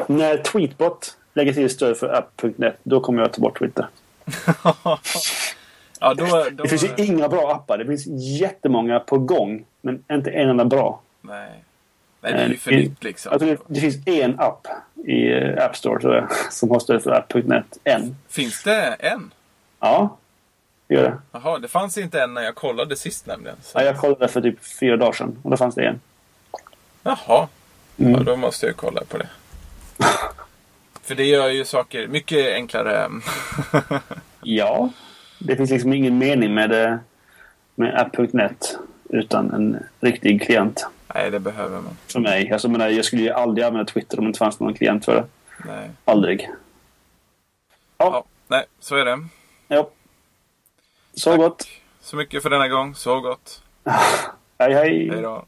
När 0.06 0.36
Tweetbot 0.36 1.16
lägger 1.34 1.52
till 1.52 1.70
stöd 1.70 1.96
för 1.96 2.14
app.net, 2.14 2.78
då 2.82 3.00
kommer 3.00 3.22
jag 3.22 3.32
ta 3.32 3.40
bort 3.42 3.58
Twitter. 3.58 3.86
ja, 6.00 6.14
då... 6.14 6.26
då... 6.52 6.62
Det 6.62 6.68
finns 6.68 6.84
ju 6.84 7.04
inga 7.04 7.28
bra 7.28 7.52
appar. 7.52 7.78
Det 7.78 7.86
finns 7.86 8.06
jättemånga 8.40 9.00
på 9.00 9.18
gång, 9.18 9.64
men 9.80 10.04
inte 10.12 10.30
en 10.30 10.48
enda 10.48 10.64
bra. 10.64 11.00
Nej. 11.20 11.50
Nej, 12.20 12.32
det 12.32 12.38
är 12.38 12.48
ju 12.48 12.56
för 12.56 12.70
det- 12.70 12.76
nytt 12.76 13.04
liksom. 13.04 13.38
Tror 13.38 13.48
det, 13.50 13.58
det 13.66 13.80
finns 13.80 14.06
en 14.06 14.40
app 14.40 14.66
i 15.06 15.34
App 15.58 15.76
Store, 15.76 16.00
tror 16.00 16.14
jag, 16.14 16.28
som 16.52 16.70
har 16.70 16.78
stöd 16.78 17.02
för 17.02 17.10
app.net. 17.10 17.78
En. 17.84 18.16
Finns 18.28 18.62
det 18.62 18.96
en? 18.98 19.30
Ja, 19.80 20.16
det 20.86 20.94
gör 20.94 21.02
det. 21.02 21.18
Jaha, 21.32 21.58
det 21.58 21.68
fanns 21.68 21.98
inte 21.98 22.22
en 22.22 22.34
när 22.34 22.42
jag 22.42 22.54
kollade 22.54 22.96
sist 22.96 23.26
nämligen. 23.26 23.56
Så... 23.62 23.78
Ja, 23.78 23.84
jag 23.84 23.98
kollade 23.98 24.28
för 24.28 24.40
typ 24.40 24.64
fyra 24.80 24.96
dagar 24.96 25.12
sedan 25.12 25.38
och 25.42 25.50
då 25.50 25.56
fanns 25.56 25.74
det 25.74 25.86
en. 25.86 26.00
Jaha. 27.02 27.48
Mm. 27.98 28.12
Ja, 28.12 28.20
då 28.20 28.36
måste 28.36 28.66
jag 28.66 28.76
kolla 28.76 29.02
på 29.08 29.18
det. 29.18 29.28
För 31.02 31.14
det 31.14 31.24
gör 31.24 31.48
ju 31.48 31.64
saker 31.64 32.06
mycket 32.08 32.54
enklare. 32.54 33.08
Ja, 34.48 34.90
det 35.38 35.56
finns 35.56 35.70
liksom 35.70 35.92
ingen 35.92 36.18
mening 36.18 36.54
med, 36.54 36.70
det- 36.70 36.98
med 37.74 38.00
app.net 38.00 38.78
utan 39.10 39.50
en 39.52 39.82
riktig 40.00 40.42
klient. 40.42 40.86
Nej, 41.14 41.30
det 41.30 41.40
behöver 41.40 41.80
man. 41.80 41.96
För 42.06 42.20
mig. 42.20 42.52
Alltså, 42.52 42.68
menar, 42.68 42.88
jag 42.88 43.04
skulle 43.04 43.22
ju 43.22 43.30
aldrig 43.30 43.64
använda 43.66 43.92
Twitter 43.92 44.18
om 44.18 44.24
det 44.24 44.28
inte 44.28 44.38
fanns 44.38 44.60
någon 44.60 44.74
klient 44.74 45.04
för 45.04 45.14
det. 45.14 45.24
Nej. 45.66 45.90
Aldrig. 46.04 46.50
Ja, 47.98 48.24
nej, 48.48 48.64
så 48.80 48.96
är 48.96 49.04
det. 49.04 49.18
Ja. 49.68 49.90
Så 51.16 51.30
Tack. 51.30 51.40
gott. 51.40 51.66
Så 52.00 52.16
mycket 52.16 52.42
för 52.42 52.50
denna 52.50 52.68
gång. 52.68 52.94
Så 52.94 53.20
gott. 53.20 53.62
Hej 54.58 54.72
hej. 54.74 55.08
Hej 55.10 55.22
då. 55.22 55.44